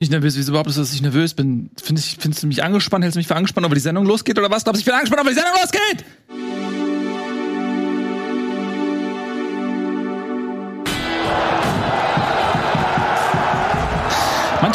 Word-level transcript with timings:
Nicht 0.00 0.12
nervös, 0.12 0.34
wieso 0.38 0.52
überhaupt 0.52 0.70
ist, 0.70 0.78
dass 0.78 0.94
ich 0.94 1.02
nervös 1.02 1.34
bin? 1.34 1.68
Findest, 1.80 2.22
findest 2.22 2.42
du 2.42 2.46
mich 2.46 2.64
angespannt? 2.64 3.04
Hältst 3.04 3.16
du 3.16 3.18
mich 3.18 3.26
für 3.26 3.36
angespannt, 3.36 3.66
ob 3.66 3.74
die 3.74 3.80
Sendung 3.80 4.06
losgeht 4.06 4.38
oder 4.38 4.50
was? 4.50 4.64
Glaubst 4.64 4.78
du, 4.78 4.80
ich 4.80 4.86
bin 4.86 4.94
angespannt, 4.94 5.20
ob 5.20 5.28
die 5.28 5.34
Sendung 5.34 5.52
losgeht? 5.60 6.59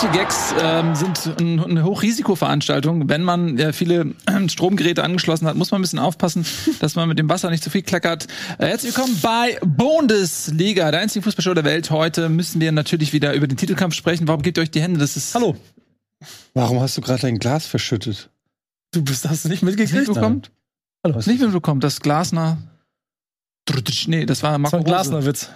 Manche 0.05 0.19
Gags 0.19 0.53
ähm, 0.61 0.93
sind 0.93 1.41
ein, 1.41 1.59
eine 1.59 1.83
Hochrisikoveranstaltung. 1.83 3.09
Wenn 3.09 3.23
man 3.23 3.57
ja, 3.57 3.71
viele 3.71 4.13
äh, 4.27 4.49
Stromgeräte 4.49 5.03
angeschlossen 5.03 5.47
hat, 5.47 5.55
muss 5.55 5.71
man 5.71 5.79
ein 5.79 5.81
bisschen 5.81 5.97
aufpassen, 5.97 6.45
dass 6.79 6.93
man 6.93 7.09
mit 7.09 7.17
dem 7.17 7.27
Wasser 7.27 7.49
nicht 7.49 7.63
zu 7.63 7.71
viel 7.71 7.81
klackert. 7.81 8.27
Äh, 8.59 8.67
herzlich 8.67 8.95
willkommen 8.95 9.17
bei 9.23 9.57
Bundesliga, 9.65 10.91
der 10.91 10.99
einzige 10.99 11.23
Fußballshow 11.23 11.55
der 11.55 11.63
Welt. 11.63 11.89
Heute 11.89 12.29
müssen 12.29 12.61
wir 12.61 12.71
natürlich 12.71 13.13
wieder 13.13 13.33
über 13.33 13.47
den 13.47 13.57
Titelkampf 13.57 13.95
sprechen. 13.95 14.27
Warum 14.27 14.43
gebt 14.43 14.59
ihr 14.59 14.61
euch 14.61 14.69
die 14.69 14.81
Hände? 14.81 14.99
Das 14.99 15.17
ist 15.17 15.33
Hallo. 15.33 15.55
Warum 16.53 16.81
hast 16.81 16.95
du 16.97 17.01
gerade 17.01 17.23
dein 17.23 17.39
Glas 17.39 17.65
verschüttet? 17.65 18.29
Du 18.91 19.03
bist, 19.03 19.27
hast 19.27 19.45
du 19.45 19.49
nicht 19.49 19.63
mitgekriegt? 19.63 20.07
mitbekommen? 20.07 20.43
Hallo. 21.03 21.15
Hast 21.15 21.25
nicht 21.25 21.41
mitbekommen, 21.41 21.81
dass 21.81 21.99
Glasner 21.99 22.59
Nee, 24.05 24.27
das 24.27 24.43
war 24.43 24.51
Das 24.51 24.59
Marco 24.59 24.73
war 24.73 24.79
ein. 24.81 24.85
Glasner-Witz. 24.85 25.49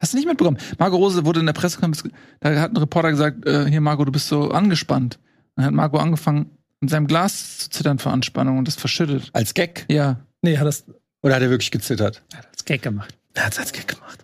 Hast 0.00 0.12
du 0.12 0.18
nicht 0.18 0.26
mitbekommen? 0.28 0.58
Marco 0.78 0.96
Rose 0.96 1.24
wurde 1.24 1.40
in 1.40 1.46
der 1.46 1.52
Pressekonferenz, 1.54 2.14
da 2.40 2.60
hat 2.60 2.72
ein 2.72 2.76
Reporter 2.76 3.10
gesagt, 3.10 3.46
äh, 3.46 3.66
hier 3.70 3.80
Marco, 3.80 4.04
du 4.04 4.12
bist 4.12 4.28
so 4.28 4.50
angespannt. 4.50 5.18
Dann 5.56 5.64
hat 5.66 5.72
Marco 5.72 5.96
angefangen, 5.98 6.50
in 6.80 6.88
seinem 6.88 7.06
Glas 7.06 7.58
zu 7.58 7.70
zittern 7.70 7.98
vor 7.98 8.12
Anspannung 8.12 8.58
und 8.58 8.68
das 8.68 8.74
verschüttet. 8.74 9.30
Als 9.32 9.54
Gag? 9.54 9.86
Ja. 9.88 10.20
Nee, 10.42 10.58
hat 10.58 10.66
das 10.66 10.84
Oder 11.22 11.36
hat 11.36 11.42
er 11.42 11.48
wirklich 11.50 11.70
gezittert? 11.70 12.22
als 12.50 12.64
Gag 12.66 12.82
gemacht. 12.82 13.14
er 13.34 13.46
hat's 13.46 13.58
als 13.58 13.72
Gag 13.72 13.88
gemacht. 13.88 14.22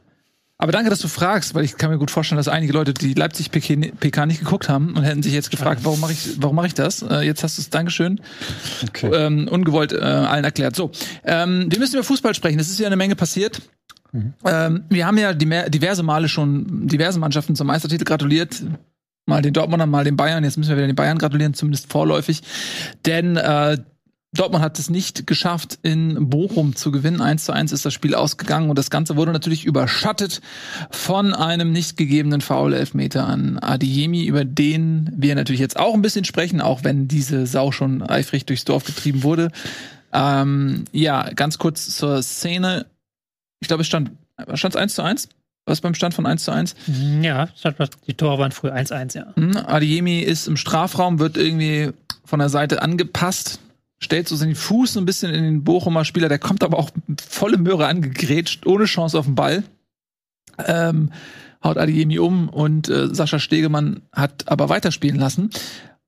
Aber 0.59 0.71
danke, 0.71 0.91
dass 0.91 1.01
du 1.01 1.09
fragst, 1.09 1.57
weil 1.57 1.65
ich 1.65 1.77
kann 1.77 1.91
mir 1.91 1.98
gut 1.98 2.12
vorstellen, 2.12 2.37
dass 2.37 2.47
einige 2.47 2.73
Leute, 2.73 2.95
die 2.95 3.15
Leipzig 3.15 3.51
PK, 3.51 3.91
PK 3.98 4.27
nicht 4.27 4.39
geguckt 4.39 4.69
haben 4.69 4.95
und 4.97 5.03
hätten 5.03 5.20
sich 5.23 5.33
jetzt 5.33 5.51
gefragt, 5.51 5.81
warum 5.84 5.98
mache 5.98 6.12
ich, 6.12 6.41
warum 6.41 6.55
mache 6.55 6.69
ich 6.69 6.75
das? 6.75 7.03
Äh, 7.03 7.23
jetzt 7.23 7.43
hast 7.43 7.59
du 7.59 7.62
es, 7.62 7.70
Dankeschön, 7.70 8.20
Okay. 8.87 9.11
ähm, 9.12 9.48
ungewollt 9.48 9.93
äh, 9.93 9.97
allen 10.00 10.45
erklärt. 10.45 10.77
So, 10.77 10.93
ähm, 11.25 11.67
wir 11.69 11.81
müssen 11.81 11.95
über 11.97 12.05
Fußball 12.05 12.34
sprechen. 12.37 12.61
Es 12.61 12.69
ist 12.70 12.78
ja 12.78 12.87
eine 12.87 12.95
Menge 12.97 13.17
passiert. 13.17 13.61
Ähm, 14.13 14.85
wir 14.89 15.07
haben 15.07 15.19
ja 15.19 15.33
diverse 15.33 16.03
Male 16.03 16.29
schon 16.29 16.87
diverse 16.87 17.19
Mannschaften 17.19 17.57
zum 17.57 17.67
Meistertitel 17.67 18.05
gratuliert. 18.05 18.63
Mal 19.27 19.41
den 19.41 19.53
Dortmundern, 19.53 19.89
mal 19.89 20.05
den 20.05 20.17
Bayern. 20.17 20.45
Jetzt 20.45 20.59
müssen 20.59 20.71
wir 20.71 20.77
wieder 20.77 20.89
den 20.89 20.97
Bayern 20.97 21.19
gratulieren, 21.19 21.55
zumindest 21.55 21.91
vorläufig. 21.91 22.43
Denn 23.07 23.37
äh, 23.37 23.79
Dortmund 24.35 24.65
hat 24.65 24.79
es 24.79 24.89
nicht 24.89 25.27
geschafft, 25.27 25.79
in 25.83 26.31
Bochum 26.31 26.75
zu 26.75 26.91
gewinnen. 26.91 27.21
1 27.21 27.45
zu 27.45 27.53
1 27.53 27.71
ist 27.71 27.85
das 27.85 27.93
Spiel 27.93 28.15
ausgegangen 28.15 28.71
und 28.71 28.79
das 28.79 28.89
Ganze 28.89 29.15
wurde 29.17 29.31
natürlich 29.31 29.67
überschattet 29.67 30.41
von 30.91 31.35
einem 31.35 31.71
nicht 31.71 31.99
gegebenen 31.99 32.41
Foul-Elfmeter 32.41 33.27
an 33.27 33.59
Adeyemi, 33.59 34.25
über 34.25 34.47
den 34.47 35.11
wir 35.15 35.35
natürlich 35.35 35.61
jetzt 35.61 35.79
auch 35.79 35.93
ein 35.93 36.01
bisschen 36.01 36.25
sprechen, 36.25 36.63
auch 36.63 36.83
wenn 36.83 37.09
diese 37.09 37.47
Sau 37.47 37.73
schon 37.73 38.03
eifrig 38.03 38.47
durchs 38.47 38.65
Dorf 38.65 38.85
getrieben 38.85 39.23
wurde. 39.23 39.53
Ähm, 40.15 40.85
ja, 40.93 41.29
ganz 41.35 41.59
kurz 41.59 41.95
zur 41.95 42.23
Szene. 42.23 42.87
Ich 43.63 43.69
glaube, 43.69 43.81
es 43.83 43.87
stand, 43.87 44.11
stand 44.55 44.77
1 44.77 44.95
zu 44.95 45.03
1? 45.03 45.29
Was 45.65 45.81
beim 45.81 45.95
Stand 45.95 46.13
von 46.15 46.27
1 46.27 46.43
zu 46.45 46.51
1? 46.51 46.75
Ja, 47.23 47.47
das 47.47 47.65
hat 47.65 47.79
was- 47.79 47.91
die 48.09 48.15
Tore 48.15 48.37
waren 48.39 48.51
früher 48.51 48.75
1-1, 48.75 49.15
ja. 49.15 49.33
Hm, 49.37 49.57
Adeyemi 49.57 50.19
ist 50.19 50.49
im 50.49 50.57
Strafraum, 50.57 51.21
wird 51.21 51.37
irgendwie 51.37 51.91
von 52.25 52.41
der 52.41 52.49
Seite 52.49 52.83
angepasst, 52.83 53.61
stellt 54.01 54.29
so 54.29 54.35
seinen 54.35 54.57
Fuß 54.57 54.95
so 54.95 55.01
ein 55.01 55.07
bisschen 55.07 55.33
in 55.33 55.45
den 55.45 55.63
Bochumer 55.65 56.05
Spieler, 56.05 56.29
der 56.29 56.41
kommt 56.41 56.65
aber 56.65 56.79
auch 56.81 56.91
volle 57.25 57.59
Möhre 57.59 57.87
angegrätscht, 57.87 58.67
ohne 58.67 58.87
Chance 58.87 59.17
auf 59.17 59.27
den 59.27 59.37
Ball. 59.37 59.63
Ähm, 60.67 61.13
haut 61.63 61.79
Adeyemi 61.79 62.19
um 62.19 62.49
und 62.49 62.89
äh, 62.89 63.15
Sascha 63.15 63.39
Stegemann 63.39 64.03
hat 64.13 64.49
aber 64.49 64.69
weiterspielen 64.69 65.21
lassen. 65.21 65.51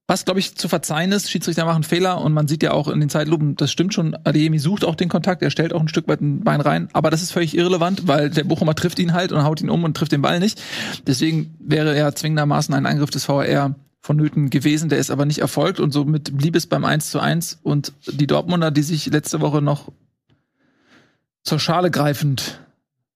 Was, 0.06 0.26
glaube 0.26 0.38
ich, 0.38 0.54
zu 0.54 0.68
verzeihen 0.68 1.12
ist, 1.12 1.30
Schiedsrichter 1.30 1.64
machen 1.64 1.82
Fehler 1.82 2.20
und 2.20 2.34
man 2.34 2.46
sieht 2.46 2.62
ja 2.62 2.72
auch 2.72 2.88
in 2.88 3.00
den 3.00 3.08
Zeitlupen, 3.08 3.56
das 3.56 3.72
stimmt 3.72 3.94
schon, 3.94 4.14
Adeyemi 4.24 4.58
sucht 4.58 4.84
auch 4.84 4.96
den 4.96 5.08
Kontakt, 5.08 5.40
er 5.40 5.50
stellt 5.50 5.72
auch 5.72 5.80
ein 5.80 5.88
Stück 5.88 6.08
weit 6.08 6.20
ein 6.20 6.44
Bein 6.44 6.60
rein, 6.60 6.90
aber 6.92 7.10
das 7.10 7.22
ist 7.22 7.32
völlig 7.32 7.56
irrelevant, 7.56 8.06
weil 8.06 8.28
der 8.28 8.44
Bochumer 8.44 8.74
trifft 8.74 8.98
ihn 8.98 9.14
halt 9.14 9.32
und 9.32 9.42
haut 9.44 9.62
ihn 9.62 9.70
um 9.70 9.82
und 9.82 9.96
trifft 9.96 10.12
den 10.12 10.20
Ball 10.20 10.40
nicht. 10.40 10.60
Deswegen 11.06 11.54
wäre 11.58 11.96
ja 11.96 12.12
zwingendermaßen 12.12 12.74
ein 12.74 12.84
Eingriff 12.84 13.08
des 13.08 13.26
VAR 13.26 13.76
vonnöten 14.02 14.50
gewesen, 14.50 14.90
der 14.90 14.98
ist 14.98 15.10
aber 15.10 15.24
nicht 15.24 15.38
erfolgt 15.38 15.80
und 15.80 15.90
somit 15.92 16.36
blieb 16.36 16.54
es 16.54 16.66
beim 16.66 16.84
1 16.84 17.10
zu 17.10 17.18
1 17.18 17.60
und 17.62 17.94
die 18.06 18.26
Dortmunder, 18.26 18.70
die 18.70 18.82
sich 18.82 19.06
letzte 19.06 19.40
Woche 19.40 19.62
noch 19.62 19.90
zur 21.44 21.58
Schale 21.58 21.90
greifend 21.90 22.60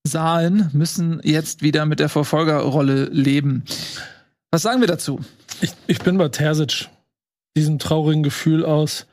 sahen, 0.03 0.71
müssen 0.73 1.19
jetzt 1.23 1.61
wieder 1.61 1.85
mit 1.85 1.99
der 1.99 2.09
Verfolgerrolle 2.09 3.05
leben. 3.05 3.63
Was 4.49 4.63
sagen 4.63 4.81
wir 4.81 4.87
dazu? 4.87 5.19
Ich, 5.61 5.73
ich 5.87 5.99
bin 5.99 6.17
bei 6.17 6.29
Terzic. 6.29 6.89
Diesem 7.55 7.79
traurigen 7.79 8.23
Gefühl 8.23 8.63
aus. 8.63 9.07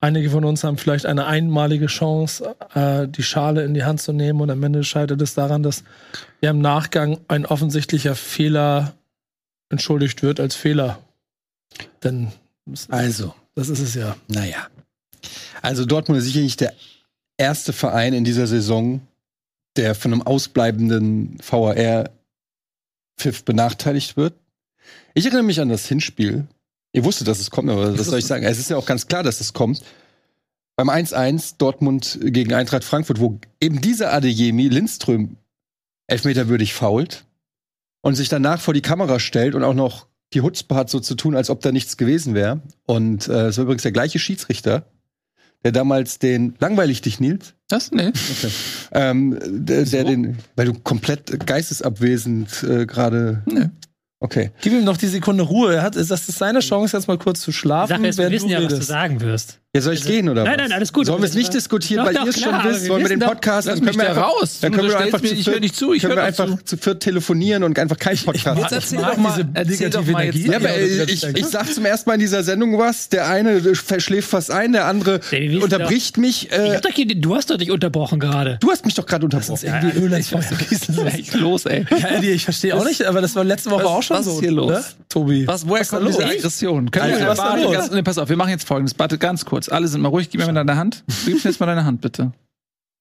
Einige 0.00 0.30
von 0.30 0.44
uns 0.44 0.64
haben 0.64 0.76
vielleicht 0.76 1.06
eine 1.06 1.26
einmalige 1.26 1.86
Chance, 1.86 2.54
äh, 2.74 3.08
die 3.08 3.22
Schale 3.22 3.64
in 3.64 3.72
die 3.72 3.84
Hand 3.84 4.02
zu 4.02 4.12
nehmen 4.12 4.40
und 4.40 4.50
am 4.50 4.62
Ende 4.62 4.84
scheitert 4.84 5.22
es 5.22 5.34
daran, 5.34 5.62
dass 5.62 5.82
ja 6.42 6.50
im 6.50 6.60
Nachgang 6.60 7.20
ein 7.28 7.46
offensichtlicher 7.46 8.14
Fehler 8.14 8.92
entschuldigt 9.70 10.22
wird 10.22 10.40
als 10.40 10.56
Fehler. 10.56 10.98
Denn 12.02 12.32
Also, 12.88 13.34
das 13.54 13.68
ist 13.70 13.80
es 13.80 13.94
ja. 13.94 14.16
naja. 14.28 14.66
Also 15.62 15.86
Dortmund 15.86 16.18
ist 16.18 16.26
sicherlich 16.26 16.56
der 16.56 16.74
erste 17.38 17.72
Verein 17.72 18.12
in 18.12 18.24
dieser 18.24 18.46
Saison, 18.46 19.00
der 19.76 19.94
von 19.94 20.12
einem 20.12 20.22
ausbleibenden 20.22 21.38
VAR-Pfiff 21.42 22.12
benachteiligt 23.44 24.18
wird. 24.18 24.34
Ich 25.14 25.24
erinnere 25.24 25.44
mich 25.44 25.60
an 25.60 25.68
das 25.68 25.86
Hinspiel. 25.86 26.46
Ihr 26.92 27.04
wusstet, 27.04 27.28
dass 27.28 27.40
es 27.40 27.50
kommt, 27.50 27.70
aber 27.70 27.96
was 27.98 28.06
soll 28.06 28.18
ich 28.18 28.26
sagen? 28.26 28.44
Es 28.44 28.58
ist 28.58 28.70
ja 28.70 28.76
auch 28.76 28.86
ganz 28.86 29.06
klar, 29.06 29.22
dass 29.22 29.40
es 29.40 29.52
kommt. 29.52 29.82
Beim 30.76 30.90
1-1 30.90 31.54
Dortmund 31.58 32.18
gegen 32.20 32.52
Eintracht 32.52 32.84
Frankfurt, 32.84 33.20
wo 33.20 33.38
eben 33.60 33.80
dieser 33.80 34.12
Adeyemi 34.12 34.68
Lindström 34.68 35.36
elfmeterwürdig 36.08 36.74
fault 36.74 37.24
und 38.00 38.16
sich 38.16 38.28
danach 38.28 38.60
vor 38.60 38.74
die 38.74 38.82
Kamera 38.82 39.18
stellt 39.20 39.54
und 39.54 39.62
auch 39.62 39.74
noch 39.74 40.06
die 40.34 40.40
Hutzpe 40.40 40.74
hat, 40.74 40.90
so 40.90 40.98
zu 40.98 41.14
tun, 41.14 41.36
als 41.36 41.48
ob 41.48 41.60
da 41.60 41.70
nichts 41.70 41.96
gewesen 41.96 42.34
wäre. 42.34 42.60
Und 42.86 43.28
äh, 43.28 43.46
es 43.46 43.56
war 43.56 43.64
übrigens 43.64 43.82
der 43.82 43.92
gleiche 43.92 44.18
Schiedsrichter, 44.18 44.86
der 45.64 45.72
damals 45.72 46.18
den 46.18 46.54
langweilig 46.58 47.02
dich 47.02 47.20
Nils, 47.20 47.54
Das? 47.68 47.92
Nee. 47.92 48.12
ähm, 48.92 49.38
der, 49.64 49.84
der 49.84 50.04
den, 50.04 50.38
weil 50.56 50.66
du 50.66 50.74
komplett 50.74 51.46
geistesabwesend 51.46 52.64
äh, 52.64 52.86
gerade. 52.86 53.42
Nee. 53.46 53.70
Okay. 54.24 54.50
Gib 54.62 54.72
ihm 54.72 54.84
noch 54.84 54.96
die 54.96 55.06
Sekunde 55.06 55.42
Ruhe. 55.42 55.74
Er 55.74 55.82
hat, 55.82 55.96
das 55.96 56.10
ist 56.10 56.38
seine 56.38 56.60
Chance, 56.60 56.96
jetzt 56.96 57.08
mal 57.08 57.18
kurz 57.18 57.42
zu 57.42 57.52
schlafen, 57.52 57.90
Sache 57.90 58.06
ist, 58.06 58.16
wir 58.16 58.30
wissen 58.30 58.48
du 58.48 58.54
ja, 58.54 58.58
was 58.58 58.68
du 58.68 58.74
redest. 58.76 58.88
sagen 58.88 59.20
wirst. 59.20 59.60
Ja, 59.74 59.80
soll 59.80 59.94
ich 59.94 60.00
Also- 60.02 60.12
gehen 60.12 60.28
oder 60.28 60.44
Nein, 60.44 60.52
was? 60.52 60.62
nein, 60.68 60.72
alles 60.72 60.92
gut. 60.92 61.06
Sollen 61.06 61.20
wir 61.20 61.28
es 61.28 61.34
nicht 61.34 61.52
diskutieren, 61.52 61.98
Doch, 62.04 62.06
weil 62.06 62.14
doch, 62.14 62.24
ihr 62.24 62.30
es 62.30 62.40
schon 62.40 62.54
wisst? 62.64 62.84
wir 62.84 62.90
Wollen 62.90 63.02
wir 63.02 63.08
den 63.08 63.18
doch- 63.18 63.26
Podcast, 63.26 63.66
Lass 63.66 63.74
dann 63.80 63.84
können 63.86 63.98
wir 64.00 64.08
einfach, 64.10 64.22
raus. 64.40 64.58
Dann 64.60 64.72
können 64.72 64.88
wir 64.88 64.98
einfach 65.00 65.20
mir, 65.20 65.28
zu 65.30 65.34
ich 65.34 65.46
höre 65.46 65.52
viert- 65.54 65.60
nicht 65.62 65.74
zu, 65.76 65.92
ich 65.94 66.02
können 66.02 66.12
höre 66.16 66.22
wir 66.26 66.30
doch 66.32 66.44
einfach 66.44 66.58
zu. 66.60 66.64
zu 66.64 66.76
viert 66.76 67.02
telefonieren 67.02 67.64
und 67.64 67.76
einfach 67.76 67.96
keinen 67.98 68.18
Podcast 68.18 68.46
Jetzt 68.46 68.54
machen. 68.62 68.68
erzähl 68.72 68.98
doch 68.98 69.16
mal, 69.16 69.32
diese 69.34 69.48
erzähl 69.54 69.90
doch 69.90 70.00
negative 70.06 70.12
mal 70.12 70.24
jetzt. 70.26 70.34
Energie. 70.36 70.50
Ja, 70.52 70.56
aber 70.58 70.68
das 70.68 71.08
ich, 71.10 71.22
ist- 71.24 71.38
ich 71.38 71.46
sag 71.46 71.74
zum 71.74 71.84
ersten 71.86 72.08
Mal 72.08 72.14
in 72.14 72.20
dieser 72.20 72.42
Sendung 72.44 72.78
was. 72.78 73.08
Der 73.08 73.26
eine 73.28 73.74
verschläft 73.74 74.28
fast 74.30 74.52
ein, 74.52 74.72
der 74.74 74.84
andere 74.86 75.20
Ja, 75.32 75.60
unterbricht 75.60 76.18
mich. 76.18 76.46
Ich 76.46 76.52
Äh, 76.56 76.76
hab 76.76 76.82
doch 76.82 76.90
du 76.94 77.34
hast 77.34 77.50
doch 77.50 77.56
dich 77.56 77.72
unterbrochen 77.72 78.20
gerade. 78.20 78.58
du 78.60 78.70
hast 78.70 78.84
mich 78.84 78.94
doch 78.94 79.06
gerade 79.06 79.24
unterbrochen. 79.24 79.58
Irgendwie 79.66 79.98
Öl 79.98 80.12
ins 80.12 80.28
Feuer. 80.28 80.44
Was 80.50 81.14
ist 81.18 81.34
los, 81.34 81.66
ey? 81.66 81.84
Ich 82.22 82.44
verstehe 82.44 82.76
auch 82.76 82.84
nicht, 82.84 83.02
aber 83.02 83.20
das 83.20 83.34
war 83.34 83.42
letzte 83.42 83.72
Woche 83.72 83.82
Was- 83.82 83.90
auch 83.90 84.02
schon 84.04 84.18
was 84.18 84.24
so. 84.26 84.34
ist 84.34 84.40
hier 84.40 84.52
los? 84.52 84.70
Ne? 84.70 84.84
Tobi. 85.08 85.46
Was, 85.48 85.66
woher 85.66 85.80
Was 85.80 85.86
ist 85.86 85.90
kommt 85.90 86.08
diese 86.08 86.18
los? 86.22 86.30
Aggression? 86.30 86.90
Was 86.92 87.38
ist 87.80 87.90
los? 87.92 88.02
pass 88.04 88.18
auf, 88.18 88.28
wir 88.28 88.36
machen 88.36 88.50
jetzt 88.50 88.66
folgendes. 88.66 88.94
Warte, 88.98 89.18
ganz 89.18 89.44
kurz. 89.44 89.63
Alle 89.68 89.88
sind 89.88 90.00
mal 90.00 90.08
ruhig. 90.08 90.30
Gib 90.30 90.40
mir 90.40 90.46
mal 90.46 90.52
deine 90.54 90.76
Hand. 90.76 91.04
Du 91.24 91.30
gibst 91.30 91.44
mir 91.44 91.50
jetzt 91.50 91.60
mal 91.60 91.66
deine 91.66 91.84
Hand, 91.84 92.00
bitte. 92.00 92.32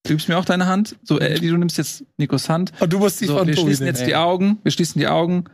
Du 0.06 0.09
gibst 0.13 0.28
mir 0.28 0.38
auch 0.38 0.46
deine 0.46 0.66
Hand. 0.68 0.96
So, 1.03 1.19
Eddie, 1.19 1.50
du 1.50 1.57
nimmst 1.57 1.78
jetzt 1.78 2.03
Nikos 2.18 2.50
Hand. 2.50 2.74
Und 2.79 2.91
du 2.91 3.00
musst 3.00 3.22
die 3.22 3.25
So, 3.25 3.38
von 3.38 3.47
wir 3.47 3.56
Tobi 3.56 3.68
schließen 3.68 3.85
jetzt 3.88 4.06
die 4.06 4.16
Augen. 4.16 4.57
Wir 4.63 4.72
schließen 4.72 5.00
die 5.00 5.07
Augen. 5.07 5.46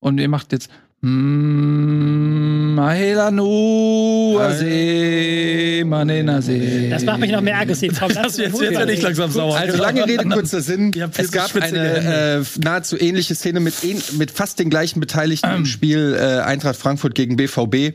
Und 0.00 0.18
ihr 0.18 0.28
macht 0.28 0.52
jetzt. 0.52 0.70
Mm. 1.02 2.74
Das 6.90 7.04
macht 7.04 7.20
mich 7.20 7.30
noch 7.30 7.40
mehr 7.40 7.58
aggressiv. 7.58 7.98
Komm, 7.98 8.12
Das 8.12 8.36
jetzt, 8.36 8.60
jetzt 8.60 8.70
werde 8.78 8.92
ich 8.92 9.02
langsam 9.02 9.30
sauer. 9.30 9.56
Also 9.56 9.78
lange 9.78 10.06
Rede, 10.06 10.24
kurzer 10.28 10.60
Sinn. 10.60 10.90
Es 11.16 11.30
gab 11.32 11.54
eine 11.56 12.38
äh, 12.40 12.42
nahezu 12.62 12.98
ähnliche 12.98 13.34
Szene 13.34 13.60
mit, 13.60 13.74
ähn- 13.82 14.16
mit 14.18 14.30
fast 14.30 14.58
den 14.58 14.68
gleichen 14.70 15.00
Beteiligten 15.00 15.50
im 15.54 15.66
Spiel 15.66 16.16
äh, 16.18 16.40
Eintracht 16.40 16.76
Frankfurt 16.76 17.14
gegen 17.14 17.36
BVB. 17.36 17.94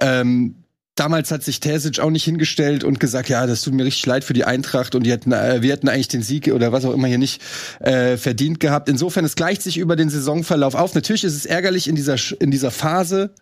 Ähm, 0.00 0.54
damals 1.00 1.30
hat 1.30 1.42
sich 1.42 1.60
Terzic 1.60 1.98
auch 1.98 2.10
nicht 2.10 2.24
hingestellt 2.24 2.84
und 2.84 3.00
gesagt, 3.00 3.30
ja, 3.30 3.46
das 3.46 3.62
tut 3.62 3.72
mir 3.72 3.86
richtig 3.86 4.04
leid 4.04 4.22
für 4.22 4.34
die 4.34 4.44
Eintracht 4.44 4.94
und 4.94 5.04
die 5.04 5.10
hätten, 5.10 5.32
äh, 5.32 5.62
wir 5.62 5.72
hätten 5.72 5.88
eigentlich 5.88 6.08
den 6.08 6.22
Sieg 6.22 6.48
oder 6.48 6.72
was 6.72 6.84
auch 6.84 6.92
immer 6.92 7.08
hier 7.08 7.16
nicht 7.16 7.40
äh, 7.80 8.18
verdient 8.18 8.60
gehabt. 8.60 8.88
Insofern, 8.88 9.24
es 9.24 9.34
gleicht 9.34 9.62
sich 9.62 9.78
über 9.78 9.96
den 9.96 10.10
Saisonverlauf 10.10 10.74
auf. 10.74 10.94
Natürlich 10.94 11.24
ist 11.24 11.34
es 11.34 11.46
ärgerlich 11.46 11.88
in 11.88 11.96
dieser, 11.96 12.16
in 12.38 12.50
dieser 12.50 12.70
Phase, 12.70 13.34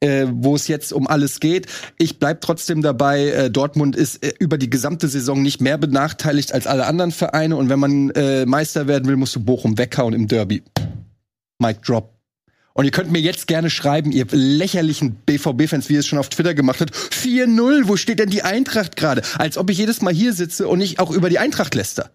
äh, 0.00 0.26
wo 0.30 0.54
es 0.54 0.68
jetzt 0.68 0.92
um 0.92 1.06
alles 1.06 1.40
geht. 1.40 1.66
Ich 1.96 2.18
bleib 2.18 2.42
trotzdem 2.42 2.82
dabei, 2.82 3.28
äh, 3.28 3.50
Dortmund 3.50 3.96
ist 3.96 4.22
äh, 4.22 4.34
über 4.38 4.58
die 4.58 4.68
gesamte 4.68 5.08
Saison 5.08 5.40
nicht 5.40 5.62
mehr 5.62 5.78
benachteiligt 5.78 6.52
als 6.52 6.66
alle 6.66 6.84
anderen 6.84 7.12
Vereine. 7.12 7.56
Und 7.56 7.70
wenn 7.70 7.78
man 7.80 8.10
äh, 8.10 8.44
Meister 8.44 8.86
werden 8.86 9.08
will, 9.08 9.16
musst 9.16 9.34
du 9.34 9.40
Bochum 9.40 9.78
weghauen 9.78 10.12
im 10.12 10.28
Derby. 10.28 10.62
Mic 11.58 11.78
drop. 11.82 12.17
Und 12.78 12.84
ihr 12.84 12.92
könnt 12.92 13.10
mir 13.10 13.18
jetzt 13.18 13.48
gerne 13.48 13.70
schreiben, 13.70 14.12
ihr 14.12 14.24
lächerlichen 14.30 15.16
BVB-Fans, 15.26 15.88
wie 15.88 15.94
ihr 15.94 15.98
es 15.98 16.06
schon 16.06 16.20
auf 16.20 16.28
Twitter 16.28 16.54
gemacht 16.54 16.80
habt. 16.80 16.94
4-0, 16.94 17.88
wo 17.88 17.96
steht 17.96 18.20
denn 18.20 18.30
die 18.30 18.44
Eintracht 18.44 18.94
gerade? 18.94 19.22
Als 19.36 19.58
ob 19.58 19.68
ich 19.68 19.78
jedes 19.78 20.00
Mal 20.00 20.14
hier 20.14 20.32
sitze 20.32 20.68
und 20.68 20.78
nicht 20.78 21.00
auch 21.00 21.10
über 21.10 21.28
die 21.28 21.40
Eintracht 21.40 21.74
läster. 21.74 22.12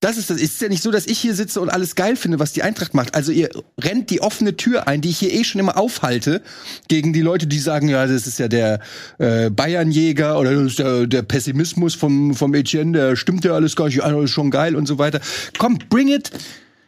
Das 0.00 0.16
ist 0.16 0.30
das. 0.30 0.38
Es 0.38 0.44
ist 0.44 0.62
ja 0.62 0.70
nicht 0.70 0.82
so, 0.82 0.90
dass 0.90 1.06
ich 1.06 1.18
hier 1.18 1.34
sitze 1.34 1.60
und 1.60 1.68
alles 1.68 1.94
geil 1.94 2.16
finde, 2.16 2.38
was 2.38 2.54
die 2.54 2.62
Eintracht 2.62 2.94
macht. 2.94 3.14
Also 3.14 3.32
ihr 3.32 3.50
rennt 3.78 4.08
die 4.08 4.22
offene 4.22 4.56
Tür 4.56 4.88
ein, 4.88 5.02
die 5.02 5.10
ich 5.10 5.18
hier 5.18 5.30
eh 5.30 5.44
schon 5.44 5.60
immer 5.60 5.76
aufhalte, 5.76 6.40
gegen 6.88 7.12
die 7.12 7.20
Leute, 7.20 7.46
die 7.46 7.58
sagen, 7.58 7.90
ja, 7.90 8.06
das 8.06 8.26
ist 8.26 8.38
ja 8.38 8.48
der 8.48 8.80
äh, 9.18 9.50
Bayernjäger 9.50 10.38
oder 10.38 10.54
der, 10.54 11.06
der 11.06 11.20
Pessimismus 11.20 11.94
vom, 11.94 12.34
vom 12.34 12.54
Etienne, 12.54 12.92
der 12.96 13.16
stimmt 13.16 13.44
ja 13.44 13.52
alles 13.52 13.76
gar 13.76 13.88
nicht, 13.88 14.02
alles 14.02 14.30
schon 14.30 14.50
geil 14.50 14.74
und 14.74 14.88
so 14.88 14.96
weiter. 14.96 15.20
Komm, 15.58 15.76
bring 15.90 16.08
it. 16.08 16.30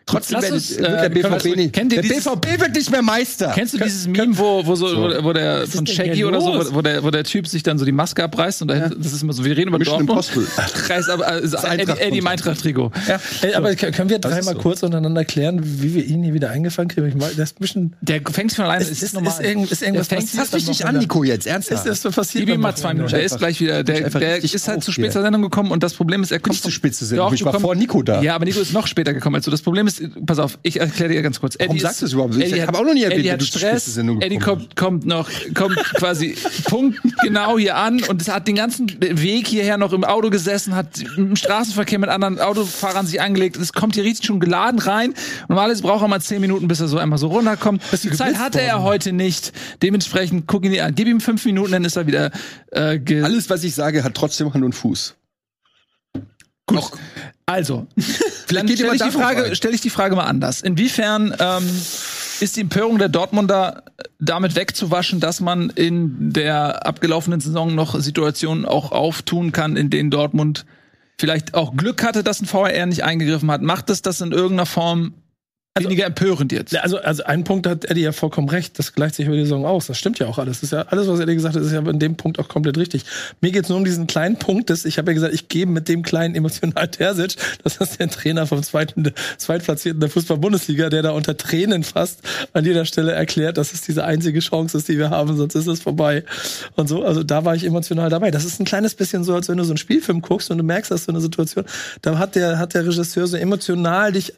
Trotzdem 0.06 0.34
Lass 0.34 0.43
wird, 0.44 0.52
uns, 0.54 0.70
wird 0.70 0.81
der 0.88 0.99
äh, 0.99 1.02
wir 1.14 1.22
BVB 1.22 1.31
das- 1.32 1.44
nicht. 1.56 1.72
kennt 1.72 1.93
ihr 1.93 2.02
der 2.02 2.10
dieses- 2.10 2.25
BVB 2.25 2.60
wird 2.60 2.75
nicht 2.75 2.90
mehr 2.90 3.02
Meister. 3.02 3.52
Kennst 3.54 3.75
du 3.75 3.78
dieses 3.78 4.06
Meme, 4.08 4.37
wo, 4.37 4.66
wo 4.66 4.75
so, 4.75 4.87
Wo, 4.96 5.25
wo 5.25 5.32
der 5.32 5.66
von 5.66 5.87
Shaggy 5.87 6.25
oder 6.25 6.40
so, 6.40 6.46
wo, 6.54 6.75
wo 6.76 6.82
der, 6.82 7.02
wo 7.04 7.10
der 7.10 7.25
Typ 7.25 7.46
sich 7.46 7.62
dann 7.62 7.78
so 7.78 7.84
die 7.84 7.93
Maske 7.93 8.22
abreißt 8.25 8.62
und 8.62 8.69
dahinter, 8.69 8.96
das 8.96 9.12
ist 9.12 9.22
immer 9.22 9.32
so, 9.32 9.44
wir 9.44 9.56
reden 9.56 9.69
über 9.69 9.78
Mission 9.78 10.06
Dortmund. 10.06 10.49
Reißt 10.88 11.08
aber, 11.08 11.26
also 11.26 11.56
Eddie, 11.56 11.66
Eintracht 11.66 12.00
Eddie 12.00 12.19
runter. 12.19 12.31
Eintracht-Trikot. 12.31 12.93
Ey, 13.43 13.54
aber 13.54 13.75
k- 13.76 13.90
können 13.93 14.10
wir 14.10 14.19
Das 14.19 14.32
ist 14.32 14.38
dreimal 14.38 14.54
so. 14.54 14.60
kurz 14.60 14.82
untereinander 14.82 15.25
klären, 15.25 15.60
wie 15.62 15.94
wir 15.94 16.05
ihn 16.05 16.22
hier 16.25 16.34
wieder 16.34 16.50
eingefangen 16.50 16.88
kriegen? 16.88 17.06
Ich 17.08 17.14
meine, 17.14 17.34
das 17.34 17.50
ist 17.50 17.56
ein 17.58 17.60
bisschen. 17.60 17.93
Der 18.00 18.20
fängt 18.31 18.50
sich 18.50 18.56
von 18.56 18.64
alleine, 18.64 18.82
Es 18.84 18.90
es 18.90 19.02
ist, 19.02 19.14
normal. 19.14 19.32
ist, 19.32 19.40
irgend, 19.46 19.70
ist 19.70 19.82
irgendwas 19.82 20.08
Der 20.08 20.19
fängt- 20.19 20.31
passiert. 20.31 20.46
Fass 20.48 20.52
mich 20.52 20.64
am 20.66 20.70
nicht 20.70 20.84
an. 20.87 20.98
Nico, 20.98 21.25
jetzt. 21.25 21.46
Ist 21.46 21.52
Ernsthaft. 21.52 21.87
das 21.87 22.02
so 22.02 22.10
passiert? 22.10 22.46
Gib 22.46 22.55
ihm 22.55 22.60
mal 22.60 22.75
zwei? 22.75 22.93
Minuten. 22.94 23.12
Der 23.12 23.22
ist 23.22 23.38
gleich 23.38 23.60
wieder, 23.60 23.84
der, 23.84 24.10
der 24.10 24.43
ist 24.43 24.69
halt 24.69 24.82
zu 24.82 24.93
spät 24.93 25.12
zur 25.12 25.22
Sendung 25.22 25.43
gekommen 25.43 25.70
und 25.70 25.82
das 25.82 25.94
Problem 25.94 26.22
ist, 26.22 26.32
er 26.32 26.40
kommt 26.40 26.55
nicht 26.55 26.64
zu 26.64 26.70
spät 26.70 26.94
zur 26.94 27.06
Sendung. 27.06 27.32
Ich 27.34 27.44
war 27.44 27.58
vor 27.60 27.75
Nico 27.75 28.02
da. 28.02 28.20
Ja, 28.22 28.34
aber 28.34 28.44
Nico 28.44 28.60
ist 28.60 28.72
noch 28.72 28.87
später 28.87 29.14
gekommen 29.14 29.37
als 29.37 29.44
du. 29.44 29.50
Das 29.50 29.62
Problem 29.62 29.87
ist, 29.87 29.91
pass 30.26 30.38
auf, 30.38 30.58
ich 30.62 30.78
erkläre 30.80 31.12
dir 31.12 31.22
ganz 31.22 31.40
kurz. 31.40 31.56
Warum 31.58 31.72
Eddie 31.72 31.80
sagst 31.82 31.96
ist- 31.96 32.00
du 32.02 32.06
es 32.06 32.12
überhaupt? 32.12 32.36
Ich 32.36 32.44
Eddie 32.52 32.62
hab 32.62 32.68
hat- 32.68 32.76
auch 32.76 32.84
noch 32.84 32.94
nie 32.94 33.02
erwähnt, 33.02 33.20
Eddie 33.20 33.28
dass 33.28 33.48
hat 33.48 33.82
Stress. 33.82 33.96
Eddie 34.20 34.38
kommt, 34.38 34.76
kommt 34.76 35.04
noch, 35.06 35.28
kommt 35.54 35.76
quasi 35.94 36.36
Punkt 36.64 37.00
genau 37.22 37.58
hier 37.58 37.76
an 37.76 38.02
und 38.04 38.22
es 38.22 38.28
hat 38.28 38.46
den 38.48 38.54
ganzen 38.56 38.88
Weg 39.00 39.46
hierher 39.46 39.78
noch 39.78 39.92
im 39.92 40.04
Auto 40.04 40.30
gesessen, 40.30 40.74
hat 40.74 41.02
im 41.16 41.36
Straßenverkehr 41.36 41.98
mit 41.98 42.08
anderen 42.10 42.38
Autofahrern 42.40 43.06
sich 43.06 43.20
angelegt. 43.20 43.56
Es 43.56 43.72
kommt 43.72 43.94
hier 43.94 44.04
richtig 44.04 44.26
schon 44.26 44.40
geladen 44.40 44.78
rein. 44.78 45.14
Normalerweise 45.48 45.82
braucht 45.82 46.02
er 46.02 46.08
mal 46.08 46.20
zehn 46.20 46.40
Minuten, 46.40 46.68
bis 46.68 46.80
er 46.80 46.88
so 46.88 46.98
einmal 46.98 47.18
so 47.18 47.28
runterkommt. 47.28 47.82
Die 48.02 48.10
Zeit 48.10 48.36
hatte 48.38 48.60
er 48.60 48.82
heute 48.82 49.12
nicht. 49.12 49.52
Dementsprechend 49.82 50.46
guck 50.46 50.64
ihn 50.64 50.72
dir 50.72 50.84
an. 50.86 50.94
Gib 50.94 51.08
ihm 51.08 51.20
fünf 51.20 51.44
Minuten, 51.44 51.72
dann 51.72 51.84
ist 51.84 51.96
er 51.96 52.06
wieder 52.06 52.30
äh, 52.70 52.98
Alles, 53.22 53.50
was 53.50 53.64
ich 53.64 53.74
sage, 53.74 54.04
hat 54.04 54.14
trotzdem 54.14 54.52
Hand 54.52 54.64
und 54.64 54.74
Fuß. 54.74 55.14
Gut. 56.80 56.98
Also, 57.46 57.86
dann 58.48 58.66
geht 58.66 58.78
stelle 58.78 58.94
ich, 58.94 59.02
die 59.02 59.10
Frage, 59.10 59.44
ein. 59.44 59.56
stell 59.56 59.74
ich 59.74 59.80
die 59.80 59.90
Frage 59.90 60.16
mal 60.16 60.24
anders. 60.24 60.62
Inwiefern 60.62 61.34
ähm, 61.38 61.69
ist 62.40 62.56
die 62.56 62.60
Empörung 62.60 62.98
der 62.98 63.08
Dortmunder 63.08 63.84
damit 64.19 64.54
wegzuwaschen, 64.54 65.20
dass 65.20 65.40
man 65.40 65.70
in 65.70 66.32
der 66.32 66.86
abgelaufenen 66.86 67.40
Saison 67.40 67.74
noch 67.74 67.98
Situationen 68.00 68.64
auch 68.64 68.92
auftun 68.92 69.52
kann, 69.52 69.76
in 69.76 69.90
denen 69.90 70.10
Dortmund 70.10 70.64
vielleicht 71.19 71.54
auch 71.54 71.76
Glück 71.76 72.02
hatte, 72.02 72.24
dass 72.24 72.40
ein 72.40 72.52
VAR 72.52 72.86
nicht 72.86 73.04
eingegriffen 73.04 73.50
hat? 73.50 73.62
Macht 73.62 73.90
es 73.90 74.02
das 74.02 74.20
in 74.20 74.32
irgendeiner 74.32 74.66
Form 74.66 75.14
weniger 75.80 76.04
empörend 76.04 76.52
jetzt? 76.52 76.76
Also, 76.76 76.98
also 76.98 77.24
ein 77.24 77.44
Punkt 77.44 77.66
hat 77.66 77.86
Eddie 77.86 78.02
ja 78.02 78.12
vollkommen 78.12 78.48
recht. 78.48 78.78
Das 78.78 78.92
gleicht 78.92 79.14
sich 79.14 79.26
über 79.26 79.36
die 79.36 79.42
Saison 79.42 79.64
aus. 79.64 79.86
Das 79.86 79.98
stimmt 79.98 80.19
ja 80.19 80.26
auch 80.26 80.38
alles. 80.38 80.60
Das 80.60 80.64
ist 80.64 80.72
ja 80.72 80.82
alles, 80.82 81.08
was 81.08 81.19
Eddie 81.20 81.34
gesagt 81.34 81.56
hat, 81.56 81.62
ist 81.62 81.72
ja 81.72 81.80
in 81.80 81.98
dem 81.98 82.16
Punkt 82.16 82.38
auch 82.38 82.48
komplett 82.48 82.76
richtig. 82.76 83.04
Mir 83.40 83.52
geht's 83.52 83.70
nur 83.70 83.78
um 83.78 83.84
diesen 83.84 84.06
kleinen 84.06 84.36
Punkt, 84.36 84.69
dass 84.69 84.84
ich 84.84 84.98
habe 84.98 85.10
ja 85.10 85.14
gesagt, 85.14 85.32
ich 85.32 85.48
gebe 85.48 85.70
mit 85.70 85.88
dem 85.88 86.02
kleinen 86.02 86.34
emotional 86.34 86.88
Terzic, 86.88 87.36
das 87.64 87.78
ist 87.78 87.98
der 87.98 88.10
Trainer 88.10 88.46
vom 88.46 88.62
zweiten, 88.62 89.12
zweitplatzierten 89.38 90.00
der 90.00 90.10
Fußball-Bundesliga, 90.10 90.90
der 90.90 91.02
da 91.02 91.12
unter 91.12 91.36
Tränen 91.36 91.84
fast 91.84 92.20
an 92.52 92.64
jeder 92.64 92.84
Stelle 92.84 93.12
erklärt, 93.12 93.56
dass 93.56 93.72
es 93.72 93.80
diese 93.80 94.04
einzige 94.04 94.40
Chance 94.40 94.76
ist, 94.76 94.88
die 94.88 94.98
wir 94.98 95.08
haben, 95.08 95.36
sonst 95.36 95.54
ist 95.54 95.66
es 95.66 95.80
vorbei. 95.80 96.24
Und 96.76 96.88
so, 96.88 97.02
also 97.02 97.22
da 97.22 97.46
war 97.46 97.54
ich 97.54 97.64
emotional 97.64 98.10
dabei. 98.10 98.30
Das 98.30 98.44
ist 98.44 98.60
ein 98.60 98.66
kleines 98.66 98.94
bisschen 98.94 99.24
so, 99.24 99.34
als 99.34 99.48
wenn 99.48 99.56
du 99.56 99.64
so 99.64 99.70
einen 99.70 99.78
Spielfilm 99.78 100.20
guckst 100.20 100.50
und 100.50 100.58
du 100.58 100.64
merkst, 100.64 100.90
dass 100.90 101.04
so 101.04 101.12
eine 101.12 101.20
Situation, 101.20 101.64
da 102.02 102.19
hat 102.19 102.34
der, 102.34 102.58
hat 102.58 102.74
der 102.74 102.86
Regisseur 102.86 103.26
so 103.26 103.38
emotional 103.38 104.12
dich 104.12 104.34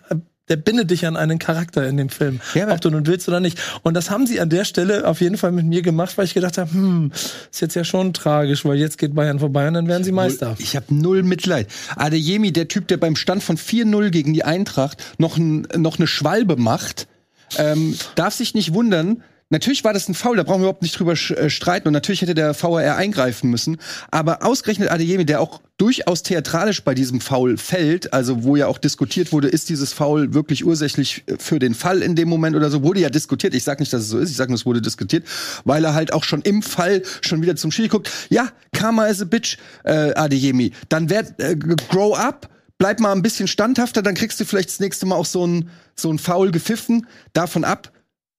der 0.49 0.57
bindet 0.57 0.91
dich 0.91 1.07
an 1.07 1.17
einen 1.17 1.39
Charakter 1.39 1.89
in 1.89 1.97
dem 1.97 2.11
Film, 2.11 2.41
Ja, 2.55 2.71
ob 2.71 2.81
du 2.81 2.91
nun 2.91 3.07
willst 3.07 3.29
oder 3.29 3.41
nicht. 3.41 3.59
Und 3.83 3.95
das 3.95 4.11
haben 4.11 4.27
sie 4.27 4.41
an 4.41 4.51
der 4.51 4.65
Stelle 4.65 5.07
auf 5.07 5.21
jeden 5.21 5.39
Fall 5.39 5.53
mit 5.53 5.65
mir 5.65 5.81
gemacht, 5.81 6.19
weil 6.19 6.27
ich 6.27 6.35
gedacht 6.35 6.59
habe, 6.59 6.71
hm, 6.71 7.13
ist 7.51 7.61
jetzt 7.63 7.75
ja 7.75 7.85
schon 7.85 8.13
tragisch, 8.13 8.65
weil 8.65 8.77
jetzt 8.77 8.99
geht 8.99 9.15
Bayern 9.15 9.39
vorbei 9.39 9.67
und 9.69 9.75
dann 9.75 9.89
werden 9.89 10.05
sie 10.05 10.13
Meister. 10.13 10.55
Ich 10.59 10.77
habe 10.77 10.95
null 10.95 11.23
Mitleid. 11.23 11.69
Adeyemi, 11.97 12.53
der 12.53 12.69
Typ, 12.69 12.89
der 12.89 12.99
beim 12.99 13.17
Stand 13.17 13.43
von 13.43 13.57
4-0 13.57 14.11
gegen 14.11 14.35
die 14.35 14.45
Eintracht 14.45 15.03
noch, 15.19 15.39
ein, 15.39 15.67
noch 15.77 15.99
eine 15.99 16.07
Schwalbe 16.07 16.57
macht, 16.57 17.09
ähm, 17.57 17.97
darf 18.15 18.35
sich 18.35 18.55
nicht 18.55 18.75
wundern. 18.75 19.23
Natürlich 19.55 19.85
war 19.85 19.93
das 19.93 20.09
ein 20.09 20.15
Foul, 20.15 20.37
da 20.37 20.43
brauchen 20.43 20.63
wir 20.63 20.65
überhaupt 20.65 20.83
nicht 20.83 20.99
drüber 20.99 21.13
äh, 21.13 21.49
streiten. 21.49 21.87
Und 21.87 21.93
natürlich 21.93 22.23
hätte 22.23 22.35
der 22.35 22.61
VAR 22.61 22.97
eingreifen 22.97 23.51
müssen. 23.51 23.77
Aber 24.11 24.45
ausgerechnet 24.45 24.91
Adeyemi, 24.91 25.25
der 25.25 25.41
auch 25.41 25.61
durchaus 25.77 26.25
theatralisch 26.25 26.83
bei 26.83 26.93
diesem 26.93 27.21
Foul 27.21 27.57
fällt, 27.57 28.13
also 28.13 28.43
wo 28.43 28.57
ja 28.57 28.67
auch 28.67 28.79
diskutiert 28.79 29.31
wurde, 29.31 29.47
ist 29.47 29.69
dieses 29.69 29.93
Foul 29.93 30.35
wirklich 30.35 30.65
ursächlich 30.65 31.23
für 31.39 31.61
den 31.61 31.77
Fall 31.77 32.03
in 32.03 32.17
dem 32.17 32.29
Moment 32.29 32.57
oder 32.57 32.69
so, 32.69 32.83
wurde 32.83 32.99
ja 32.99 33.11
diskutiert. 33.11 33.55
Ich 33.55 33.63
sage 33.63 33.81
nicht, 33.81 33.93
dass 33.93 34.03
es 34.03 34.09
so 34.09 34.19
ist, 34.19 34.29
ich 34.29 34.37
sage 34.37 34.51
nur, 34.51 34.57
es 34.57 34.67
wurde 34.67 34.83
diskutiert, 34.83 35.25
weil 35.65 35.85
er 35.85 35.95
halt 35.95 36.13
auch 36.13 36.25
schon 36.25 36.43
im 36.43 36.61
Fall 36.61 37.03
schon 37.21 37.41
wieder 37.41 37.55
zum 37.55 37.71
Schiri 37.71 37.87
guckt. 37.87 38.11
Ja, 38.31 38.49
Karma 38.73 39.07
is 39.07 39.23
a 39.23 39.25
bitch, 39.25 39.59
äh, 39.85 40.15
Adeyemi. 40.15 40.73
Dann 40.89 41.11
werd, 41.11 41.41
äh, 41.41 41.55
grow 41.55 42.17
up, 42.17 42.49
bleib 42.79 42.99
mal 42.99 43.13
ein 43.13 43.23
bisschen 43.23 43.47
standhafter, 43.47 44.03
dann 44.03 44.17
kriegst 44.17 44.41
du 44.41 44.45
vielleicht 44.45 44.71
das 44.71 44.81
nächste 44.81 45.07
Mal 45.07 45.15
auch 45.15 45.27
so 45.27 45.47
ein, 45.47 45.71
so 45.95 46.11
ein 46.11 46.19
Foul 46.19 46.51
gepfiffen. 46.51 47.07
Davon 47.35 47.63
ab 47.63 47.93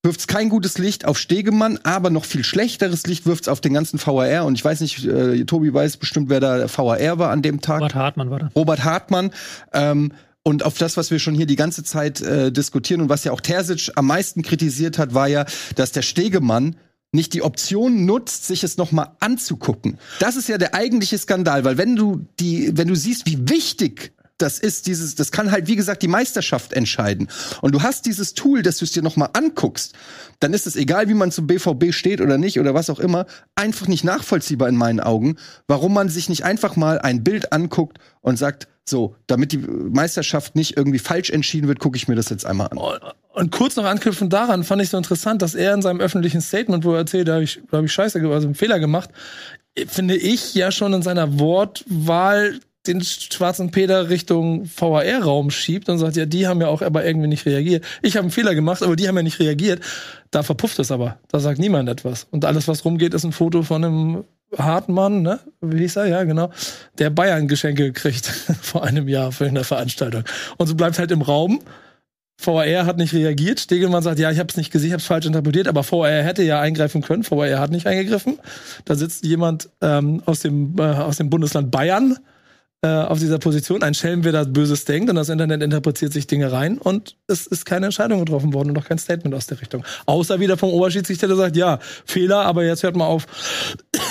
wirft's 0.06 0.28
kein 0.28 0.48
gutes 0.50 0.78
Licht 0.78 1.06
auf 1.06 1.18
Stegemann, 1.18 1.80
aber 1.84 2.10
noch 2.10 2.24
viel 2.24 2.46
schlechteres 2.46 3.06
Licht 3.08 3.26
wirft's 3.26 3.50
auf 3.50 3.60
den 3.60 3.74
ganzen 3.74 4.00
VAR. 4.00 4.46
Und 4.46 4.56
ich 4.56 4.64
weiß 4.64 4.80
nicht, 4.82 5.06
äh, 5.06 5.44
Tobi 5.44 5.74
weiß 5.74 5.98
bestimmt, 5.98 6.30
wer 6.30 6.40
da 6.40 6.68
VAR 6.70 7.20
war 7.20 7.32
an 7.32 7.42
dem 7.42 7.60
Tag. 7.60 7.82
Robert 7.82 7.96
Hartmann 7.96 8.30
war 8.30 8.40
da. 8.40 8.52
Robert 8.56 8.84
Hartmann. 8.84 9.32
Ähm, 9.74 10.14
und 10.44 10.64
auf 10.64 10.78
das, 10.78 10.96
was 10.96 11.10
wir 11.10 11.18
schon 11.18 11.34
hier 11.34 11.48
die 11.48 11.56
ganze 11.56 11.84
Zeit 11.84 12.22
äh, 12.22 12.52
diskutieren 12.52 13.02
und 13.02 13.10
was 13.10 13.24
ja 13.24 13.32
auch 13.32 13.42
Terzic 13.42 13.92
am 13.96 14.06
meisten 14.06 14.44
kritisiert 14.44 15.00
hat, 15.00 15.16
war 15.16 15.28
ja, 15.28 15.46
dass 15.76 15.92
der 15.92 16.04
Stegemann 16.04 16.76
nicht 17.12 17.34
die 17.34 17.42
Option 17.42 18.06
nutzt, 18.06 18.46
sich 18.46 18.64
es 18.64 18.78
noch 18.78 18.92
mal 18.92 19.16
anzugucken. 19.20 19.98
Das 20.20 20.36
ist 20.36 20.48
ja 20.48 20.60
der 20.60 20.76
eigentliche 20.76 21.18
Skandal, 21.18 21.64
weil 21.64 21.78
wenn 21.80 21.96
du 21.96 22.28
die, 22.40 22.78
wenn 22.78 22.88
du 22.88 22.96
siehst, 22.96 23.26
wie 23.26 23.50
wichtig 23.50 24.14
das 24.38 24.60
ist 24.60 24.88
dieses, 24.88 25.16
das 25.16 25.32
kann 25.32 25.52
halt 25.52 25.68
wie 25.68 25.76
gesagt 25.76 26.02
die 26.02 26.08
Meisterschaft 26.08 26.74
entscheiden. 26.74 27.30
Und 27.62 27.74
du 27.74 27.82
hast 27.82 28.06
dieses 28.06 28.34
Tool, 28.34 28.62
dass 28.62 28.78
du 28.78 28.86
es 28.86 28.92
dir 28.92 29.02
noch 29.02 29.16
mal 29.16 29.30
anguckst, 29.34 29.94
dann 30.40 30.54
ist 30.54 30.68
es 30.68 30.76
egal, 30.76 31.08
wie 31.08 31.14
man 31.14 31.32
zum 31.32 31.48
BVB 31.48 31.94
steht 31.94 32.22
oder 32.22 32.38
nicht 32.38 32.60
oder 32.60 32.74
was 32.74 32.90
auch 32.90 33.00
immer, 33.00 33.26
einfach 33.56 33.88
nicht 33.88 34.04
nachvollziehbar 34.04 34.68
in 34.68 34.76
meinen 34.76 35.00
Augen, 35.00 35.38
warum 35.68 35.94
man 35.94 36.10
sich 36.10 36.28
nicht 36.28 36.44
einfach 36.44 36.76
mal 36.76 37.00
ein 37.00 37.24
Bild 37.24 37.54
anguckt 37.54 38.00
und 38.22 38.38
sagt, 38.38 38.68
so, 38.88 39.16
damit 39.26 39.52
die 39.52 39.58
Meisterschaft 39.58 40.56
nicht 40.56 40.78
irgendwie 40.78 41.00
falsch 41.00 41.32
entschieden 41.32 41.68
wird, 41.68 41.80
gucke 41.80 41.98
ich 41.98 42.08
mir 42.08 42.16
das 42.16 42.30
jetzt 42.30 42.46
einmal 42.46 42.68
an. 42.68 42.78
Und 43.34 43.52
kurz 43.52 43.76
noch 43.76 43.86
anknüpfend 43.86 44.32
daran 44.32 44.64
fand 44.64 44.82
ich 44.82 44.90
so 44.90 44.98
interessant, 44.98 45.42
dass 45.42 45.56
er 45.56 45.74
in 45.74 45.82
seinem 45.82 46.00
öffentlichen 46.00 46.40
Statement, 46.40 46.84
wo 46.84 46.94
er 46.94 47.00
erzählt, 47.00 47.28
da 47.28 47.34
habe 47.36 47.44
ich, 47.44 47.62
hab 47.72 47.84
ich 47.84 47.92
Scheiße, 47.92 48.20
also 48.20 48.48
einen 48.48 48.56
Fehler 48.56 48.80
gemacht, 48.80 49.10
finde 49.88 50.16
ich 50.16 50.54
ja 50.54 50.72
schon 50.72 50.94
in 50.94 51.02
seiner 51.02 51.40
Wortwahl 51.40 52.60
den 52.88 53.02
schwarzen 53.04 53.72
Peter 53.72 54.10
Richtung 54.10 54.66
VAR-Raum 54.66 55.52
schiebt 55.52 55.90
und 55.90 55.98
sagt, 55.98 56.16
ja, 56.16 56.26
die 56.26 56.48
haben 56.48 56.62
ja 56.62 56.68
auch 56.68 56.82
aber 56.82 57.06
irgendwie 57.06 57.28
nicht 57.28 57.46
reagiert. 57.46 57.84
Ich 58.02 58.16
habe 58.18 58.26
einen 58.26 58.32
Fehler 58.32 58.56
gemacht, 58.56 58.84
aber 58.84 58.96
die 58.96 59.08
haben 59.08 59.16
ja 59.18 59.24
nicht 59.24 59.40
reagiert. 59.40 59.82
Da 60.32 60.44
verpufft 60.44 60.80
es 60.80 60.92
aber. 60.92 61.18
Da 61.30 61.40
sagt 61.40 61.60
niemand 61.60 61.90
etwas. 61.90 62.28
Und 62.32 62.46
alles, 62.46 62.68
was 62.68 62.86
rumgeht, 62.86 63.14
ist 63.14 63.24
ein 63.24 63.32
Foto 63.32 63.64
von 63.64 63.84
einem 63.84 64.24
Hartmann, 64.58 65.22
ne? 65.22 65.40
Wie 65.62 65.80
hieß 65.80 65.98
er? 65.98 66.06
Ja, 66.08 66.24
genau. 66.24 66.52
Der 66.98 67.10
Bayern-Geschenke 67.10 67.92
kriegt 67.94 68.26
vor 68.62 68.84
einem 68.84 69.08
Jahr 69.08 69.32
für 69.32 69.46
eine 69.46 69.64
Veranstaltung. 69.64 70.24
Und 70.58 70.68
so 70.68 70.76
bleibt 70.76 71.00
halt 71.00 71.12
im 71.12 71.22
Raum. 71.22 71.62
VAR 72.38 72.86
hat 72.86 72.98
nicht 72.98 73.14
reagiert. 73.14 73.62
Stegelmann 73.62 74.04
sagt, 74.04 74.20
ja, 74.20 74.30
ich 74.30 74.40
habe 74.40 74.50
es 74.50 74.58
nicht 74.58 74.72
gesehen, 74.72 74.88
ich 74.88 74.94
habe 74.94 75.04
falsch 75.04 75.26
interpretiert, 75.26 75.68
aber 75.68 75.90
VAR 75.90 76.22
hätte 76.22 76.44
ja 76.44 76.60
eingreifen 76.60 77.02
können. 77.02 77.24
VAR 77.24 77.60
hat 77.60 77.72
nicht 77.72 77.88
eingegriffen. 77.88 78.40
Da 78.84 78.96
sitzt 78.96 79.26
jemand 79.26 79.70
ähm, 79.82 80.22
aus, 80.26 80.42
dem, 80.42 80.76
äh, 80.78 80.82
aus 80.82 81.18
dem 81.18 81.30
Bundesland 81.30 81.72
Bayern 81.72 82.18
auf 82.82 83.18
dieser 83.20 83.40
Position. 83.40 83.82
Ein 83.82 83.94
Schelm, 83.96 84.24
wer 84.24 84.32
da 84.32 84.44
Böses 84.44 84.86
denkt 84.86 85.10
und 85.10 85.16
das 85.16 85.30
Internet 85.30 85.64
interpretiert 85.64 86.14
sich 86.14 86.28
Dinge 86.28 86.52
rein 86.52 86.78
und 86.78 87.16
es 87.28 87.48
ist 87.48 87.66
keine 87.66 87.88
Entscheidung 87.88 88.20
getroffen 88.20 88.54
worden 88.54 88.70
und 88.70 88.78
auch 88.78 88.86
kein 88.86 89.00
Statement 89.00 89.34
aus 89.34 89.48
der 89.48 89.60
Richtung. 89.60 89.84
Außer 90.06 90.40
wieder 90.40 90.56
vom 90.56 90.70
Oberschiedsrichter, 90.70 91.28
der 91.28 91.36
sagt, 91.36 91.56
ja, 91.56 91.80
Fehler, 92.06 92.46
aber 92.46 92.64
jetzt 92.64 92.84
hört 92.84 92.96
mal 92.96 93.06
auf. 93.08 93.26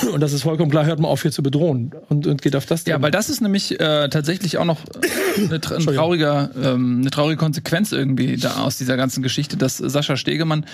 Und 0.12 0.21
das 0.21 0.33
ist 0.33 0.42
vollkommen 0.42 0.71
klar, 0.71 0.87
hört 0.87 0.99
mal 0.99 1.09
auf, 1.09 1.23
hier 1.23 1.30
zu 1.30 1.42
bedrohen 1.42 1.92
und, 2.09 2.26
und 2.26 2.42
geht 2.42 2.56
auf 2.56 2.66
das 2.66 2.85
Ja, 2.85 2.94
Thema. 2.94 3.04
weil 3.04 3.11
das 3.11 3.30
ist 3.30 3.40
nämlich 3.40 3.78
äh, 3.80 4.09
tatsächlich 4.09 4.59
auch 4.59 4.64
noch 4.64 4.80
äh, 4.80 5.40
eine, 5.40 5.61
tra 5.61 5.76
ein 5.76 5.83
trauriger, 5.83 6.50
ähm, 6.61 6.99
eine 7.02 7.11
traurige 7.11 7.37
Konsequenz 7.38 7.92
irgendwie 7.92 8.37
da 8.37 8.56
aus 8.62 8.76
dieser 8.76 8.97
ganzen 8.97 9.23
Geschichte, 9.23 9.56
dass 9.56 9.76
Sascha 9.78 10.16
Stegemann 10.16 10.66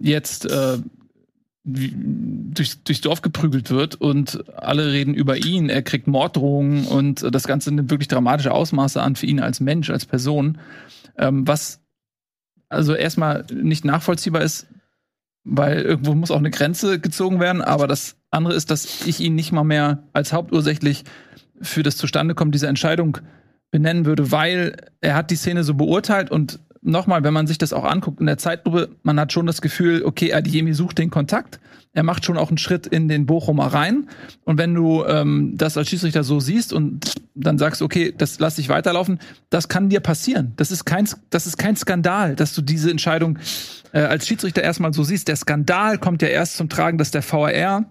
jetzt 0.00 0.46
äh, 0.50 0.78
durch, 1.64 2.82
durchs 2.82 3.00
Dorf 3.00 3.22
geprügelt 3.22 3.70
wird 3.70 3.94
und 3.94 4.44
alle 4.56 4.92
reden 4.92 5.14
über 5.14 5.36
ihn. 5.36 5.68
Er 5.68 5.82
kriegt 5.82 6.06
Morddrohungen 6.06 6.86
und 6.86 7.24
das 7.32 7.46
Ganze 7.46 7.72
nimmt 7.72 7.90
wirklich 7.90 8.08
dramatische 8.08 8.52
Ausmaße 8.52 9.00
an 9.00 9.16
für 9.16 9.26
ihn 9.26 9.40
als 9.40 9.60
Mensch, 9.60 9.90
als 9.90 10.04
Person. 10.04 10.58
Ähm, 11.16 11.46
was 11.46 11.80
also 12.68 12.94
erstmal 12.94 13.44
nicht 13.52 13.84
nachvollziehbar 13.84 14.42
ist, 14.42 14.66
weil 15.44 15.82
irgendwo 15.82 16.14
muss 16.14 16.30
auch 16.30 16.38
eine 16.38 16.50
Grenze 16.50 16.98
gezogen 16.98 17.38
werden. 17.38 17.62
Aber 17.62 17.86
das 17.86 18.16
andere 18.30 18.54
ist, 18.54 18.70
dass 18.70 19.06
ich 19.06 19.20
ihn 19.20 19.34
nicht 19.34 19.52
mal 19.52 19.64
mehr 19.64 20.04
als 20.12 20.32
hauptursächlich 20.32 21.04
für 21.60 21.82
das 21.82 21.96
Zustandekommen 21.96 22.50
dieser 22.50 22.68
Entscheidung 22.68 23.18
benennen 23.70 24.04
würde, 24.04 24.32
weil 24.32 24.76
er 25.00 25.14
hat 25.14 25.30
die 25.30 25.36
Szene 25.36 25.64
so 25.64 25.74
beurteilt 25.74 26.30
und 26.30 26.60
nochmal, 26.82 27.24
wenn 27.24 27.32
man 27.32 27.46
sich 27.46 27.58
das 27.58 27.72
auch 27.72 27.84
anguckt 27.84 28.20
in 28.20 28.26
der 28.26 28.38
Zeitlupe, 28.38 28.90
man 29.02 29.18
hat 29.18 29.32
schon 29.32 29.46
das 29.46 29.62
Gefühl, 29.62 30.02
okay, 30.04 30.34
Adiemi 30.34 30.74
sucht 30.74 30.98
den 30.98 31.10
Kontakt. 31.10 31.60
Er 31.94 32.02
macht 32.02 32.24
schon 32.24 32.38
auch 32.38 32.48
einen 32.48 32.58
Schritt 32.58 32.86
in 32.86 33.08
den 33.08 33.26
Bochumer 33.26 33.66
rein. 33.66 34.08
Und 34.44 34.58
wenn 34.58 34.74
du 34.74 35.04
ähm, 35.04 35.52
das 35.56 35.76
als 35.76 35.88
Schiedsrichter 35.88 36.24
so 36.24 36.40
siehst 36.40 36.72
und 36.72 37.14
dann 37.34 37.58
sagst, 37.58 37.82
okay, 37.82 38.14
das 38.16 38.38
lass 38.38 38.58
ich 38.58 38.68
weiterlaufen, 38.68 39.18
das 39.50 39.68
kann 39.68 39.90
dir 39.90 40.00
passieren. 40.00 40.52
Das 40.56 40.70
ist 40.70 40.84
kein, 40.84 41.08
das 41.30 41.46
ist 41.46 41.58
kein 41.58 41.76
Skandal, 41.76 42.34
dass 42.34 42.54
du 42.54 42.62
diese 42.62 42.90
Entscheidung 42.90 43.38
äh, 43.92 44.00
als 44.00 44.26
Schiedsrichter 44.26 44.62
erstmal 44.62 44.94
so 44.94 45.04
siehst. 45.04 45.28
Der 45.28 45.36
Skandal 45.36 45.98
kommt 45.98 46.22
ja 46.22 46.28
erst 46.28 46.56
zum 46.56 46.68
Tragen, 46.68 46.98
dass 46.98 47.10
der 47.10 47.22
VAR 47.22 47.84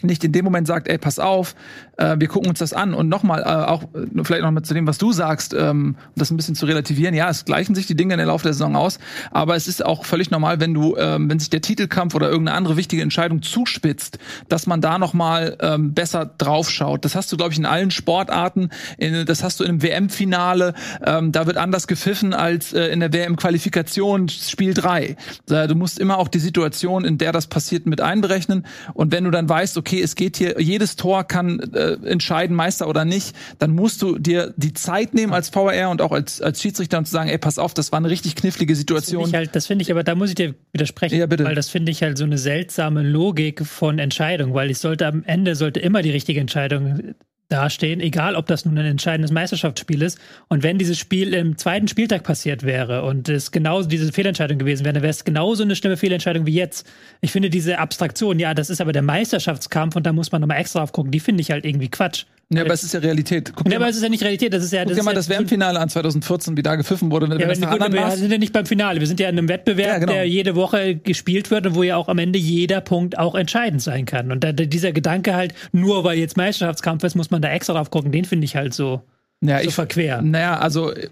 nicht 0.00 0.24
in 0.24 0.32
dem 0.32 0.44
Moment 0.44 0.66
sagt, 0.66 0.88
ey, 0.88 0.98
pass 0.98 1.18
auf, 1.18 1.54
äh, 1.96 2.16
wir 2.18 2.28
gucken 2.28 2.48
uns 2.48 2.58
das 2.58 2.72
an. 2.72 2.94
Und 2.94 3.08
nochmal, 3.08 3.42
äh, 3.42 3.44
auch 3.44 3.84
äh, 3.94 4.24
vielleicht 4.24 4.42
noch 4.42 4.50
mal 4.50 4.62
zu 4.62 4.74
dem, 4.74 4.86
was 4.86 4.98
du 4.98 5.12
sagst, 5.12 5.54
ähm, 5.54 5.96
das 6.16 6.30
ein 6.30 6.36
bisschen 6.36 6.54
zu 6.54 6.66
relativieren. 6.66 7.14
Ja, 7.14 7.28
es 7.28 7.44
gleichen 7.44 7.74
sich 7.74 7.86
die 7.86 7.94
Dinge 7.94 8.14
in 8.14 8.18
der 8.18 8.26
Laufe 8.26 8.44
der 8.44 8.52
Saison 8.52 8.74
aus, 8.74 8.98
aber 9.30 9.54
es 9.54 9.68
ist 9.68 9.84
auch 9.84 10.04
völlig 10.04 10.30
normal, 10.30 10.60
wenn 10.60 10.74
du, 10.74 10.96
ähm, 10.96 11.30
wenn 11.30 11.38
sich 11.38 11.50
der 11.50 11.60
Titelkampf 11.60 12.14
oder 12.14 12.28
irgendeine 12.30 12.56
andere 12.56 12.76
wichtige 12.76 13.02
Entscheidung 13.02 13.42
zuspitzt, 13.42 14.18
dass 14.48 14.66
man 14.66 14.80
da 14.80 14.98
nochmal 14.98 15.56
ähm, 15.60 15.94
besser 15.94 16.26
draufschaut. 16.26 17.04
Das 17.04 17.14
hast 17.14 17.30
du, 17.30 17.36
glaube 17.36 17.52
ich, 17.52 17.58
in 17.58 17.66
allen 17.66 17.90
Sportarten. 17.90 18.70
In, 18.98 19.24
das 19.26 19.44
hast 19.44 19.60
du 19.60 19.64
im 19.64 19.82
WM-Finale. 19.82 20.74
Ähm, 21.04 21.32
da 21.32 21.46
wird 21.46 21.56
anders 21.56 21.86
gepfiffen 21.86 22.34
als 22.34 22.72
äh, 22.72 22.86
in 22.86 23.00
der 23.00 23.12
WM-Qualifikation 23.12 24.28
Spiel 24.28 24.74
3. 24.74 25.16
Äh, 25.50 25.68
du 25.68 25.74
musst 25.74 25.98
immer 25.98 26.18
auch 26.18 26.28
die 26.28 26.38
Situation, 26.38 27.04
in 27.04 27.18
der 27.18 27.32
das 27.32 27.46
passiert, 27.46 27.86
mit 27.86 28.00
einberechnen. 28.00 28.66
Und 28.94 29.12
wenn 29.12 29.24
du 29.24 29.30
dann 29.30 29.48
weißt, 29.48 29.76
okay, 29.78 29.81
es 29.90 30.14
geht 30.14 30.36
hier, 30.36 30.60
jedes 30.60 30.96
Tor 30.96 31.24
kann 31.24 31.58
äh, 31.74 31.92
entscheiden, 32.06 32.54
Meister 32.56 32.88
oder 32.88 33.04
nicht, 33.04 33.34
dann 33.58 33.72
musst 33.72 34.02
du 34.02 34.18
dir 34.18 34.52
die 34.56 34.72
Zeit 34.72 35.14
nehmen 35.14 35.32
als 35.32 35.54
VAR 35.54 35.90
und 35.90 36.00
auch 36.02 36.12
als, 36.12 36.40
als 36.40 36.60
Schiedsrichter 36.62 36.98
und 36.98 37.06
zu 37.06 37.12
sagen, 37.12 37.28
ey, 37.28 37.38
pass 37.38 37.58
auf, 37.58 37.74
das 37.74 37.92
war 37.92 37.98
eine 37.98 38.10
richtig 38.10 38.34
knifflige 38.36 38.72
Das 38.72 38.80
finde 38.80 39.00
Situation. 39.00 39.28
ich, 39.28 39.34
halt, 39.34 39.54
das 39.56 39.66
finde 39.66 39.82
ich, 39.82 39.90
aber 39.90 40.04
da 40.04 40.14
muss 40.14 40.28
ich 40.30 40.34
dir 40.34 40.54
widersprechen, 40.72 41.18
Ja, 41.18 41.26
bitte. 41.26 41.44
weil 41.44 41.54
das 41.54 41.68
finde 41.68 41.92
ich 41.92 42.02
halt 42.02 42.18
so 42.18 42.24
eine 42.24 42.38
seltsame 42.38 43.02
Logik 43.02 43.64
von 43.66 43.98
Entscheidung, 43.98 44.54
weil 44.54 44.70
ich 44.70 44.78
sollte 44.78 45.06
am 45.06 45.22
Ende 45.24 45.54
sollte 45.54 45.80
immer 45.80 46.02
die 46.02 46.10
richtige 46.10 46.40
Entscheidung 46.40 47.14
dastehen, 47.52 48.00
egal 48.00 48.34
ob 48.34 48.46
das 48.46 48.64
nun 48.64 48.78
ein 48.78 48.86
entscheidendes 48.86 49.30
Meisterschaftsspiel 49.30 50.02
ist. 50.02 50.18
Und 50.48 50.62
wenn 50.62 50.78
dieses 50.78 50.98
Spiel 50.98 51.34
im 51.34 51.58
zweiten 51.58 51.88
Spieltag 51.88 52.24
passiert 52.24 52.62
wäre 52.62 53.02
und 53.02 53.28
es 53.28 53.50
genauso 53.50 53.88
diese 53.88 54.12
Fehlentscheidung 54.12 54.58
gewesen 54.58 54.84
wäre, 54.84 54.94
dann 54.94 55.02
wäre 55.02 55.10
es 55.10 55.24
genauso 55.24 55.62
eine 55.62 55.76
schlimme 55.76 55.96
Fehlentscheidung 55.96 56.46
wie 56.46 56.54
jetzt. 56.54 56.90
Ich 57.20 57.32
finde 57.32 57.50
diese 57.50 57.78
Abstraktion, 57.78 58.38
ja, 58.38 58.54
das 58.54 58.70
ist 58.70 58.80
aber 58.80 58.92
der 58.92 59.02
Meisterschaftskampf 59.02 59.96
und 59.96 60.06
da 60.06 60.12
muss 60.12 60.32
man 60.32 60.40
nochmal 60.40 60.58
extra 60.58 60.80
drauf 60.80 60.92
gucken, 60.92 61.12
die 61.12 61.20
finde 61.20 61.42
ich 61.42 61.50
halt 61.50 61.64
irgendwie 61.64 61.88
Quatsch. 61.88 62.24
Ja, 62.50 62.62
aber 62.62 62.74
es 62.74 62.82
ist 62.82 62.92
ja 62.94 63.00
Realität. 63.00 63.52
Guck 63.54 63.64
Ja, 63.66 63.70
dir 63.70 63.76
aber 63.76 63.84
mal, 63.86 63.90
es 63.90 63.96
ist 63.96 64.02
ja 64.02 64.08
nicht 64.08 64.22
Realität, 64.22 64.52
das 64.52 64.62
ist 64.64 64.72
ja 64.72 64.80
guck 64.82 64.88
das 64.88 64.96
dir 64.96 65.00
ist 65.00 65.04
mal 65.06 65.14
das 65.14 65.28
WM-Finale 65.28 65.78
an 65.80 65.88
2014, 65.88 66.56
wie 66.56 66.62
da 66.62 66.76
gepfiffen 66.76 67.10
wurde. 67.10 67.28
Wenn 67.30 67.38
Ja, 67.40 67.46
nach 67.46 67.70
gut, 67.70 67.80
wir 67.92 68.00
machst. 68.00 68.18
sind 68.18 68.30
ja 68.30 68.38
nicht 68.38 68.52
beim 68.52 68.66
Finale. 68.66 69.00
Wir 69.00 69.06
sind 69.06 69.20
ja 69.20 69.28
in 69.28 69.38
einem 69.38 69.48
Wettbewerb, 69.48 69.88
Ja, 69.88 69.98
genau. 69.98 70.12
der 70.12 70.28
jede 70.28 70.54
Woche 70.54 70.96
gespielt 70.96 71.50
wird 71.50 71.66
und 71.66 71.74
wo 71.74 71.82
ja 71.82 71.96
auch 71.96 72.08
am 72.08 72.18
Ende 72.18 72.38
jeder 72.38 72.80
Punkt 72.80 73.18
auch 73.18 73.34
entscheidend 73.34 73.80
sein 73.82 74.04
kann. 74.04 74.30
Und 74.32 74.44
da, 74.44 74.52
dieser 74.52 74.92
Gedanke 74.92 75.34
halt, 75.34 75.54
nur 75.72 76.04
weil 76.04 76.18
jetzt 76.18 76.36
Meisterschaftskampf 76.36 77.04
ist, 77.04 77.14
muss 77.14 77.30
man 77.30 77.40
da 77.42 77.48
extra 77.50 77.72
drauf 77.74 77.90
gucken, 77.90 78.12
den 78.12 78.24
finde 78.24 78.44
ich 78.44 78.54
halt 78.56 78.74
so, 78.74 79.02
Ja, 79.40 79.62
so 79.62 79.70
verquer. 79.70 80.20
Naja, 80.22 80.58
also 80.58 80.92
äh, 80.92 81.08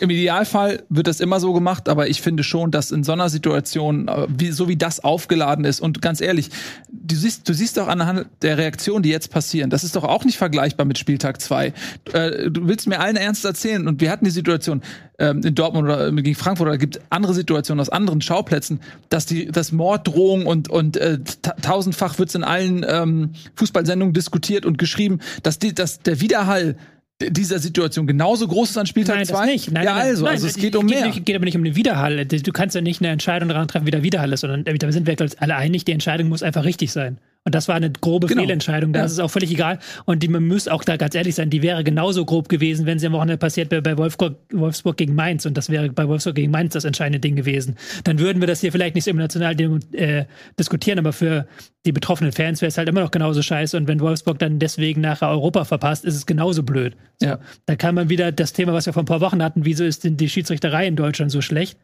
im 0.00 0.08
Idealfall 0.08 0.82
wird 0.88 1.06
das 1.06 1.20
immer 1.20 1.40
so 1.40 1.52
gemacht, 1.52 1.88
aber 1.88 2.08
ich 2.08 2.22
finde 2.22 2.42
schon, 2.42 2.70
dass 2.70 2.90
in 2.90 3.04
so 3.04 3.12
einer 3.12 3.28
Situation, 3.28 4.08
äh, 4.08 4.26
wie, 4.28 4.50
so 4.50 4.66
wie 4.68 4.76
das 4.76 5.04
aufgeladen 5.04 5.64
ist, 5.64 5.80
und 5.80 6.00
ganz 6.00 6.20
ehrlich, 6.20 6.48
du 6.90 7.14
siehst, 7.14 7.48
du 7.48 7.52
siehst 7.52 7.76
doch 7.76 7.86
anhand 7.86 8.26
der 8.40 8.56
Reaktionen, 8.56 9.02
die 9.02 9.10
jetzt 9.10 9.30
passieren, 9.30 9.68
das 9.68 9.84
ist 9.84 9.96
doch 9.96 10.04
auch 10.04 10.24
nicht 10.24 10.38
vergleichbar 10.38 10.86
mit 10.86 10.98
Spieltag 10.98 11.40
2. 11.40 11.72
Äh, 12.12 12.50
du 12.50 12.66
willst 12.66 12.88
mir 12.88 12.98
allen 12.98 13.16
ernst 13.16 13.44
erzählen, 13.44 13.86
und 13.86 14.00
wir 14.00 14.10
hatten 14.10 14.24
die 14.24 14.30
Situation 14.30 14.80
ähm, 15.18 15.42
in 15.44 15.54
Dortmund 15.54 15.84
oder 15.84 16.08
äh, 16.08 16.12
gegen 16.22 16.34
Frankfurt, 16.34 16.68
oder 16.68 16.78
gibt 16.78 17.00
andere 17.10 17.34
Situationen 17.34 17.80
aus 17.80 17.90
anderen 17.90 18.22
Schauplätzen, 18.22 18.80
dass 19.10 19.26
die 19.26 19.46
dass 19.46 19.70
Morddrohungen 19.70 20.46
und, 20.46 20.70
und 20.70 20.96
äh, 20.96 21.18
ta 21.42 21.52
tausendfach 21.60 22.18
wird's 22.18 22.34
in 22.34 22.44
allen 22.44 22.86
ähm, 22.88 23.32
Fußballsendungen 23.56 24.14
diskutiert 24.14 24.64
und 24.64 24.78
geschrieben, 24.78 25.20
dass, 25.42 25.58
die, 25.58 25.74
dass 25.74 26.00
der 26.00 26.20
Widerhall 26.22 26.76
dieser 27.20 27.58
Situation 27.58 28.06
genauso 28.06 28.48
groß 28.48 28.70
ist 28.70 28.78
an 28.78 28.86
Spieltag 28.86 29.16
Nein, 29.16 29.26
2? 29.26 29.34
das 29.34 29.46
nicht. 29.46 29.72
Nein, 29.72 29.84
ja, 29.84 29.94
nein, 29.94 30.02
also, 30.08 30.24
nein, 30.24 30.32
also 30.34 30.46
es 30.46 30.56
geht 30.56 30.74
um 30.74 30.86
mehr. 30.86 31.06
Nicht, 31.06 31.26
geht 31.26 31.36
aber 31.36 31.44
nicht 31.44 31.56
um 31.56 31.64
den 31.64 31.76
Widerhall. 31.76 32.24
Du 32.24 32.52
kannst 32.52 32.74
ja 32.74 32.80
nicht 32.80 33.00
eine 33.00 33.10
Entscheidung 33.10 33.48
daran 33.48 33.68
treffen, 33.68 33.86
wie 33.86 33.90
der 33.90 34.02
Widerhall 34.02 34.32
ist, 34.32 34.40
sondern 34.40 34.64
da 34.64 34.92
sind 34.92 35.06
wir 35.06 35.20
ich, 35.20 35.40
alle 35.42 35.56
einig, 35.56 35.84
die 35.84 35.92
Entscheidung 35.92 36.28
muss 36.28 36.42
einfach 36.42 36.64
richtig 36.64 36.92
sein. 36.92 37.18
Und 37.44 37.54
das 37.54 37.68
war 37.68 37.74
eine 37.74 37.90
grobe 37.90 38.26
Genau. 38.26 38.42
Fehlentscheidung. 38.42 38.92
Da 38.92 38.98
Ja. 39.00 39.04
ist 39.06 39.12
es 39.12 39.18
auch 39.18 39.30
völlig 39.30 39.50
egal. 39.50 39.78
Und 40.04 40.22
die, 40.22 40.28
man 40.28 40.46
muss 40.46 40.68
auch 40.68 40.84
da 40.84 40.98
ganz 40.98 41.14
ehrlich 41.14 41.34
sein, 41.34 41.48
die 41.48 41.62
wäre 41.62 41.82
genauso 41.82 42.26
grob 42.26 42.50
gewesen, 42.50 42.84
wenn 42.84 42.98
sie 42.98 43.06
am 43.06 43.14
Wochenende 43.14 43.38
passiert 43.38 43.70
wäre 43.70 43.80
bei 43.80 43.96
Wolfsburg, 43.96 44.36
Wolfsburg 44.52 44.98
gegen 44.98 45.14
Mainz. 45.14 45.46
Und 45.46 45.56
das 45.56 45.70
wäre 45.70 45.88
bei 45.88 46.06
Wolfsburg 46.06 46.34
gegen 46.34 46.50
Mainz 46.50 46.74
das 46.74 46.84
entscheidende 46.84 47.18
Ding 47.18 47.36
gewesen. 47.36 47.76
Dann 48.04 48.18
würden 48.18 48.40
wir 48.42 48.46
das 48.46 48.60
hier 48.60 48.72
vielleicht 48.72 48.94
nicht 48.94 49.04
so 49.04 49.10
emotional 49.10 49.56
äh, 49.92 50.26
diskutieren, 50.58 50.98
aber 50.98 51.14
für 51.14 51.46
die 51.86 51.92
betroffenen 51.92 52.32
Fans 52.32 52.60
wäre 52.60 52.68
es 52.68 52.76
halt 52.76 52.90
immer 52.90 53.00
noch 53.00 53.10
genauso 53.10 53.40
scheiße. 53.40 53.74
Und 53.74 53.88
wenn 53.88 54.00
Wolfsburg 54.00 54.38
dann 54.38 54.58
deswegen 54.58 55.00
nachher 55.00 55.30
Europa 55.30 55.64
verpasst, 55.64 56.04
ist 56.04 56.16
es 56.16 56.26
genauso 56.26 56.62
blöd. 56.62 56.94
So, 57.20 57.26
Ja. 57.26 57.38
Da 57.64 57.74
kann 57.74 57.94
man 57.94 58.10
wieder 58.10 58.32
das 58.32 58.52
Thema, 58.52 58.74
was 58.74 58.84
wir 58.84 58.92
vor 58.92 59.02
ein 59.02 59.06
paar 59.06 59.22
Wochen 59.22 59.42
hatten, 59.42 59.64
wieso 59.64 59.84
ist 59.84 60.04
denn 60.04 60.18
die 60.18 60.28
Schiedsrichterei 60.28 60.86
in 60.86 60.94
Deutschland 60.94 61.30
so 61.32 61.40
schlecht? 61.40 61.78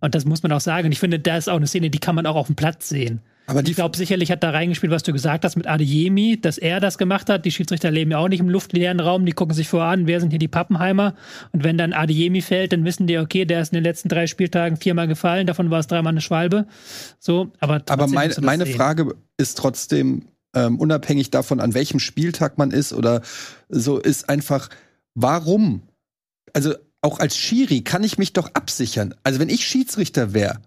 Und 0.00 0.14
das 0.14 0.24
muss 0.24 0.42
man 0.42 0.52
auch 0.52 0.60
sagen. 0.60 0.86
Und 0.86 0.92
ich 0.92 1.00
finde, 1.00 1.18
da 1.18 1.36
ist 1.36 1.48
auch 1.50 1.56
eine 1.56 1.66
Szene, 1.66 1.90
die 1.90 1.98
kann 1.98 2.14
man 2.14 2.24
auch 2.24 2.36
auf 2.36 2.46
dem 2.46 2.56
Platz 2.56 2.88
sehen. 2.88 3.20
Aber 3.46 3.62
die 3.62 3.70
Ich 3.70 3.76
glaube, 3.76 3.96
sicherlich 3.96 4.30
hat 4.32 4.42
da 4.42 4.50
reingespielt, 4.50 4.92
was 4.92 5.04
du 5.04 5.12
gesagt 5.12 5.44
hast 5.44 5.56
mit 5.56 5.68
Adeyemi, 5.68 6.40
dass 6.40 6.58
er 6.58 6.80
das 6.80 6.98
gemacht 6.98 7.30
hat. 7.30 7.44
Die 7.44 7.52
Schiedsrichter 7.52 7.90
leben 7.90 8.10
ja 8.10 8.18
auch 8.18 8.28
nicht 8.28 8.40
im 8.40 8.48
luftleeren 8.48 8.98
Raum, 8.98 9.24
die 9.24 9.32
gucken 9.32 9.54
sich 9.54 9.68
vorher 9.68 9.90
an, 9.90 10.06
wer 10.06 10.20
sind 10.20 10.30
hier 10.30 10.40
die 10.40 10.48
Pappenheimer. 10.48 11.14
Und 11.52 11.62
wenn 11.62 11.78
dann 11.78 11.92
Adeyemi 11.92 12.42
fällt, 12.42 12.72
dann 12.72 12.84
wissen 12.84 13.06
die, 13.06 13.18
okay, 13.18 13.44
der 13.44 13.60
ist 13.62 13.72
in 13.72 13.76
den 13.76 13.84
letzten 13.84 14.08
drei 14.08 14.26
Spieltagen 14.26 14.76
viermal 14.76 15.06
gefallen, 15.06 15.46
davon 15.46 15.70
war 15.70 15.78
es 15.78 15.86
dreimal 15.86 16.12
eine 16.12 16.20
Schwalbe. 16.20 16.66
So, 17.20 17.52
aber 17.60 17.82
Aber 17.88 18.08
mein, 18.08 18.32
meine 18.40 18.66
sehen. 18.66 18.74
Frage 18.74 19.14
ist 19.36 19.58
trotzdem, 19.58 20.24
ähm, 20.54 20.80
unabhängig 20.80 21.30
davon, 21.30 21.60
an 21.60 21.74
welchem 21.74 22.00
Spieltag 22.00 22.58
man 22.58 22.72
ist 22.72 22.92
oder 22.92 23.22
so, 23.68 23.98
ist 23.98 24.28
einfach, 24.28 24.70
warum? 25.14 25.82
Also 26.52 26.74
auch 27.00 27.20
als 27.20 27.36
Schiri 27.36 27.82
kann 27.82 28.02
ich 28.02 28.18
mich 28.18 28.32
doch 28.32 28.50
absichern. 28.54 29.14
Also 29.22 29.38
wenn 29.38 29.50
ich 29.50 29.66
Schiedsrichter 29.66 30.34
wäre 30.34 30.58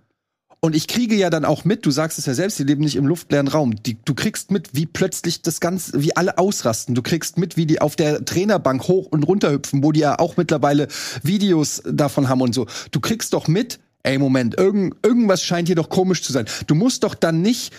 und 0.62 0.76
ich 0.76 0.88
kriege 0.88 1.16
ja 1.16 1.30
dann 1.30 1.46
auch 1.46 1.64
mit, 1.64 1.86
du 1.86 1.92
sagst 1.92 2.20
es 2.20 2.26
ja 2.26 2.34
selbst, 2.34 2.60
die 2.60 2.64
leben 2.64 2.84
nicht 2.84 2.98
im 2.98 3.06
luftleeren 3.06 3.48
Raum. 3.48 3.82
Die, 3.84 3.98
du 4.04 4.14
kriegst 4.14 4.52
mit, 4.52 4.76
wie 4.76 4.86
plötzlich 4.86 5.42
das 5.42 5.62
Ganze, 5.62 6.02
wie 6.02 6.16
alle 6.18 6.38
ausrasten. 6.38 6.96
Du 6.96 7.02
kriegst 7.02 7.38
mit, 7.38 7.56
wie 7.56 7.66
die 7.66 7.80
auf 7.80 7.96
der 7.96 8.26
Trainerbank 8.26 8.88
hoch 8.90 9.08
und 9.10 9.24
runter 9.24 9.52
hüpfen, 9.52 9.84
wo 9.84 9.94
die 9.94 10.02
ja 10.02 10.20
auch 10.20 10.36
mittlerweile 10.36 10.90
Videos 11.24 11.82
davon 11.86 12.28
haben 12.28 12.42
und 12.42 12.54
so. 12.54 12.68
Du 12.92 13.00
kriegst 13.00 13.34
doch 13.34 13.48
mit, 13.48 13.80
ey, 14.04 14.18
Moment, 14.18 14.58
irgend, 14.58 14.96
irgendwas 15.02 15.42
scheint 15.42 15.70
hier 15.70 15.78
doch 15.78 15.90
komisch 15.90 16.24
zu 16.24 16.34
sein. 16.34 16.46
Du 16.68 16.76
musst 16.76 17.04
doch 17.04 17.16
dann 17.16 17.42
nicht 17.42 17.74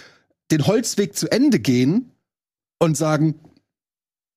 den 0.51 0.67
Holzweg 0.67 1.15
zu 1.15 1.31
Ende 1.31 1.61
gehen 1.61 2.13
und 2.79 2.97
sagen, 2.97 3.35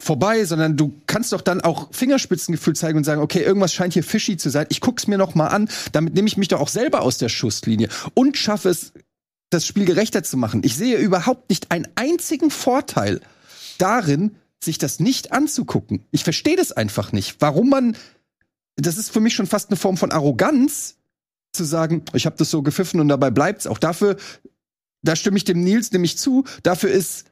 vorbei, 0.04 0.46
sondern 0.46 0.78
du 0.78 0.94
kannst 1.08 1.34
doch 1.34 1.42
dann 1.42 1.62
auch 1.62 1.94
Fingerspitzengefühl 1.94 2.76
zeigen 2.76 2.98
und 2.98 3.04
sagen, 3.04 3.22
okay, 3.22 3.42
irgendwas 3.42 3.74
scheint 3.74 3.94
hier 3.94 4.04
fishy 4.04 4.38
zu 4.38 4.50
sein. 4.50 4.66
Ich 4.70 4.82
guck's 4.82 5.08
mir 5.08 5.18
noch 5.18 5.36
mal 5.36 5.48
an. 5.48 5.70
Damit 5.92 6.14
nehme 6.14 6.28
ich 6.28 6.38
mich 6.38 6.50
doch 6.50 6.60
auch 6.60 6.68
selber 6.68 7.02
aus 7.02 7.18
der 7.18 7.30
Schusslinie 7.30 7.90
und 8.14 8.38
schaffe 8.38 8.70
es, 8.70 8.94
das 9.50 9.66
Spiel 9.66 9.86
gerechter 9.86 10.24
zu 10.24 10.38
machen. 10.38 10.62
Ich 10.64 10.76
sehe 10.76 10.98
überhaupt 10.98 11.50
nicht 11.50 11.72
einen 11.72 11.88
einzigen 11.96 12.50
Vorteil 12.50 13.22
darin, 13.78 14.36
sich 14.64 14.78
das 14.78 15.00
nicht 15.00 15.32
anzugucken. 15.32 16.06
Ich 16.12 16.24
verstehe 16.24 16.56
das 16.56 16.72
einfach 16.72 17.12
nicht. 17.12 17.36
Warum 17.40 17.70
man, 17.70 17.96
das 18.76 18.98
ist 18.98 19.12
für 19.12 19.20
mich 19.20 19.36
schon 19.36 19.46
fast 19.46 19.70
eine 19.70 19.78
Form 19.78 19.98
von 19.98 20.12
Arroganz, 20.12 20.96
zu 21.54 21.64
sagen, 21.64 22.04
ich 22.14 22.26
habe 22.26 22.36
das 22.38 22.50
so 22.50 22.64
gepfiffen 22.64 23.00
und 23.00 23.08
dabei 23.08 23.30
bleibt's. 23.30 23.68
Auch 23.68 23.78
dafür, 23.78 24.18
da 25.04 25.16
stimme 25.16 25.38
ich 25.38 25.44
dem 25.44 25.64
Nils 25.64 25.92
nämlich 25.92 26.18
zu, 26.18 26.46
dafür 26.64 26.90
ist 26.90 27.26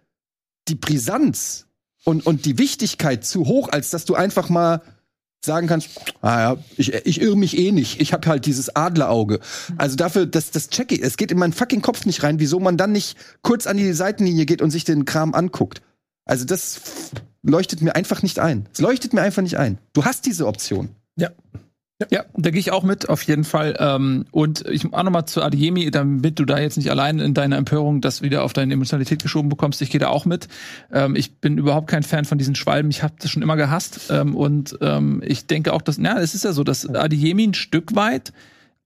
die 0.68 0.76
Brisanz 0.76 1.66
und, 2.04 2.26
und 2.26 2.46
die 2.46 2.58
Wichtigkeit 2.58 3.26
zu 3.26 3.46
hoch, 3.46 3.70
als 3.70 3.90
dass 3.90 4.06
du 4.06 4.16
einfach 4.16 4.50
mal 4.50 4.82
sagen 5.44 5.68
kannst, 5.68 5.90
ah 6.22 6.40
ja, 6.40 6.58
ich, 6.78 6.94
ich 6.94 7.22
irre 7.22 7.36
mich 7.36 7.58
eh 7.58 7.72
nicht. 7.72 8.00
Ich 8.00 8.14
habe 8.14 8.28
halt 8.30 8.46
dieses 8.46 8.76
Adlerauge. 8.76 9.40
Also 9.78 9.96
dafür, 9.96 10.26
das, 10.26 10.52
das 10.52 10.70
check 10.70 10.92
ich. 10.92 11.02
Es 11.02 11.18
geht 11.18 11.32
in 11.32 11.40
meinen 11.40 11.54
fucking 11.54 11.82
Kopf 11.82 12.06
nicht 12.06 12.22
rein, 12.24 12.40
wieso 12.40 12.60
man 12.60 12.78
dann 12.78 12.92
nicht 12.92 13.18
kurz 13.42 13.66
an 13.66 13.78
die 13.78 13.92
Seitenlinie 13.94 14.46
geht 14.46 14.62
und 14.62 14.70
sich 14.70 14.84
den 14.84 15.06
Kram 15.06 15.34
anguckt. 15.34 15.82
Also 16.26 16.46
das 16.46 16.82
leuchtet 17.42 17.82
mir 17.82 17.96
einfach 17.96 18.22
nicht 18.22 18.38
ein. 18.38 18.68
Es 18.72 18.80
leuchtet 18.80 19.14
mir 19.14 19.22
einfach 19.22 19.42
nicht 19.42 19.58
ein. 19.58 19.80
Du 19.94 20.06
hast 20.06 20.28
diese 20.28 20.46
Option. 20.46 20.90
Ja, 21.16 21.32
da 22.36 22.50
gehe 22.50 22.60
ich 22.60 22.72
auch 22.72 22.84
mit, 22.84 23.10
auf 23.10 23.22
jeden 23.24 23.44
Fall. 23.44 23.76
Ähm, 23.80 24.26
und 24.32 24.66
ich 24.68 24.86
auch 24.94 25.04
nochmal 25.04 25.26
zu 25.26 25.42
Adiemi, 25.42 25.92
damit 25.92 26.40
du 26.40 26.46
da 26.46 26.60
jetzt 26.60 26.78
nicht 26.78 26.90
allein 26.90 27.20
in 27.20 27.34
deiner 27.34 27.58
Empörung 27.58 28.02
das 28.02 28.22
wieder 28.22 28.44
auf 28.44 28.54
deine 28.54 28.74
Emotionalität 28.74 29.22
geschoben 29.22 29.50
bekommst. 29.50 29.82
Ich 29.82 29.90
gehe 29.90 30.00
da 30.00 30.08
auch 30.08 30.26
mit. 30.26 30.48
Ähm, 30.92 31.16
ich 31.16 31.36
bin 31.36 31.58
überhaupt 31.58 31.88
kein 31.88 32.04
Fan 32.04 32.26
von 32.26 32.38
diesen 32.38 32.56
Schwalben. 32.56 32.90
Ich 32.92 33.04
habe 33.04 33.14
das 33.20 33.30
schon 33.30 33.42
immer 33.42 33.56
gehasst. 33.56 34.10
Ähm, 34.10 34.36
und 34.36 34.78
ich 35.22 35.48
denke 35.48 35.74
auch, 35.74 35.82
dass, 35.82 35.98
na, 35.98 36.20
es 36.20 36.34
ist 36.34 36.44
ja 36.44 36.54
so, 36.54 36.64
dass 36.64 36.88
Adiemi 36.88 37.48
ein 37.48 37.54
Stück 37.54 37.96
weit 37.96 38.34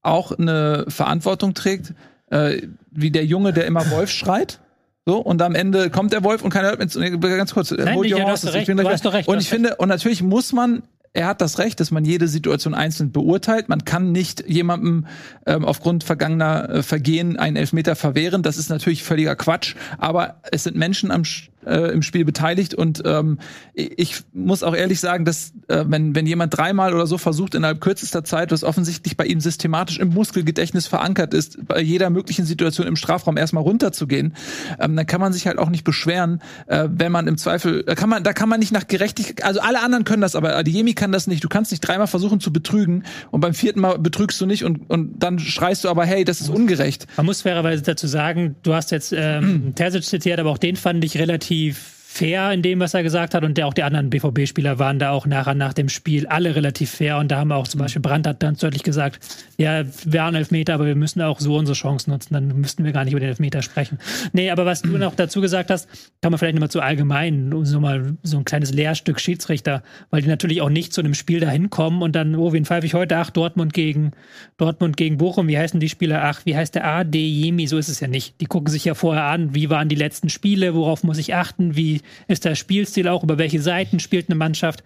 auch 0.02 0.32
eine 0.32 0.84
Verantwortung 0.88 1.54
trägt, 1.54 1.94
äh, 2.30 2.62
wie 2.90 3.10
der 3.10 3.24
Junge, 3.24 3.52
der 3.52 3.66
immer 3.66 3.90
Wolf 3.90 4.10
schreit. 4.10 4.60
So, 5.04 5.18
und 5.18 5.40
am 5.40 5.54
Ende 5.54 5.90
kommt 5.90 6.12
der 6.12 6.24
Wolf 6.24 6.42
und 6.42 6.50
keiner 6.50 6.68
hört 6.68 6.80
mit, 6.80 7.20
ganz 7.20 7.54
kurz, 7.54 7.70
Nein, 7.70 7.96
your 7.96 8.04
ja, 8.06 8.16
du 8.16 8.26
hast 8.26 8.44
recht, 8.46 8.56
Ich 8.56 8.66
bin 8.66 8.76
du 8.76 8.88
hast 8.88 9.06
recht, 9.06 9.28
Und 9.28 9.38
ich 9.38 9.48
finde, 9.48 9.76
und 9.76 9.88
natürlich 9.88 10.22
muss 10.22 10.52
man, 10.52 10.82
er 11.16 11.26
hat 11.26 11.40
das 11.40 11.58
Recht, 11.58 11.80
dass 11.80 11.90
man 11.90 12.04
jede 12.04 12.28
Situation 12.28 12.74
einzeln 12.74 13.10
beurteilt. 13.10 13.70
Man 13.70 13.84
kann 13.84 14.12
nicht 14.12 14.46
jemandem 14.46 15.06
ähm, 15.46 15.64
aufgrund 15.64 16.04
vergangener 16.04 16.68
äh, 16.68 16.82
Vergehen 16.82 17.38
einen 17.38 17.56
Elfmeter 17.56 17.96
verwehren. 17.96 18.42
Das 18.42 18.58
ist 18.58 18.68
natürlich 18.68 19.02
völliger 19.02 19.34
Quatsch. 19.34 19.76
Aber 19.96 20.42
es 20.52 20.64
sind 20.64 20.76
Menschen 20.76 21.10
am, 21.10 21.22
äh, 21.66 21.92
im 21.92 22.02
Spiel 22.02 22.24
beteiligt 22.24 22.74
und 22.74 23.02
ähm, 23.04 23.38
ich 23.74 24.22
muss 24.32 24.62
auch 24.62 24.74
ehrlich 24.74 25.00
sagen, 25.00 25.24
dass 25.24 25.52
äh, 25.68 25.84
wenn, 25.86 26.14
wenn 26.14 26.26
jemand 26.26 26.56
dreimal 26.56 26.94
oder 26.94 27.06
so 27.06 27.18
versucht, 27.18 27.54
innerhalb 27.54 27.80
kürzester 27.80 28.24
Zeit, 28.24 28.52
was 28.52 28.64
offensichtlich 28.64 29.16
bei 29.16 29.26
ihm 29.26 29.40
systematisch 29.40 29.98
im 29.98 30.10
Muskelgedächtnis 30.10 30.86
verankert 30.86 31.34
ist, 31.34 31.66
bei 31.66 31.80
jeder 31.80 32.10
möglichen 32.10 32.46
Situation 32.46 32.86
im 32.86 32.96
Strafraum 32.96 33.36
erstmal 33.36 33.64
runterzugehen, 33.64 34.34
ähm, 34.78 34.96
dann 34.96 35.06
kann 35.06 35.20
man 35.20 35.32
sich 35.32 35.46
halt 35.46 35.58
auch 35.58 35.68
nicht 35.68 35.84
beschweren, 35.84 36.40
äh, 36.66 36.88
wenn 36.90 37.12
man 37.12 37.26
im 37.26 37.36
Zweifel, 37.36 37.82
da 37.84 37.94
kann 37.94 38.08
man, 38.08 38.22
da 38.22 38.32
kann 38.32 38.48
man 38.48 38.60
nicht 38.60 38.72
nach 38.72 38.86
Gerechtigkeit, 38.86 39.44
also 39.44 39.60
alle 39.60 39.80
anderen 39.80 40.04
können 40.04 40.22
das, 40.22 40.36
aber 40.36 40.56
Adiemi 40.56 40.94
kann 40.94 41.12
das 41.12 41.26
nicht. 41.26 41.42
Du 41.42 41.48
kannst 41.48 41.70
nicht 41.70 41.80
dreimal 41.80 42.06
versuchen 42.06 42.40
zu 42.40 42.52
betrügen 42.52 43.04
und 43.30 43.40
beim 43.40 43.54
vierten 43.54 43.80
Mal 43.80 43.98
betrügst 43.98 44.40
du 44.40 44.46
nicht 44.46 44.64
und, 44.64 44.88
und 44.88 45.18
dann 45.18 45.38
schreist 45.38 45.84
du 45.84 45.88
aber, 45.88 46.04
hey, 46.04 46.24
das 46.24 46.40
ist 46.40 46.48
ungerecht. 46.48 47.06
Man 47.16 47.26
muss 47.26 47.42
fairerweise 47.42 47.82
dazu 47.82 48.06
sagen, 48.06 48.54
du 48.62 48.74
hast 48.74 48.92
jetzt 48.92 49.12
ähm, 49.16 49.74
Terzic 49.74 50.04
zitiert, 50.04 50.38
aber 50.38 50.50
auch 50.50 50.58
den 50.58 50.76
fand 50.76 51.04
ich 51.04 51.18
relativ 51.18 51.55
achieve 51.56 51.95
fair 52.16 52.52
in 52.52 52.62
dem, 52.62 52.80
was 52.80 52.94
er 52.94 53.02
gesagt 53.02 53.34
hat. 53.34 53.44
Und 53.44 53.58
der, 53.58 53.66
auch 53.66 53.74
die 53.74 53.82
anderen 53.82 54.10
BVB-Spieler 54.10 54.78
waren 54.78 54.98
da 54.98 55.10
auch 55.10 55.26
nachher 55.26 55.54
nach 55.54 55.72
dem 55.72 55.88
Spiel 55.88 56.26
alle 56.26 56.56
relativ 56.56 56.90
fair. 56.90 57.18
Und 57.18 57.30
da 57.30 57.38
haben 57.38 57.52
auch 57.52 57.68
zum 57.68 57.80
Beispiel 57.80 58.00
Brandt 58.00 58.26
hat 58.26 58.40
ganz 58.40 58.60
deutlich 58.60 58.82
gesagt, 58.82 59.20
ja, 59.58 59.84
wir 60.04 60.22
haben 60.22 60.34
Elfmeter, 60.34 60.74
aber 60.74 60.86
wir 60.86 60.94
müssen 60.94 61.20
auch 61.22 61.40
so 61.40 61.56
unsere 61.56 61.76
Chance 61.76 62.10
nutzen. 62.10 62.34
Dann 62.34 62.60
müssten 62.60 62.84
wir 62.84 62.92
gar 62.92 63.04
nicht 63.04 63.12
über 63.12 63.20
den 63.20 63.28
Elfmeter 63.28 63.62
sprechen. 63.62 63.98
Nee, 64.32 64.50
aber 64.50 64.64
was 64.64 64.82
du 64.82 64.96
noch 64.96 65.14
dazu 65.14 65.40
gesagt 65.40 65.70
hast, 65.70 65.88
kann 66.22 66.32
man 66.32 66.38
vielleicht 66.38 66.54
nochmal 66.54 66.70
zu 66.70 66.80
allgemein, 66.80 67.52
so 67.64 67.80
mal 67.80 68.16
so 68.22 68.38
ein 68.38 68.44
kleines 68.44 68.72
Lehrstück 68.72 69.20
Schiedsrichter, 69.20 69.82
weil 70.10 70.22
die 70.22 70.28
natürlich 70.28 70.62
auch 70.62 70.70
nicht 70.70 70.92
zu 70.92 71.02
einem 71.02 71.14
Spiel 71.14 71.40
dahin 71.40 71.70
kommen 71.70 72.02
und 72.02 72.16
dann, 72.16 72.34
oh, 72.34 72.52
wen 72.52 72.64
pfeife 72.64 72.86
ich 72.86 72.94
heute? 72.94 73.18
Ach, 73.18 73.30
Dortmund 73.30 73.74
gegen 73.74 74.12
Dortmund 74.56 74.96
gegen 74.96 75.18
Bochum. 75.18 75.48
Wie 75.48 75.58
heißen 75.58 75.80
die 75.80 75.88
Spieler? 75.88 76.24
Ach, 76.24 76.40
wie 76.44 76.56
heißt 76.56 76.74
der 76.74 76.86
AD 76.86 77.18
Jemi? 77.18 77.66
So 77.66 77.76
ist 77.76 77.88
es 77.88 78.00
ja 78.00 78.08
nicht. 78.08 78.40
Die 78.40 78.46
gucken 78.46 78.70
sich 78.70 78.84
ja 78.84 78.94
vorher 78.94 79.24
an, 79.24 79.54
wie 79.54 79.68
waren 79.70 79.88
die 79.88 79.96
letzten 79.96 80.28
Spiele, 80.28 80.74
worauf 80.74 81.02
muss 81.02 81.18
ich 81.18 81.34
achten, 81.34 81.76
wie 81.76 82.00
ist 82.28 82.44
der 82.44 82.54
Spielstil 82.54 83.08
auch, 83.08 83.22
über 83.22 83.38
welche 83.38 83.60
Seiten 83.60 84.00
spielt 84.00 84.28
eine 84.28 84.36
Mannschaft. 84.36 84.82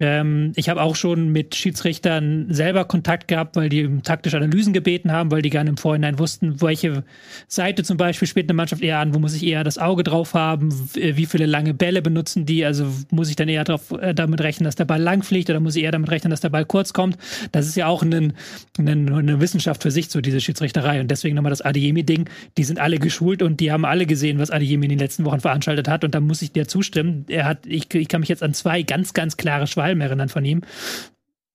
Ähm, 0.00 0.52
ich 0.56 0.68
habe 0.68 0.82
auch 0.82 0.96
schon 0.96 1.30
mit 1.30 1.54
Schiedsrichtern 1.54 2.46
selber 2.50 2.84
Kontakt 2.84 3.28
gehabt, 3.28 3.56
weil 3.56 3.68
die 3.68 3.88
taktische 4.02 4.36
Analysen 4.36 4.72
gebeten 4.72 5.12
haben, 5.12 5.30
weil 5.30 5.42
die 5.42 5.50
gerne 5.50 5.70
im 5.70 5.76
Vorhinein 5.76 6.18
wussten, 6.18 6.60
welche 6.60 7.04
Seite 7.48 7.84
zum 7.84 7.96
Beispiel 7.96 8.28
spielt 8.28 8.48
eine 8.48 8.54
Mannschaft 8.54 8.82
eher 8.82 8.98
an, 8.98 9.14
wo 9.14 9.18
muss 9.18 9.34
ich 9.34 9.44
eher 9.44 9.64
das 9.64 9.78
Auge 9.78 10.02
drauf 10.02 10.34
haben, 10.34 10.72
wie 10.94 11.26
viele 11.26 11.46
lange 11.46 11.74
Bälle 11.74 12.02
benutzen 12.02 12.46
die, 12.46 12.64
also 12.64 12.86
muss 13.10 13.28
ich 13.28 13.36
dann 13.36 13.48
eher 13.48 13.64
drauf, 13.64 13.92
äh, 13.92 14.14
damit 14.14 14.40
rechnen, 14.40 14.64
dass 14.64 14.76
der 14.76 14.84
Ball 14.84 15.00
lang 15.00 15.22
fliegt 15.22 15.50
oder 15.50 15.60
muss 15.60 15.76
ich 15.76 15.84
eher 15.84 15.92
damit 15.92 16.10
rechnen, 16.10 16.30
dass 16.30 16.40
der 16.40 16.48
Ball 16.48 16.64
kurz 16.64 16.92
kommt. 16.92 17.16
Das 17.52 17.66
ist 17.66 17.76
ja 17.76 17.86
auch 17.86 18.02
ein, 18.02 18.32
ein, 18.78 19.12
eine 19.12 19.40
Wissenschaft 19.40 19.82
für 19.82 19.90
sich, 19.90 20.08
so 20.08 20.20
diese 20.20 20.40
Schiedsrichterei. 20.40 21.00
Und 21.00 21.10
deswegen 21.10 21.36
nochmal 21.36 21.50
das 21.50 21.62
Adeyemi-Ding, 21.62 22.28
die 22.56 22.64
sind 22.64 22.78
alle 22.78 22.98
geschult 22.98 23.42
und 23.42 23.60
die 23.60 23.72
haben 23.72 23.84
alle 23.84 24.06
gesehen, 24.06 24.38
was 24.38 24.50
Adeyemi 24.50 24.86
in 24.86 24.90
den 24.90 24.98
letzten 24.98 25.24
Wochen 25.24 25.40
veranstaltet 25.40 25.88
hat. 25.88 26.04
Und 26.04 26.14
da 26.14 26.20
muss 26.20 26.42
ich 26.42 26.51
dir 26.52 26.68
zustimmen. 26.68 27.24
Er 27.28 27.44
hat, 27.46 27.66
ich, 27.66 27.92
ich 27.94 28.08
kann 28.08 28.20
mich 28.20 28.28
jetzt 28.28 28.42
an 28.42 28.54
zwei 28.54 28.82
ganz, 28.82 29.14
ganz 29.14 29.36
klare 29.36 29.66
Schwalben 29.66 30.00
erinnern 30.00 30.28
von 30.28 30.44
ihm. 30.44 30.62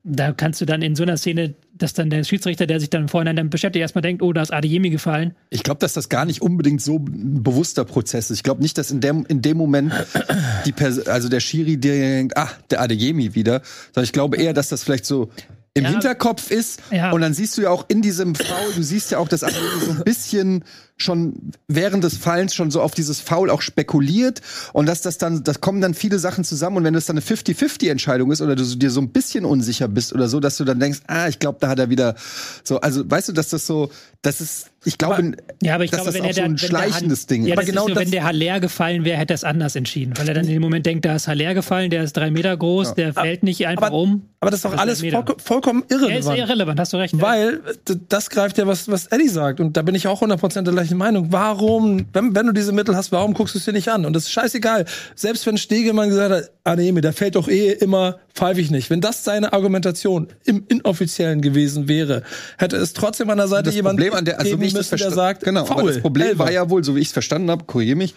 Da 0.10 0.32
kannst 0.32 0.62
du 0.62 0.66
dann 0.66 0.82
in 0.82 0.96
so 0.96 1.04
einer 1.04 1.18
Szene, 1.18 1.56
dass 1.74 1.94
dann 1.94 2.10
der 2.10 2.24
Schiedsrichter, 2.24 2.66
der 2.66 2.80
sich 2.80 2.90
dann 2.90 3.02
im 3.04 3.08
Vorhinein 3.10 3.36
damit 3.36 3.52
beschäftigt, 3.52 3.82
erstmal 3.82 4.02
denkt, 4.04 4.22
oh, 4.22 4.32
da 4.32 4.42
ist 4.42 4.54
Adeyemi 4.54 4.90
gefallen. 4.90 5.36
Ich 5.50 5.64
glaube, 5.64 5.80
dass 5.80 5.92
das 5.94 6.08
gar 6.08 6.24
nicht 6.24 6.42
unbedingt 6.42 6.82
so 6.82 6.96
ein 6.98 7.44
bewusster 7.44 7.84
Prozess 7.84 8.30
ist. 8.32 8.38
Ich 8.38 8.44
glaube 8.44 8.62
nicht, 8.62 8.78
dass 8.78 8.90
in 8.90 9.02
dem, 9.02 9.26
in 9.28 9.42
dem 9.42 9.58
Moment 9.58 9.92
die 10.66 10.72
Pers 10.72 11.08
also 11.08 11.28
der 11.28 11.42
Schiri 11.42 11.76
dir 11.76 11.92
denkt, 11.94 12.38
ah, 12.38 12.50
der 12.70 12.80
Adeyemi 12.82 13.36
wieder, 13.36 13.62
sondern 13.94 14.06
ich 14.06 14.14
glaube 14.14 14.38
eher, 14.38 14.54
dass 14.54 14.70
das 14.70 14.84
vielleicht 14.84 15.06
so 15.06 15.30
im 15.74 15.84
Ja. 15.84 15.90
Hinterkopf 15.92 16.52
ist 16.52 16.82
Ja. 16.90 17.12
und 17.12 17.20
dann 17.20 17.34
siehst 17.34 17.58
du 17.58 17.64
ja 17.64 17.70
auch 17.70 17.86
in 17.90 18.02
diesem 18.02 18.34
Foul, 18.34 18.74
du 18.76 18.84
siehst 18.84 19.12
ja 19.12 19.18
auch, 19.18 19.28
dass 19.28 19.44
Adeyemi 19.44 19.82
so 19.86 19.92
ein 19.92 20.04
bisschen 20.06 20.64
schon 20.98 21.52
während 21.68 22.04
des 22.04 22.18
Fallens 22.18 22.56
schon 22.56 22.72
so 22.72 22.82
auf 22.82 22.94
dieses 22.96 23.22
Foul 23.22 23.50
auch 23.52 23.62
spekuliert 23.62 24.42
und 24.74 24.88
dass 24.88 25.02
das 25.02 25.18
dann, 25.20 25.44
das 25.44 25.62
kommen 25.62 25.80
dann 25.80 25.94
viele 25.94 26.18
Sachen 26.20 26.44
zusammen 26.44 26.78
und 26.78 26.84
wenn 26.84 26.94
das 26.96 27.06
dann 27.06 27.18
eine 27.18 27.26
50-50 27.26 27.90
Entscheidung 27.92 28.32
ist 28.32 28.42
oder 28.42 28.56
du 28.56 28.64
dir 28.64 28.90
so 28.90 29.00
ein 29.00 29.10
bisschen 29.10 29.46
unsicher 29.46 29.88
bist 29.88 30.12
oder 30.14 30.28
so, 30.28 30.40
dass 30.40 30.58
du 30.58 30.64
dann 30.66 30.80
denkst, 30.80 31.02
ah, 31.08 31.28
ich 31.28 31.38
glaube, 31.40 31.60
da 31.62 31.68
hat 31.70 31.78
er 31.80 31.90
wieder 31.90 32.16
so, 32.64 32.80
also 32.82 33.10
weißt 33.10 33.30
du, 33.30 33.34
dass 33.34 33.50
das 33.50 33.68
so, 33.68 33.92
das 34.24 34.42
ist, 34.42 34.72
ich 34.86 34.98
glaube, 34.98 35.34
Ja, 35.62 35.76
aber 35.76 35.84
ich 35.84 35.92
dass 35.92 36.02
glaube, 36.02 36.12
das 36.12 36.16
wenn 36.16 36.24
auch 36.24 36.28
er 36.30 36.34
so 36.34 36.42
ein 36.42 36.52
wenn 36.52 36.58
schleichendes 36.58 37.22
Han- 37.22 37.28
Ding 37.28 37.46
Ja, 37.46 37.54
Aber 37.54 37.62
das 37.62 37.70
genau 37.70 37.82
ist 37.84 37.90
so, 37.90 37.94
das, 37.96 38.04
wenn 38.04 38.12
der 38.12 38.24
Haller 38.24 38.60
gefallen 38.60 39.06
wäre, 39.06 39.18
hätte 39.18 39.34
er 39.34 39.36
es 39.36 39.44
anders 39.44 39.76
entschieden. 39.76 40.14
Weil 40.18 40.28
er 40.30 40.34
dann 40.34 40.46
in 40.46 40.52
dem 40.54 40.62
Moment 40.62 40.86
denkt, 40.86 41.06
da 41.06 41.16
ist 41.16 41.28
Haller 41.28 41.54
gefallen, 41.54 41.90
der 41.92 42.04
ist 42.04 42.14
drei 42.18 42.32
Meter 42.32 42.56
groß, 42.58 42.96
der 42.96 43.14
fällt 43.14 43.44
nicht 43.44 43.68
einfach 43.68 43.88
aber- 43.88 43.98
um. 43.98 44.24
Aber 44.40 44.52
das 44.52 44.60
ist 44.60 44.66
doch 44.66 44.72
Das 44.72 44.80
alles 44.80 45.04
vollko- 45.04 45.40
vollkommen 45.42 45.84
Er 45.90 45.96
ist 45.98 46.02
irrelevant. 46.04 46.38
irrelevant, 46.38 46.80
hast 46.80 46.94
du 46.94 46.98
recht. 46.98 47.14
ja. 47.16 47.22
Weil 47.22 47.60
das 48.08 48.30
greift 48.30 48.58
ja, 48.60 48.68
was, 48.68 48.88
was 48.88 49.08
Eddie 49.08 49.30
sagt. 49.30 49.60
Und 49.60 49.76
da 49.78 49.82
bin 49.82 49.96
ich 49.96 50.08
auch 50.08 50.22
100% 50.22 50.62
der 50.64 50.74
gleichen 50.88 50.98
Meinung. 50.98 51.32
Warum, 51.32 52.06
wenn, 52.14 52.36
wenn 52.36 52.48
du 52.48 52.54
diese 52.54 52.72
Mittel 52.72 52.96
hast, 52.96 53.12
warum 53.12 53.34
guckst 53.34 53.56
du 53.56 53.60
es 53.60 53.66
dir 53.66 53.74
nicht 53.74 53.90
an? 53.90 54.06
Und 54.06 54.14
das 54.14 54.24
ist 54.24 54.32
scheißegal. 54.32 54.86
Selbst 55.16 55.46
wenn 55.46 55.58
Stegemann 55.58 56.10
gesagt 56.10 56.34
hat, 56.34 56.52
ah 56.64 56.76
nee, 56.76 56.92
mir, 56.92 57.02
der 57.02 57.14
fällt 57.14 57.36
doch 57.36 57.48
eh 57.48 57.72
immer, 57.72 58.18
pfeife 58.34 58.62
ich 58.62 58.72
nicht. 58.72 58.90
Wenn 58.90 59.02
das 59.02 59.24
seine 59.24 59.54
Argumentation 59.54 60.28
im 60.46 60.64
Inoffiziellen 60.68 61.42
gewesen 61.42 61.88
wäre, 61.88 62.24
hätte 62.58 62.78
es 62.78 62.94
trotzdem 62.94 63.30
an 63.30 63.38
der 63.38 63.48
Seite 63.48 63.66
das 63.66 63.76
jemand 63.76 63.98
Problem 63.98 64.14
an 64.14 64.26
der, 64.26 64.40
also 64.40 64.52
geben 64.52 64.64
ich 64.64 64.74
müssen, 64.74 64.98
der 64.98 65.12
sagt, 65.12 65.44
genau, 65.44 65.66
faul, 65.66 65.82
aber 65.82 65.92
das 65.92 66.02
Problem 66.02 66.28
Elfer. 66.28 66.40
war 66.40 66.52
ja 66.52 66.70
wohl, 66.70 66.84
so 66.84 66.96
wie 66.96 67.00
ich 67.00 67.08
es 67.08 67.14
verstanden 67.14 67.52
habe, 67.52 67.66
korrigiere 67.66 67.98
mich, 67.98 68.16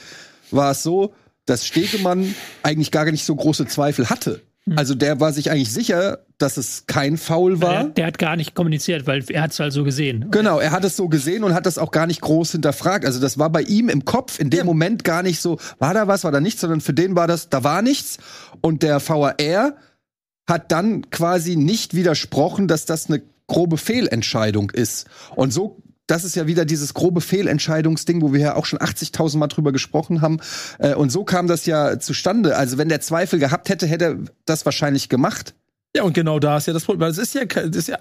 war 0.50 0.72
es 0.72 0.82
so, 0.82 1.12
dass 1.46 1.66
Stegemann 1.66 2.34
eigentlich 2.62 2.90
gar 2.90 3.10
nicht 3.10 3.24
so 3.24 3.34
große 3.34 3.66
Zweifel 3.66 4.10
hatte. 4.10 4.40
Hm. 4.64 4.78
Also 4.78 4.94
der 4.94 5.20
war 5.20 5.32
sich 5.32 5.50
eigentlich 5.50 5.72
sicher, 5.72 6.20
dass 6.42 6.56
es 6.56 6.84
kein 6.86 7.16
Foul 7.16 7.58
der, 7.58 7.68
war. 7.68 7.84
der 7.84 8.06
hat 8.06 8.18
gar 8.18 8.36
nicht 8.36 8.54
kommuniziert, 8.54 9.06
weil 9.06 9.24
er 9.28 9.42
hat 9.42 9.52
es 9.52 9.60
halt 9.60 9.72
so 9.72 9.84
gesehen. 9.84 10.26
Genau, 10.30 10.58
er 10.58 10.70
hat 10.70 10.84
es 10.84 10.96
so 10.96 11.08
gesehen 11.08 11.44
und 11.44 11.54
hat 11.54 11.66
das 11.66 11.78
auch 11.78 11.90
gar 11.90 12.06
nicht 12.06 12.20
groß 12.20 12.52
hinterfragt. 12.52 13.04
Also 13.04 13.20
das 13.20 13.38
war 13.38 13.50
bei 13.50 13.62
ihm 13.62 13.88
im 13.88 14.04
Kopf 14.04 14.38
in 14.38 14.50
dem 14.50 14.66
Moment 14.66 15.04
gar 15.04 15.22
nicht 15.22 15.40
so, 15.40 15.58
war 15.78 15.94
da 15.94 16.08
was, 16.08 16.24
war 16.24 16.32
da 16.32 16.40
nichts, 16.40 16.60
sondern 16.60 16.80
für 16.80 16.94
den 16.94 17.16
war 17.16 17.26
das, 17.26 17.48
da 17.48 17.64
war 17.64 17.82
nichts. 17.82 18.18
Und 18.60 18.82
der 18.82 19.06
VAR 19.06 19.76
hat 20.48 20.72
dann 20.72 21.10
quasi 21.10 21.56
nicht 21.56 21.94
widersprochen, 21.94 22.68
dass 22.68 22.86
das 22.86 23.06
eine 23.06 23.22
grobe 23.46 23.76
Fehlentscheidung 23.76 24.70
ist. 24.70 25.06
Und 25.36 25.52
so, 25.52 25.82
das 26.06 26.24
ist 26.24 26.34
ja 26.34 26.46
wieder 26.46 26.64
dieses 26.64 26.94
grobe 26.94 27.20
Fehlentscheidungsding, 27.20 28.20
wo 28.20 28.32
wir 28.32 28.40
ja 28.40 28.56
auch 28.56 28.66
schon 28.66 28.80
80.000 28.80 29.38
Mal 29.38 29.46
drüber 29.46 29.70
gesprochen 29.72 30.20
haben. 30.20 30.38
Äh, 30.78 30.94
Und 30.94 31.10
so 31.10 31.24
kam 31.24 31.46
das 31.46 31.66
ja 31.66 32.00
zustande. 32.00 32.56
Also 32.56 32.78
wenn 32.78 32.88
der 32.88 33.00
Zweifel 33.00 33.38
gehabt 33.38 33.68
hätte, 33.68 33.86
hätte 33.86 34.04
er 34.04 34.18
das 34.44 34.64
wahrscheinlich 34.64 35.08
gemacht. 35.08 35.54
Ja, 35.96 36.02
und 36.04 36.12
genau 36.12 36.38
da 36.38 36.56
ist 36.56 36.66
ja 36.66 36.72
das 36.72 36.84
Problem. 36.84 37.00
Weil 37.00 37.10
es 37.10 37.18
ist 37.18 37.34
ja, 37.34 37.42
es 37.42 37.76
ist 37.76 37.88
ja, 37.88 37.98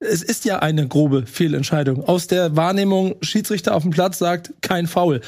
es 0.00 0.22
ist 0.22 0.44
ja 0.44 0.58
eine 0.58 0.88
grobe 0.88 1.26
Fehlentscheidung. 1.26 2.04
Aus 2.04 2.26
der 2.26 2.56
Wahrnehmung, 2.56 3.16
Schiedsrichter 3.20 3.74
auf 3.74 3.82
dem 3.82 3.90
Platz 3.90 4.18
sagt, 4.18 4.52
kein 4.60 4.86
Foul. 4.86 5.20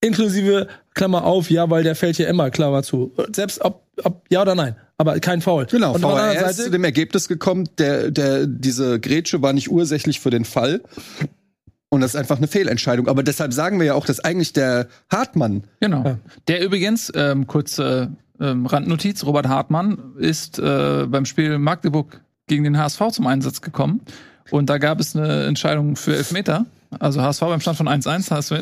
Inklusive, 0.00 0.68
Klammer 0.94 1.24
auf, 1.24 1.50
ja, 1.50 1.68
weil 1.68 1.82
der 1.82 1.94
fällt 1.94 2.16
hier 2.16 2.28
immer, 2.28 2.50
Klammer 2.50 2.82
zu. 2.82 3.12
Selbst 3.34 3.60
ob, 3.60 3.82
ob 4.02 4.22
ja 4.30 4.42
oder 4.42 4.54
nein. 4.54 4.76
Aber 4.96 5.18
kein 5.20 5.40
Foul. 5.40 5.66
Genau, 5.66 5.94
und 5.94 6.02
VAR 6.02 6.14
anderen 6.14 6.46
ist 6.46 6.56
zu 6.56 6.62
Seite, 6.62 6.70
dem 6.72 6.84
Ergebnis 6.84 7.28
gekommen, 7.28 7.68
der, 7.78 8.10
der, 8.10 8.46
diese 8.46 9.00
Grätsche 9.00 9.40
war 9.40 9.52
nicht 9.52 9.70
ursächlich 9.70 10.20
für 10.20 10.30
den 10.30 10.44
Fall. 10.44 10.82
Und 11.90 12.02
das 12.02 12.14
ist 12.14 12.20
einfach 12.20 12.36
eine 12.36 12.48
Fehlentscheidung. 12.48 13.08
Aber 13.08 13.22
deshalb 13.22 13.52
sagen 13.52 13.78
wir 13.78 13.86
ja 13.86 13.94
auch, 13.94 14.06
dass 14.06 14.20
eigentlich 14.20 14.52
der 14.52 14.88
Hartmann, 15.10 15.64
Genau. 15.80 16.04
Ja. 16.04 16.18
Der 16.48 16.62
übrigens, 16.62 17.12
ähm, 17.14 17.46
kurze 17.46 18.12
ähm, 18.40 18.66
Randnotiz, 18.66 19.24
Robert 19.24 19.48
Hartmann 19.48 20.14
ist 20.18 20.58
äh, 20.58 21.06
beim 21.06 21.24
Spiel 21.24 21.58
Magdeburg 21.58 22.20
gegen 22.46 22.64
den 22.64 22.78
HSV 22.78 23.08
zum 23.12 23.26
Einsatz 23.26 23.60
gekommen. 23.60 24.00
Und 24.50 24.70
da 24.70 24.78
gab 24.78 24.98
es 24.98 25.14
eine 25.14 25.44
Entscheidung 25.44 25.96
für 25.96 26.16
Elfmeter. 26.16 26.66
Also 26.98 27.22
HSV 27.22 27.40
beim 27.42 27.60
Stand 27.60 27.76
von 27.78 27.88
1-1. 27.88 28.30
HSV, 28.32 28.52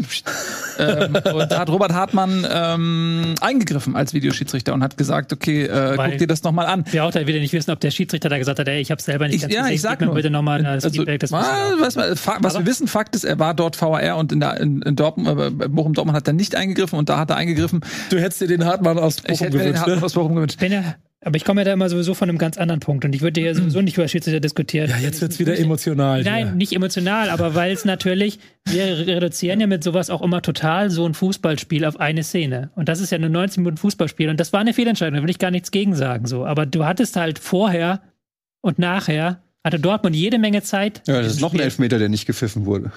ähm, 0.78 1.14
und 1.34 1.50
da 1.50 1.58
hat 1.60 1.70
Robert 1.70 1.94
Hartmann 1.94 2.46
ähm, 2.50 3.34
eingegriffen 3.40 3.96
als 3.96 4.12
Videoschiedsrichter 4.12 4.74
und 4.74 4.82
hat 4.82 4.98
gesagt, 4.98 5.32
okay, 5.32 5.64
äh, 5.64 5.96
Weil- 5.96 6.10
guck 6.10 6.18
dir 6.18 6.26
das 6.26 6.42
nochmal 6.42 6.66
an. 6.66 6.84
Wir 6.90 7.04
auch 7.04 7.10
da 7.10 7.26
wieder 7.26 7.38
nicht 7.40 7.54
wissen, 7.54 7.70
ob 7.70 7.80
der 7.80 7.90
Schiedsrichter 7.90 8.28
da 8.28 8.36
gesagt 8.38 8.58
hat, 8.58 8.68
ey, 8.68 8.80
ich 8.80 8.90
habe 8.90 9.00
selber 9.00 9.26
nicht 9.26 9.36
Ich, 9.36 9.40
ganz 9.42 9.54
ja, 9.54 9.60
gesehen, 9.62 9.74
ich 9.74 9.80
sag 9.80 9.92
gib 9.92 10.00
mir 10.00 10.06
nur. 10.06 10.14
bitte 10.16 10.28
nochmal 10.30 10.62
das 10.62 10.84
also, 10.84 10.90
Feedback. 10.98 11.20
Das 11.20 11.32
ah, 11.32 11.42
was, 11.80 11.96
was, 11.96 12.20
Fa- 12.20 12.36
was 12.40 12.54
Aber- 12.54 12.64
wir 12.64 12.70
wissen, 12.70 12.86
Fakt 12.86 13.16
ist, 13.16 13.24
er 13.24 13.38
war 13.38 13.54
dort 13.54 13.80
VAR 13.80 14.16
und 14.18 14.30
in, 14.30 14.40
der, 14.40 14.60
in, 14.60 14.82
in 14.82 14.94
Dortmund, 14.94 15.28
äh, 15.40 15.50
bei 15.50 15.68
Bochum 15.68 15.94
Dortmund 15.94 16.14
hat 16.14 16.26
er 16.26 16.34
nicht 16.34 16.54
eingegriffen 16.54 16.98
und 16.98 17.08
da 17.08 17.18
hat 17.18 17.30
er 17.30 17.36
eingegriffen. 17.36 17.80
du 18.10 18.18
hättest 18.20 18.42
dir 18.42 18.48
den 18.48 18.64
Hartmann 18.66 18.98
aus 18.98 19.16
Ich 19.16 19.24
Bochum 19.24 19.50
gewünscht. 19.50 19.78
Hartmann 19.80 19.98
Ne? 20.00 20.04
aus 20.04 20.12
Bochum 20.12 20.34
gewünscht. 20.34 20.56
Wenn 20.60 20.72
er, 20.72 20.96
aber 21.20 21.36
ich 21.36 21.44
komme 21.44 21.62
ja 21.62 21.64
da 21.64 21.72
immer 21.72 21.88
sowieso 21.88 22.14
von 22.14 22.28
einem 22.28 22.38
ganz 22.38 22.58
anderen 22.58 22.80
Punkt 22.80 23.04
und 23.04 23.12
ich 23.14 23.22
würde 23.22 23.40
ja 23.40 23.52
sowieso 23.52 23.80
nicht 23.80 23.96
über 23.96 24.06
Schiedsrichter 24.06 24.40
diskutieren. 24.40 24.88
Ja, 24.88 24.98
jetzt 24.98 25.20
wird's 25.20 25.38
wieder 25.38 25.58
emotional. 25.58 26.22
Nein, 26.22 26.46
hier. 26.46 26.54
nicht 26.54 26.72
emotional, 26.72 27.30
aber 27.30 27.54
weil 27.54 27.72
es 27.72 27.84
natürlich, 27.84 28.38
wir 28.66 28.84
reduzieren 29.06 29.60
ja 29.60 29.66
mit 29.66 29.82
sowas 29.82 30.10
auch 30.10 30.22
immer 30.22 30.42
total 30.42 30.90
so 30.90 31.04
ein 31.06 31.14
Fußballspiel 31.14 31.84
auf 31.84 31.98
eine 31.98 32.22
Szene. 32.22 32.70
Und 32.76 32.88
das 32.88 33.00
ist 33.00 33.10
ja 33.10 33.18
ein 33.18 33.32
90 33.32 33.58
Minuten 33.58 33.76
Fußballspiel 33.78 34.28
und 34.28 34.38
das 34.38 34.52
war 34.52 34.60
eine 34.60 34.74
Fehlentscheidung, 34.74 35.16
da 35.16 35.22
will 35.22 35.30
ich 35.30 35.38
gar 35.40 35.50
nichts 35.50 35.70
gegen 35.72 35.96
sagen. 35.96 36.26
So. 36.26 36.46
Aber 36.46 36.66
du 36.66 36.84
hattest 36.84 37.16
halt 37.16 37.38
vorher 37.40 38.00
und 38.60 38.78
nachher 38.78 39.42
hatte 39.64 39.80
Dortmund 39.80 40.14
jede 40.14 40.38
Menge 40.38 40.62
Zeit. 40.62 41.02
Ja, 41.08 41.20
das 41.20 41.32
ist 41.32 41.40
noch 41.40 41.52
ein. 41.52 41.58
Elfmeter, 41.60 41.98
der 41.98 42.08
nicht 42.08 42.26
gepfiffen 42.26 42.64
wurde. 42.64 42.92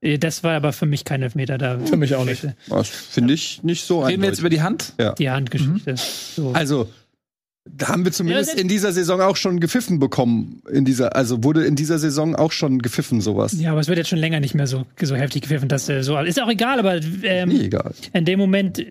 Äh, 0.00 0.18
Das 0.18 0.42
war 0.42 0.52
aber 0.56 0.72
für 0.72 0.86
mich 0.86 1.04
kein 1.04 1.22
Elfmeter 1.22 1.58
da. 1.58 1.78
Für 1.78 1.96
mich 1.98 2.14
auch 2.14 2.24
nicht. 2.24 2.46
Das 2.70 2.88
finde 2.88 3.34
ich 3.34 3.62
nicht 3.62 3.84
so 3.84 4.00
Reden 4.02 4.22
wir 4.22 4.30
jetzt 4.30 4.40
über 4.40 4.48
die 4.50 4.62
Hand? 4.62 4.94
Die 5.18 5.28
Handgeschichte. 5.30 5.92
Mhm. 5.92 5.96
So. 6.36 6.52
Also, 6.52 6.88
da 7.64 7.88
haben 7.88 8.04
wir 8.04 8.12
zumindest 8.12 8.54
Ja, 8.54 8.60
in 8.60 8.68
dieser 8.68 8.92
Saison 8.92 9.20
auch 9.20 9.36
schon 9.36 9.58
gepfiffen 9.58 9.98
bekommen. 9.98 10.62
In 10.70 10.84
dieser, 10.84 11.16
also 11.16 11.42
wurde 11.44 11.64
in 11.64 11.76
dieser 11.76 11.98
Saison 11.98 12.36
auch 12.36 12.52
schon 12.52 12.80
gepfiffen, 12.80 13.20
sowas. 13.20 13.58
ja, 13.58 13.70
aber 13.72 13.80
es 13.80 13.88
wird 13.88 13.98
jetzt 13.98 14.08
schon 14.10 14.18
länger 14.18 14.40
nicht 14.40 14.54
mehr 14.54 14.66
so, 14.66 14.84
so 15.00 15.16
heftig 15.16 15.42
gepfiffen, 15.42 15.68
dass 15.68 15.88
äh, 15.88 16.02
so 16.02 16.18
ist 16.18 16.40
auch 16.40 16.50
egal, 16.50 16.78
aber 16.78 17.00
ähm, 17.22 17.48
Nee, 17.48 17.64
egal. 17.64 17.94
in 18.12 18.24
dem 18.24 18.38
Moment, 18.38 18.84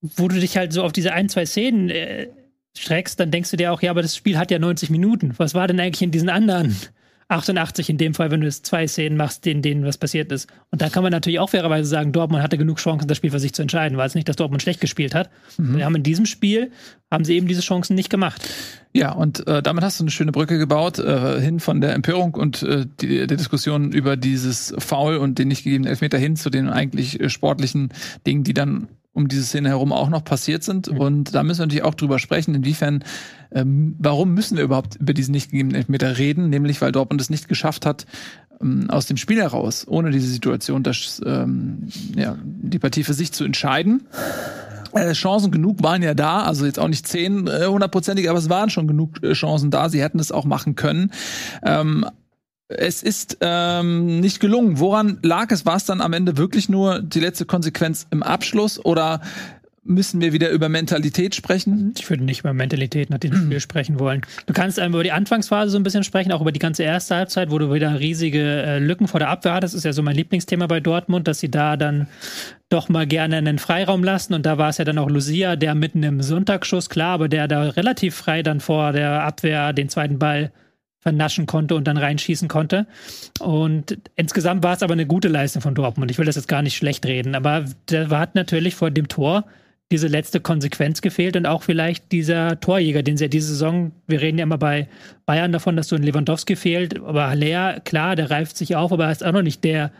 wo 0.00 0.28
du 0.28 0.38
dich 0.40 0.56
halt 0.56 0.72
so 0.72 0.82
auf 0.82 0.92
diese 0.92 1.12
ein, 1.12 1.28
zwei 1.28 1.46
Szenen 1.46 1.88
äh, 1.88 2.28
streckst, 2.76 3.18
dann 3.20 3.30
denkst 3.30 3.50
du 3.52 3.56
dir 3.56 3.72
auch, 3.72 3.80
ja, 3.82 3.90
aber 3.90 4.02
das 4.02 4.16
Spiel 4.16 4.36
hat 4.38 4.50
ja 4.50 4.58
90 4.58 4.90
Minuten. 4.90 5.32
Was 5.38 5.54
war 5.54 5.66
denn 5.68 5.80
eigentlich 5.80 6.02
in 6.02 6.10
diesen 6.10 6.28
anderen 6.28 6.76
88 7.28 7.90
in 7.90 7.98
dem 7.98 8.14
Fall, 8.14 8.30
wenn 8.30 8.40
du 8.40 8.46
es 8.46 8.62
zwei 8.62 8.86
Szenen 8.86 9.16
machst, 9.16 9.46
in 9.46 9.60
denen 9.60 9.84
was 9.84 9.98
passiert 9.98 10.30
ist? 10.30 10.48
Und 10.70 10.80
da 10.80 10.88
kann 10.88 11.02
man 11.02 11.10
natürlich 11.10 11.40
auch 11.40 11.50
fairerweise 11.50 11.88
sagen, 11.88 12.12
Dortmund 12.12 12.42
hatte 12.42 12.56
genug 12.56 12.78
Chancen, 12.78 13.08
das 13.08 13.16
Spiel 13.16 13.30
für 13.32 13.40
sich 13.40 13.52
zu 13.52 13.62
entscheiden. 13.62 13.98
War 13.98 14.06
es 14.06 14.14
nicht, 14.14 14.28
dass 14.28 14.36
Dortmund 14.36 14.62
schlecht 14.62 14.80
gespielt 14.80 15.14
hat. 15.14 15.30
Wir 15.58 15.84
haben 15.84 15.96
in 15.96 16.02
diesem 16.04 16.26
Spiel, 16.26 16.70
haben 17.10 17.24
sie 17.24 17.34
eben 17.34 17.48
diese 17.48 17.62
Chancen 17.62 17.94
nicht 17.94 18.10
gemacht. 18.10 18.48
Ja, 18.92 19.12
und 19.12 19.46
äh, 19.46 19.62
damit 19.62 19.84
hast 19.84 20.00
du 20.00 20.04
eine 20.04 20.10
schöne 20.10 20.32
Brücke 20.32 20.56
gebaut, 20.58 20.98
äh, 20.98 21.40
hin 21.40 21.60
von 21.60 21.80
der 21.80 21.94
Empörung 21.94 22.34
und 22.34 22.62
äh, 22.62 22.86
die, 23.00 23.26
der 23.26 23.36
Diskussion 23.36 23.92
über 23.92 24.16
dieses 24.16 24.74
Foul 24.78 25.16
und 25.16 25.38
den 25.38 25.48
nicht 25.48 25.64
gegebenen 25.64 25.90
Elfmeter 25.90 26.18
hin 26.18 26.36
zu 26.36 26.48
den 26.48 26.68
eigentlich 26.68 27.20
äh, 27.20 27.28
sportlichen 27.28 27.92
Dingen, 28.26 28.44
die 28.44 28.54
dann 28.54 28.88
um 29.16 29.28
diese 29.28 29.44
Szene 29.44 29.70
herum 29.70 29.92
auch 29.92 30.10
noch 30.10 30.24
passiert 30.24 30.62
sind. 30.62 30.88
Und 30.88 31.34
da 31.34 31.42
müssen 31.42 31.60
wir 31.60 31.66
natürlich 31.66 31.84
auch 31.84 31.94
drüber 31.94 32.18
sprechen, 32.18 32.54
inwiefern, 32.54 33.02
ähm, 33.50 33.96
warum 33.98 34.34
müssen 34.34 34.58
wir 34.58 34.64
überhaupt 34.64 34.96
über 34.96 35.14
diesen 35.14 35.32
nicht 35.32 35.50
gegebenen 35.50 35.74
Elfmeter 35.74 36.18
reden? 36.18 36.50
Nämlich, 36.50 36.82
weil 36.82 36.92
Dortmund 36.92 37.20
es 37.22 37.30
nicht 37.30 37.48
geschafft 37.48 37.86
hat, 37.86 38.04
ähm, 38.60 38.90
aus 38.90 39.06
dem 39.06 39.16
Spiel 39.16 39.40
heraus, 39.40 39.86
ohne 39.88 40.10
diese 40.10 40.28
Situation, 40.28 40.82
das, 40.82 41.22
ähm, 41.24 41.88
ja, 42.14 42.36
die 42.44 42.78
Partie 42.78 43.04
für 43.04 43.14
sich 43.14 43.32
zu 43.32 43.44
entscheiden. 43.44 44.02
Äh, 44.92 45.12
Chancen 45.12 45.50
genug 45.50 45.82
waren 45.82 46.02
ja 46.02 46.12
da, 46.12 46.42
also 46.42 46.66
jetzt 46.66 46.78
auch 46.78 46.88
nicht 46.88 47.06
zehn 47.06 47.46
äh, 47.46 47.66
hundertprozentig, 47.66 48.28
aber 48.28 48.38
es 48.38 48.50
waren 48.50 48.68
schon 48.68 48.86
genug 48.86 49.22
äh, 49.22 49.32
Chancen 49.32 49.70
da. 49.70 49.88
Sie 49.88 50.02
hätten 50.02 50.18
es 50.18 50.30
auch 50.30 50.44
machen 50.44 50.74
können. 50.74 51.10
Ähm, 51.64 52.04
es 52.68 53.02
ist 53.02 53.38
ähm, 53.40 54.20
nicht 54.20 54.40
gelungen. 54.40 54.78
Woran 54.78 55.18
lag 55.22 55.50
es? 55.50 55.66
War 55.66 55.76
es 55.76 55.84
dann 55.84 56.00
am 56.00 56.12
Ende 56.12 56.36
wirklich 56.36 56.68
nur 56.68 57.00
die 57.00 57.20
letzte 57.20 57.46
Konsequenz 57.46 58.06
im 58.10 58.22
Abschluss 58.22 58.84
oder 58.84 59.20
müssen 59.88 60.20
wir 60.20 60.32
wieder 60.32 60.50
über 60.50 60.68
Mentalität 60.68 61.36
sprechen? 61.36 61.94
Ich 61.96 62.10
würde 62.10 62.24
nicht 62.24 62.40
über 62.40 62.52
Mentalität 62.52 63.08
nach 63.08 63.18
diesem 63.18 63.38
Spiel 63.46 63.60
sprechen 63.60 64.00
wollen. 64.00 64.22
Du 64.46 64.52
kannst 64.52 64.80
einmal 64.80 64.98
über 64.98 65.04
die 65.04 65.12
Anfangsphase 65.12 65.70
so 65.70 65.78
ein 65.78 65.84
bisschen 65.84 66.02
sprechen, 66.02 66.32
auch 66.32 66.40
über 66.40 66.50
die 66.50 66.58
ganze 66.58 66.82
erste 66.82 67.14
Halbzeit, 67.14 67.52
wo 67.52 67.58
du 67.58 67.72
wieder 67.72 68.00
riesige 68.00 68.40
äh, 68.40 68.78
Lücken 68.80 69.06
vor 69.06 69.20
der 69.20 69.28
Abwehr 69.28 69.54
hattest. 69.54 69.74
Das 69.74 69.78
ist 69.78 69.84
ja 69.84 69.92
so 69.92 70.02
mein 70.02 70.16
Lieblingsthema 70.16 70.66
bei 70.66 70.80
Dortmund, 70.80 71.28
dass 71.28 71.38
sie 71.38 71.50
da 71.50 71.76
dann 71.76 72.08
doch 72.68 72.88
mal 72.88 73.06
gerne 73.06 73.36
einen 73.36 73.58
Freiraum 73.58 74.02
lassen. 74.02 74.34
Und 74.34 74.44
da 74.44 74.58
war 74.58 74.70
es 74.70 74.78
ja 74.78 74.84
dann 74.84 74.98
auch 74.98 75.08
Lucia, 75.08 75.54
der 75.54 75.76
mit 75.76 75.94
einem 75.94 76.20
Sonntagsschuss, 76.20 76.88
klar, 76.88 77.14
aber 77.14 77.28
der 77.28 77.46
da 77.46 77.62
relativ 77.62 78.16
frei 78.16 78.42
dann 78.42 78.58
vor 78.58 78.92
der 78.92 79.22
Abwehr 79.22 79.72
den 79.72 79.88
zweiten 79.88 80.18
Ball 80.18 80.50
vernaschen 81.06 81.46
konnte 81.46 81.76
und 81.76 81.86
dann 81.86 81.98
reinschießen 81.98 82.48
konnte. 82.48 82.88
Und 83.38 83.96
insgesamt 84.16 84.64
war 84.64 84.74
es 84.74 84.82
aber 84.82 84.94
eine 84.94 85.06
gute 85.06 85.28
Leistung 85.28 85.62
von 85.62 85.76
Dortmund. 85.76 86.10
Ich 86.10 86.18
will 86.18 86.26
das 86.26 86.34
jetzt 86.34 86.48
gar 86.48 86.62
nicht 86.62 86.76
schlecht 86.76 87.06
reden, 87.06 87.36
aber 87.36 87.64
der 87.88 88.10
hat 88.10 88.34
natürlich 88.34 88.74
vor 88.74 88.90
dem 88.90 89.06
Tor 89.06 89.44
diese 89.92 90.08
letzte 90.08 90.40
Konsequenz 90.40 91.02
gefehlt 91.02 91.36
und 91.36 91.46
auch 91.46 91.62
vielleicht 91.62 92.10
dieser 92.10 92.58
Torjäger, 92.58 93.04
den 93.04 93.16
sie 93.16 93.26
ja 93.26 93.28
diese 93.28 93.46
Saison, 93.46 93.92
wir 94.08 94.20
reden 94.20 94.36
ja 94.36 94.42
immer 94.42 94.58
bei 94.58 94.88
Bayern 95.26 95.52
davon, 95.52 95.76
dass 95.76 95.86
so 95.86 95.94
ein 95.94 96.02
Lewandowski 96.02 96.56
fehlt, 96.56 96.98
aber 96.98 97.30
Haller, 97.30 97.78
klar, 97.78 98.16
der 98.16 98.28
reift 98.32 98.56
sich 98.56 98.74
auf, 98.74 98.90
aber 98.90 99.04
er 99.04 99.12
ist 99.12 99.24
auch 99.24 99.30
noch 99.30 99.42
nicht 99.42 99.62
der, 99.62 99.92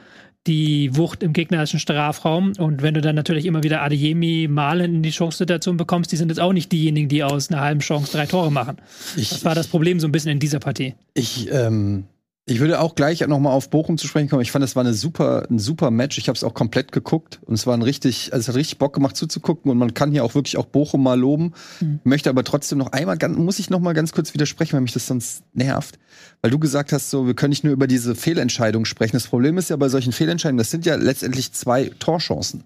die 0.47 0.97
Wucht 0.97 1.23
im 1.23 1.33
gegnerischen 1.33 1.79
Strafraum. 1.79 2.53
Und 2.59 2.83
wenn 2.83 2.95
du 2.95 3.01
dann 3.01 3.15
natürlich 3.17 3.47
immer 3.47 3.63
wieder 3.63 3.83
Adeyemi, 3.83 4.49
Malen 4.49 4.97
in 4.97 5.03
die 5.03 5.11
Chance-Situation 5.11 5.77
bekommst, 5.77 6.13
die 6.13 6.17
sind 6.17 6.29
jetzt 6.29 6.41
auch 6.41 6.53
nicht 6.53 6.71
diejenigen, 6.73 7.09
die 7.09 7.23
aus 7.25 7.51
einer 7.51 7.61
halben 7.61 7.81
Chance 7.81 8.13
drei 8.13 8.27
Tore 8.27 8.53
machen. 8.53 8.77
Ich, 9.17 9.31
Das 9.31 9.45
war 9.45 9.55
das 9.55 9.67
Problem 9.67 10.01
so 10.01 10.07
ein 10.07 10.13
bisschen 10.13 10.31
in 10.33 10.39
dieser 10.39 10.61
Partie. 10.61 10.95
Ich, 11.15 11.49
ähm, 11.51 12.05
ich 12.49 12.61
würde 12.61 12.81
auch 12.81 12.95
gleich 12.95 13.27
noch 13.27 13.41
mal 13.41 13.51
auf 13.51 13.71
Bochum 13.71 13.99
zu 13.99 14.07
sprechen 14.07 14.29
kommen. 14.29 14.41
Ich 14.41 14.53
fand, 14.53 14.65
es 14.65 14.77
war 14.77 14.85
eine 14.85 14.95
super, 14.95 15.49
ein 15.51 15.59
super 15.59 15.91
Match. 15.91 16.17
Ich 16.17 16.29
habe 16.29 16.37
es 16.37 16.45
auch 16.45 16.55
komplett 16.55 16.93
geguckt 16.93 17.41
und 17.45 17.55
es 17.55 17.67
war 17.67 17.75
ein 17.75 17.83
richtig, 17.83 18.33
also 18.33 18.45
es 18.45 18.49
hat 18.49 18.55
richtig 18.55 18.79
Bock 18.79 18.95
gemacht 18.95 19.17
zuzugucken 19.17 19.69
und 19.69 19.79
man 19.79 19.95
kann 19.95 20.13
hier 20.13 20.23
auch 20.23 20.37
wirklich 20.37 20.57
auch 20.57 20.67
Bochum 20.67 21.03
mal 21.03 21.19
loben. 21.19 21.55
Möchte 22.05 22.31
aber 22.31 22.45
trotzdem 22.45 22.79
noch 22.79 22.93
einmal, 22.93 23.19
muss 23.31 23.59
ich 23.59 23.69
noch 23.69 23.81
mal 23.81 23.95
ganz 23.95 24.13
kurz 24.13 24.33
widersprechen, 24.33 24.75
weil 24.75 24.81
mich 24.81 24.93
das 24.93 25.09
sonst 25.09 25.43
nervt, 25.55 25.99
weil 26.41 26.53
du 26.53 26.61
gesagt 26.61 26.93
hast, 26.93 27.11
so 27.11 27.27
wir 27.27 27.35
können 27.35 27.51
nicht 27.51 27.65
nur 27.65 27.73
über 27.73 27.89
diese 27.89 28.15
Fehlentscheidung 28.15 28.85
sprechen. 28.85 29.17
Das 29.17 29.27
Problem 29.27 29.59
ist 29.59 29.71
ja 29.71 29.77
bei 29.77 29.89
solchen 29.89 30.13
Fehlentscheidungen, 30.13 30.59
das 30.59 30.71
sind 30.71 30.87
ja 30.87 30.95
letztendlich 30.95 31.51
zwei 31.53 31.91
Torchancen, 31.99 32.63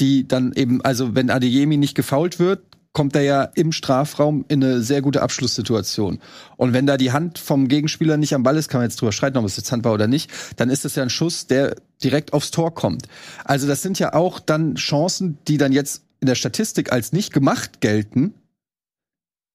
die 0.00 0.26
dann 0.26 0.54
eben, 0.54 0.80
also 0.80 1.14
wenn 1.14 1.28
Adeyemi 1.28 1.76
nicht 1.76 1.94
gefault 1.94 2.38
wird, 2.38 2.62
kommt 2.98 3.14
er 3.14 3.22
ja 3.22 3.44
im 3.54 3.70
Strafraum 3.70 4.44
in 4.48 4.64
eine 4.64 4.82
sehr 4.82 5.02
gute 5.02 5.22
Abschlusssituation. 5.22 6.18
Und 6.56 6.72
wenn 6.72 6.84
da 6.84 6.96
die 6.96 7.12
Hand 7.12 7.38
vom 7.38 7.68
Gegenspieler 7.68 8.16
nicht 8.16 8.34
am 8.34 8.42
Ball 8.42 8.56
ist, 8.56 8.68
kann 8.68 8.80
man 8.80 8.90
jetzt 8.90 9.00
drüber 9.00 9.12
streiten, 9.12 9.36
ob 9.36 9.44
es 9.44 9.56
jetzt 9.56 9.70
Hand 9.70 9.84
war 9.84 9.92
oder 9.92 10.08
nicht, 10.08 10.32
dann 10.56 10.68
ist 10.68 10.84
das 10.84 10.96
ja 10.96 11.04
ein 11.04 11.08
Schuss, 11.08 11.46
der 11.46 11.76
direkt 12.02 12.32
aufs 12.32 12.50
Tor 12.50 12.74
kommt. 12.74 13.06
Also 13.44 13.68
das 13.68 13.82
sind 13.82 14.00
ja 14.00 14.14
auch 14.14 14.40
dann 14.40 14.74
Chancen, 14.74 15.38
die 15.46 15.58
dann 15.58 15.70
jetzt 15.70 16.02
in 16.18 16.26
der 16.26 16.34
Statistik 16.34 16.90
als 16.90 17.12
nicht 17.12 17.32
gemacht 17.32 17.80
gelten. 17.80 18.34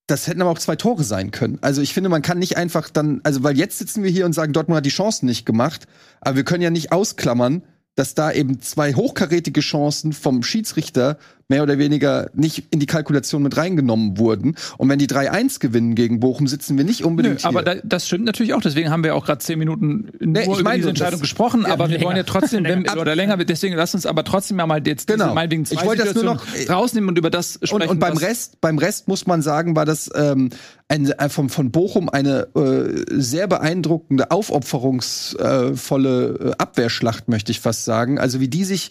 Das 0.08 0.28
hätten 0.28 0.42
aber 0.42 0.52
auch 0.52 0.60
zwei 0.60 0.78
Tore 0.78 1.04
sein 1.04 1.32
können. 1.32 1.58
Also 1.60 1.82
ich 1.82 1.94
finde, 1.94 2.10
man 2.10 2.22
kann 2.22 2.40
nicht 2.40 2.56
einfach 2.56 2.90
dann, 2.90 3.20
also 3.26 3.44
weil 3.44 3.58
jetzt 3.58 3.78
sitzen 3.78 4.04
wir 4.04 4.10
hier 4.10 4.26
und 4.26 4.32
sagen, 4.32 4.54
Dortmund 4.54 4.78
hat 4.78 4.86
die 4.86 4.90
Chancen 4.90 5.26
nicht 5.26 5.46
gemacht, 5.46 5.86
aber 6.22 6.38
wir 6.38 6.46
können 6.46 6.64
ja 6.64 6.70
nicht 6.70 6.94
ausklammern, 6.94 7.64
dass 7.96 8.16
da 8.16 8.32
eben 8.32 8.62
zwei 8.62 8.94
hochkarätige 8.94 9.60
Chancen 9.60 10.14
vom 10.14 10.44
Schiedsrichter 10.44 11.18
mehr 11.50 11.64
oder 11.64 11.78
weniger 11.78 12.30
nicht 12.34 12.64
in 12.72 12.80
die 12.80 12.86
Kalkulation 12.86 13.44
mit 13.44 13.58
reingenommen 13.58 14.18
wurden. 14.18 14.56
Und 14.78 14.90
wenn 14.90 15.00
die 15.00 15.08
3-1 15.08 15.60
gewinnen 15.60 15.96
gegen 15.96 16.20
Bochum, 16.20 16.48
sitzen 16.48 16.78
wir 16.78 16.86
nicht 16.86 17.02
Nö, 17.02 17.08
unbedingt 17.08 17.42
hier. 17.42 17.50
aber 17.50 17.64
da, 17.64 17.76
das 17.84 18.08
stimmt 18.08 18.26
natürlich 18.26 18.54
auch. 18.54 18.62
Deswegen 18.62 18.90
haben 18.90 19.04
wir 19.04 19.16
auch 19.16 19.26
gerade 19.26 19.40
zehn 19.40 19.60
Minuten 19.60 20.08
nur 20.20 20.34
Nee, 20.34 20.42
ich 20.42 20.48
über 20.48 20.64
meine, 20.64 20.78
diese 20.78 20.90
das- 20.90 21.00
Entscheidung 21.02 21.20
gesprochen. 21.22 21.64
ja, 21.68 21.74
aber 21.74 21.90
wir 21.90 21.98
länger. 21.98 22.06
wollen 22.08 22.18
ja 22.18 22.24
trotzdem, 22.24 22.64
wenn, 22.64 22.84
Länger. 22.84 23.02
oder 23.02 23.16
länger, 23.16 23.38
deswegen 23.38 23.76
lass 23.76 23.94
uns 23.94 24.06
aber 24.06 24.24
trotzdem 24.24 24.58
ja 24.60 24.66
mal 24.68 24.86
jetzt 24.88 25.08
Genau. 25.08 25.26
diese 25.26 25.36
meinetwegen 25.36 25.66
zwei 25.66 25.76
Ich 25.82 25.86
wollte 25.86 26.06
das 26.06 26.16
nur 26.16 26.24
noch- 26.24 26.44
rausnehmen 26.70 27.10
und 27.10 27.18
über 27.18 27.30
das 27.30 27.54
sprechen. 27.62 27.82
und, 27.82 27.88
und 27.90 28.00
beim 28.00 28.18
Rest, 28.18 28.62
beim 28.62 28.78
Rest 28.78 29.08
muss 29.08 29.28
man 29.28 29.42
sagen, 29.42 29.76
war 29.76 29.86
das 29.86 30.10
ähm, 30.16 30.50
ein, 30.88 31.10
äh, 31.12 31.30
von, 31.30 31.50
von 31.50 31.72
Bochum 31.72 32.10
eine 32.10 32.48
äh, 32.56 33.04
sehr 33.10 33.48
beeindruckende, 33.48 34.32
aufopferungsvolle 34.32 36.40
äh, 36.40 36.52
Abwehrschlacht, 36.58 37.28
möchte 37.30 37.52
ich 37.52 37.60
fast 37.60 37.86
sagen. 37.86 38.20
Also 38.20 38.40
wie 38.40 38.48
die 38.48 38.64
sich 38.64 38.90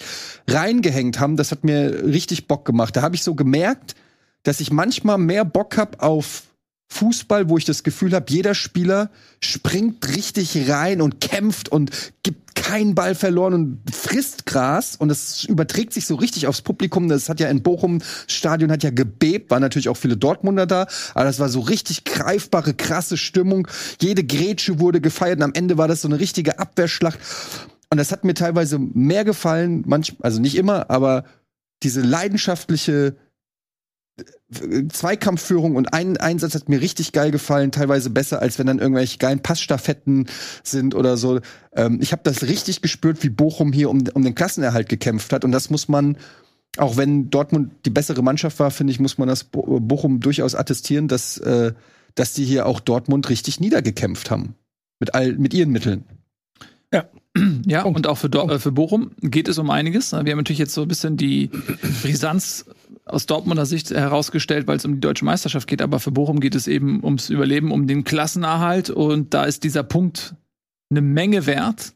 reingehängt 0.49 1.21
haben, 1.21 1.37
das 1.37 1.51
hat 1.51 1.65
mir 1.65 2.03
richtig 2.05 2.49
Bock 2.53 2.67
gemacht. 2.67 2.95
Da 2.95 3.01
habe 3.01 3.15
ich 3.15 3.23
so 3.23 3.35
gemerkt, 3.35 3.95
dass 4.43 4.61
ich 4.61 4.71
manchmal 4.71 5.17
mehr 5.17 5.47
Bock 5.47 5.79
hab 5.79 6.03
auf 6.03 6.43
Fußball, 6.91 7.49
wo 7.49 7.57
ich 7.57 7.65
das 7.65 7.83
Gefühl 7.83 8.13
habe, 8.13 8.27
jeder 8.29 8.55
Spieler 8.55 9.09
springt 9.41 10.07
richtig 10.15 10.69
rein 10.69 11.01
und 11.01 11.19
kämpft 11.23 11.71
und 11.71 11.91
gibt 12.23 12.55
keinen 12.55 12.95
Ball 12.95 13.15
verloren 13.15 13.55
und 13.55 13.83
frisst 13.91 14.45
Gras 14.45 14.97
und 14.97 15.09
das 15.09 15.45
überträgt 15.45 15.95
sich 15.95 16.05
so 16.05 16.17
richtig 16.17 16.47
aufs 16.47 16.61
Publikum. 16.61 17.09
Das 17.09 17.31
hat 17.31 17.41
ja 17.41 17.49
in 17.49 17.63
Bochum 17.63 18.03
Stadion 18.27 18.71
hat 18.71 18.83
ja 18.83 18.91
gebebt, 18.91 19.51
waren 19.51 19.63
natürlich 19.63 19.89
auch 19.89 19.97
viele 19.97 20.19
Dortmunder 20.19 20.67
da, 20.67 20.87
aber 21.15 21.25
das 21.25 21.39
war 21.41 21.49
so 21.49 21.61
richtig 21.61 22.05
greifbare, 22.05 22.75
krasse 22.75 23.17
Stimmung. 23.17 23.67
Jede 23.99 24.25
Grätsche 24.25 24.79
wurde 24.79 25.01
gefeiert 25.01 25.39
und 25.39 25.45
am 25.45 25.55
Ende 25.55 25.79
war 25.79 25.89
das 25.89 26.03
so 26.03 26.09
eine 26.09 26.21
richtige 26.21 26.59
Abwehrschlacht. 26.59 27.19
Und 27.89 27.97
das 27.97 28.13
hat 28.13 28.25
mir 28.25 28.35
teilweise 28.35 28.79
mehr 28.79 29.25
gefallen, 29.25 29.85
manch, 29.87 30.17
also 30.21 30.39
nicht 30.39 30.57
immer, 30.57 30.91
aber 30.91 31.25
diese 31.83 32.01
leidenschaftliche 32.01 33.17
Zweikampfführung 34.91 35.77
und 35.77 35.95
ein 35.95 36.19
Einsatz 36.19 36.55
hat 36.55 36.69
mir 36.69 36.81
richtig 36.81 37.13
geil 37.13 37.31
gefallen, 37.31 37.73
teilweise 37.73 38.11
besser, 38.11 38.43
als 38.43 38.59
wenn 38.59 38.67
dann 38.67 38.79
irgendwelche 38.79 39.17
geilen 39.17 39.41
Passstaffetten 39.41 40.29
sind 40.63 40.95
oder 40.95 41.17
so. 41.17 41.41
Ähm, 41.75 41.99
ich 42.03 42.13
habe 42.13 42.23
das 42.25 42.43
richtig 42.43 42.83
gespürt, 42.83 43.23
wie 43.23 43.31
Bochum 43.31 43.73
hier 43.73 43.89
um, 43.89 44.05
um 44.13 44.23
den 44.23 44.35
Klassenerhalt 44.35 44.91
gekämpft 44.91 45.33
hat. 45.33 45.45
Und 45.45 45.53
das 45.53 45.71
muss 45.71 45.89
man, 45.89 46.19
auch 46.77 46.99
wenn 46.99 47.31
Dortmund 47.31 47.73
die 47.87 47.91
bessere 47.91 48.23
Mannschaft 48.23 48.59
war, 48.59 48.71
finde 48.71 48.93
ich, 48.93 49.01
muss 49.01 49.17
man 49.17 49.29
das 49.29 49.45
Bo 49.45 49.81
Bochum 49.81 50.21
durchaus 50.21 50.55
attestieren, 50.55 51.09
dass, 51.09 51.39
äh, 51.39 51.73
dass 52.15 52.35
die 52.35 52.45
hier 52.45 52.67
auch 52.67 52.81
Dortmund 52.81 53.31
richtig 53.31 53.61
niedergekämpft 53.61 54.31
haben. 54.31 54.55
Mit, 55.01 55.15
all, 55.15 55.33
mit 55.33 55.55
ihren 55.55 55.71
Mitteln. 55.71 56.05
Ja, 56.93 57.09
Punkt. 57.83 57.97
und 57.97 58.07
auch 58.07 58.19
für, 58.19 58.29
Dor 58.29 58.51
äh, 58.51 58.59
für 58.59 58.73
Bochum 58.73 59.13
geht 59.21 59.49
es 59.49 59.59
um 59.59 59.71
einiges. 59.71 60.13
Wir 60.13 60.19
haben 60.19 60.27
natürlich 60.27 60.59
jetzt 60.59 60.75
so 60.75 60.83
ein 60.83 60.89
bisschen 60.89 61.17
die 61.17 61.51
Brisanz 62.03 62.67
aus 63.05 63.27
Dortmunder 63.27 63.67
Sicht 63.67 63.91
herausgestellt, 63.91 64.67
weil 64.67 64.77
es 64.77 64.85
um 64.85 64.95
die 64.95 65.01
deutsche 65.01 65.25
Meisterschaft 65.25 65.67
geht. 65.67 65.83
Aber 65.83 65.99
für 65.99 66.11
Bochum 66.11 66.41
geht 66.41 66.55
es 66.55 66.67
eben 66.69 67.03
ums 67.03 67.31
Überleben, 67.31 67.73
um 67.73 67.87
den 67.87 68.05
Klassenerhalt. 68.05 68.91
Und 68.91 69.35
da 69.35 69.45
ist 69.45 69.65
dieser 69.65 69.83
Punkt 69.83 70.35
eine 70.91 71.01
Menge 71.01 71.47
wert. 71.47 71.95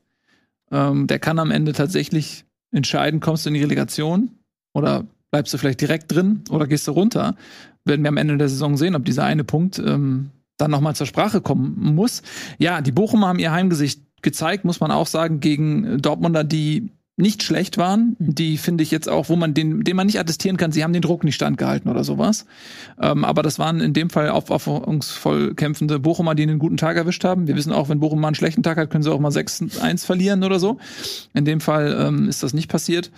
Ähm, 0.72 1.07
der 1.07 1.18
kann 1.18 1.38
am 1.38 1.51
Ende 1.51 1.72
tatsächlich 1.72 2.44
entscheiden, 2.72 3.20
kommst 3.20 3.44
du 3.44 3.51
in 3.51 3.55
die 3.55 3.62
Relegation 3.62 4.31
oder 4.75 5.07
bleibst 5.31 5.55
du 5.55 5.59
vielleicht 5.59 5.81
direkt 5.81 6.12
drin 6.12 6.42
oder 6.51 6.66
gehst 6.66 6.88
du 6.88 6.92
runter. 6.92 7.37
Werden 7.85 8.03
wir 8.03 8.09
am 8.09 8.16
Ende 8.16 8.37
der 8.37 8.49
Saison 8.49 8.77
sehen, 8.77 8.96
ob 8.96 9.05
dieser 9.05 9.25
eine 9.25 9.44
Punkt 9.44 9.79
ähm, 9.79 10.31
dann 10.57 10.70
nochmal 10.70 10.96
zur 10.96 11.07
Sprache 11.07 11.40
kommen 11.40 11.94
muss. 11.94 12.22
Ja, 12.59 12.81
die 12.81 12.92
Bochumer 12.92 13.29
haben 13.29 13.38
ihr 13.38 13.53
Heimgesicht 13.53 14.06
gezeigt, 14.27 14.65
muss 14.65 14.81
man 14.81 14.91
auch 14.91 15.07
sagen, 15.07 15.39
gegen 15.39 16.03
Dortmunder, 16.03 16.43
die 16.43 16.91
nicht 17.17 17.43
schlecht 17.43 17.79
waren, 17.79 18.15
die 18.19 18.59
finde 18.59 18.83
ich 18.83 18.91
jetzt 18.91 19.09
auch, 19.09 19.31
wo 19.31 19.37
man 19.37 19.55
den, 19.55 19.85
den 19.85 19.97
man 19.97 20.07
nicht 20.07 20.19
attestieren 20.19 20.59
kann, 20.59 20.73
sie 20.73 20.85
haben 20.85 20.93
den 20.93 21.01
Druck 21.01 21.25
nicht 21.25 21.37
standgehalten 21.37 21.91
oder 21.91 22.05
sowas. 22.05 22.45
Ähm, 23.01 23.25
aber 23.25 23.43
das 23.43 23.59
waren 23.59 23.81
in 23.81 23.95
dem 23.95 24.11
Fall 24.11 24.29
aufopferungsvoll 24.29 25.55
kämpfende 25.55 25.99
Bochumer, 25.99 26.35
die 26.35 26.43
einen 26.43 26.59
guten 26.59 26.77
Tag 26.77 26.97
erwischt 26.97 27.25
haben. 27.25 27.47
Wir 27.47 27.57
wissen 27.57 27.73
auch, 27.73 27.89
wenn 27.89 28.01
Bochum 28.01 28.21
mal 28.21 28.29
einen 28.29 28.35
schlechten 28.35 28.62
Tag 28.62 28.77
hat, 28.77 28.91
können 28.91 29.03
sie 29.03 29.11
auch 29.11 29.21
mal 29.21 29.31
6-1 29.31 30.05
verlieren 30.05 30.45
oder 30.45 30.59
so. 30.59 30.77
In 31.33 31.47
dem 31.47 31.61
Fall 31.61 31.97
ähm, 31.99 32.29
ist 32.29 32.43
das 32.43 32.53
nicht 32.53 32.69
passiert. 32.69 33.11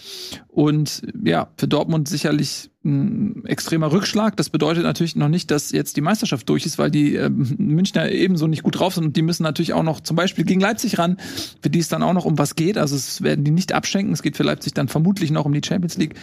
Und 0.47 1.03
ja, 1.25 1.49
für 1.57 1.66
Dortmund 1.66 2.07
sicherlich 2.07 2.71
ein 2.85 3.45
extremer 3.45 3.91
Rückschlag. 3.91 4.37
Das 4.37 4.51
bedeutet 4.51 4.85
natürlich 4.85 5.17
noch 5.17 5.29
nicht, 5.29 5.51
dass 5.51 5.73
jetzt 5.73 5.97
die 5.97 6.01
Meisterschaft 6.01 6.49
durch 6.49 6.64
ist, 6.64 6.79
weil 6.79 6.91
die 6.91 7.17
äh, 7.17 7.29
Münchner 7.29 8.11
ebenso 8.11 8.47
nicht 8.47 8.62
gut 8.62 8.79
drauf 8.79 8.95
sind 8.95 9.05
und 9.05 9.17
die 9.17 9.23
müssen 9.23 9.43
natürlich 9.43 9.73
auch 9.73 9.83
noch 9.83 10.01
zum 10.01 10.17
Beispiel 10.17 10.45
gegen 10.45 10.61
Leipzig 10.61 10.99
ran, 10.99 11.17
für 11.61 11.71
die 11.71 11.81
es 11.81 11.88
dann 11.88 12.03
auch 12.03 12.12
noch 12.12 12.25
um 12.25 12.38
was 12.38 12.55
geht. 12.55 12.79
Also 12.79 12.95
es 12.95 13.23
werden 13.23 13.45
die 13.45 13.51
nicht 13.51 13.73
abschenken. 13.73 14.12
Es 14.12 14.23
geht 14.23 14.37
für 14.37 14.45
Leipzig 14.45 14.75
dann 14.75 14.88
vermutlich 14.88 15.31
noch 15.31 15.45
um 15.45 15.53
die 15.53 15.62
Champions 15.64 15.97
League. 15.97 16.14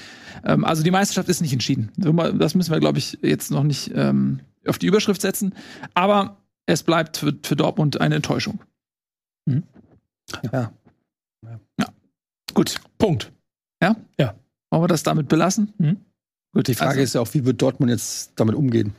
Ähm, 0.46 0.64
also 0.64 0.82
die 0.82 0.92
Meisterschaft 0.92 1.28
ist 1.28 1.42
nicht 1.42 1.54
entschieden. 1.54 1.92
Das 1.98 2.56
müssen 2.56 2.72
wir, 2.72 2.80
glaube 2.80 3.00
ich, 3.00 3.20
jetzt 3.22 3.52
noch 3.52 3.64
nicht 3.64 3.92
ähm, 3.94 4.40
auf 4.66 4.78
die 4.78 4.88
Überschrift 4.88 5.22
setzen. 5.22 5.54
Aber 5.94 6.38
es 6.66 6.84
bleibt 6.84 7.18
für, 7.18 7.34
für 7.44 7.56
Dortmund 7.58 8.00
eine 8.00 8.16
Enttäuschung. 8.16 8.60
Mhm. 9.46 9.64
Ja. 10.52 10.72
ja. 11.80 11.88
Gut. 12.54 12.80
Punkt. 12.98 13.34
Ja? 13.82 13.98
Ja. 14.18 14.36
Wollen 14.72 14.84
wir 14.84 14.88
das 14.88 15.04
damit 15.04 15.28
belassen? 15.28 15.74
Mhm. 15.78 15.98
Gut, 16.56 16.70
die 16.70 16.74
Frage 16.74 16.92
Also- 16.92 17.02
ist 17.02 17.14
ja 17.16 17.22
auch, 17.22 17.34
wie 17.34 17.46
wird 17.46 17.62
Dortmund 17.62 17.92
jetzt 17.92 18.32
damit 18.38 18.56
umgehen? 18.56 18.96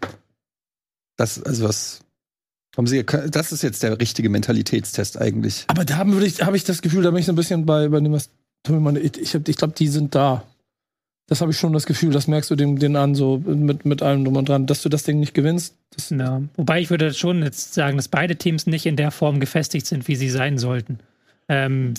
Das, 1.16 1.42
also 1.42 1.64
was. 1.64 2.00
Haben 2.76 2.86
Sie, 2.86 3.02
das 3.02 3.52
ist 3.52 3.62
jetzt 3.62 3.82
der 3.82 3.98
richtige 3.98 4.28
Mentalitätstest 4.28 5.18
eigentlich. 5.18 5.64
Aber 5.68 5.86
da 5.86 5.96
habe 5.96 6.22
ich, 6.26 6.42
hab 6.42 6.54
ich 6.54 6.64
das 6.64 6.82
Gefühl, 6.82 7.02
da 7.02 7.10
bin 7.10 7.20
ich 7.20 7.24
so 7.26 7.32
ein 7.32 7.36
bisschen 7.36 7.64
bei, 7.64 7.88
bei 7.88 8.00
dem, 8.00 8.12
was 8.12 8.28
Tommy 8.62 8.80
meinte. 8.80 9.00
Ich, 9.00 9.34
ich, 9.34 9.56
glaube, 9.56 9.72
die 9.72 9.88
sind 9.88 10.14
da. 10.14 10.44
Das 11.26 11.40
habe 11.40 11.52
ich 11.52 11.58
schon 11.58 11.72
das 11.72 11.86
Gefühl, 11.86 12.12
das 12.12 12.28
merkst 12.28 12.50
du 12.50 12.54
den, 12.54 12.76
den 12.76 12.94
an, 12.94 13.14
so 13.14 13.38
mit, 13.38 13.86
mit 13.86 14.02
allem 14.02 14.24
drum 14.24 14.36
und 14.36 14.50
dran, 14.50 14.66
dass 14.66 14.82
du 14.82 14.90
das 14.90 15.04
Ding 15.04 15.18
nicht 15.18 15.32
gewinnst. 15.32 15.74
Das, 15.90 16.10
Ja. 16.10 16.42
Wobei 16.56 16.82
ich 16.82 16.90
würde 16.90 17.14
schon 17.14 17.42
jetzt 17.42 17.72
sagen, 17.72 17.96
dass 17.96 18.08
beide 18.08 18.36
Teams 18.36 18.66
nicht 18.66 18.84
in 18.84 18.96
der 18.96 19.10
Form 19.10 19.40
gefestigt 19.40 19.86
sind, 19.86 20.06
wie 20.06 20.16
sie 20.16 20.28
sein 20.28 20.58
sollten. 20.58 21.00
Ähm, 21.48 21.94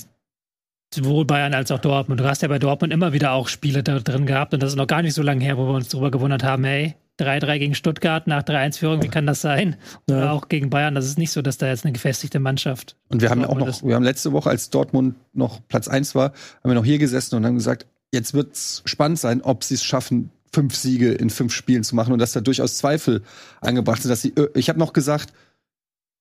sowohl 0.93 1.26
Bayern 1.26 1.54
als 1.54 1.71
auch 1.71 1.80
Dortmund. 1.80 2.19
Du 2.19 2.26
hast 2.26 2.41
ja 2.41 2.47
bei 2.47 2.60
Dortmund 2.60 2.93
immer 2.93 3.13
wieder 3.13 3.32
auch 3.34 3.47
Spiele 3.47 3.84
da 3.84 4.00
drin 4.00 4.26
gehabt 4.26 4.54
und 4.54 4.63
das 4.63 4.71
ist 4.71 4.76
noch 4.78 4.88
gar 4.88 5.02
nicht 5.02 5.13
so 5.13 5.21
lange 5.21 5.43
her, 5.43 5.58
wo 5.58 5.65
wir 5.67 5.73
uns 5.73 5.89
darüber 5.89 6.12
gewundert 6.12 6.43
haben, 6.43 6.63
hey, 6.63 6.95
3-3 7.19 7.58
gegen 7.60 7.76
Stuttgart 7.76 8.28
nach 8.28 8.43
3-1-Führung, 8.43 9.02
wie 9.02 9.08
kann 9.08 9.26
das 9.26 9.41
sein? 9.41 9.76
Oder 10.08 10.19
Ja. 10.26 10.32
auch 10.32 10.50
gegen 10.50 10.69
Bayern, 10.69 10.93
das 10.95 11.06
ist 11.06 11.17
nicht 11.17 11.32
so, 11.32 11.41
dass 11.41 11.58
da 11.58 11.67
jetzt 11.67 11.84
eine 11.84 11.91
gefestigte 11.91 12.39
Mannschaft 12.39 12.95
Und 13.10 13.21
wir 13.21 13.30
haben 13.32 13.41
ja 13.41 13.45
auch 13.47 13.50
Dortmund 13.54 13.67
noch, 13.71 13.76
ist. 13.78 13.88
wir 13.88 13.95
haben 13.95 14.04
letzte 14.04 14.32
Woche, 14.34 14.50
als 14.50 14.69
Dortmund 14.69 15.15
noch 15.34 15.60
Platz 15.67 15.88
1 15.88 16.13
war, 16.15 16.26
haben 16.63 16.69
wir 16.71 16.76
noch 16.76 16.86
hier 16.86 17.00
gesessen 17.00 17.36
und 17.36 17.45
haben 17.45 17.56
gesagt, 17.56 17.88
jetzt 18.13 18.34
wird's 18.34 18.84
spannend 18.86 19.19
sein, 19.19 19.41
ob 19.41 19.63
sie 19.63 19.73
es 19.73 19.84
schaffen, 19.84 20.30
fünf 20.54 20.76
Siege 20.76 21.12
in 21.12 21.30
fünf 21.30 21.54
Spielen 21.54 21.84
zu 21.84 21.95
machen 21.95 22.13
und 22.13 22.19
dass 22.19 22.32
da 22.32 22.39
durchaus 22.39 22.78
Zweifel 22.78 23.21
angebracht 23.62 24.02
sind. 24.02 24.10
Dass 24.12 24.21
sie, 24.21 24.34
äh, 24.38 24.47
ich 24.56 24.69
habe 24.69 24.80
noch 24.80 24.93
gesagt, 24.93 25.34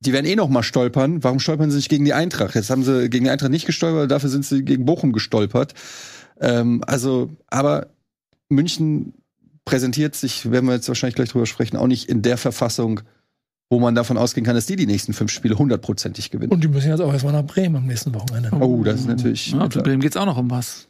die 0.01 0.13
werden 0.13 0.27
eh 0.27 0.37
noch 0.37 0.49
mal 0.49 0.63
stolpern. 0.63 1.23
Warum 1.25 1.41
stolpern 1.41 1.71
sie 1.71 1.77
nicht 1.77 1.89
gegen 1.89 2.05
die 2.05 2.15
Eintracht? 2.15 2.55
Jetzt 2.55 2.71
haben 2.71 2.83
sie 2.83 3.09
gegen 3.09 3.25
die 3.25 3.31
Eintracht 3.31 3.51
nicht 3.51 3.67
gestolpert, 3.67 4.11
dafür 4.11 4.29
sind 4.29 4.45
sie 4.45 4.65
gegen 4.65 4.85
Bochum 4.85 5.13
gestolpert. 5.13 5.75
Ähm, 6.41 6.83
also, 6.87 7.31
aber 7.49 7.89
München 8.49 9.15
präsentiert 9.65 10.15
sich, 10.15 10.51
werden 10.51 10.67
wir 10.67 10.75
jetzt 10.75 10.89
wahrscheinlich 10.89 11.17
gleich 11.17 11.31
drüber 11.31 11.47
sprechen, 11.47 11.77
auch 11.77 11.87
nicht 11.87 12.09
in 12.09 12.23
der 12.23 12.37
Verfassung, 12.37 13.01
wo 13.69 13.81
man 13.81 13.95
davon 13.95 14.17
ausgehen 14.17 14.47
kann, 14.47 14.55
dass 14.55 14.67
die 14.67 14.77
die 14.77 14.87
nächsten 14.87 15.13
fünf 15.13 15.33
Spiele 15.33 15.59
hundertprozentig 15.59 16.31
gewinnen. 16.31 16.53
und 16.53 16.63
die 16.63 16.69
müssen 16.69 16.89
jetzt 16.89 17.01
auch 17.01 17.13
erstmal 17.13 17.33
nach 17.33 17.45
Bremen 17.45 17.77
am 17.77 17.87
nächsten 17.87 18.15
Wochenende. 18.15 18.51
Oh, 18.53 18.85
das 18.85 19.01
ist 19.01 19.09
natürlich. 19.09 19.51
Ja, 19.51 19.69
für 19.69 19.83
Bremen 19.83 20.01
geht's 20.01 20.17
auch 20.17 20.27
noch 20.27 20.39
um 20.39 20.51
was. 20.51 20.89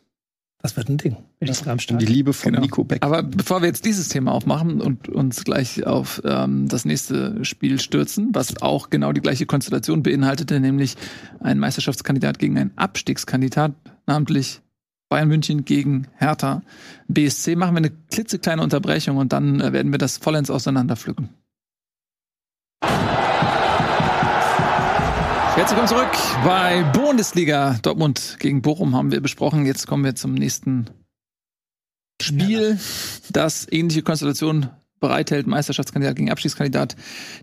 Das 0.67 0.77
wird 0.77 0.89
ein 0.89 0.97
Ding. 0.97 1.17
um 1.41 1.79
Start. 1.79 2.03
die 2.03 2.07
Liebe 2.07 2.33
von 2.33 2.51
Genau. 2.51 2.63
Nico 2.65 2.83
Beck. 2.83 3.05
Aber 3.05 3.23
bevor 3.23 3.63
wir 3.63 3.69
jetzt 3.69 3.85
dieses 3.85 4.09
Thema 4.09 4.33
aufmachen 4.33 4.81
und 4.81 5.09
uns 5.09 5.45
gleich 5.45 5.87
auf 5.87 6.21
ähm, 6.25 6.67
das 6.67 6.85
nächste 6.85 7.45
Spiel 7.45 7.79
stürzen, 7.79 8.31
was 8.33 8.61
auch 8.63 8.91
genau 8.91 9.13
die 9.13 9.21
gleiche 9.21 9.47
Konstellation 9.47 10.03
beinhaltete, 10.03 10.59
nämlich 10.59 10.97
ein 11.39 11.61
Meisterschaftskandidat 11.61 12.41
gegen 12.41 12.59
einen 12.59 12.73
Abstiegskandidat, 12.77 13.75
namentlich 14.07 14.61
Bayern 15.09 15.29
München 15.29 15.65
gegen 15.65 16.09
Hertha 16.17 16.63
BSC, 17.07 17.55
machen 17.55 17.75
wir 17.75 17.79
eine 17.79 17.93
klitzekleine 18.11 18.61
Unterbrechung 18.61 19.19
und 19.19 19.33
dann 19.33 19.61
äh, 19.61 19.73
werden 19.73 19.93
wir 19.93 19.99
das 19.99 20.19
vollends 20.19 20.51
auseinanderpflücken. 20.51 21.29
Herzlich 25.57 25.81
willkommen 25.81 26.11
zurück 26.13 26.45
bei 26.45 26.83
Bundesliga. 26.93 27.79
Dortmund 27.81 28.37
gegen 28.41 28.61
Bochum 28.61 28.95
haben 28.95 29.11
wir 29.11 29.23
besprochen. 29.23 29.65
Jetzt 29.65 29.87
kommen 29.87 30.05
wir 30.05 30.15
zum 30.15 30.35
nächsten 30.35 30.91
Spiel, 32.21 32.79
das 33.31 33.67
ähnliche 33.73 34.03
Konstellation 34.03 34.69
bereithält, 35.01 35.47
Meisterschaftskandidat 35.47 36.17
gegen 36.17 36.31
Abschiedskandidat. 36.31 36.95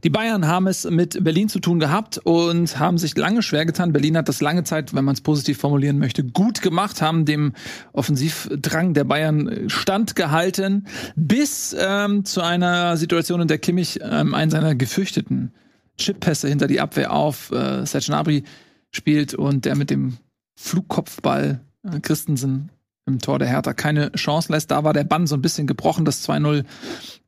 Die 0.04 0.12
Bayern 0.12 0.46
haben 0.46 0.68
es 0.68 0.88
mit 0.88 1.24
Berlin 1.24 1.50
zu 1.50 1.58
tun 1.60 1.80
gehabt 1.80 2.20
und 2.20 2.78
haben 2.78 3.00
sich 3.00 3.18
lange 3.18 3.42
schwer 3.42 3.66
getan. 3.66 3.94
Berlin 3.94 4.16
hat 4.16 4.30
das 4.30 4.42
lange 4.42 4.64
Zeit, 4.64 4.94
wenn 4.94 5.06
man 5.06 5.16
es 5.16 5.22
positiv 5.22 5.58
formulieren 5.58 5.98
möchte, 5.98 6.24
gut 6.24 6.62
gemacht, 6.62 7.02
haben 7.02 7.26
dem 7.26 7.54
Offensivdrang 7.94 8.94
der 8.94 9.06
Bayern 9.06 9.70
standgehalten, 9.70 10.86
bis 11.16 11.76
ähm, 11.80 12.26
zu 12.26 12.42
einer 12.42 12.96
Situation, 12.96 13.42
in 13.42 13.48
der 13.48 13.58
Kimmich 13.58 14.02
ähm, 14.04 14.36
einen 14.36 14.52
seiner 14.52 14.76
gefürchteten 14.76 15.52
Chippässe 15.98 16.48
hinter 16.48 16.68
die 16.68 16.80
Abwehr 16.80 17.12
auf 17.12 17.52
äh, 17.52 17.86
Serge 17.86 18.44
spielt 18.92 19.34
und 19.34 19.66
der 19.66 19.76
mit 19.76 19.90
dem 19.90 20.18
Flugkopfball 20.56 21.62
äh, 21.84 22.00
Christensen 22.00 22.70
im 23.06 23.20
Tor 23.20 23.40
der 23.40 23.50
Hertha 23.50 23.74
keine 23.74 24.12
Chance 24.14 24.52
lässt. 24.52 24.72
Da 24.72 24.84
war 24.84 24.94
der 24.94 25.04
Bann 25.04 25.28
so 25.28 25.36
ein 25.36 25.42
bisschen 25.42 25.68
gebrochen. 25.68 26.06
Das 26.06 26.28
2-0 26.28 26.64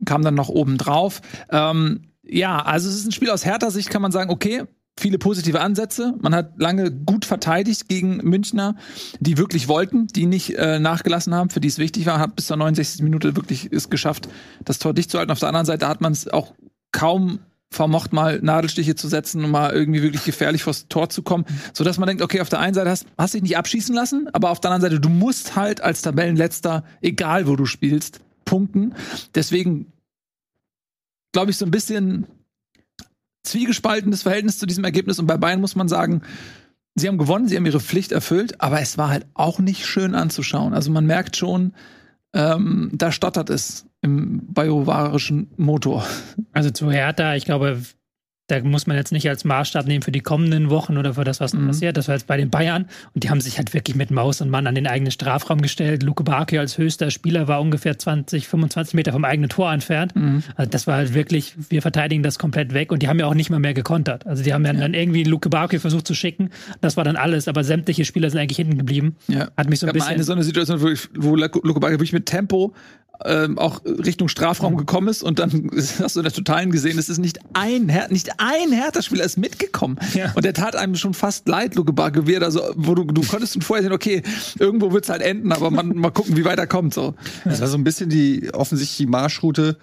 kam 0.06 0.22
dann 0.22 0.36
noch 0.36 0.50
oben 0.50 0.78
drauf. 0.78 1.22
Ähm, 1.50 2.12
ja, 2.24 2.62
also 2.62 2.90
es 2.90 2.96
ist 2.96 3.06
ein 3.06 3.12
Spiel 3.12 3.30
aus 3.30 3.46
Hertha 3.46 3.70
Sicht, 3.70 3.90
kann 3.90 4.02
man 4.02 4.12
sagen, 4.12 4.30
okay, 4.30 4.64
viele 4.98 5.18
positive 5.18 5.60
Ansätze. 5.60 6.14
Man 6.22 6.34
hat 6.34 6.54
lange 6.58 6.92
gut 6.92 7.26
verteidigt 7.26 7.90
gegen 7.90 8.18
Münchner, 8.18 8.76
die 9.20 9.38
wirklich 9.38 9.68
wollten, 9.68 10.08
die 10.08 10.26
nicht 10.26 10.56
äh, 10.58 10.80
nachgelassen 10.80 11.36
haben, 11.36 11.50
für 11.50 11.60
die 11.60 11.68
es 11.68 11.78
wichtig 11.78 12.06
war, 12.06 12.20
hat 12.20 12.36
bis 12.36 12.48
zur 12.48 12.58
69. 12.58 13.02
Minute 13.04 13.36
wirklich 13.36 13.70
es 13.72 13.90
geschafft, 13.90 14.30
das 14.64 14.80
Tor 14.80 14.94
dicht 14.94 15.12
zu 15.12 15.18
halten. 15.18 15.32
Auf 15.32 15.40
der 15.40 15.50
anderen 15.50 15.66
Seite 15.66 15.88
hat 15.88 16.02
man 16.02 16.14
es 16.14 16.28
auch 16.28 16.54
kaum 16.92 17.40
vermocht 17.72 18.14
mal 18.14 18.40
Nadelstiche 18.42 18.96
zu 18.96 19.08
setzen 19.08 19.44
und 19.44 19.52
mal 19.52 19.74
irgendwie 19.74 20.02
wirklich 20.02 20.24
gefährlich 20.24 20.64
vors 20.64 20.88
Tor 20.88 21.10
zu 21.10 21.24
kommen, 21.24 21.46
so 21.74 21.84
dass 21.84 21.98
man 21.98 22.08
denkt, 22.08 22.24
okay, 22.24 22.42
auf 22.42 22.50
der 22.50 22.60
einen 22.60 22.74
Seite 22.74 22.90
hast, 22.90 23.06
hast 23.18 23.34
dich 23.34 23.42
nicht 23.42 23.58
abschießen 23.58 23.94
lassen, 23.94 24.30
aber 24.34 24.50
auf 24.50 24.60
der 24.60 24.72
anderen 24.72 24.92
Seite 24.92 25.02
du 25.02 25.10
musst 25.10 25.56
halt 25.56 25.82
als 25.82 26.02
Tabellenletzter, 26.02 26.84
egal 27.02 27.48
wo 27.48 27.56
du 27.56 27.66
spielst, 27.66 28.22
punkten. 28.46 28.94
Deswegen 29.34 29.92
glaube 31.34 31.52
ich 31.52 31.58
so 31.58 31.66
ein 31.66 31.72
bisschen 31.72 32.28
zwiegespaltenes 33.44 34.24
Verhältnis 34.24 34.58
zu 34.58 34.66
diesem 34.66 34.84
Ergebnis 34.84 35.20
und 35.20 35.28
bei 35.28 35.38
Bayern 35.38 35.62
muss 35.62 35.76
man 35.76 35.88
sagen, 35.88 36.22
sie 36.96 37.08
haben 37.08 37.18
gewonnen, 37.18 37.48
sie 37.48 37.58
haben 37.58 37.66
ihre 37.66 37.82
Pflicht 37.82 38.12
erfüllt, 38.12 38.62
aber 38.62 38.80
es 38.80 38.98
war 38.98 39.10
halt 39.10 39.26
auch 39.34 39.60
nicht 39.60 39.86
schön 39.86 40.16
anzuschauen. 40.16 40.74
Also 40.74 40.92
man 40.92 41.06
merkt 41.06 41.36
schon, 41.36 41.74
ähm, 42.36 42.90
da 42.94 43.12
stottert 43.12 43.50
es 43.50 43.88
im 44.02 44.54
bajovarischen 44.54 45.52
Motor. 45.58 46.06
Also 46.52 46.70
zu 46.70 46.92
Hertha, 46.92 47.36
ich 47.36 47.46
glaube, 47.46 47.82
da 48.48 48.62
muss 48.62 48.86
man 48.86 48.96
jetzt 48.96 49.12
nicht 49.12 49.28
als 49.28 49.44
Maßstab 49.44 49.88
nehmen 49.88 50.04
für 50.04 50.12
die 50.12 50.20
kommenden 50.22 50.70
Wochen 50.70 50.98
oder 50.98 51.16
für 51.16 51.24
das, 51.24 51.40
was 51.40 51.54
Mhm. 51.54 51.68
passiert. 51.68 51.98
Das 51.98 52.08
war 52.08 52.16
jetzt 52.16 52.28
bei 52.28 52.38
den 52.38 52.50
Bayern 52.52 52.86
und 53.16 53.24
die 53.24 53.30
haben 53.32 53.42
sich 53.42 53.58
halt 53.58 53.74
wirklich 53.74 53.96
mit 53.96 54.12
Maus 54.12 54.40
und 54.40 54.50
Mann 54.52 54.68
an 54.68 54.76
den 54.76 54.86
eigenen 54.86 55.12
Strafraum 55.12 55.62
gestellt. 55.62 56.04
Luke 56.04 56.24
Bakio 56.24 56.60
als 56.60 56.78
höchster 56.78 57.10
Spieler 57.10 57.48
war 57.48 57.60
ungefähr 57.60 57.98
20, 57.98 58.48
25 58.48 58.94
Meter 58.94 59.14
vom 59.14 59.26
eigenen 59.26 59.50
Tor 59.50 59.74
entfernt. 59.74 60.16
Mhm. 60.16 60.44
Also 60.56 60.70
das 60.70 60.86
war 60.86 60.98
halt 60.98 61.14
wirklich, 61.16 61.56
wir 61.70 61.82
verteidigen 61.82 62.22
das 62.22 62.38
komplett 62.38 62.74
weg 62.74 62.92
und 62.92 63.02
die 63.02 63.08
haben 63.08 63.20
ja 63.20 63.26
auch 63.26 63.34
nicht 63.34 63.50
mal 63.50 63.60
mehr 63.60 63.74
gekontert. 63.74 64.28
Also 64.28 64.44
die 64.44 64.54
haben 64.54 64.64
ja, 64.64 64.74
dann 64.74 64.94
irgendwie 64.94 65.24
Luke 65.24 65.50
Bakio 65.50 65.80
versucht 65.80 66.06
zu 66.06 66.14
schicken. 66.14 66.52
Das 66.82 66.98
war 66.98 67.04
dann 67.04 67.16
alles, 67.16 67.48
aber 67.48 67.64
sämtliche 67.64 68.06
Spieler 68.06 68.30
sind 68.30 68.40
eigentlich 68.40 68.58
hinten 68.58 68.78
geblieben. 68.78 69.16
Ja. 69.28 69.50
Hat 69.58 69.70
mich 69.70 69.80
so 69.80 69.88
ein 69.88 69.94
bisschen. 69.94 70.14
eine 70.14 70.24
so 70.24 70.34
eine 70.34 70.44
Situation, 70.44 70.82
wo, 70.82 70.88
ich, 70.90 71.10
wo 71.18 71.36
Luke 71.36 71.80
Bakio 71.80 71.94
wirklich 71.96 72.14
mit 72.14 72.28
Tempo 72.28 72.74
ähm, 73.24 73.58
auch 73.58 73.82
Richtung 73.86 74.28
Strafraum 74.28 74.76
gekommen 74.76 75.08
ist 75.08 75.24
und 75.24 75.40
dann 75.40 75.72
hast 75.76 76.16
du 76.16 76.20
in 76.20 76.24
der 76.26 76.34
Totalen 76.34 76.70
gesehen, 76.72 77.00
es 77.00 77.08
ist 77.08 77.18
nicht 77.18 77.40
ein 77.54 77.90
nicht 78.10 78.35
ein 78.38 78.72
Hertha-Spieler 78.72 79.24
ist 79.24 79.38
mitgekommen. 79.38 79.98
Ja. 80.14 80.32
Und 80.34 80.46
der 80.46 80.54
tat 80.54 80.76
einem 80.76 80.96
schon 80.96 81.14
fast 81.14 81.48
leid, 81.48 81.76
Luke 81.76 81.94
Bakio, 81.94 82.28
wie 82.28 82.34
er 82.34 82.40
da 82.40 82.52
so, 82.52 82.62
wo 82.76 82.96
du, 82.96 83.04
du 83.06 83.22
konntest 83.22 83.54
schon 83.54 83.62
vorher 83.62 83.84
sehen, 83.84 83.94
okay, 83.94 84.24
irgendwo 84.60 84.92
wird's 84.92 85.10
halt 85.10 85.22
enden, 85.22 85.52
aber 85.52 85.72
man, 85.72 85.96
mal 85.96 86.12
gucken, 86.12 86.38
wie 86.38 86.46
weit 86.46 86.60
er 86.60 86.68
kommt, 86.68 86.94
so. 86.94 87.16
Das 87.44 87.62
war 87.62 87.68
so 87.68 87.78
ein 87.78 87.84
bisschen 87.84 88.10
die 88.10 88.54
offensichtlich 88.54 88.98
die 88.98 89.08
Marschroute. 89.08 89.78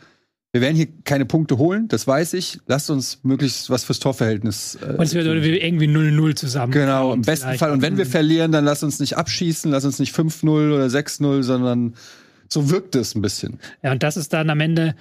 Wir 0.52 0.60
werden 0.60 0.76
hier 0.76 0.88
keine 1.04 1.24
Punkte 1.24 1.56
holen, 1.56 1.88
das 1.88 2.06
weiß 2.06 2.34
ich. 2.34 2.60
Lasst 2.66 2.90
uns 2.90 3.20
möglichst 3.22 3.70
was 3.70 3.84
fürs 3.84 4.00
Torverhältnis. 4.00 4.78
Äh, 4.82 4.96
und 4.96 5.02
es 5.02 5.14
wird 5.14 5.26
irgendwie 5.26 5.86
0-0 5.86 6.34
zusammen. 6.34 6.72
genau, 6.72 7.14
im 7.14 7.22
besten. 7.22 7.54
Fall. 7.54 7.70
Und 7.70 7.80
wenn 7.80 7.96
wir 7.96 8.04
verlieren, 8.04 8.52
dann 8.52 8.64
lasst 8.64 8.84
uns 8.84 9.00
nicht 9.00 9.16
abschießen, 9.16 9.70
lasst 9.70 9.86
uns 9.86 9.98
nicht 9.98 10.14
5-0 10.14 10.74
oder 10.74 10.86
6-0, 10.86 11.42
sondern 11.42 11.94
so 12.52 12.70
wirkt 12.70 12.94
es 12.96 13.14
ein 13.14 13.22
bisschen. 13.22 13.58
Ja, 13.82 13.92
und 13.92 14.02
das 14.02 14.18
ist 14.18 14.34
dann 14.34 14.50
am 14.50 14.60
Ende, 14.60 14.94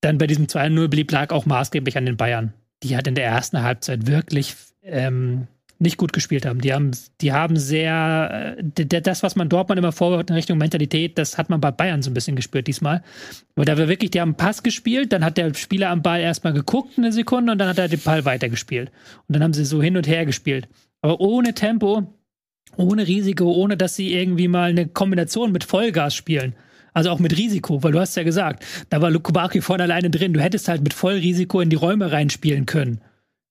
dann 0.00 0.16
bei 0.16 0.26
diesem 0.26 0.46
2-0 0.46 0.88
blieb, 0.88 1.12
lag 1.12 1.30
auch 1.30 1.44
maßgeblich 1.44 1.98
an 1.98 2.06
den 2.06 2.16
Bayern. 2.16 2.54
Die 2.82 2.96
hat 2.96 3.06
in 3.06 3.14
der 3.14 3.24
ersten 3.24 3.62
Halbzeit 3.62 4.06
wirklich 4.06 4.56
ähm, 4.82 5.46
nicht 5.80 5.96
gut 5.96 6.12
gespielt 6.12 6.44
haben. 6.44 6.60
Die 6.60 6.74
haben, 6.74 6.90
die 7.22 7.32
haben 7.32 7.56
sehr, 7.56 8.56
äh, 8.58 8.84
das, 9.00 9.22
was 9.22 9.34
man 9.34 9.48
Dortmund 9.48 9.78
immer 9.78 9.92
vorwirft 9.92 10.28
in 10.28 10.36
Richtung 10.36 10.58
Mentalität, 10.58 11.16
das 11.16 11.38
hat 11.38 11.48
man 11.48 11.60
bei 11.60 11.70
Bayern 11.70 12.02
so 12.02 12.10
ein 12.10 12.14
bisschen 12.14 12.36
gespürt 12.36 12.66
diesmal. 12.66 13.02
Weil 13.56 13.64
da 13.64 13.78
war 13.78 13.88
wirklich, 13.88 14.10
die 14.10 14.20
haben 14.20 14.30
einen 14.30 14.36
Pass 14.36 14.62
gespielt, 14.62 15.12
dann 15.12 15.24
hat 15.24 15.38
der 15.38 15.54
Spieler 15.54 15.88
am 15.88 16.02
Ball 16.02 16.20
erstmal 16.20 16.52
geguckt 16.52 16.98
eine 16.98 17.12
Sekunde 17.12 17.52
und 17.52 17.58
dann 17.58 17.68
hat 17.68 17.78
er 17.78 17.88
den 17.88 18.00
Ball 18.00 18.26
weitergespielt. 18.26 18.90
Und 19.26 19.34
dann 19.34 19.42
haben 19.42 19.54
sie 19.54 19.64
so 19.64 19.82
hin 19.82 19.96
und 19.96 20.06
her 20.06 20.26
gespielt. 20.26 20.68
Aber 21.00 21.18
ohne 21.20 21.54
Tempo, 21.54 22.14
ohne 22.76 23.06
Risiko, 23.06 23.50
ohne 23.50 23.78
dass 23.78 23.96
sie 23.96 24.12
irgendwie 24.12 24.48
mal 24.48 24.70
eine 24.70 24.86
Kombination 24.86 25.50
mit 25.50 25.64
Vollgas 25.64 26.14
spielen. 26.14 26.54
Also 26.92 27.10
auch 27.10 27.18
mit 27.18 27.36
Risiko, 27.36 27.82
weil 27.82 27.92
du 27.92 28.00
hast 28.00 28.16
ja 28.16 28.22
gesagt, 28.22 28.64
da 28.88 29.00
war 29.00 29.10
Lukubaki 29.10 29.60
vorne 29.60 29.84
alleine 29.84 30.10
drin. 30.10 30.32
Du 30.32 30.40
hättest 30.40 30.68
halt 30.68 30.82
mit 30.82 30.94
Vollrisiko 30.94 31.60
in 31.60 31.70
die 31.70 31.76
Räume 31.76 32.10
reinspielen 32.12 32.66
können. 32.66 33.00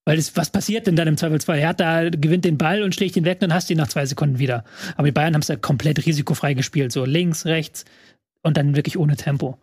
Weil 0.06 0.18
das, 0.18 0.36
was 0.36 0.50
passiert 0.50 0.88
denn 0.88 0.96
dann 0.96 1.08
im 1.08 1.18
Zweifelsfall? 1.18 1.60
Hertha 1.60 2.10
gewinnt 2.10 2.46
den 2.46 2.58
Ball 2.58 2.82
und 2.82 2.96
schlägt 2.96 3.16
ihn 3.16 3.26
weg, 3.26 3.40
dann 3.42 3.54
hast 3.54 3.70
du 3.70 3.74
ihn 3.74 3.78
nach 3.78 3.90
zwei 3.90 4.06
Sekunden 4.06 4.40
wieder. 4.40 4.64
Aber 4.96 5.08
die 5.08 5.12
Bayern 5.12 5.34
haben 5.34 5.42
es 5.42 5.50
ja 5.50 5.56
komplett 5.56 6.06
risikofrei 6.06 6.54
gespielt. 6.54 6.92
So 6.92 7.06
links, 7.06 7.46
rechts 7.46 7.86
und 8.42 8.58
dann 8.58 8.76
wirklich 8.76 8.98
ohne 8.98 9.16
Tempo. 9.16 9.58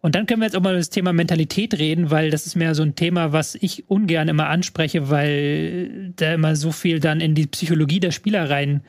Und 0.00 0.14
dann 0.14 0.26
können 0.26 0.40
wir 0.40 0.46
jetzt 0.46 0.56
auch 0.56 0.60
mal 0.60 0.72
über 0.72 0.78
das 0.78 0.90
Thema 0.90 1.12
Mentalität 1.12 1.74
reden, 1.78 2.10
weil 2.10 2.30
das 2.30 2.46
ist 2.46 2.54
mehr 2.54 2.74
so 2.74 2.82
ein 2.82 2.94
Thema, 2.94 3.32
was 3.32 3.54
ich 3.54 3.88
ungern 3.88 4.28
immer 4.28 4.48
anspreche, 4.48 5.10
weil 5.10 6.12
da 6.16 6.34
immer 6.34 6.54
so 6.56 6.72
viel 6.72 7.00
dann 7.00 7.20
in 7.20 7.34
die 7.34 7.46
Psychologie 7.46 8.00
der 8.00 8.10
Spieler 8.10 8.50
rein 8.50 8.82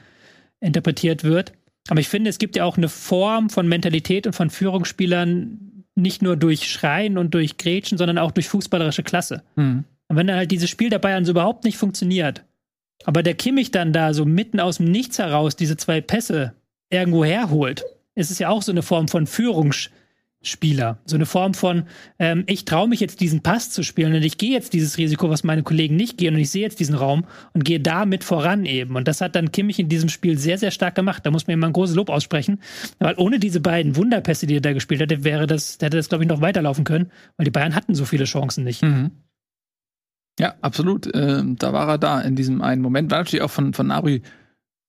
interpretiert 0.59 1.23
wird. 1.23 1.53
Aber 1.89 1.99
ich 1.99 2.07
finde, 2.07 2.29
es 2.29 2.37
gibt 2.37 2.55
ja 2.55 2.63
auch 2.63 2.77
eine 2.77 2.89
Form 2.89 3.49
von 3.49 3.67
Mentalität 3.67 4.25
und 4.25 4.33
von 4.33 4.49
Führungsspielern 4.49 5.85
nicht 5.95 6.21
nur 6.21 6.37
durch 6.37 6.69
Schreien 6.69 7.17
und 7.17 7.33
durch 7.33 7.57
Grätschen, 7.57 7.97
sondern 7.97 8.17
auch 8.17 8.31
durch 8.31 8.47
fußballerische 8.47 9.03
Klasse. 9.03 9.43
Mhm. 9.55 9.83
Und 10.07 10.17
wenn 10.17 10.27
dann 10.27 10.37
halt 10.37 10.51
dieses 10.51 10.69
Spiel 10.69 10.89
der 10.89 10.99
Bayern 10.99 11.25
so 11.25 11.31
überhaupt 11.31 11.65
nicht 11.65 11.77
funktioniert, 11.77 12.43
aber 13.05 13.23
der 13.23 13.35
Kimmich 13.35 13.71
dann 13.71 13.93
da 13.93 14.13
so 14.13 14.25
mitten 14.25 14.59
aus 14.59 14.77
dem 14.77 14.91
Nichts 14.91 15.19
heraus 15.19 15.55
diese 15.55 15.77
zwei 15.77 16.01
Pässe 16.01 16.53
irgendwo 16.89 17.25
herholt, 17.25 17.83
ist 18.15 18.31
es 18.31 18.39
ja 18.39 18.49
auch 18.49 18.61
so 18.61 18.71
eine 18.71 18.83
Form 18.83 19.07
von 19.07 19.27
Führungsspieler. 20.43 20.97
So 21.05 21.15
eine 21.15 21.25
Form 21.25 21.53
von, 21.53 21.83
ähm, 22.19 22.43
ich 22.47 22.65
traue 22.65 22.87
mich 22.87 22.99
jetzt 22.99 23.21
diesen 23.21 23.41
Pass 23.41 23.69
zu 23.71 23.83
spielen 23.83 24.13
und 24.13 24.23
ich 24.23 24.37
gehe 24.37 24.51
jetzt 24.51 24.73
dieses 24.73 24.97
Risiko, 24.97 25.29
was 25.29 25.43
meine 25.43 25.63
Kollegen 25.63 25.95
nicht 25.95 26.17
gehen 26.17 26.35
und 26.35 26.41
ich 26.41 26.51
sehe 26.51 26.61
jetzt 26.61 26.79
diesen 26.79 26.95
Raum 26.95 27.25
und 27.53 27.65
gehe 27.65 27.79
damit 27.79 28.23
voran 28.23 28.65
eben. 28.65 28.95
Und 28.95 29.07
das 29.07 29.21
hat 29.21 29.35
dann 29.35 29.51
Kimmich 29.51 29.79
in 29.79 29.89
diesem 29.89 30.09
Spiel 30.09 30.37
sehr, 30.37 30.57
sehr 30.57 30.71
stark 30.71 30.95
gemacht. 30.95 31.25
Da 31.25 31.31
muss 31.31 31.47
man 31.47 31.55
ihm 31.55 31.59
mal 31.59 31.67
ein 31.67 31.73
großes 31.73 31.95
Lob 31.95 32.09
aussprechen. 32.09 32.59
Weil 32.99 33.15
ohne 33.17 33.39
diese 33.39 33.59
beiden 33.59 33.95
Wunderpässe, 33.95 34.45
die 34.45 34.57
er 34.57 34.61
da 34.61 34.73
gespielt 34.73 35.01
hätte, 35.01 35.23
wäre 35.23 35.47
das, 35.47 35.77
hätte 35.81 35.97
das, 35.97 36.09
glaube 36.09 36.23
ich, 36.23 36.29
noch 36.29 36.41
weiterlaufen 36.41 36.83
können, 36.83 37.11
weil 37.37 37.45
die 37.45 37.51
Bayern 37.51 37.75
hatten 37.75 37.95
so 37.95 38.05
viele 38.05 38.25
Chancen 38.25 38.63
nicht. 38.63 38.83
Mhm. 38.83 39.11
Ja, 40.39 40.55
absolut. 40.61 41.09
Ähm, 41.13 41.57
da 41.57 41.73
war 41.73 41.87
er 41.87 41.97
da 41.97 42.19
in 42.21 42.35
diesem 42.35 42.61
einen 42.61 42.81
Moment. 42.81 43.11
War 43.11 43.19
natürlich 43.19 43.43
auch 43.43 43.51
von, 43.51 43.73
von 43.73 43.87
Nabri 43.87 44.23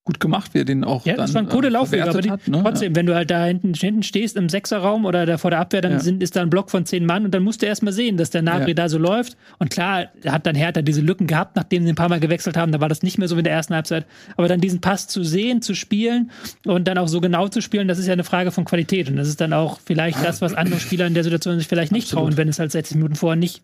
gut 0.05 0.21
gemacht, 0.21 0.53
wie 0.53 0.59
er 0.59 0.65
den 0.67 0.85
auch. 0.85 1.07
Ja, 1.07 1.17
das 1.17 1.33
dann, 1.33 1.47
waren 1.47 1.55
gute 1.55 1.69
äh, 1.69 1.71
Laufwege, 1.71 2.07
aber 2.07 2.21
die, 2.21 2.31
hat, 2.31 2.47
ne? 2.47 2.61
trotzdem, 2.63 2.93
ja. 2.93 2.97
wenn 2.97 3.07
du 3.07 3.15
halt 3.15 3.31
da 3.31 3.47
hinten, 3.47 3.73
hinten 3.73 4.03
stehst 4.03 4.37
im 4.37 4.51
Sechserraum 4.51 5.07
oder 5.07 5.25
da 5.25 5.39
vor 5.39 5.51
der 5.51 5.61
Abwehr, 5.61 5.81
dann 5.81 5.93
ja. 5.93 5.99
sind, 5.99 6.23
ist 6.23 6.37
da 6.37 6.43
ein 6.43 6.51
Block 6.51 6.71
von 6.71 6.85
zehn 6.85 7.07
Mann 7.07 7.25
und 7.25 7.31
dann 7.33 7.43
musst 7.43 7.63
du 7.63 7.67
erst 7.67 7.83
mal 7.83 7.93
sehen, 7.93 8.19
dass 8.19 8.29
der 8.29 8.43
Nabri 8.43 8.69
ja. 8.69 8.75
da 8.75 8.89
so 8.91 8.99
läuft. 8.99 9.39
Und 9.59 9.71
klar, 9.71 10.09
hat 10.27 10.45
dann 10.45 10.55
Hertha 10.55 10.83
diese 10.83 11.01
Lücken 11.01 11.27
gehabt, 11.27 11.57
nachdem 11.57 11.85
sie 11.85 11.89
ein 11.93 11.95
paar 11.95 12.11
Mal 12.11 12.21
gewechselt 12.21 12.57
haben, 12.57 12.71
da 12.71 12.81
war 12.81 12.91
das 12.91 13.03
nicht 13.03 13.17
mehr 13.17 13.29
so 13.29 13.37
wie 13.37 13.41
in 13.41 13.45
der 13.45 13.55
ersten 13.55 13.75
Halbzeit. 13.75 14.05
Aber 14.37 14.47
dann 14.47 14.61
diesen 14.61 14.83
Pass 14.83 15.09
zu 15.09 15.25
sehen, 15.25 15.63
zu 15.63 15.75
spielen 15.75 16.31
und 16.67 16.87
dann 16.87 16.99
auch 16.99 17.09
so 17.09 17.23
genau 17.23 17.49
zu 17.49 17.63
spielen, 17.63 17.89
das 17.89 17.99
ist 17.99 18.07
ja 18.07 18.13
eine 18.13 18.25
Frage 18.25 18.51
von 18.51 18.67
Qualität. 18.67 19.09
Und 19.09 19.17
das 19.17 19.29
ist 19.29 19.41
dann 19.41 19.55
auch 19.55 19.81
vielleicht 19.83 20.23
das, 20.23 20.43
was 20.43 20.53
andere 20.53 20.81
Spieler 20.81 21.07
in 21.07 21.15
der 21.15 21.25
Situation 21.25 21.59
sich 21.59 21.69
vielleicht 21.69 21.93
nicht 21.93 22.09
Absolut. 22.09 22.31
trauen, 22.31 22.37
wenn 22.37 22.49
es 22.49 22.59
halt 22.59 22.73
60 22.73 22.97
Minuten 22.97 23.15
vorher 23.15 23.37
nicht, 23.37 23.63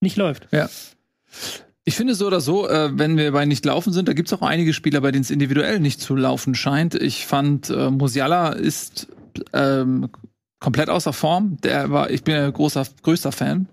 nicht 0.00 0.16
läuft. 0.16 0.46
Ja. 0.52 0.68
Ich 1.84 1.96
finde 1.96 2.14
so 2.14 2.26
oder 2.26 2.40
so, 2.40 2.68
äh, 2.68 2.90
wenn 2.92 3.16
wir 3.16 3.32
bei 3.32 3.46
nicht 3.46 3.64
laufen 3.64 3.92
sind, 3.92 4.06
da 4.06 4.12
gibt 4.12 4.28
es 4.28 4.32
auch 4.32 4.42
einige 4.42 4.72
Spieler, 4.72 5.00
bei 5.00 5.12
denen 5.12 5.22
es 5.22 5.30
individuell 5.30 5.80
nicht 5.80 6.00
zu 6.00 6.14
laufen 6.14 6.54
scheint. 6.54 6.94
Ich 6.94 7.26
fand, 7.26 7.70
äh, 7.70 7.90
Musiala 7.90 8.50
ist 8.50 9.08
ähm, 9.52 10.10
komplett 10.58 10.90
außer 10.90 11.12
Form. 11.12 11.56
Der 11.62 11.90
war, 11.90 12.10
ich 12.10 12.22
bin 12.22 12.34
ja 12.34 12.48
großer, 12.50 12.86
größter 13.02 13.32
Fan. 13.32 13.66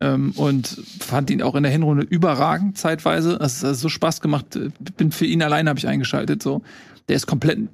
Ähm, 0.00 0.32
und 0.36 0.68
fand 1.00 1.30
ihn 1.30 1.42
auch 1.42 1.56
in 1.56 1.64
der 1.64 1.72
Hinrunde 1.72 2.04
überragend 2.04 2.78
zeitweise. 2.78 3.36
Es 3.40 3.64
hat 3.64 3.76
so 3.76 3.88
Spaß 3.88 4.20
gemacht. 4.20 4.58
Bin 4.96 5.10
für 5.10 5.26
ihn 5.26 5.42
alleine 5.42 5.70
habe 5.70 5.78
ich 5.78 5.88
eingeschaltet. 5.88 6.42
So, 6.42 6.62
der 7.08 7.16
ist 7.16 7.26
komplett 7.26 7.68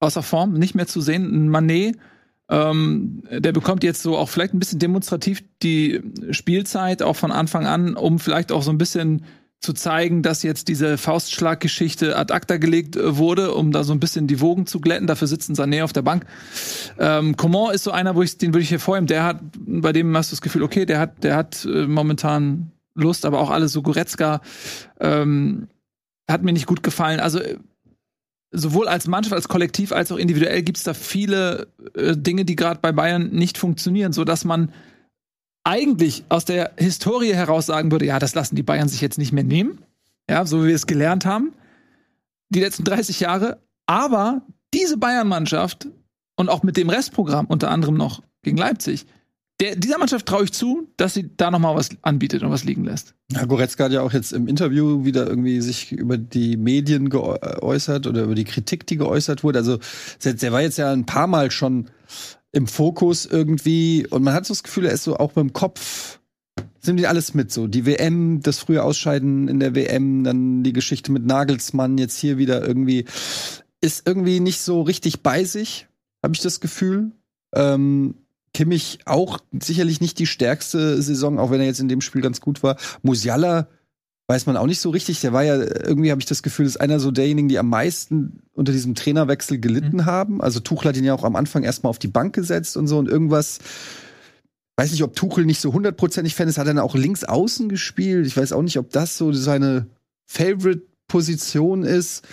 außer 0.00 0.22
Form, 0.22 0.54
nicht 0.54 0.74
mehr 0.74 0.86
zu 0.86 1.00
sehen. 1.00 1.48
Manet 1.48 1.96
ähm, 2.48 3.22
der 3.30 3.52
bekommt 3.52 3.84
jetzt 3.84 4.02
so 4.02 4.16
auch 4.16 4.28
vielleicht 4.28 4.54
ein 4.54 4.58
bisschen 4.58 4.78
demonstrativ 4.78 5.42
die 5.62 6.02
Spielzeit 6.30 7.02
auch 7.02 7.16
von 7.16 7.32
Anfang 7.32 7.66
an, 7.66 7.94
um 7.94 8.18
vielleicht 8.18 8.52
auch 8.52 8.62
so 8.62 8.70
ein 8.70 8.78
bisschen 8.78 9.24
zu 9.60 9.72
zeigen, 9.72 10.22
dass 10.22 10.42
jetzt 10.42 10.68
diese 10.68 10.98
Faustschlaggeschichte 10.98 12.16
ad 12.16 12.32
acta 12.34 12.58
gelegt 12.58 12.96
äh, 12.96 13.16
wurde, 13.16 13.54
um 13.54 13.72
da 13.72 13.82
so 13.82 13.92
ein 13.92 14.00
bisschen 14.00 14.26
die 14.26 14.40
Wogen 14.40 14.66
zu 14.66 14.78
glätten. 14.78 15.06
Dafür 15.06 15.26
sitzen 15.26 15.54
Sané 15.54 15.82
auf 15.82 15.92
der 15.92 16.02
Bank. 16.02 16.26
Ähm, 16.98 17.36
Coman 17.36 17.74
ist 17.74 17.84
so 17.84 17.90
einer, 17.90 18.14
wo 18.14 18.22
ich 18.22 18.36
den 18.36 18.52
würde 18.52 18.62
ich 18.62 18.68
hier 18.68 18.80
vorheben. 18.80 19.06
Der 19.06 19.24
hat, 19.24 19.40
bei 19.56 19.92
dem 19.92 20.14
hast 20.16 20.30
du 20.30 20.34
das 20.34 20.42
Gefühl, 20.42 20.62
okay, 20.62 20.84
der 20.84 21.00
hat, 21.00 21.24
der 21.24 21.34
hat 21.34 21.64
äh, 21.64 21.86
momentan 21.86 22.72
Lust, 22.94 23.24
aber 23.24 23.40
auch 23.40 23.50
alles 23.50 23.72
so 23.72 23.82
Goretzka 23.82 24.42
ähm, 25.00 25.68
hat 26.30 26.42
mir 26.42 26.52
nicht 26.52 26.66
gut 26.66 26.82
gefallen. 26.82 27.18
Also 27.18 27.40
sowohl 28.54 28.88
als 28.88 29.06
Mannschaft, 29.06 29.34
als 29.34 29.48
Kollektiv, 29.48 29.92
als 29.92 30.10
auch 30.10 30.16
individuell 30.16 30.62
gibt 30.62 30.78
es 30.78 30.84
da 30.84 30.94
viele 30.94 31.68
äh, 31.94 32.16
Dinge, 32.16 32.44
die 32.44 32.56
gerade 32.56 32.80
bei 32.80 32.92
Bayern 32.92 33.30
nicht 33.30 33.58
funktionieren, 33.58 34.12
so 34.12 34.24
dass 34.24 34.44
man 34.44 34.72
eigentlich 35.64 36.24
aus 36.28 36.44
der 36.44 36.72
Historie 36.76 37.34
heraus 37.34 37.66
sagen 37.66 37.90
würde, 37.90 38.06
ja, 38.06 38.18
das 38.18 38.34
lassen 38.34 38.54
die 38.54 38.62
Bayern 38.62 38.88
sich 38.88 39.00
jetzt 39.00 39.18
nicht 39.18 39.32
mehr 39.32 39.44
nehmen, 39.44 39.82
ja, 40.28 40.46
so 40.46 40.62
wie 40.62 40.68
wir 40.68 40.74
es 40.74 40.86
gelernt 40.86 41.26
haben, 41.26 41.52
die 42.50 42.60
letzten 42.60 42.84
30 42.84 43.20
Jahre. 43.20 43.58
Aber 43.86 44.42
diese 44.72 44.96
Bayern-Mannschaft 44.96 45.88
und 46.36 46.48
auch 46.48 46.62
mit 46.62 46.76
dem 46.76 46.90
Restprogramm, 46.90 47.46
unter 47.46 47.70
anderem 47.70 47.96
noch 47.96 48.22
gegen 48.42 48.56
Leipzig, 48.56 49.06
der, 49.60 49.76
dieser 49.76 49.98
Mannschaft 49.98 50.26
traue 50.26 50.44
ich 50.44 50.52
zu, 50.52 50.88
dass 50.96 51.14
sie 51.14 51.30
da 51.36 51.50
noch 51.50 51.60
mal 51.60 51.74
was 51.74 51.90
anbietet 52.02 52.42
und 52.42 52.50
was 52.50 52.64
liegen 52.64 52.84
lässt. 52.84 53.14
Ja, 53.30 53.44
Goretzka 53.44 53.84
hat 53.84 53.92
ja 53.92 54.02
auch 54.02 54.12
jetzt 54.12 54.32
im 54.32 54.48
Interview 54.48 55.04
wieder 55.04 55.26
irgendwie 55.26 55.60
sich 55.60 55.92
über 55.92 56.18
die 56.18 56.56
Medien 56.56 57.08
geäußert 57.08 58.06
oder 58.06 58.24
über 58.24 58.34
die 58.34 58.44
Kritik, 58.44 58.86
die 58.86 58.96
geäußert 58.96 59.44
wurde. 59.44 59.60
Also 59.60 59.78
der 60.24 60.52
war 60.52 60.60
jetzt 60.60 60.78
ja 60.78 60.92
ein 60.92 61.06
paar 61.06 61.28
Mal 61.28 61.50
schon 61.50 61.90
im 62.50 62.66
Fokus 62.66 63.26
irgendwie 63.26 64.06
und 64.10 64.22
man 64.22 64.34
hat 64.34 64.46
so 64.46 64.54
das 64.54 64.62
Gefühl, 64.62 64.86
er 64.86 64.92
ist 64.92 65.04
so 65.04 65.16
auch 65.16 65.32
beim 65.32 65.52
Kopf 65.52 66.18
sind 66.84 66.98
die 66.98 67.06
alles 67.06 67.34
mit 67.34 67.50
so. 67.50 67.66
Die 67.66 67.86
WM, 67.86 68.40
das 68.42 68.58
frühe 68.58 68.82
Ausscheiden 68.82 69.48
in 69.48 69.58
der 69.58 69.74
WM, 69.74 70.22
dann 70.22 70.62
die 70.62 70.72
Geschichte 70.72 71.12
mit 71.12 71.24
Nagelsmann, 71.24 71.98
jetzt 71.98 72.18
hier 72.18 72.38
wieder 72.38 72.66
irgendwie, 72.66 73.06
ist 73.80 74.06
irgendwie 74.06 74.40
nicht 74.40 74.60
so 74.60 74.82
richtig 74.82 75.22
bei 75.22 75.44
sich, 75.44 75.86
habe 76.22 76.34
ich 76.34 76.40
das 76.40 76.60
Gefühl. 76.60 77.12
Ähm, 77.54 78.16
Kimmich 78.54 79.00
auch 79.04 79.40
sicherlich 79.60 80.00
nicht 80.00 80.18
die 80.18 80.26
stärkste 80.26 81.02
Saison, 81.02 81.38
auch 81.38 81.50
wenn 81.50 81.60
er 81.60 81.66
jetzt 81.66 81.80
in 81.80 81.88
dem 81.88 82.00
Spiel 82.00 82.22
ganz 82.22 82.40
gut 82.40 82.62
war. 82.62 82.76
Musiala 83.02 83.68
weiß 84.28 84.46
man 84.46 84.56
auch 84.56 84.66
nicht 84.66 84.80
so 84.80 84.90
richtig. 84.90 85.20
Der 85.20 85.32
war 85.32 85.42
ja, 85.42 85.56
irgendwie 85.56 86.10
habe 86.10 86.20
ich 86.20 86.26
das 86.26 86.42
Gefühl, 86.42 86.64
ist 86.64 86.80
einer 86.80 87.00
so 87.00 87.10
derjenigen, 87.10 87.48
die 87.48 87.58
am 87.58 87.68
meisten 87.68 88.42
unter 88.54 88.72
diesem 88.72 88.94
Trainerwechsel 88.94 89.58
gelitten 89.58 89.98
mhm. 89.98 90.06
haben. 90.06 90.40
Also 90.40 90.60
Tuchel 90.60 90.88
hat 90.88 90.96
ihn 90.96 91.04
ja 91.04 91.14
auch 91.14 91.24
am 91.24 91.36
Anfang 91.36 91.64
erstmal 91.64 91.90
auf 91.90 91.98
die 91.98 92.08
Bank 92.08 92.34
gesetzt 92.34 92.76
und 92.76 92.86
so 92.86 92.96
und 92.98 93.08
irgendwas. 93.08 93.58
Weiß 94.76 94.92
nicht, 94.92 95.02
ob 95.02 95.14
Tuchel 95.14 95.44
nicht 95.44 95.60
so 95.60 95.72
hundertprozentig 95.72 96.34
Fan 96.34 96.48
ist, 96.48 96.56
hat 96.56 96.66
er 96.66 96.74
dann 96.74 96.82
auch 96.82 96.94
links 96.94 97.24
außen 97.24 97.68
gespielt. 97.68 98.26
Ich 98.26 98.36
weiß 98.36 98.52
auch 98.52 98.62
nicht, 98.62 98.78
ob 98.78 98.90
das 98.90 99.18
so 99.18 99.32
seine 99.32 99.86
Favorite-Position 100.26 101.82
ist. 101.82 102.26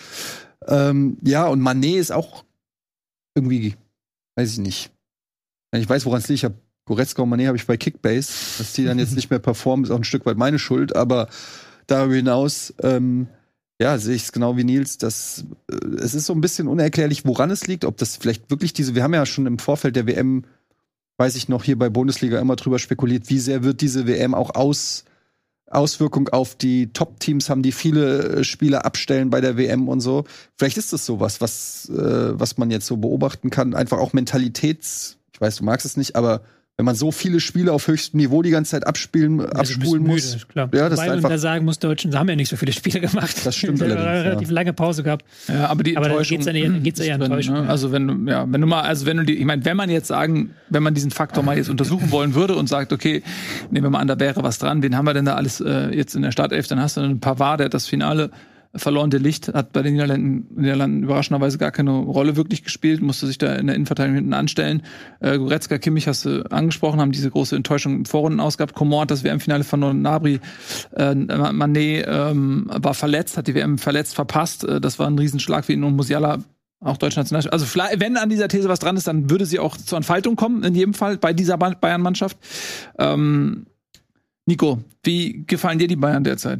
Ähm, 0.68 1.18
ja, 1.24 1.48
und 1.48 1.60
Manet 1.60 1.98
ist 1.98 2.12
auch 2.12 2.46
irgendwie, 3.36 3.76
weiß 4.36 4.54
ich 4.54 4.60
nicht 4.60 4.92
ich 5.80 5.90
weiß, 5.90 6.06
woran 6.06 6.20
es 6.20 6.28
liegt. 6.28 6.40
Ich 6.40 6.44
habe 6.44 6.56
Goretzka 6.86 7.22
und 7.22 7.30
Mané 7.30 7.48
habe 7.48 7.58
ich 7.58 7.66
bei 7.66 7.78
Kickbase. 7.78 8.32
Dass 8.58 8.74
die 8.74 8.84
dann 8.84 9.00
jetzt 9.00 9.16
nicht 9.16 9.30
mehr 9.30 9.40
performen, 9.40 9.86
ist 9.86 9.92
auch 9.92 9.98
ein 9.98 10.04
Stück 10.04 10.26
weit 10.26 10.38
meine 10.38 10.60
Schuld. 10.60 10.96
Aber 10.96 11.30
darüber 11.88 12.16
hinaus, 12.16 12.74
ähm, 12.82 13.28
ja, 13.80 13.98
sehe 13.98 14.16
ich 14.16 14.24
es 14.24 14.32
genau 14.32 14.58
wie 14.58 14.64
Nils. 14.64 14.98
Dass, 14.98 15.46
äh, 15.72 15.76
es 15.98 16.14
ist 16.14 16.26
so 16.26 16.34
ein 16.34 16.42
bisschen 16.42 16.68
unerklärlich, 16.68 17.26
woran 17.26 17.52
es 17.52 17.68
liegt. 17.68 17.86
Ob 17.86 17.98
das 17.98 18.18
vielleicht 18.18 18.50
wirklich 18.50 18.74
diese, 18.74 18.96
wir 18.96 19.04
haben 19.04 19.14
ja 19.14 19.26
schon 19.26 19.46
im 19.46 19.60
Vorfeld 19.60 19.96
der 19.96 20.08
WM, 20.08 20.44
weiß 21.18 21.36
ich 21.36 21.48
noch, 21.48 21.64
hier 21.64 21.78
bei 21.78 21.90
Bundesliga 21.90 22.40
immer 22.40 22.56
drüber 22.56 22.80
spekuliert, 22.80 23.30
wie 23.30 23.40
sehr 23.40 23.64
wird 23.64 23.82
diese 23.82 24.08
WM 24.08 24.34
auch 24.34 24.56
aus, 24.56 25.06
Auswirkung 25.68 26.28
auf 26.30 26.56
die 26.56 26.92
Top-Teams 26.92 27.50
haben, 27.50 27.64
die 27.64 27.72
viele 27.72 28.40
äh, 28.40 28.44
Spieler 28.44 28.86
abstellen 28.86 29.30
bei 29.30 29.40
der 29.40 29.56
WM 29.56 29.88
und 29.88 30.02
so. 30.02 30.26
Vielleicht 30.58 30.78
ist 30.78 30.92
das 30.92 31.06
sowas, 31.06 31.40
was, 31.40 31.90
äh, 31.90 32.38
was 32.40 32.58
man 32.58 32.72
jetzt 32.72 32.88
so 32.88 32.98
beobachten 32.98 33.50
kann. 33.50 33.74
Einfach 33.76 34.00
auch 34.00 34.12
Mentalitäts- 34.14 35.16
weiß, 35.42 35.58
du 35.58 35.64
magst 35.66 35.86
es 35.86 35.98
nicht, 35.98 36.16
aber 36.16 36.42
wenn 36.78 36.86
man 36.86 36.96
so 36.96 37.12
viele 37.12 37.40
Spiele 37.42 37.74
auf 37.74 37.88
höchstem 37.88 38.18
Niveau 38.20 38.42
die 38.42 38.50
ganze 38.50 38.72
Zeit 38.72 38.88
abspielen, 38.88 39.42
Also, 39.42 39.52
bist 39.60 39.76
abspulen 39.82 40.04
müde, 40.04 40.14
muss. 40.14 40.48
Klar. 40.48 40.70
Ja, 40.74 40.90
das 40.90 40.98
Wobei 40.98 41.04
ist 41.04 41.08
man 41.10 41.18
einfach- 41.18 41.30
da 41.30 41.38
sagen 41.38 41.66
muss, 41.66 41.78
Deutschen 41.80 42.18
haben 42.18 42.30
ja 42.30 42.36
nicht 42.36 42.50
so 42.50 42.56
viele 42.56 42.72
Spiele 42.72 43.02
gemacht. 43.02 43.36
Das 43.46 43.56
stimmt 43.56 43.80
Wir 43.82 43.90
haben 43.90 43.98
allerdings, 44.00 44.26
relativ 44.26 44.50
lange 44.52 44.74
Pause 44.74 45.04
gehabt. 45.04 45.26
Ja, 45.48 45.68
aber 45.68 45.84
die 45.84 45.96
Aber 45.98 46.06
da 46.08 46.12
Enttäuschung 46.14 46.38
geht's 46.38 46.46
dann 46.48 46.56
eher- 46.56 46.70
geht's 46.80 47.00
ist 47.00 47.06
eher 47.06 47.18
drin, 47.18 47.26
Enttäuschung, 47.26 47.56
ne? 47.56 47.64
ja. 47.66 47.70
Also 47.70 47.92
wenn 47.92 48.08
du, 48.08 48.32
ja, 48.32 48.46
wenn 48.50 48.62
du 48.62 48.68
mal, 48.68 48.82
also 48.82 49.06
wenn 49.06 49.18
du 49.18 49.26
die, 49.26 49.34
ich 49.38 49.46
meine, 49.46 49.64
wenn 49.66 49.78
man 49.78 49.90
jetzt 49.92 50.08
sagen, 50.08 50.52
wenn 50.70 50.82
man 50.82 50.94
diesen 50.96 51.12
Faktor 51.12 51.44
mal 51.44 51.56
jetzt 51.58 51.70
untersuchen 51.70 52.10
wollen 52.12 52.34
würde 52.34 52.56
und 52.56 52.68
sagt, 52.68 52.94
okay, 52.94 53.22
nehmen 53.70 53.86
wir 53.86 53.90
mal 53.92 54.00
an, 54.00 54.08
da 54.08 54.20
wäre 54.20 54.42
was 54.42 54.58
dran, 54.58 54.82
wen 54.82 54.96
haben 54.98 55.06
wir 55.06 55.14
denn 55.14 55.26
da 55.26 55.36
alles 55.36 55.60
äh, 55.62 55.90
jetzt 55.94 56.16
in 56.16 56.24
der 56.24 56.32
Startelf? 56.32 56.68
Dann 56.68 56.80
hast 56.80 56.98
du 56.98 57.02
einen 57.02 57.20
Pavard, 57.20 57.60
der 57.60 57.66
hat 57.66 57.74
das 57.76 57.86
Finale 57.88 58.32
verloren. 58.76 59.12
Licht 59.12 59.54
hat 59.54 59.74
bei 59.74 59.82
den 59.82 59.94
Niederlanden, 59.94 60.48
Niederlanden 60.56 61.04
überraschenderweise 61.04 61.58
gar 61.58 61.72
keine 61.72 61.92
Rolle 61.92 62.36
wirklich 62.36 62.64
gespielt, 62.64 63.02
musste 63.02 63.28
sich 63.28 63.38
da 63.38 63.56
in 63.56 63.68
der 63.68 63.76
Innenverteidigung 63.76 64.16
hinten 64.16 64.34
anstellen. 64.34 64.84
Äh, 65.20 65.38
Goretzka, 65.38 65.78
Kimmich 65.78 66.08
hast 66.08 66.26
du 66.26 66.50
angesprochen, 66.52 67.02
haben 67.02 67.12
diese 67.12 67.30
große 67.30 67.56
Enttäuschung 67.56 67.96
im 67.96 68.06
Vorrunden 68.06 68.40
ausgehabt. 68.40 68.74
Coman 68.74 69.02
hat 69.02 69.12
das 69.12 69.24
WM-Finale 69.24 69.64
verloren, 69.64 70.02
Nabri, 70.02 70.40
äh, 70.96 71.16
Manet 71.16 72.06
ähm, 72.08 72.70
war 72.74 72.94
verletzt, 72.94 73.38
hat 73.38 73.48
die 73.48 73.56
WM 73.56 73.78
verletzt 73.78 74.16
verpasst. 74.16 74.64
Äh, 74.64 74.80
das 74.80 75.00
war 75.00 75.08
ein 75.08 75.18
Riesenschlag 75.18 75.66
für 75.66 75.74
ihn 75.74 75.84
und 75.84 75.96
Musiala 75.96 76.40
auch 76.84 76.98
deutsche 76.98 77.20
Nationalspieler. 77.20 77.54
Also 77.54 77.68
wenn 78.00 78.18
an 78.18 78.30
dieser 78.30 78.48
These 78.48 78.68
was 78.68 78.80
dran 78.80 78.98
ist, 78.98 79.08
dann 79.08 79.30
würde 79.30 79.46
sie 79.46 79.60
auch 79.60 79.78
zur 79.78 79.98
Entfaltung 79.98 80.36
kommen, 80.36 80.64
in 80.64 80.74
jedem 80.74 80.94
Fall, 80.94 81.18
bei 81.18 81.34
dieser 81.34 81.58
Ba- 81.58 81.76
Bayern-Mannschaft. 81.80 82.38
Ähm, 82.98 83.68
Nico, 84.48 84.80
wie 85.04 85.44
gefallen 85.46 85.78
dir 85.78 85.88
die 85.88 85.96
Bayern 85.96 86.24
derzeit? 86.24 86.60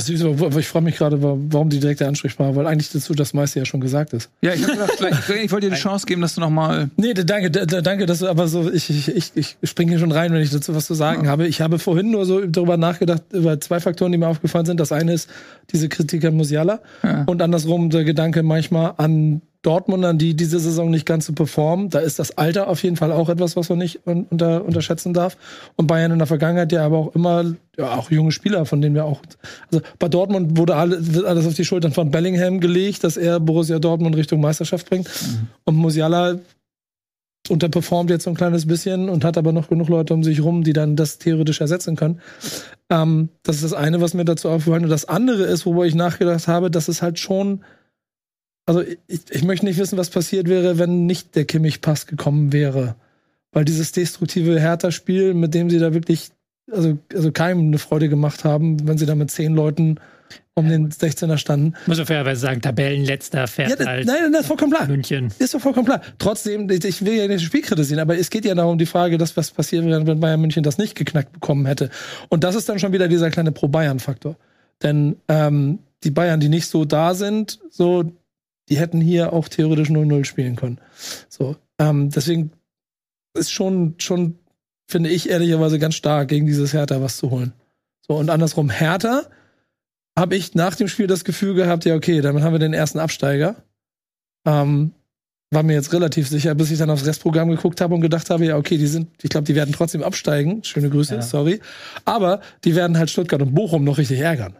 Ich 0.00 0.68
frage 0.68 0.84
mich 0.84 0.96
gerade, 0.96 1.20
wa- 1.22 1.36
warum 1.50 1.70
die 1.70 1.80
direkte 1.80 2.06
Ansprechpartner, 2.06 2.54
weil 2.54 2.66
eigentlich 2.68 2.90
dazu 2.90 3.14
das 3.14 3.34
meiste 3.34 3.58
ja 3.58 3.64
schon 3.64 3.80
gesagt 3.80 4.12
ist. 4.12 4.30
Ja, 4.42 4.54
ich, 4.54 4.62
hab 4.62 4.70
gedacht, 4.72 4.92
ich 5.44 5.50
wollte 5.50 5.68
dir 5.68 5.74
die 5.74 5.80
Chance 5.80 6.06
geben, 6.06 6.20
dass 6.22 6.36
du 6.36 6.40
noch 6.40 6.50
mal 6.50 6.88
Nee, 6.96 7.14
danke, 7.14 7.50
danke, 7.50 8.06
dass 8.06 8.20
du, 8.20 8.28
aber 8.28 8.46
so, 8.46 8.70
ich, 8.72 8.88
ich, 8.90 9.32
ich, 9.34 9.56
springe 9.64 9.90
hier 9.90 9.98
schon 9.98 10.12
rein, 10.12 10.32
wenn 10.32 10.40
ich 10.40 10.50
dazu 10.50 10.72
was 10.74 10.86
zu 10.86 10.94
sagen 10.94 11.28
habe. 11.28 11.48
Ich 11.48 11.60
habe 11.60 11.80
vorhin 11.80 12.12
nur 12.12 12.26
so 12.26 12.46
darüber 12.46 12.76
nachgedacht, 12.76 13.22
über 13.32 13.60
zwei 13.60 13.80
Faktoren, 13.80 14.12
die 14.12 14.18
mir 14.18 14.28
aufgefallen 14.28 14.66
sind. 14.66 14.78
Das 14.78 14.92
eine 14.92 15.12
ist 15.14 15.28
diese 15.72 15.88
Kritik 15.88 16.24
an 16.24 16.36
Musiala 16.36 16.80
Ja. 17.02 17.24
und 17.24 17.42
andersrum 17.42 17.90
der 17.90 18.04
Gedanke 18.04 18.44
manchmal 18.44 18.94
an 18.98 19.42
Dortmundern, 19.62 20.18
die 20.18 20.34
diese 20.34 20.60
Saison 20.60 20.88
nicht 20.90 21.04
ganz 21.04 21.26
so 21.26 21.32
performen. 21.32 21.90
Da 21.90 21.98
ist 21.98 22.18
das 22.18 22.38
Alter 22.38 22.68
auf 22.68 22.82
jeden 22.84 22.96
Fall 22.96 23.10
auch 23.10 23.28
etwas, 23.28 23.56
was 23.56 23.68
man 23.68 23.78
nicht 23.78 24.06
un 24.06 24.26
unter, 24.30 24.64
unterschätzen 24.64 25.12
darf. 25.12 25.36
Und 25.76 25.88
Bayern 25.88 26.12
in 26.12 26.18
der 26.18 26.28
Vergangenheit 26.28 26.70
ja 26.70 26.86
aber 26.86 26.98
auch 26.98 27.14
immer, 27.14 27.44
ja, 27.76 27.96
auch 27.96 28.10
junge 28.10 28.30
Spieler, 28.30 28.66
von 28.66 28.80
denen 28.80 28.94
wir 28.94 29.04
auch, 29.04 29.20
also 29.70 29.84
bei 29.98 30.08
Dortmund 30.08 30.56
wurde 30.56 30.76
alle, 30.76 31.14
wird 31.14 31.26
alles 31.26 31.46
auf 31.46 31.54
die 31.54 31.64
Schultern 31.64 31.92
von 31.92 32.10
Bellingham 32.10 32.60
gelegt, 32.60 33.02
dass 33.02 33.16
er 33.16 33.40
Borussia 33.40 33.80
Dortmund 33.80 34.16
Richtung 34.16 34.40
Meisterschaft 34.40 34.88
bringt. 34.88 35.10
Und 35.64 35.76
Musiala 35.76 36.38
unterperformt 37.48 38.10
jetzt 38.10 38.24
so 38.24 38.30
ein 38.30 38.36
kleines 38.36 38.66
bisschen 38.66 39.08
und 39.08 39.24
hat 39.24 39.38
aber 39.38 39.52
noch 39.52 39.68
genug 39.68 39.88
Leute 39.88 40.14
um 40.14 40.22
sich 40.22 40.42
rum, 40.42 40.62
die 40.62 40.72
dann 40.72 40.96
das 40.96 41.18
theoretisch 41.18 41.60
ersetzen 41.60 41.96
können. 41.96 42.20
Ähm, 42.90 43.30
das 43.42 43.56
ist 43.56 43.64
das 43.64 43.72
eine, 43.72 44.00
was 44.00 44.14
mir 44.14 44.24
dazu 44.24 44.48
aufgefallen 44.48 44.82
ist. 44.82 44.86
Und 44.86 44.90
das 44.90 45.04
andere 45.06 45.44
ist, 45.44 45.66
worüber 45.66 45.86
ich 45.86 45.94
nachgedacht 45.94 46.46
habe, 46.48 46.70
dass 46.70 46.88
es 46.88 47.02
halt 47.02 47.18
schon, 47.18 47.64
also 48.68 48.82
ich, 49.06 49.20
ich 49.30 49.44
möchte 49.44 49.64
nicht 49.64 49.78
wissen, 49.78 49.96
was 49.96 50.10
passiert 50.10 50.46
wäre, 50.46 50.78
wenn 50.78 51.06
nicht 51.06 51.34
der 51.34 51.46
Kimmich-Pass 51.46 52.06
gekommen 52.06 52.52
wäre. 52.52 52.96
Weil 53.50 53.64
dieses 53.64 53.92
destruktive 53.92 54.60
Hertha-Spiel, 54.60 55.32
mit 55.32 55.54
dem 55.54 55.70
sie 55.70 55.78
da 55.78 55.94
wirklich, 55.94 56.28
also, 56.70 56.98
also 57.14 57.32
keinem 57.32 57.68
eine 57.68 57.78
Freude 57.78 58.10
gemacht 58.10 58.44
haben, 58.44 58.86
wenn 58.86 58.98
sie 58.98 59.06
da 59.06 59.14
mit 59.14 59.30
zehn 59.30 59.54
Leuten 59.54 59.98
um 60.52 60.68
den 60.68 60.90
16er 60.90 61.38
standen. 61.38 61.74
Muss 61.86 61.96
man 61.96 62.06
fairerweise 62.06 62.42
sagen, 62.42 62.60
Tabellenletzter 62.60 63.38
Ja, 63.38 63.46
fährt 63.46 63.80
das, 63.80 63.86
halt 63.86 64.06
nein, 64.06 64.32
das 64.32 64.42
ist 64.42 64.46
vollkommen 64.48 64.72
klar. 64.72 64.86
München. 64.86 65.32
Ist 65.38 65.54
doch 65.54 65.60
vollkommen 65.60 65.86
klar. 65.86 66.02
Trotzdem, 66.18 66.68
ich- 66.68 67.02
will 67.02 67.14
ja 67.14 67.26
nicht 67.26 67.36
das 67.36 67.42
Spiel 67.44 67.62
kritisieren, 67.62 68.00
aber 68.00 68.18
es 68.18 68.28
geht 68.28 68.44
ja 68.44 68.54
darum, 68.54 68.76
die 68.76 68.84
Frage, 68.84 69.16
dass 69.16 69.34
was 69.36 69.50
passiert 69.50 69.86
wäre, 69.86 70.06
wenn 70.06 70.20
Bayern 70.20 70.42
München 70.42 70.62
das 70.62 70.76
nicht 70.76 70.94
geknackt 70.94 71.32
bekommen 71.32 71.64
hätte. 71.64 71.88
Und 72.28 72.44
das 72.44 72.54
ist 72.54 72.68
dann 72.68 72.78
schon 72.78 72.92
wieder 72.92 73.08
dieser 73.08 73.30
kleine 73.30 73.50
Pro-Bayern-Faktor. 73.52 74.36
Denn 74.82 75.16
ähm, 75.28 75.78
die 76.04 76.10
Bayern, 76.10 76.40
die 76.40 76.50
nicht 76.50 76.66
so 76.66 76.84
da 76.84 77.14
sind, 77.14 77.60
so, 77.70 78.12
die 78.68 78.78
hätten 78.78 79.00
hier 79.00 79.32
auch 79.32 79.48
theoretisch 79.48 79.88
0-0 79.88 80.24
spielen 80.24 80.56
können. 80.56 80.78
So, 81.28 81.56
ähm, 81.78 82.10
deswegen 82.10 82.52
ist 83.34 83.52
schon, 83.52 83.94
schon, 83.98 84.38
finde 84.90 85.10
ich 85.10 85.28
ehrlicherweise 85.28 85.78
ganz 85.78 85.94
stark, 85.94 86.28
gegen 86.28 86.46
dieses 86.46 86.72
Hertha 86.72 87.00
was 87.00 87.16
zu 87.16 87.30
holen. 87.30 87.52
So, 88.06 88.16
und 88.16 88.30
andersrum, 88.30 88.70
Hertha 88.70 89.22
habe 90.18 90.34
ich 90.36 90.54
nach 90.54 90.74
dem 90.74 90.88
Spiel 90.88 91.06
das 91.06 91.24
Gefühl 91.24 91.54
gehabt, 91.54 91.84
ja, 91.84 91.94
okay, 91.94 92.20
damit 92.20 92.42
haben 92.42 92.52
wir 92.52 92.58
den 92.58 92.74
ersten 92.74 92.98
Absteiger. 92.98 93.56
Ähm, 94.46 94.92
war 95.50 95.62
mir 95.62 95.74
jetzt 95.74 95.92
relativ 95.92 96.28
sicher, 96.28 96.54
bis 96.54 96.70
ich 96.70 96.78
dann 96.78 96.90
aufs 96.90 97.06
Restprogramm 97.06 97.48
geguckt 97.48 97.80
habe 97.80 97.94
und 97.94 98.00
gedacht 98.02 98.28
habe, 98.28 98.44
ja, 98.44 98.56
okay, 98.56 98.76
die 98.76 98.86
sind, 98.86 99.08
ich 99.22 99.30
glaube, 99.30 99.46
die 99.46 99.54
werden 99.54 99.72
trotzdem 99.72 100.02
absteigen. 100.02 100.62
Schöne 100.64 100.90
Grüße, 100.90 101.14
Ja. 101.16 101.22
sorry. 101.22 101.60
Aber 102.04 102.40
die 102.64 102.74
werden 102.74 102.98
halt 102.98 103.10
Stuttgart 103.10 103.40
und 103.40 103.54
Bochum 103.54 103.84
noch 103.84 103.96
richtig 103.98 104.20
ärgern. 104.20 104.56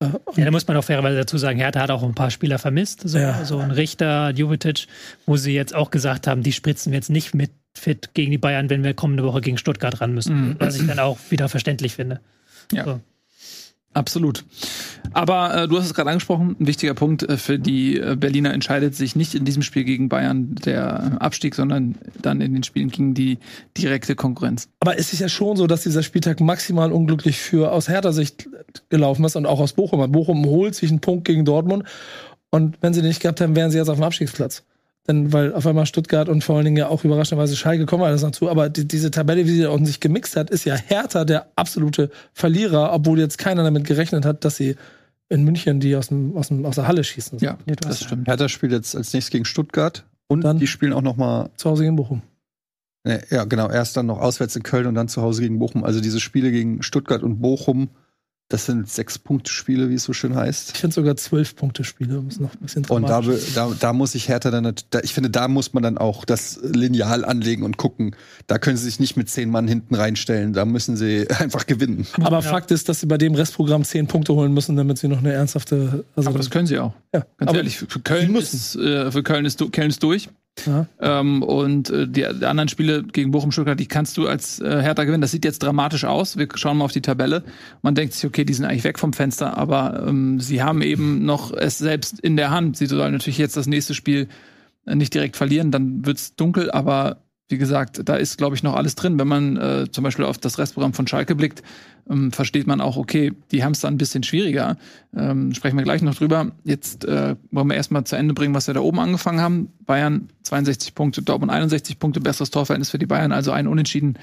Und 0.00 0.38
Ja, 0.38 0.44
da 0.44 0.50
muss 0.50 0.66
man 0.66 0.76
auch 0.76 0.84
fairerweise 0.84 1.16
dazu 1.16 1.38
sagen, 1.38 1.58
Hertha 1.58 1.80
hat 1.80 1.90
auch 1.90 2.02
ein 2.04 2.14
paar 2.14 2.30
Spieler 2.30 2.58
vermisst. 2.58 3.02
So, 3.08 3.18
Ja. 3.18 3.44
so 3.44 3.58
ein 3.58 3.70
Richter, 3.72 4.30
Jovetic, 4.30 4.86
wo 5.26 5.36
sie 5.36 5.52
jetzt 5.54 5.74
auch 5.74 5.90
gesagt 5.90 6.26
haben, 6.26 6.42
die 6.42 6.52
spritzen 6.52 6.92
wir 6.92 6.98
jetzt 6.98 7.10
nicht 7.10 7.34
mit 7.34 7.50
fit 7.76 8.10
gegen 8.14 8.30
die 8.30 8.38
Bayern, 8.38 8.70
wenn 8.70 8.84
wir 8.84 8.94
kommende 8.94 9.24
Woche 9.24 9.40
gegen 9.40 9.58
Stuttgart 9.58 10.00
ran 10.00 10.14
müssen. 10.14 10.50
Mhm. 10.50 10.56
Was 10.58 10.76
ich 10.76 10.86
dann 10.86 10.98
auch 10.98 11.18
wieder 11.30 11.48
verständlich 11.48 11.94
finde. 11.94 12.20
Ja. 12.72 12.84
So. 12.84 13.00
Absolut. 13.98 14.44
Aber 15.12 15.54
äh, 15.54 15.68
du 15.68 15.76
hast 15.76 15.86
es 15.86 15.94
gerade 15.94 16.10
angesprochen, 16.10 16.54
ein 16.60 16.68
wichtiger 16.68 16.94
Punkt 16.94 17.24
äh, 17.24 17.36
für 17.36 17.58
die 17.58 17.98
äh, 17.98 18.14
Berliner 18.14 18.54
entscheidet 18.54 18.94
sich 18.94 19.16
nicht 19.16 19.34
in 19.34 19.44
diesem 19.44 19.62
Spiel 19.62 19.82
gegen 19.82 20.08
Bayern 20.08 20.54
der 20.54 21.16
äh, 21.16 21.24
Abstieg, 21.24 21.56
sondern 21.56 21.96
dann 22.22 22.40
in 22.40 22.52
den 22.52 22.62
Spielen 22.62 22.90
gegen 22.90 23.14
die 23.14 23.38
direkte 23.76 24.14
Konkurrenz. 24.14 24.68
Aber 24.78 24.96
es 24.98 25.12
ist 25.12 25.18
ja 25.18 25.28
schon 25.28 25.56
so, 25.56 25.66
dass 25.66 25.82
dieser 25.82 26.04
Spieltag 26.04 26.40
maximal 26.40 26.92
unglücklich 26.92 27.38
für 27.38 27.72
aus 27.72 27.88
Hertha 27.88 28.12
Sicht 28.12 28.48
gelaufen 28.88 29.24
ist 29.24 29.34
und 29.34 29.46
auch 29.46 29.58
aus 29.58 29.72
Bochum. 29.72 30.12
Bochum 30.12 30.44
holt 30.44 30.76
sich 30.76 30.90
einen 30.90 31.00
Punkt 31.00 31.24
gegen 31.24 31.44
Dortmund 31.44 31.82
und 32.50 32.78
wenn 32.80 32.94
sie 32.94 33.00
den 33.00 33.08
nicht 33.08 33.20
gehabt 33.20 33.40
haben, 33.40 33.56
wären 33.56 33.72
sie 33.72 33.78
jetzt 33.78 33.88
auf 33.88 33.96
dem 33.96 34.04
Abstiegsplatz. 34.04 34.62
Denn 35.08 35.32
weil 35.32 35.54
auf 35.54 35.66
einmal 35.66 35.86
Stuttgart 35.86 36.28
und 36.28 36.44
vor 36.44 36.56
allen 36.56 36.66
Dingen 36.66 36.76
ja 36.76 36.88
auch 36.88 37.02
überraschenderweise 37.02 37.56
Schalke 37.56 37.86
kommen 37.86 38.04
alles 38.04 38.22
noch 38.22 38.30
zu. 38.32 38.48
Aber 38.50 38.68
die, 38.68 38.86
diese 38.86 39.10
Tabelle, 39.10 39.46
wie 39.46 39.50
sie 39.52 39.62
da 39.62 39.70
unten 39.70 39.86
sich 39.86 40.00
gemixt 40.00 40.36
hat, 40.36 40.50
ist 40.50 40.64
ja 40.66 40.74
Hertha 40.76 41.24
der 41.24 41.48
absolute 41.56 42.10
Verlierer, 42.34 42.92
obwohl 42.92 43.18
jetzt 43.18 43.38
keiner 43.38 43.62
damit 43.64 43.84
gerechnet 43.86 44.24
hat, 44.26 44.44
dass 44.44 44.56
sie 44.56 44.76
in 45.30 45.44
München 45.44 45.80
die 45.80 45.96
aus, 45.96 46.08
dem, 46.08 46.36
aus, 46.36 46.48
dem, 46.48 46.64
aus 46.66 46.74
der 46.74 46.86
Halle 46.88 47.04
schießen. 47.04 47.38
Ja, 47.40 47.56
Nee, 47.66 47.74
das 47.80 48.02
stimmt. 48.04 48.28
Hertha 48.28 48.48
spielt 48.48 48.72
jetzt 48.72 48.94
als 48.94 49.12
nächstes 49.14 49.30
gegen 49.30 49.44
Stuttgart 49.46 50.04
und 50.26 50.42
Dann- 50.42 50.58
die 50.58 50.66
spielen 50.66 50.92
auch 50.92 51.02
noch 51.02 51.16
mal 51.16 51.50
Zu 51.56 51.70
Hause 51.70 51.84
gegen 51.84 51.96
Bochum. 51.96 52.22
Ja, 53.30 53.44
genau. 53.44 53.70
Erst 53.70 53.96
dann 53.96 54.04
noch 54.06 54.20
auswärts 54.20 54.54
in 54.56 54.62
Köln 54.62 54.86
und 54.86 54.94
dann 54.94 55.08
zu 55.08 55.22
Hause 55.22 55.40
gegen 55.40 55.58
Bochum. 55.58 55.84
Also 55.84 56.00
diese 56.02 56.20
Spiele 56.20 56.50
gegen 56.50 56.82
Stuttgart 56.82 57.22
und 57.22 57.40
Bochum, 57.40 57.88
das 58.50 58.64
sind 58.64 58.88
sechs 58.88 59.18
Punkte 59.18 59.52
Spiele, 59.52 59.90
wie 59.90 59.94
es 59.94 60.04
so 60.04 60.14
schön 60.14 60.34
heißt. 60.34 60.70
Ich 60.74 60.80
finde 60.80 60.94
sogar 60.94 61.16
zwölf 61.16 61.54
Punkte 61.54 61.84
Spiele. 61.84 62.18
Muss 62.22 62.40
noch 62.40 62.54
ein 62.54 62.60
bisschen 62.60 62.84
Und 62.86 63.06
da, 63.06 63.20
da, 63.54 63.72
da 63.78 63.92
muss 63.92 64.12
sich 64.12 64.28
Hertha 64.28 64.50
dann, 64.50 64.74
da, 64.88 65.00
ich 65.00 65.12
finde, 65.12 65.28
da 65.28 65.48
muss 65.48 65.74
man 65.74 65.82
dann 65.82 65.98
auch 65.98 66.24
das 66.24 66.58
Lineal 66.62 67.26
anlegen 67.26 67.62
und 67.62 67.76
gucken. 67.76 68.16
Da 68.46 68.58
können 68.58 68.78
sie 68.78 68.86
sich 68.86 69.00
nicht 69.00 69.18
mit 69.18 69.28
zehn 69.28 69.50
Mann 69.50 69.68
hinten 69.68 69.94
reinstellen. 69.94 70.54
Da 70.54 70.64
müssen 70.64 70.96
sie 70.96 71.28
einfach 71.38 71.66
gewinnen. 71.66 72.06
Aber 72.22 72.36
Ja. 72.38 72.42
Fakt 72.42 72.70
ist, 72.70 72.88
dass 72.88 73.00
sie 73.00 73.06
bei 73.06 73.18
dem 73.18 73.34
Restprogramm 73.34 73.84
zehn 73.84 74.06
Punkte 74.06 74.32
holen 74.32 74.54
müssen, 74.54 74.76
damit 74.76 74.96
sie 74.96 75.08
noch 75.08 75.18
eine 75.18 75.32
ernsthafte. 75.32 76.06
Also 76.16 76.30
Aber 76.30 76.38
das 76.38 76.48
können 76.48 76.66
sie 76.66 76.78
auch. 76.78 76.94
ja. 77.14 77.26
Ganz 77.36 77.50
aber, 77.50 77.58
ehrlich, 77.58 77.76
für 77.76 78.00
Köln 78.00 78.32
müssen. 78.32 78.56
ist, 78.56 78.76
äh, 78.76 79.12
für 79.12 79.22
Köln 79.22 79.44
ist, 79.44 79.62
Köln 79.72 79.90
ist 79.90 80.02
durch. 80.02 80.30
Ähm, 81.00 81.42
und 81.42 81.90
äh, 81.90 82.06
die, 82.06 82.26
die 82.40 82.46
anderen 82.46 82.68
Spiele 82.68 83.02
gegen 83.02 83.30
Bochum, 83.30 83.52
Stuttgart, 83.52 83.78
die 83.78 83.86
kannst 83.86 84.16
du 84.16 84.26
als 84.26 84.60
äh, 84.60 84.82
Hertha 84.82 85.04
gewinnen. 85.04 85.20
Das 85.20 85.30
sieht 85.30 85.44
jetzt 85.44 85.62
dramatisch 85.62 86.04
aus. 86.04 86.36
Wir 86.36 86.48
schauen 86.54 86.78
mal 86.78 86.84
auf 86.84 86.92
die 86.92 87.02
Tabelle. 87.02 87.44
Man 87.82 87.94
denkt 87.94 88.14
sich, 88.14 88.24
okay, 88.24 88.44
die 88.44 88.54
sind 88.54 88.64
eigentlich 88.64 88.84
weg 88.84 88.98
vom 88.98 89.12
Fenster, 89.12 89.56
aber 89.56 90.04
ähm, 90.06 90.40
sie 90.40 90.62
haben 90.62 90.82
eben 90.82 91.24
noch 91.24 91.52
es 91.52 91.78
selbst 91.78 92.20
in 92.20 92.36
der 92.36 92.50
Hand. 92.50 92.76
Sie 92.76 92.86
sollen 92.86 93.12
natürlich 93.12 93.38
jetzt 93.38 93.56
das 93.56 93.66
nächste 93.66 93.94
Spiel 93.94 94.28
äh, 94.86 94.94
nicht 94.94 95.14
direkt 95.14 95.36
verlieren, 95.36 95.70
dann 95.70 96.04
wird's 96.06 96.34
dunkel, 96.34 96.70
aber 96.70 97.18
wie 97.48 97.58
gesagt, 97.58 98.02
da 98.04 98.16
ist, 98.16 98.36
glaube 98.36 98.56
ich, 98.56 98.62
noch 98.62 98.74
alles 98.74 98.94
drin. 98.94 99.18
Wenn 99.18 99.28
man 99.28 99.56
äh, 99.56 99.86
zum 99.90 100.04
Beispiel 100.04 100.24
auf 100.24 100.36
das 100.38 100.58
Restprogramm 100.58 100.92
von 100.92 101.06
Schalke 101.06 101.34
blickt, 101.34 101.62
ähm, 102.08 102.30
versteht 102.30 102.66
man 102.66 102.80
auch, 102.80 102.96
okay, 102.96 103.32
die 103.50 103.64
haben 103.64 103.72
es 103.72 103.80
dann 103.80 103.94
ein 103.94 103.98
bisschen 103.98 104.22
schwieriger. 104.22 104.76
Ähm, 105.16 105.54
sprechen 105.54 105.76
wir 105.76 105.84
gleich 105.84 106.02
noch 106.02 106.14
drüber. 106.14 106.52
Jetzt 106.64 107.06
äh, 107.06 107.36
wollen 107.50 107.68
wir 107.68 107.76
erstmal 107.76 108.04
zu 108.04 108.16
Ende 108.16 108.34
bringen, 108.34 108.54
was 108.54 108.66
wir 108.66 108.74
da 108.74 108.80
oben 108.80 108.98
angefangen 108.98 109.40
haben. 109.40 109.72
Bayern 109.86 110.28
62 110.42 110.94
Punkte, 110.94 111.22
Dortmund 111.22 111.50
61 111.50 111.98
Punkte, 111.98 112.20
besseres 112.20 112.50
Torverhältnis 112.50 112.90
für 112.90 112.98
die 112.98 113.06
Bayern, 113.06 113.32
also 113.32 113.50
ein 113.50 113.66
Unentschieden. 113.66 114.18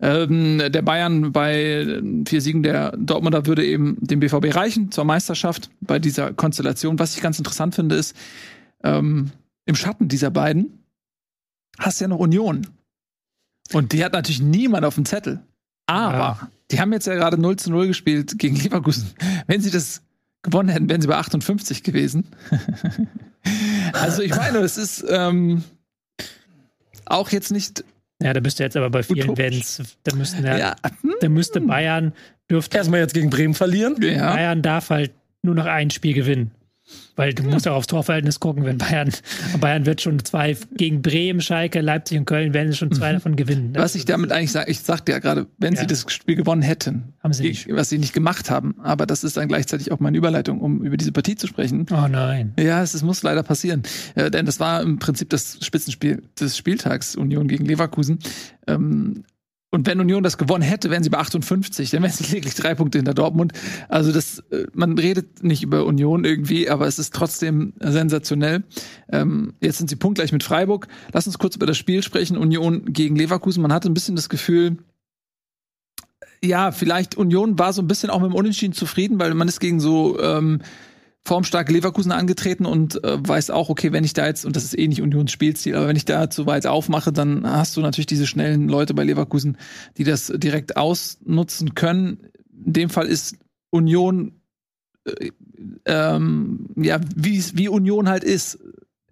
Ähm, 0.00 0.60
der 0.68 0.82
Bayern 0.82 1.32
bei 1.32 2.02
vier 2.26 2.40
Siegen 2.42 2.62
der 2.62 2.94
Dortmunder 2.98 3.46
würde 3.46 3.64
eben 3.64 3.96
dem 4.00 4.20
BVB 4.20 4.54
reichen 4.54 4.90
zur 4.92 5.04
Meisterschaft 5.04 5.70
bei 5.80 5.98
dieser 5.98 6.34
Konstellation. 6.34 6.98
Was 6.98 7.16
ich 7.16 7.22
ganz 7.22 7.38
interessant 7.38 7.74
finde, 7.74 7.96
ist, 7.96 8.14
ähm, 8.84 9.30
im 9.64 9.74
Schatten 9.74 10.08
dieser 10.08 10.30
beiden 10.30 10.85
hast 11.78 12.00
du 12.00 12.04
ja 12.04 12.08
noch 12.08 12.18
Union. 12.18 12.66
Und 13.72 13.92
die 13.92 14.04
hat 14.04 14.12
natürlich 14.12 14.40
niemand 14.40 14.84
auf 14.84 14.94
dem 14.94 15.04
Zettel. 15.04 15.40
Aber 15.86 16.16
Ja. 16.18 16.50
die 16.70 16.80
haben 16.80 16.92
jetzt 16.92 17.06
ja 17.06 17.14
gerade 17.14 17.38
0 17.40 17.56
zu 17.56 17.70
0 17.70 17.86
gespielt 17.88 18.38
gegen 18.38 18.56
Leverkusen. 18.56 19.10
Wenn 19.46 19.60
sie 19.60 19.70
das 19.70 20.02
gewonnen 20.42 20.68
hätten, 20.68 20.88
wären 20.88 21.00
sie 21.00 21.08
bei 21.08 21.16
58 21.16 21.82
gewesen. 21.82 22.26
also 23.92 24.22
ich 24.22 24.34
meine, 24.34 24.58
es 24.58 24.76
ist 24.78 25.04
ähm, 25.08 25.64
auch 27.04 27.30
jetzt 27.30 27.50
nicht 27.52 27.84
Ja, 28.22 28.32
da 28.32 28.40
bist 28.40 28.58
du 28.58 28.62
jetzt 28.62 28.76
aber 28.76 28.90
bei 28.90 29.02
vielen. 29.02 29.36
Wenns. 29.36 29.82
Da 30.04 30.14
müssten 30.16 30.44
ja, 30.44 30.56
Ja, 30.58 30.76
hm, 31.02 31.14
da 31.20 31.28
müsste 31.28 31.60
Bayern 31.60 32.12
dürfte 32.50 32.76
Erstmal 32.78 33.00
jetzt 33.00 33.14
gegen 33.14 33.30
Bremen 33.30 33.54
verlieren. 33.54 33.96
ja. 34.02 34.32
Bayern 34.32 34.62
darf 34.62 34.90
halt 34.90 35.12
nur 35.42 35.54
noch 35.54 35.66
ein 35.66 35.90
Spiel 35.90 36.14
gewinnen. 36.14 36.50
Weil 37.16 37.32
du 37.32 37.42
musst 37.44 37.66
auch 37.66 37.74
aufs 37.76 37.86
Torverhältnis 37.86 38.40
gucken, 38.40 38.64
wenn 38.64 38.78
Bayern, 38.78 39.10
Bayern 39.60 39.86
wird 39.86 40.02
schon 40.02 40.24
zwei 40.24 40.56
gegen 40.76 41.02
Bremen, 41.02 41.40
Schalke, 41.40 41.80
Leipzig 41.80 42.18
und 42.18 42.26
Köln 42.26 42.52
werden 42.54 42.70
sie 42.70 42.76
schon 42.78 42.92
zwei 42.92 43.12
davon 43.12 43.36
gewinnen. 43.36 43.72
Was 43.74 43.94
ich 43.94 44.04
damit 44.04 44.32
eigentlich 44.32 44.52
sage, 44.52 44.70
ich 44.70 44.80
sagte 44.80 45.12
ja 45.12 45.18
gerade, 45.18 45.46
wenn 45.58 45.74
Ja. 45.74 45.80
sie 45.80 45.86
das 45.86 46.04
Spiel 46.08 46.36
gewonnen 46.36 46.62
hätten, 46.62 47.14
Haben 47.22 47.32
sie 47.32 47.56
was 47.70 47.88
sie 47.88 47.98
nicht 47.98 48.12
gemacht 48.12 48.50
haben, 48.50 48.76
aber 48.82 49.06
das 49.06 49.24
ist 49.24 49.36
dann 49.36 49.48
gleichzeitig 49.48 49.90
auch 49.92 50.00
meine 50.00 50.16
Überleitung, 50.18 50.60
um 50.60 50.84
über 50.84 50.96
diese 50.96 51.12
Partie 51.12 51.36
zu 51.36 51.46
sprechen. 51.46 51.86
Oh 51.90 52.06
nein. 52.08 52.52
Ja, 52.58 52.82
es, 52.82 52.94
es 52.94 53.02
muss 53.02 53.22
leider 53.22 53.42
passieren. 53.42 53.82
Äh, 54.14 54.30
denn 54.30 54.46
das 54.46 54.60
war 54.60 54.82
im 54.82 54.98
Prinzip 54.98 55.30
das 55.30 55.58
Spitzenspiel 55.62 56.22
des 56.38 56.56
Spieltags, 56.56 57.16
Union 57.16 57.48
gegen 57.48 57.64
Leverkusen. 57.64 58.18
Ähm, 58.66 59.24
und 59.72 59.86
wenn 59.86 60.00
Union 60.00 60.22
das 60.22 60.38
gewonnen 60.38 60.62
hätte, 60.62 60.90
wären 60.90 61.02
sie 61.02 61.10
bei 61.10 61.18
58, 61.18 61.90
dann 61.90 62.02
wären 62.02 62.12
sie 62.12 62.24
lediglich 62.24 62.54
drei 62.54 62.74
Punkte 62.74 62.98
hinter 62.98 63.14
Dortmund. 63.14 63.52
Also 63.88 64.12
das, 64.12 64.38
äh, 64.50 64.66
man 64.72 64.98
redet 64.98 65.42
nicht 65.42 65.62
über 65.62 65.84
Union 65.84 66.24
irgendwie, 66.24 66.70
aber 66.70 66.86
es 66.86 66.98
ist 66.98 67.14
trotzdem 67.14 67.72
sensationell. 67.80 68.64
Ähm, 69.10 69.54
jetzt 69.60 69.78
sind 69.78 69.90
sie 69.90 69.96
punktgleich 69.96 70.32
mit 70.32 70.44
Freiburg. 70.44 70.88
Lass 71.12 71.26
uns 71.26 71.38
kurz 71.38 71.56
über 71.56 71.66
das 71.66 71.76
Spiel 71.76 72.02
sprechen. 72.02 72.36
Union 72.36 72.92
gegen 72.92 73.16
Leverkusen. 73.16 73.60
Man 73.60 73.72
hatte 73.72 73.90
ein 73.90 73.94
bisschen 73.94 74.16
das 74.16 74.28
Gefühl, 74.28 74.78
ja, 76.42 76.70
vielleicht 76.70 77.16
Union 77.16 77.58
war 77.58 77.72
so 77.72 77.82
ein 77.82 77.88
bisschen 77.88 78.10
auch 78.10 78.20
mit 78.20 78.30
dem 78.30 78.34
Unentschieden 78.34 78.74
zufrieden, 78.74 79.18
weil 79.18 79.34
man 79.34 79.48
ist 79.48 79.60
gegen 79.60 79.80
so 79.80 80.20
ähm, 80.20 80.60
formstarke 81.26 81.72
Leverkusen 81.72 82.12
angetreten 82.12 82.66
und 82.66 83.02
äh, 83.04 83.18
weiß 83.20 83.50
auch, 83.50 83.68
okay, 83.68 83.92
wenn 83.92 84.04
ich 84.04 84.12
da 84.12 84.26
jetzt, 84.26 84.46
und 84.46 84.56
das 84.56 84.64
ist 84.64 84.78
eh 84.78 84.86
nicht 84.86 85.02
Unions 85.02 85.32
Spielstil, 85.32 85.74
aber 85.74 85.88
wenn 85.88 85.96
ich 85.96 86.04
da 86.04 86.30
zu 86.30 86.46
weit 86.46 86.66
aufmache, 86.66 87.12
dann 87.12 87.46
hast 87.46 87.76
du 87.76 87.80
natürlich 87.80 88.06
diese 88.06 88.26
schnellen 88.26 88.68
Leute 88.68 88.94
bei 88.94 89.04
Leverkusen, 89.04 89.58
die 89.96 90.04
das 90.04 90.32
direkt 90.34 90.76
ausnutzen 90.76 91.74
können. 91.74 92.20
In 92.64 92.72
dem 92.72 92.90
Fall 92.90 93.06
ist 93.06 93.36
Union, 93.70 94.40
äh, 95.04 95.30
ähm, 95.84 96.68
ja, 96.76 97.00
wie 97.14 97.68
Union 97.68 98.08
halt 98.08 98.24
ist. 98.24 98.58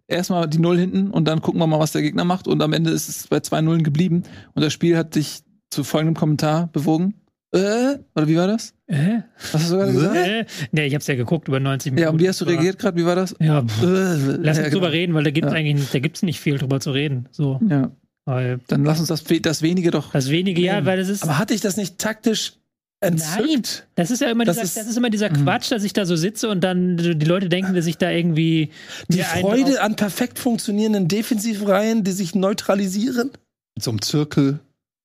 Erstmal 0.07 0.49
die 0.49 0.59
Null 0.59 0.79
hinten 0.79 1.11
und 1.11 1.27
dann 1.27 1.41
gucken 1.41 1.61
wir 1.61 1.67
mal, 1.67 1.81
was 1.81 1.93
der 1.93 2.03
Gegner 2.03 2.25
macht. 2.25 2.47
Und 2.47 2.63
am 2.63 2.75
Ende 2.75 2.91
ist 2.91 3.09
es 3.09 3.27
bei 3.27 3.41
zwei 3.41 3.63
Nullen 3.63 3.83
geblieben. 3.83 4.25
Und 4.55 4.63
das 4.63 4.73
Spiel 4.73 4.99
hat 4.99 5.15
dich 5.15 5.43
zu 5.71 5.83
folgendem 5.83 6.15
Kommentar 6.15 6.69
bewogen. 6.69 7.15
Äh? 7.55 7.99
Oder 8.17 8.27
wie 8.29 8.37
war 8.37 8.47
das? 8.49 8.75
Äh? 8.89 9.21
Was 9.53 9.63
hast 9.63 9.71
du 9.73 9.77
gerade 9.77 9.93
gesagt? 9.93 10.17
Äh? 10.17 10.45
Nee, 10.73 10.87
ich 10.87 10.95
hab's 10.95 11.07
ja 11.07 11.15
geguckt 11.15 11.47
über 11.49 11.61
90 11.61 11.93
Minuten. 11.93 12.03
Ja, 12.03 12.11
und 12.11 12.21
wie 12.21 12.29
hast 12.29 12.41
du 12.41 12.45
reagiert 12.47 12.79
gerade? 12.79 12.97
Wie 13.01 13.05
war 13.07 13.15
das? 13.15 13.35
Ja, 13.41 13.63
pff. 13.63 13.83
Äh, 13.83 13.87
lass 13.87 14.59
uns 14.59 14.67
ja, 14.67 14.71
drüber 14.71 14.87
genau. 14.87 14.87
reden, 14.89 15.15
weil 15.15 15.25
da 15.25 15.31
gibt's 15.31 15.53
Ja. 15.53 15.57
eigentlich, 15.59 15.91
da 15.91 15.99
gibt's 16.01 16.23
nicht 16.23 16.41
viel 16.41 16.59
drüber 16.59 16.81
zu 16.81 16.91
reden. 16.91 17.29
So, 17.31 17.61
Ja, 17.71 17.93
weil 18.25 18.59
dann 18.67 18.85
lass 18.85 18.99
uns 18.99 19.09
das, 19.09 19.23
das 19.43 19.63
wenige 19.63 19.91
doch. 19.93 20.11
das 20.13 20.31
wenige, 20.31 20.61
ja, 20.63 20.85
weil 20.85 20.97
das 20.99 21.09
ist, 21.09 21.23
Aber 21.23 21.39
hatte 21.39 21.55
ich 21.55 21.61
das 21.61 21.77
nicht 21.77 21.99
taktisch 21.99 22.55
entzückt? 23.01 23.87
das 23.95 24.11
ist 24.11 24.21
ja 24.21 24.31
immer 24.31 24.45
Das 24.45 24.57
dieser, 24.57 24.65
ist- 24.65 24.77
das 24.77 24.87
ist 24.89 24.97
immer 24.97 25.11
dieser 25.11 25.31
Mhm. 25.31 25.45
Quatsch, 25.45 25.71
dass 25.71 25.85
ich 25.85 25.93
da 25.93 26.07
so 26.07 26.17
sitze 26.17 26.49
und 26.49 26.63
dann 26.65 26.97
die 26.97 27.13
Leute 27.27 27.49
denken, 27.49 27.75
dass 27.75 27.87
ich 27.87 27.99
da 27.99 28.11
irgendwie 28.11 28.71
Die 29.09 29.19
Freude 29.21 29.81
an 29.83 29.95
perfekt 29.97 30.39
funktionierenden 30.39 31.07
Defensivreihen, 31.07 32.03
die 32.03 32.13
sich 32.13 32.35
neutralisieren? 32.35 33.31
Mit 33.77 33.85
so 33.85 33.91
einem 33.91 34.03
Zirkel. 34.03 34.59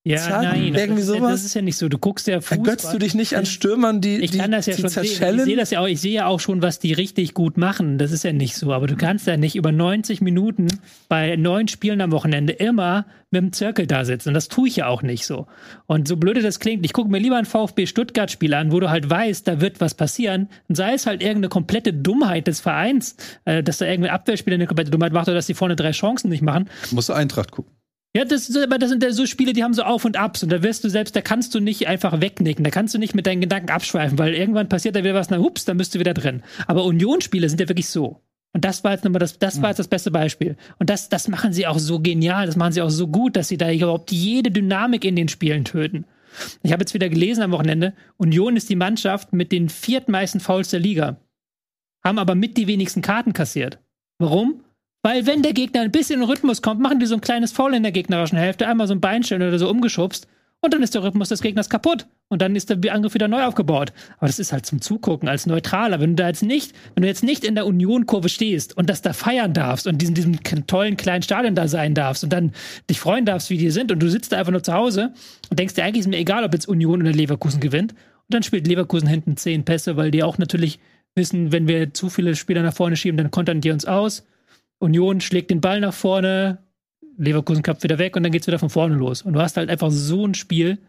Ja, 0.10 0.18
Zack, 0.18 0.41
nein, 0.41 0.74
irgendwie 0.74 0.74
das, 0.74 0.86
ist 0.86 0.97
ja, 0.97 1.16
sowas? 1.20 1.32
das 1.34 1.45
ist 1.45 1.53
ja 1.53 1.62
nicht 1.62 1.78
so. 1.78 1.88
Du 1.88 1.99
guckst 1.99 2.26
ja 2.26 2.41
Fußball. 2.41 2.57
Ergötzt 2.57 2.91
du 2.91 2.97
dich 2.97 3.14
nicht 3.14 3.36
an 3.36 3.45
Stürmern, 3.45 4.01
die, 4.01 4.18
Ich 4.18 4.32
die, 4.32 4.39
kann 4.39 4.51
das 4.51 4.66
ja 4.66 4.74
die 4.74 4.82
schon 4.82 4.89
sehen. 4.89 5.03
Ich 5.03 5.43
sehe 5.43 5.55
das 5.55 5.70
ja 5.70 5.82
auch, 5.82 5.88
ich 5.88 6.01
sehe 6.01 6.14
ja 6.14 6.26
auch 6.26 6.39
schon, 6.39 6.64
was 6.64 6.80
die 6.80 6.93
richtig 6.93 7.36
gut 7.36 7.57
machen. 7.57 7.99
Das 7.99 8.12
ist 8.12 8.24
ja 8.24 8.34
nicht 8.34 8.55
so. 8.55 8.74
Aber 8.74 8.88
du 8.88 8.95
kannst 8.95 9.28
ja 9.28 9.38
nicht 9.38 9.55
über 9.55 9.72
90 9.72 10.22
Minuten 10.22 10.68
bei 11.10 11.36
neun 11.36 11.68
Spielen 11.68 12.01
am 12.01 12.12
Wochenende 12.12 12.53
immer 12.53 13.05
mit 13.30 13.43
dem 13.43 13.53
Zirkel 13.53 13.86
da 13.86 14.03
sitzen. 14.03 14.30
Und 14.30 14.34
das 14.34 14.47
tue 14.47 14.68
ich 14.68 14.78
ja 14.78 14.88
auch 14.88 15.03
nicht 15.03 15.28
so. 15.28 15.45
Und 15.86 16.07
so 16.07 16.18
blöde 16.18 16.41
das 16.41 16.60
klingt, 16.60 16.84
ich 16.84 16.93
gucke 16.93 17.12
mir 17.12 17.20
lieber 17.20 17.38
ein 17.38 17.45
VfB 17.45 17.86
Stuttgart-Spiel 17.86 18.55
an, 18.55 18.72
wo 18.72 18.80
du 18.80 18.89
halt 18.89 19.07
weißt, 19.07 19.47
da 19.47 19.62
wird 19.62 19.80
was 19.80 19.93
passieren. 19.93 20.49
Und 20.68 20.74
sei 20.74 20.93
es 20.93 21.05
halt 21.05 21.22
irgendeine 21.22 21.49
komplette 21.49 21.93
Dummheit 21.93 22.47
des 22.47 22.62
Vereins, 22.62 23.16
äh, 23.45 23.62
dass 23.62 23.78
da 23.78 23.86
irgendein 23.86 24.16
Abwehrspieler 24.16 24.55
eine 24.55 24.66
komplette 24.66 24.89
Dummheit 24.89 25.14
macht 25.14 25.28
oder 25.28 25.36
dass 25.36 25.45
die 25.45 25.53
vorne 25.53 25.76
drei 25.76 25.91
Chancen 25.91 26.30
nicht 26.30 26.41
machen. 26.41 26.68
Musst 26.89 27.10
du 27.10 27.14
Eintracht 27.14 27.51
gucken. 27.51 27.78
Ja, 28.16 28.26
das, 28.26 28.55
aber 28.55 28.80
das 28.80 28.89
sind 28.89 29.03
ja 29.03 29.12
so 29.12 29.28
Spiele, 29.28 29.53
die 29.53 29.64
haben 29.64 29.76
so 29.76 29.84
Auf 29.84 30.03
und 30.03 30.18
Abs 30.18 30.41
und 30.41 30.51
da 30.51 30.64
wirst 30.64 30.84
du 30.84 30.89
selbst, 30.89 31.16
da 31.16 31.22
kannst 31.22 31.53
du 31.53 31.60
nicht 31.60 31.88
einfach 31.88 32.22
wegnicken, 32.22 32.64
da 32.64 32.72
kannst 32.72 32.95
du 32.95 32.97
nicht 32.97 33.14
mit 33.14 33.28
deinen 33.28 33.41
Gedanken 33.41 33.70
abschweifen, 33.70 34.18
weil 34.18 34.34
irgendwann 34.34 34.68
passiert 34.68 34.95
da 34.95 35.03
wieder 35.03 35.14
was, 35.14 35.30
na 35.30 35.38
hups, 35.38 35.66
dann 35.66 35.78
bist 35.78 35.93
du 35.93 35.99
wieder 35.99 36.16
drin. 36.16 36.41
Aber 36.66 36.86
Unionsspiele 36.86 37.47
sind 37.47 37.62
ja 37.62 37.70
wirklich 37.70 37.89
so. 37.89 38.24
Und 38.51 38.66
das 38.66 38.84
war 38.84 38.93
jetzt 38.93 39.03
nochmal 39.03 39.20
das, 39.20 39.38
das 39.38 39.62
war 39.62 39.70
jetzt 39.70 39.78
das 39.78 39.88
beste 39.88 40.10
Beispiel. 40.10 40.57
Und 40.80 40.89
das, 40.89 41.10
das 41.10 41.28
machen 41.28 41.53
sie 41.53 41.68
auch 41.68 41.78
so 41.78 41.99
genial, 41.99 42.47
das 42.47 42.55
machen 42.55 42.74
sie 42.74 42.82
auch 42.82 42.89
so 42.89 43.07
gut, 43.07 43.36
dass 43.36 43.47
sie 43.47 43.57
da 43.57 43.72
überhaupt 43.72 44.12
jede 44.12 44.49
Dynamik 44.49 45.05
in 45.05 45.16
den 45.16 45.28
Spielen 45.28 45.66
töten. 45.66 46.05
Ich 46.64 46.72
habe 46.72 46.82
jetzt 46.82 46.95
wieder 46.95 47.10
gelesen 47.10 47.43
am 47.43 47.51
Wochenende, 47.51 47.93
Union 48.18 48.55
ist 48.55 48.70
die 48.70 48.76
Mannschaft 48.76 49.34
mit 49.34 49.51
den 49.51 49.70
viertmeisten 49.70 50.41
Fouls 50.41 50.70
der 50.70 50.80
Liga. 50.80 51.18
Haben 52.03 52.18
aber 52.18 52.34
mit 52.34 52.57
die 52.57 52.68
wenigsten 52.68 53.03
Karten 53.03 53.34
kassiert. 53.34 53.80
Warum? 54.18 54.64
Weil 55.01 55.25
wenn 55.25 55.41
der 55.41 55.53
Gegner 55.53 55.81
ein 55.81 55.91
bisschen 55.91 56.15
in 56.15 56.21
den 56.21 56.29
Rhythmus 56.29 56.61
kommt, 56.61 56.81
machen 56.81 56.99
die 56.99 57.05
so 57.05 57.15
ein 57.15 57.21
kleines 57.21 57.51
Foul 57.51 57.73
in 57.73 57.83
der 57.83 57.91
gegnerischen 57.91 58.37
Hälfte, 58.37 58.67
einmal 58.67 58.87
so 58.87 58.93
ein 58.93 59.01
Beinstellen 59.01 59.47
oder 59.47 59.57
so 59.57 59.69
umgeschubst 59.69 60.27
und 60.61 60.73
dann 60.73 60.83
ist 60.83 60.93
der 60.93 61.03
Rhythmus 61.03 61.29
des 61.29 61.41
Gegners 61.41 61.69
kaputt 61.69 62.05
und 62.27 62.41
dann 62.41 62.55
ist 62.55 62.69
der 62.69 62.93
Angriff 62.93 63.13
wieder 63.13 63.29
neu 63.29 63.43
aufgebaut. 63.43 63.93
Aber 64.17 64.27
das 64.27 64.39
ist 64.39 64.51
halt 64.51 64.65
zum 64.65 64.81
Zugucken 64.81 65.29
als 65.29 65.45
Neutraler. 65.45 66.01
Wenn 66.01 66.11
du 66.11 66.23
da 66.23 66.27
jetzt 66.27 66.43
nicht, 66.43 66.73
wenn 66.95 67.03
du 67.03 67.07
jetzt 67.07 67.23
nicht 67.23 67.45
in 67.45 67.55
der 67.55 67.65
Union-Kurve 67.65 68.27
stehst 68.27 68.75
und 68.75 68.89
das 68.89 69.01
da 69.01 69.13
feiern 69.13 69.53
darfst 69.53 69.87
und 69.87 70.03
in 70.03 70.13
diesem 70.13 70.43
tollen 70.67 70.97
kleinen 70.97 71.23
Stadion 71.23 71.55
da 71.55 71.67
sein 71.69 71.95
darfst 71.95 72.23
und 72.25 72.33
dann 72.33 72.51
dich 72.89 72.99
freuen 72.99 73.25
darfst, 73.25 73.49
wie 73.49 73.57
die 73.57 73.71
sind 73.71 73.91
und 73.91 73.99
du 73.99 74.09
sitzt 74.09 74.33
da 74.33 74.37
einfach 74.37 74.51
nur 74.51 74.63
zu 74.63 74.73
Hause 74.73 75.13
und 75.49 75.57
denkst 75.57 75.75
dir 75.75 75.83
eigentlich 75.83 76.01
ist 76.01 76.09
mir 76.09 76.17
egal, 76.17 76.43
ob 76.43 76.53
jetzt 76.53 76.67
Union 76.67 77.01
oder 77.01 77.13
Leverkusen 77.13 77.61
gewinnt 77.61 77.93
und 77.93 78.33
dann 78.33 78.43
spielt 78.43 78.67
Leverkusen 78.67 79.07
hinten 79.07 79.37
zehn 79.37 79.63
Pässe, 79.63 79.95
weil 79.95 80.11
die 80.11 80.23
auch 80.23 80.37
natürlich 80.37 80.79
wissen, 81.15 81.51
wenn 81.53 81.67
wir 81.67 81.93
zu 81.93 82.09
viele 82.09 82.35
Spieler 82.35 82.63
nach 82.63 82.73
vorne 82.73 82.97
schieben, 82.97 83.17
dann 83.17 83.31
kontern 83.31 83.61
die 83.61 83.71
uns 83.71 83.85
aus. 83.85 84.25
Union 84.80 85.21
schlägt 85.21 85.51
den 85.51 85.61
Ball 85.61 85.80
nach 85.80 85.93
vorne, 85.93 86.59
Leverkusen 87.17 87.63
kappt 87.63 87.84
wieder 87.84 87.99
weg 87.99 88.15
und 88.15 88.23
dann 88.23 88.32
geht's 88.32 88.47
wieder 88.47 88.59
von 88.59 88.69
vorne 88.69 88.95
los. 88.95 89.21
Und 89.21 89.34
du 89.34 89.41
hast 89.41 89.57
halt 89.57 89.69
einfach 89.69 89.91
so 89.91 90.25
ein 90.25 90.34
Spiel. 90.34 90.80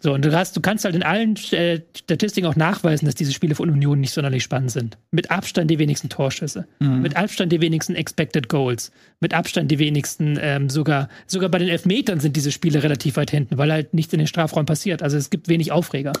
So, 0.00 0.14
und 0.14 0.24
du, 0.24 0.32
hast, 0.32 0.56
du 0.56 0.60
kannst 0.60 0.84
halt 0.84 0.94
in 0.94 1.02
allen 1.02 1.34
äh, 1.50 1.80
Statistiken 1.96 2.46
auch 2.46 2.54
nachweisen, 2.54 3.06
dass 3.06 3.16
diese 3.16 3.32
Spiele 3.32 3.56
von 3.56 3.68
Union 3.68 3.98
nicht 3.98 4.12
sonderlich 4.12 4.44
spannend 4.44 4.70
sind. 4.70 4.96
Mit 5.10 5.32
Abstand 5.32 5.68
die 5.72 5.80
wenigsten 5.80 6.08
Torschüsse, 6.08 6.68
mit 6.78 7.16
Abstand 7.16 7.50
die 7.50 7.60
wenigsten 7.60 7.96
Expected 7.96 8.48
Goals, 8.48 8.92
mit 9.18 9.34
Abstand 9.34 9.72
die 9.72 9.80
wenigsten 9.80 10.38
ähm, 10.40 10.70
sogar, 10.70 11.08
sogar 11.26 11.48
bei 11.50 11.58
den 11.58 11.66
Elfmetern 11.68 12.20
sind 12.20 12.36
diese 12.36 12.52
Spiele 12.52 12.84
relativ 12.84 13.16
weit 13.16 13.32
hinten, 13.32 13.58
weil 13.58 13.72
halt 13.72 13.92
nichts 13.92 14.12
in 14.12 14.20
den 14.20 14.28
Strafraum 14.28 14.66
passiert. 14.66 15.02
Also 15.02 15.16
es 15.16 15.30
gibt 15.30 15.48
wenig 15.48 15.72
Aufreger. 15.72 16.12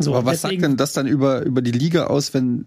So, 0.00 0.12
Aber 0.16 0.24
was 0.26 0.40
deswegen- 0.42 0.62
sagt 0.62 0.72
denn 0.72 0.76
das 0.76 0.92
dann 0.92 1.06
über, 1.06 1.42
über 1.44 1.62
die 1.62 1.70
Liga 1.70 2.08
aus, 2.08 2.34
wenn 2.34 2.66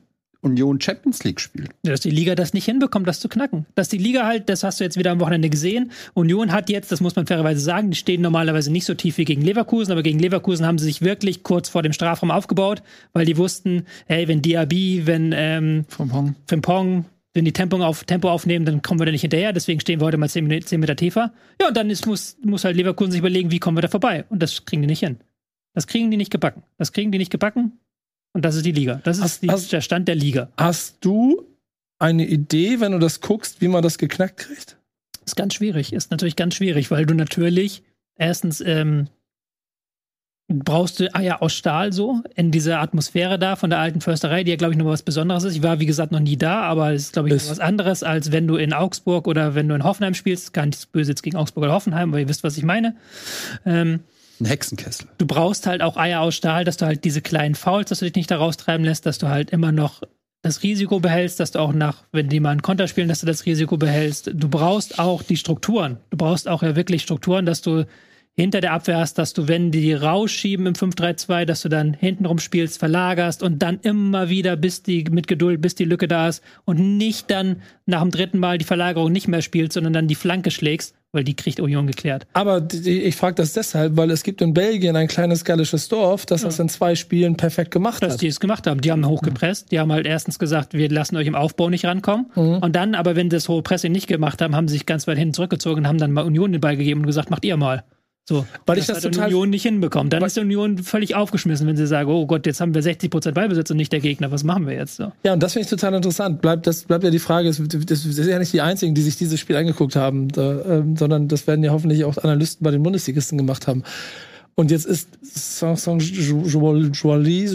Union 0.51 0.79
Champions 0.81 1.23
League 1.23 1.39
spielt? 1.39 1.69
Dass 1.83 2.01
die 2.01 2.09
Liga 2.09 2.35
das 2.35 2.53
nicht 2.53 2.65
hinbekommt, 2.65 3.07
das 3.07 3.19
zu 3.19 3.29
knacken. 3.29 3.65
Dass 3.75 3.89
die 3.89 3.97
Liga 3.97 4.25
halt, 4.25 4.49
das 4.49 4.63
hast 4.63 4.79
du 4.79 4.83
jetzt 4.83 4.97
wieder 4.97 5.11
am 5.11 5.19
Wochenende 5.19 5.49
gesehen. 5.49 5.91
Union 6.13 6.51
hat 6.51 6.69
jetzt, 6.69 6.91
das 6.91 7.01
muss 7.01 7.15
man 7.15 7.27
fairerweise 7.27 7.59
sagen, 7.59 7.91
die 7.91 7.97
stehen 7.97 8.21
normalerweise 8.21 8.71
nicht 8.71 8.85
so 8.85 8.93
tief 8.93 9.17
wie 9.17 9.25
gegen 9.25 9.41
Leverkusen, 9.41 9.91
aber 9.91 10.03
gegen 10.03 10.19
Leverkusen 10.19 10.65
haben 10.65 10.77
sie 10.77 10.85
sich 10.85 11.01
wirklich 11.01 11.43
kurz 11.43 11.69
vor 11.69 11.83
dem 11.83 11.93
Strafraum 11.93 12.31
aufgebaut, 12.31 12.81
weil 13.13 13.25
die 13.25 13.37
wussten, 13.37 13.83
hey, 14.05 14.27
wenn 14.27 14.41
Diaby, 14.41 15.03
wenn 15.05 15.33
ähm, 15.35 15.85
Vom 15.89 16.13
Hong. 16.13 16.35
Frimpong, 16.47 17.05
wenn 17.33 17.45
die 17.45 17.53
Tempo, 17.53 17.77
auf, 17.83 18.03
Tempo 18.05 18.29
aufnehmen, 18.31 18.65
dann 18.65 18.81
kommen 18.81 18.99
wir 18.99 19.05
da 19.05 19.11
nicht 19.11 19.21
hinterher. 19.21 19.53
Deswegen 19.53 19.79
stehen 19.79 19.99
wir 19.99 20.05
heute 20.05 20.17
mal 20.17 20.27
10, 20.29 20.47
Minu- 20.47 20.65
10 20.65 20.79
Meter 20.79 20.95
tiefer. 20.95 21.33
Ja, 21.61 21.67
und 21.67 21.77
dann 21.77 21.89
ist, 21.91 22.07
muss, 22.07 22.35
muss 22.43 22.63
halt 22.63 22.75
Leverkusen 22.75 23.11
sich 23.11 23.19
überlegen, 23.19 23.51
wie 23.51 23.59
kommen 23.59 23.77
wir 23.77 23.81
da 23.83 23.87
vorbei. 23.89 24.25
Und 24.29 24.41
das 24.41 24.65
kriegen 24.65 24.81
die 24.81 24.87
nicht 24.87 25.01
hin. 25.01 25.17
Das 25.75 25.85
kriegen 25.85 26.09
die 26.09 26.17
nicht 26.17 26.31
gebacken. 26.31 26.63
Das 26.79 26.91
kriegen 26.93 27.11
die 27.11 27.19
nicht 27.19 27.29
gebacken. 27.31 27.73
Und 28.37 28.43
das 28.45 28.55
ist 28.55 28.67
die 28.67 28.71
Liga. 28.71 29.01
Das 29.03 29.17
ist 29.17 29.23
Hast- 29.23 29.41
die, 29.41 29.49
hast- 29.49 29.71
der 29.73 29.81
Stand 29.81 30.07
der 30.07 30.13
Liga. 30.13 30.49
Hast 30.57 30.97
du 31.01 31.43
eine 31.97 32.23
Idee, 32.27 32.79
wenn 32.79 32.91
du 32.91 32.99
das 32.99 33.19
guckst, 33.19 33.61
wie 33.61 33.67
man 33.67 33.81
das 33.81 33.97
geknackt 33.97 34.37
kriegt? 34.37 34.77
Ist 35.25 35.35
ganz 35.35 35.55
schwierig, 35.55 35.91
ist 35.91 36.11
natürlich 36.11 36.35
ganz 36.35 36.53
schwierig, 36.53 36.91
weil 36.91 37.07
du 37.07 37.15
natürlich 37.15 37.81
erstens 38.15 38.61
ähm, 38.61 39.07
brauchst 40.49 40.99
du 40.99 41.13
Eier 41.15 41.41
aus 41.41 41.53
Stahl 41.53 41.91
so 41.93 42.21
in 42.35 42.51
dieser 42.51 42.79
Atmosphäre 42.79 43.39
da 43.39 43.55
von 43.55 43.71
der 43.71 43.79
alten 43.79 44.01
Försterei, 44.01 44.43
die 44.43 44.51
ja, 44.51 44.55
glaube 44.57 44.73
ich, 44.73 44.77
noch 44.77 44.85
was 44.85 45.01
Besonderes 45.01 45.43
ist. 45.43 45.55
Ich 45.55 45.63
war, 45.63 45.79
wie 45.79 45.87
gesagt, 45.87 46.11
noch 46.11 46.19
nie 46.19 46.37
da, 46.37 46.61
aber 46.61 46.93
es 46.93 47.05
ist, 47.05 47.13
glaube 47.13 47.29
ich, 47.29 47.33
Ist- 47.33 47.49
was 47.49 47.59
anderes, 47.59 48.03
als 48.03 48.31
wenn 48.31 48.45
du 48.47 48.55
in 48.57 48.71
Augsburg 48.71 49.27
oder 49.27 49.55
wenn 49.55 49.67
du 49.67 49.73
in 49.73 49.83
Hoffenheim 49.83 50.13
spielst. 50.13 50.53
Gar 50.53 50.67
nichts 50.67 50.85
böse 50.85 51.11
jetzt 51.11 51.23
gegen 51.23 51.35
Augsburg 51.37 51.63
oder 51.63 51.73
Hoffenheim, 51.73 52.09
aber 52.11 52.19
ihr 52.19 52.29
wisst, 52.29 52.43
was 52.43 52.55
ich 52.55 52.63
meine. 52.63 52.95
Ähm, 53.65 54.01
Ein 54.39 54.45
Hexenkessel. 54.45 55.07
du 55.17 55.25
brauchst 55.25 55.65
halt 55.65 55.81
auch 55.81 55.97
Eier 55.97 56.21
aus 56.21 56.35
Stahl, 56.35 56.63
dass 56.63 56.77
du 56.77 56.85
halt 56.85 57.03
diese 57.03 57.21
kleinen 57.21 57.55
Fouls, 57.55 57.89
dass 57.89 57.99
du 57.99 58.05
dich 58.05 58.15
nicht 58.15 58.31
da 58.31 58.37
raustreiben 58.37 58.85
lässt, 58.85 59.05
dass 59.05 59.17
du 59.17 59.27
halt 59.27 59.49
immer 59.49 59.71
noch 59.71 60.01
das 60.43 60.63
Risiko 60.63 60.99
behältst, 60.99 61.39
dass 61.39 61.51
du 61.51 61.59
auch 61.59 61.73
nach, 61.73 62.03
wenn 62.11 62.29
die 62.29 62.39
mal 62.39 62.51
einen 62.51 62.61
Konter 62.61 62.87
spielen, 62.87 63.09
dass 63.09 63.19
du 63.19 63.25
das 63.25 63.45
Risiko 63.45 63.77
behältst. 63.77 64.31
Du 64.33 64.47
brauchst 64.47 64.99
auch 64.99 65.23
die 65.23 65.37
Strukturen. 65.37 65.97
Du 66.09 66.17
brauchst 66.17 66.47
auch 66.47 66.63
ja 66.63 66.75
wirklich 66.75 67.01
Strukturen, 67.01 67.45
dass 67.45 67.61
du 67.61 67.85
hinter 68.39 68.61
der 68.61 68.73
Abwehr 68.73 68.99
hast, 68.99 69.17
dass 69.17 69.33
du, 69.33 69.47
wenn 69.47 69.71
die 69.71 69.93
rausschieben 69.93 70.67
im 70.67 70.73
5-3-2, 70.73 71.45
dass 71.45 71.63
du 71.63 71.69
dann 71.69 71.95
hintenrum 71.95 72.37
spielst, 72.37 72.77
verlagerst 72.77 73.41
und 73.41 73.63
dann 73.63 73.79
immer 73.81 74.29
wieder 74.29 74.55
bis 74.55 74.83
die, 74.83 75.05
mit 75.05 75.27
Geduld, 75.27 75.59
bis 75.59 75.73
die 75.73 75.85
Lücke 75.85 76.07
da 76.07 76.27
ist 76.27 76.43
und 76.63 76.97
nicht 76.97 77.31
dann 77.31 77.63
nach 77.87 78.01
dem 78.01 78.11
dritten 78.11 78.37
Mal 78.37 78.59
die 78.59 78.65
Verlagerung 78.65 79.11
nicht 79.11 79.27
mehr 79.27 79.41
spielst, 79.41 79.73
sondern 79.73 79.93
dann 79.93 80.07
die 80.07 80.15
Flanke 80.15 80.51
schlägst, 80.51 80.93
weil 81.17 81.25
die 81.25 81.35
kriegt 81.35 81.59
Union 81.59 81.87
geklärt. 81.87 82.25
Aber 82.33 82.61
die, 82.61 83.01
ich 83.01 83.15
frage 83.15 83.35
das 83.35 83.53
deshalb, 83.53 83.97
weil 83.97 84.11
es 84.11 84.23
gibt 84.23 84.41
in 84.41 84.53
Belgien 84.53 84.95
ein 84.95 85.07
kleines 85.07 85.43
gallisches 85.43 85.89
Dorf, 85.89 86.25
das 86.25 86.43
das 86.43 86.59
in 86.59 86.69
zwei 86.69 86.95
Spielen 86.95 87.35
perfekt 87.35 87.71
gemacht 87.71 88.01
Dass 88.01 88.13
hat. 88.13 88.21
die 88.21 88.27
es 88.27 88.39
gemacht 88.39 88.67
haben. 88.67 88.81
Die 88.81 88.91
haben 88.91 89.05
hochgepresst. 89.05 89.71
Die 89.71 89.79
haben 89.79 89.91
halt 89.91 90.05
erstens 90.05 90.39
gesagt, 90.39 90.73
wir 90.73 90.89
lassen 90.89 91.17
euch 91.17 91.27
im 91.27 91.35
Aufbau 91.35 91.69
nicht 91.69 91.85
rankommen. 91.85 92.27
Mhm. 92.35 92.57
Und 92.57 92.75
dann, 92.75 92.95
aber 92.95 93.15
wenn 93.15 93.29
das 93.29 93.49
hohe 93.49 93.61
Pressing 93.61 93.91
nicht 93.91 94.07
gemacht 94.07 94.41
haben, 94.41 94.55
haben 94.55 94.67
sie 94.67 94.73
sich 94.75 94.85
ganz 94.85 95.07
weit 95.07 95.17
hinten 95.17 95.33
zurückgezogen 95.33 95.81
und 95.81 95.87
haben 95.87 95.97
dann 95.97 96.11
mal 96.11 96.23
Union 96.25 96.51
den 96.51 96.61
Ball 96.61 96.77
gegeben 96.77 97.01
und 97.01 97.07
gesagt, 97.07 97.29
macht 97.29 97.43
ihr 97.43 97.57
mal. 97.57 97.83
So, 98.29 98.45
Weil 98.65 98.77
ich 98.77 98.85
das 98.87 98.97
das 98.97 99.05
hat 99.05 99.13
total- 99.13 99.27
Union 99.29 99.49
nicht 99.51 99.63
hinbekommen. 99.63 100.09
Dann 100.09 100.21
ist 100.21 100.37
Union 100.37 100.79
völlig 100.79 101.15
aufgeschmissen, 101.15 101.65
wenn 101.65 101.77
sie 101.77 101.87
sagen, 101.87 102.09
oh 102.11 102.25
Gott, 102.25 102.45
jetzt 102.45 102.59
haben 102.59 102.73
wir 102.75 102.81
60% 102.83 103.31
Ballbesitz 103.31 103.71
und 103.71 103.77
nicht 103.77 103.93
der 103.93 104.01
Gegner. 104.01 104.31
Was 104.31 104.43
machen 104.43 104.67
wir 104.67 104.73
jetzt? 104.73 104.97
So. 104.97 105.13
Ja, 105.23 105.31
und 105.31 105.41
das 105.41 105.53
finde 105.53 105.63
ich 105.63 105.69
total 105.69 105.93
interessant. 105.93 106.41
Bleibt, 106.41 106.67
das 106.67 106.83
bleibt 106.83 107.05
ja 107.05 107.09
die 107.09 107.19
Frage, 107.19 107.47
es- 107.47 107.61
das 107.65 108.01
sind 108.03 108.27
ja 108.27 108.37
nicht 108.37 108.51
die 108.51 108.59
einzigen, 108.59 108.93
die 108.95 109.01
sich 109.01 109.15
dieses 109.15 109.39
Spiel 109.39 109.55
angeguckt 109.55 109.95
haben, 109.95 110.27
da, 110.27 110.59
ähm, 110.79 110.97
sondern 110.97 111.29
das 111.29 111.47
werden 111.47 111.63
ja 111.63 111.71
hoffentlich 111.71 112.03
auch 112.03 112.17
Analysten 112.17 112.65
bei 112.65 112.71
den 112.71 112.83
Bundesligisten 112.83 113.37
gemacht 113.37 113.65
haben. 113.67 113.83
Und 114.59 114.71
jetzt 114.71 114.87
ist 114.87 115.09
Saint-Joalis, 115.21 116.03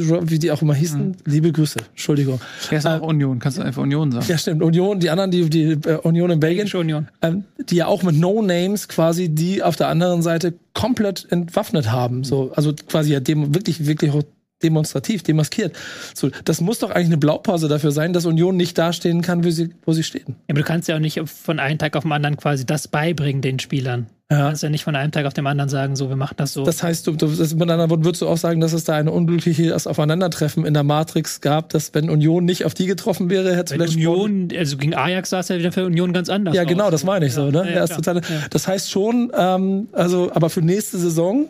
wie 0.08 0.38
die 0.38 0.52
auch 0.52 0.62
immer 0.62 0.74
hießen, 0.74 1.16
liebe 1.24 1.50
Grüße, 1.50 1.80
Entschuldigung. 1.90 2.40
Er 2.70 2.78
ist 2.78 2.86
auch 2.86 3.00
Union, 3.00 3.40
kannst 3.40 3.58
du 3.58 3.62
einfach 3.62 3.82
Union 3.82 4.12
sagen. 4.12 4.24
Ja, 4.28 4.38
stimmt. 4.38 4.62
Union, 4.62 5.00
die 5.00 5.10
anderen, 5.10 5.32
die, 5.32 5.50
die 5.50 5.72
äh, 5.72 5.98
Union 6.04 6.30
in 6.30 6.38
Belgien, 6.38 6.70
Union. 6.72 7.08
ähm, 7.20 7.42
die 7.58 7.74
ja 7.74 7.86
auch 7.88 8.04
mit 8.04 8.14
No-Names 8.14 8.86
quasi 8.86 9.30
die 9.30 9.64
auf 9.64 9.74
der 9.74 9.88
anderen 9.88 10.22
Seite 10.22 10.54
komplett 10.74 11.26
entwaffnet 11.28 11.90
haben. 11.90 12.22
So, 12.22 12.52
also 12.54 12.72
quasi 12.72 13.12
ja 13.12 13.18
dem, 13.18 13.52
wirklich, 13.52 13.84
wirklich 13.84 14.12
auch 14.12 14.22
demonstrativ, 14.62 15.22
demaskiert. 15.22 15.74
So, 16.14 16.30
das 16.44 16.60
muss 16.60 16.78
doch 16.78 16.90
eigentlich 16.90 17.06
eine 17.06 17.18
Blaupause 17.18 17.68
dafür 17.68 17.92
sein, 17.92 18.12
dass 18.12 18.24
Union 18.26 18.56
nicht 18.56 18.78
dastehen 18.78 19.22
kann, 19.22 19.44
wie 19.44 19.52
sie, 19.52 19.70
wo 19.84 19.92
sie 19.92 20.02
stehen. 20.02 20.24
Ja, 20.28 20.34
aber 20.50 20.60
du 20.60 20.64
kannst 20.64 20.88
ja 20.88 20.96
auch 20.96 21.00
nicht 21.00 21.20
von 21.26 21.58
einem 21.58 21.78
Tag 21.78 21.96
auf 21.96 22.02
den 22.04 22.12
anderen 22.12 22.36
quasi 22.36 22.64
das 22.66 22.88
beibringen 22.88 23.42
den 23.42 23.58
Spielern. 23.58 24.06
Du 24.28 24.38
Ja. 24.38 24.46
kannst 24.46 24.62
ja 24.62 24.70
nicht 24.70 24.84
von 24.84 24.96
einem 24.96 25.12
Tag 25.12 25.26
auf 25.26 25.34
den 25.34 25.46
anderen 25.46 25.68
sagen, 25.68 25.94
so, 25.94 26.08
wir 26.08 26.16
machen 26.16 26.34
das 26.38 26.54
so. 26.54 26.64
Das 26.64 26.82
heißt, 26.82 27.06
du, 27.06 27.12
du, 27.12 27.26
das, 27.26 27.52
mit 27.54 27.68
anderen 27.70 27.90
Worten 27.90 28.04
würdest 28.06 28.22
du 28.22 28.28
auch 28.28 28.38
sagen, 28.38 28.62
dass 28.62 28.72
es 28.72 28.84
da 28.84 28.94
eine 28.94 29.10
unglückliche 29.12 29.74
Aufeinandertreffen 29.76 30.64
in 30.64 30.72
der 30.72 30.84
Matrix 30.84 31.42
gab, 31.42 31.68
dass 31.68 31.92
wenn 31.94 32.08
Union 32.08 32.46
nicht 32.46 32.64
auf 32.64 32.72
die 32.72 32.86
getroffen 32.86 33.28
wäre, 33.28 33.50
hätte 33.54 33.64
es 33.64 33.72
vielleicht 33.72 33.94
Union, 33.96 34.48
also 34.56 34.78
gegen 34.78 34.94
Ajax 34.94 35.28
sah 35.30 35.40
es 35.40 35.48
ja 35.48 35.58
wieder 35.58 35.70
für 35.70 35.84
Union 35.84 36.14
ganz 36.14 36.30
anders 36.30 36.54
Ja, 36.54 36.64
genau, 36.64 36.84
aus. 36.84 36.90
das 36.92 37.04
meine 37.04 37.26
ich 37.26 37.34
so. 37.34 37.50
Ne? 37.50 37.66
Ja, 37.68 37.84
Ja, 37.84 37.86
total, 37.86 38.16
Ja. 38.16 38.22
Das 38.48 38.66
heißt 38.66 38.90
schon, 38.90 39.30
ähm, 39.36 39.88
also, 39.92 40.30
aber 40.32 40.48
für 40.48 40.62
nächste 40.62 40.96
Saison 40.96 41.46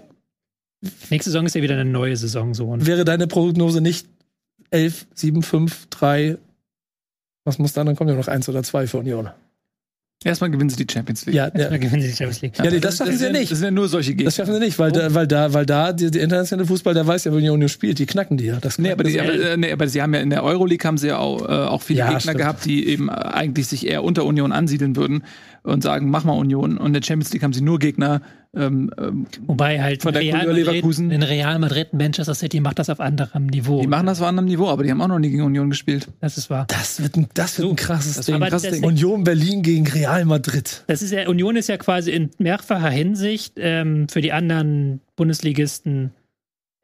Nächste 1.11 1.31
Saison 1.31 1.47
ist 1.47 1.55
ja 1.55 1.63
wieder 1.63 1.75
eine 1.75 1.85
neue 1.85 2.17
Saison 2.17 2.55
so. 2.55 2.67
Und 2.69 2.87
wäre 2.87 3.05
deine 3.05 3.27
Prognose 3.27 3.81
nicht 3.81 4.07
11, 4.71 5.07
7, 5.15 5.43
5, 5.43 5.87
3. 5.91 6.39
Was 7.45 7.59
muss 7.59 7.73
dann? 7.73 7.87
Dann 7.87 7.97
kommt 7.97 8.11
ja 8.11 8.17
noch 8.17 8.29
eins 8.29 8.49
oder 8.49 8.63
zwei 8.63 8.87
für 8.87 8.99
Union. 8.99 9.31
Erstmal 10.25 10.51
gewinnen 10.51 10.71
sie 10.71 10.77
die 10.85 10.93
Champions 10.93 11.27
League. 11.27 11.35
Ja, 11.35 11.47
ja. 11.53 11.69
dann 11.69 11.81
gewinnen 11.81 12.01
sie 12.01 12.09
die 12.11 12.15
Champions 12.15 12.43
League. 12.43 12.57
Ja, 12.57 12.71
nee, 12.71 12.79
das 12.79 12.97
schaffen 12.97 13.11
sie 13.11 13.19
sind, 13.19 13.33
nicht. 13.33 13.51
Das 13.51 13.59
sind 13.59 13.65
ja 13.67 13.71
nur 13.73 13.89
solche 13.89 14.11
Gegner. 14.11 14.27
Das 14.27 14.37
schaffen 14.37 14.55
sie 14.55 14.61
nicht, 14.61 14.79
weil, 14.79 14.93
da, 14.93 15.13
weil 15.15 15.27
da, 15.27 15.53
weil 15.53 15.67
da 15.67 15.93
die, 15.93 16.13
der 16.13 16.23
internationale 16.23 16.65
Fußball, 16.69 16.95
der 16.95 17.05
weiß 17.05 17.25
ja, 17.25 17.33
wenn 17.33 17.39
Union 17.51 17.69
spielt, 17.69 17.99
die 17.99 18.07
knacken 18.07 18.37
die 18.37 18.45
ja. 18.47 18.59
Das 18.61 18.79
Nee, 18.79 18.93
aber, 18.93 19.03
die, 19.03 19.15
das- 19.15 19.27
aber, 19.27 19.33
äh, 19.35 19.57
nee, 19.57 19.73
aber 19.73 19.89
sie 19.89 20.01
haben 20.01 20.15
ja 20.15 20.21
in 20.21 20.31
der 20.31 20.45
Euroleague 20.45 20.87
haben 20.87 20.97
sie 20.97 21.09
ja 21.09 21.19
auch, 21.19 21.43
äh, 21.43 21.53
auch 21.53 21.83
viele 21.83 21.99
Ja, 22.01 22.07
Gegner 22.07 22.21
stimmt. 22.21 22.39
gehabt, 22.39 22.65
die 22.65 22.87
eben 22.87 23.11
eigentlich 23.11 23.67
sich 23.67 23.85
eher 23.85 24.05
unter 24.05 24.25
Union 24.25 24.53
ansiedeln 24.53 24.95
würden 24.95 25.25
und 25.65 25.83
sagen, 25.83 26.11
mach 26.11 26.25
mal 26.25 26.33
Union. 26.33 26.77
Und 26.79 26.89
in 26.89 26.93
der 26.93 27.03
Champions 27.03 27.33
League 27.33 27.43
haben 27.43 27.53
sie 27.53 27.61
nur 27.61 27.79
Gegner. 27.79 28.21
Ähm, 28.55 28.91
ähm, 28.99 29.27
Wobei 29.47 29.81
halt 29.81 30.03
Von 30.03 30.13
der 30.13 30.23
Real 30.23 30.47
Madrid, 30.47 30.67
Leverkusen. 30.67 31.11
in 31.11 31.23
Real 31.23 31.59
Madrid, 31.59 31.95
Manchester 31.95 32.35
City 32.35 32.61
macht 32.61 32.79
das 32.79 32.91
auf 32.91 33.01
anderem 33.01 33.47
Niveau. 33.47 33.81
die 33.81 33.87
machen 33.87 34.07
das 34.07 34.21
auf 34.21 34.27
anderem 34.27 34.47
Niveau, 34.47 34.69
aber 34.69 34.83
die 34.83 34.91
haben 34.91 35.01
auch 35.01 35.09
noch 35.09 35.19
nie 35.19 35.31
gegen 35.31 35.43
Union 35.43 35.71
gespielt. 35.71 36.09
Das 36.21 36.37
ist 36.37 36.51
wahr. 36.51 36.67
das 36.69 37.03
wird 37.03 37.17
ein, 37.17 37.29
das 37.33 37.59
wird 37.59 37.71
ein 37.71 37.77
krasses 37.77 38.17
das 38.17 38.27
Ding. 38.27 38.35
Aber 38.35 38.49
krasses 38.49 38.73
Ding. 38.73 38.85
Union 38.85 39.25
Berlin 39.25 39.63
gegen 39.63 39.87
Real 39.87 40.25
Madrid. 40.27 40.85
Das 40.87 41.01
ist 41.01 41.13
ja, 41.13 41.29
Union 41.29 41.57
ist 41.57 41.69
ja 41.69 41.79
quasi 41.79 42.11
in 42.11 42.31
mehrfacher 42.39 42.91
Hinsicht 42.91 43.55
ähm, 43.57 44.07
für 44.09 44.21
die 44.21 44.33
anderen 44.33 45.01
Bundesligisten, 45.17 46.11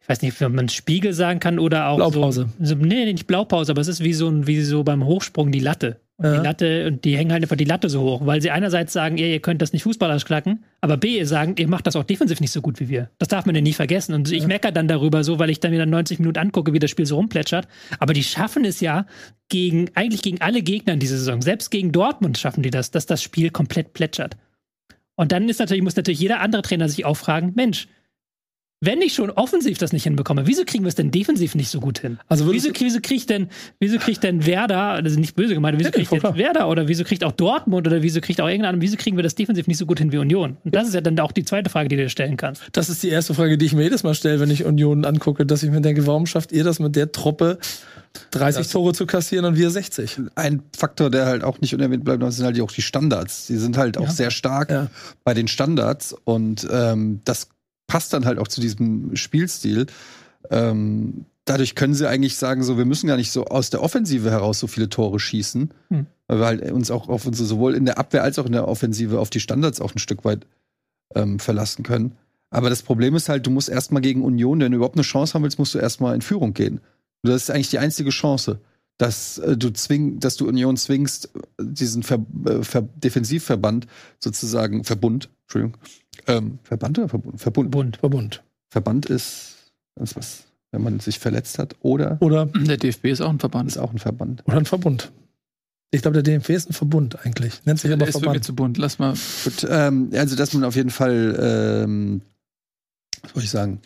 ich 0.00 0.08
weiß 0.08 0.22
nicht, 0.22 0.40
ob 0.40 0.52
man 0.52 0.70
Spiegel 0.70 1.12
sagen 1.12 1.38
kann 1.38 1.58
oder 1.58 1.88
auch 1.88 1.96
Blaupause. 1.96 2.48
So, 2.60 2.64
so, 2.64 2.74
nee, 2.76 3.04
nicht 3.04 3.26
Blaupause, 3.26 3.72
aber 3.72 3.82
es 3.82 3.88
ist 3.88 4.02
wie 4.02 4.14
so, 4.14 4.28
ein, 4.28 4.46
wie 4.46 4.62
so 4.62 4.84
beim 4.84 5.04
Hochsprung 5.04 5.52
die 5.52 5.60
Latte. 5.60 6.00
Und 6.20 6.24
Ja. 6.24 6.36
die 6.38 6.44
Latte, 6.44 6.86
und 6.88 7.04
die 7.04 7.16
hängen 7.16 7.30
halt 7.30 7.44
einfach 7.44 7.56
die 7.56 7.64
Latte 7.64 7.88
so 7.88 8.02
hoch, 8.02 8.26
weil 8.26 8.42
sie 8.42 8.50
einerseits 8.50 8.92
sagen, 8.92 9.18
ihr, 9.18 9.28
ihr 9.28 9.38
könnt 9.40 9.62
das 9.62 9.72
nicht 9.72 9.84
fußballerisch 9.84 10.24
knacken, 10.24 10.64
aber 10.80 10.96
B, 10.96 11.16
ihr 11.16 11.26
sagen, 11.28 11.54
ihr 11.58 11.68
macht 11.68 11.86
das 11.86 11.94
auch 11.94 12.02
defensiv 12.02 12.40
nicht 12.40 12.50
so 12.50 12.60
gut 12.60 12.80
wie 12.80 12.88
wir. 12.88 13.08
Das 13.18 13.28
darf 13.28 13.46
man 13.46 13.54
ja 13.54 13.60
nie 13.60 13.72
vergessen. 13.72 14.14
Und 14.14 14.32
ich 14.32 14.44
meckere 14.48 14.72
dann 14.72 14.88
darüber 14.88 15.22
so, 15.22 15.38
weil 15.38 15.48
ich 15.48 15.60
dann 15.60 15.70
wieder 15.70 15.86
90 15.86 16.18
Minuten 16.18 16.40
angucke, 16.40 16.72
wie 16.72 16.80
das 16.80 16.90
Spiel 16.90 17.06
so 17.06 17.14
rumplätschert. 17.14 17.68
Aber 18.00 18.14
die 18.14 18.24
schaffen 18.24 18.64
es 18.64 18.80
ja 18.80 19.06
gegen, 19.48 19.90
eigentlich 19.94 20.22
gegen 20.22 20.40
alle 20.40 20.62
Gegner 20.62 20.94
in 20.94 20.98
dieser 21.00 21.18
Saison. 21.18 21.40
Selbst 21.40 21.70
gegen 21.70 21.92
Dortmund 21.92 22.36
schaffen 22.36 22.64
die 22.64 22.70
das, 22.70 22.90
dass 22.90 23.06
das 23.06 23.22
Spiel 23.22 23.50
komplett 23.50 23.92
plätschert. 23.92 24.36
Und 25.14 25.30
dann 25.30 25.48
ist 25.48 25.60
natürlich, 25.60 25.82
muss 25.84 25.96
natürlich 25.96 26.20
jeder 26.20 26.40
andere 26.40 26.62
Trainer 26.62 26.88
sich 26.88 27.04
auch 27.04 27.16
fragen, 27.16 27.52
Mensch, 27.54 27.86
wenn 28.80 29.02
ich 29.02 29.12
schon 29.14 29.30
offensiv 29.30 29.78
das 29.78 29.92
nicht 29.92 30.04
hinbekomme, 30.04 30.46
wieso 30.46 30.64
kriegen 30.64 30.84
wir 30.84 30.88
es 30.88 30.94
denn 30.94 31.10
defensiv 31.10 31.54
nicht 31.56 31.68
so 31.68 31.80
gut 31.80 31.98
hin? 31.98 32.18
Also 32.28 32.50
wieso, 32.52 32.70
wieso 32.78 33.00
kriegt 33.02 33.28
denn, 33.28 33.48
wieso 33.80 33.98
kriegt 33.98 34.22
denn 34.22 34.46
Werder, 34.46 34.80
also 34.90 35.18
nicht 35.18 35.34
böse 35.34 35.54
gemeint, 35.54 35.78
wieso 35.78 35.88
Ja, 35.88 35.92
kriegt 35.94 36.12
jetzt. 36.12 36.36
Werder 36.36 36.68
oder 36.68 36.86
wieso 36.86 37.02
kriegt 37.02 37.24
auch 37.24 37.32
Dortmund 37.32 37.86
oder 37.88 38.02
wieso 38.02 38.20
kriegt 38.20 38.40
auch 38.40 38.46
irgendeiner, 38.48 38.80
wieso 38.80 38.96
kriegen 38.96 39.16
wir 39.16 39.24
das 39.24 39.34
defensiv 39.34 39.66
nicht 39.66 39.78
so 39.78 39.86
gut 39.86 39.98
hin 39.98 40.12
wie 40.12 40.18
Union? 40.18 40.56
Und 40.64 40.74
das 40.74 40.86
ist 40.86 40.94
ja 40.94 41.00
dann 41.00 41.18
auch 41.18 41.32
die 41.32 41.44
zweite 41.44 41.70
Frage, 41.70 41.88
die 41.88 41.96
du 41.96 42.02
dir 42.04 42.08
stellen 42.08 42.36
kannst. 42.36 42.62
Das 42.72 42.88
ist 42.88 43.02
die 43.02 43.08
erste 43.08 43.34
Frage, 43.34 43.58
die 43.58 43.66
ich 43.66 43.72
mir 43.74 43.82
jedes 43.82 44.04
Mal 44.04 44.14
stelle, 44.14 44.38
wenn 44.38 44.50
ich 44.50 44.64
Union 44.64 45.04
angucke, 45.04 45.44
dass 45.44 45.62
ich 45.64 45.70
mir 45.70 45.80
denke, 45.80 46.06
warum 46.06 46.26
schafft 46.26 46.52
ihr 46.52 46.62
das 46.62 46.78
mit 46.78 46.94
der 46.94 47.10
Truppe 47.10 47.58
30 48.30 48.68
Tore 48.68 48.92
zu 48.94 49.06
kassieren 49.06 49.44
und 49.44 49.56
wir 49.56 49.70
60? 49.70 50.20
Ein 50.36 50.62
Faktor, 50.76 51.10
der 51.10 51.26
halt 51.26 51.42
auch 51.44 51.60
nicht 51.60 51.74
unerwähnt 51.74 52.04
bleibt, 52.04 52.22
sind 52.32 52.44
halt 52.44 52.60
auch 52.60 52.70
die 52.70 52.82
Standards. 52.82 53.46
Die 53.48 53.56
sind 53.56 53.76
halt 53.76 53.98
auch 53.98 54.10
sehr 54.10 54.30
stark 54.30 54.70
Ja. 54.70 54.86
bei 55.24 55.34
den 55.34 55.48
Standards 55.48 56.14
und 56.24 56.66
ähm, 56.70 57.20
das 57.24 57.48
passt 57.88 58.12
dann 58.12 58.24
halt 58.24 58.38
auch 58.38 58.46
zu 58.46 58.60
diesem 58.60 59.16
Spielstil. 59.16 59.86
Ähm, 60.50 61.24
dadurch 61.44 61.74
können 61.74 61.94
sie 61.94 62.08
eigentlich 62.08 62.36
sagen, 62.36 62.62
so 62.62 62.78
wir 62.78 62.84
müssen 62.84 63.08
gar 63.08 63.16
nicht 63.16 63.32
so 63.32 63.46
aus 63.46 63.70
der 63.70 63.82
Offensive 63.82 64.30
heraus 64.30 64.60
so 64.60 64.68
viele 64.68 64.88
Tore 64.88 65.18
schießen, 65.18 65.70
Hm. 65.88 66.06
weil 66.28 66.38
wir 66.38 66.46
halt 66.46 66.70
uns 66.70 66.92
auch 66.92 67.08
auf 67.08 67.26
unsere 67.26 67.48
sowohl 67.48 67.74
in 67.74 67.86
der 67.86 67.98
Abwehr 67.98 68.22
als 68.22 68.38
auch 68.38 68.46
in 68.46 68.52
der 68.52 68.68
Offensive 68.68 69.18
auf 69.18 69.30
die 69.30 69.40
Standards 69.40 69.80
auch 69.80 69.94
ein 69.94 69.98
Stück 69.98 70.24
weit 70.24 70.46
ähm, 71.16 71.40
verlassen 71.40 71.82
können. 71.82 72.12
Aber 72.50 72.70
das 72.70 72.82
Problem 72.82 73.14
ist 73.16 73.28
halt, 73.28 73.46
du 73.46 73.50
musst 73.50 73.68
erstmal 73.68 74.02
gegen 74.02 74.22
Union, 74.22 74.60
wenn 74.60 74.72
du 74.72 74.76
überhaupt 74.76 74.96
eine 74.96 75.02
Chance 75.02 75.34
haben 75.34 75.42
willst, 75.42 75.58
musst 75.58 75.74
du 75.74 75.78
erstmal 75.78 76.14
in 76.14 76.22
Führung 76.22 76.54
gehen. 76.54 76.78
Und 77.22 77.30
das 77.30 77.42
ist 77.42 77.50
eigentlich 77.50 77.70
die 77.70 77.78
einzige 77.78 78.10
Chance, 78.10 78.60
dass 78.96 79.38
äh, 79.38 79.56
du 79.56 79.70
zwing, 79.70 80.18
dass 80.20 80.36
du 80.36 80.46
Union 80.48 80.76
zwingst, 80.76 81.30
diesen 81.60 82.02
Ver 82.02 82.24
äh, 82.46 82.62
Ver 82.62 82.82
Defensivverband 82.82 83.86
sozusagen 84.18 84.84
Verbund, 84.84 85.30
Entschuldigung, 85.44 85.76
ähm, 86.26 86.58
Verband 86.62 86.98
oder 86.98 87.08
Verbund? 87.08 87.40
Verbund. 87.40 87.70
Bund. 87.70 87.96
Verbund. 87.98 88.42
Verband 88.70 89.06
ist 89.06 89.72
das 89.94 90.16
was, 90.16 90.44
wenn 90.72 90.82
man 90.82 91.00
sich 91.00 91.18
verletzt 91.18 91.58
hat, 91.58 91.76
oder 91.80 92.18
Oder, 92.20 92.46
Der 92.46 92.76
DFB 92.76 93.06
ist 93.06 93.20
auch 93.20 93.30
ein 93.30 93.38
Verband. 93.38 93.68
ist 93.68 93.78
auch 93.78 93.92
ein 93.92 93.98
Verband. 93.98 94.42
oder 94.46 94.56
ein 94.58 94.64
Verbund. 94.66 95.10
Ich 95.90 96.02
glaube, 96.02 96.20
der 96.20 96.22
DMV 96.22 96.50
ist 96.50 96.68
ein 96.68 96.74
Verbund 96.74 97.24
eigentlich. 97.24 97.64
Nennt 97.64 97.80
sich 97.80 97.90
aber 97.90 98.00
Der 98.00 98.08
ist 98.08 98.20
Verband. 98.20 98.44
zu 98.44 98.54
bunt. 98.54 98.76
Lass 98.76 98.98
mal. 98.98 99.14
Gut, 99.44 99.66
ähm, 99.70 100.10
also 100.12 100.36
dass 100.36 100.52
man 100.52 100.64
auf 100.64 100.76
jeden 100.76 100.90
Fall, 100.90 101.36
ähm, 101.84 102.20
was 103.22 103.32
soll 103.32 103.42
ich 103.44 103.50
sagen? 103.50 103.80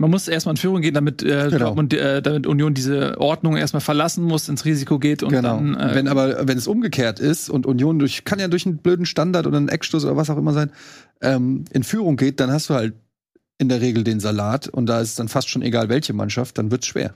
Man 0.00 0.10
muss 0.10 0.28
erstmal 0.28 0.54
in 0.54 0.56
Führung 0.56 0.80
gehen, 0.80 0.94
damit, 0.94 1.22
äh, 1.22 1.48
Genau. 1.50 1.66
Dortmund, 1.66 1.92
äh, 1.92 2.22
damit 2.22 2.46
Union 2.46 2.72
diese 2.72 3.20
Ordnung 3.20 3.58
erstmal 3.58 3.82
verlassen 3.82 4.24
muss, 4.24 4.48
ins 4.48 4.64
Risiko 4.64 4.98
geht 4.98 5.22
und 5.22 5.28
genau. 5.28 5.56
dann. 5.56 5.76
Äh, 5.76 5.94
wenn 5.94 6.08
aber 6.08 6.48
wenn 6.48 6.56
es 6.56 6.66
umgekehrt 6.66 7.20
ist 7.20 7.50
und 7.50 7.66
Union 7.66 7.98
durch 7.98 8.24
kann 8.24 8.38
ja 8.38 8.48
durch 8.48 8.64
einen 8.64 8.78
blöden 8.78 9.04
Standard 9.04 9.46
oder 9.46 9.58
einen 9.58 9.68
Eckstoß 9.68 10.06
oder 10.06 10.16
was 10.16 10.30
auch 10.30 10.38
immer 10.38 10.54
sein 10.54 10.70
ähm, 11.20 11.66
in 11.70 11.82
Führung 11.82 12.16
geht, 12.16 12.40
dann 12.40 12.50
hast 12.50 12.70
du 12.70 12.74
halt 12.74 12.94
in 13.58 13.68
der 13.68 13.82
Regel 13.82 14.02
den 14.02 14.20
Salat 14.20 14.68
und 14.68 14.86
da 14.86 15.02
ist 15.02 15.10
es 15.10 15.14
dann 15.16 15.28
fast 15.28 15.50
schon 15.50 15.60
egal 15.60 15.90
welche 15.90 16.14
Mannschaft, 16.14 16.56
dann 16.56 16.70
wird's 16.70 16.86
schwer. 16.86 17.14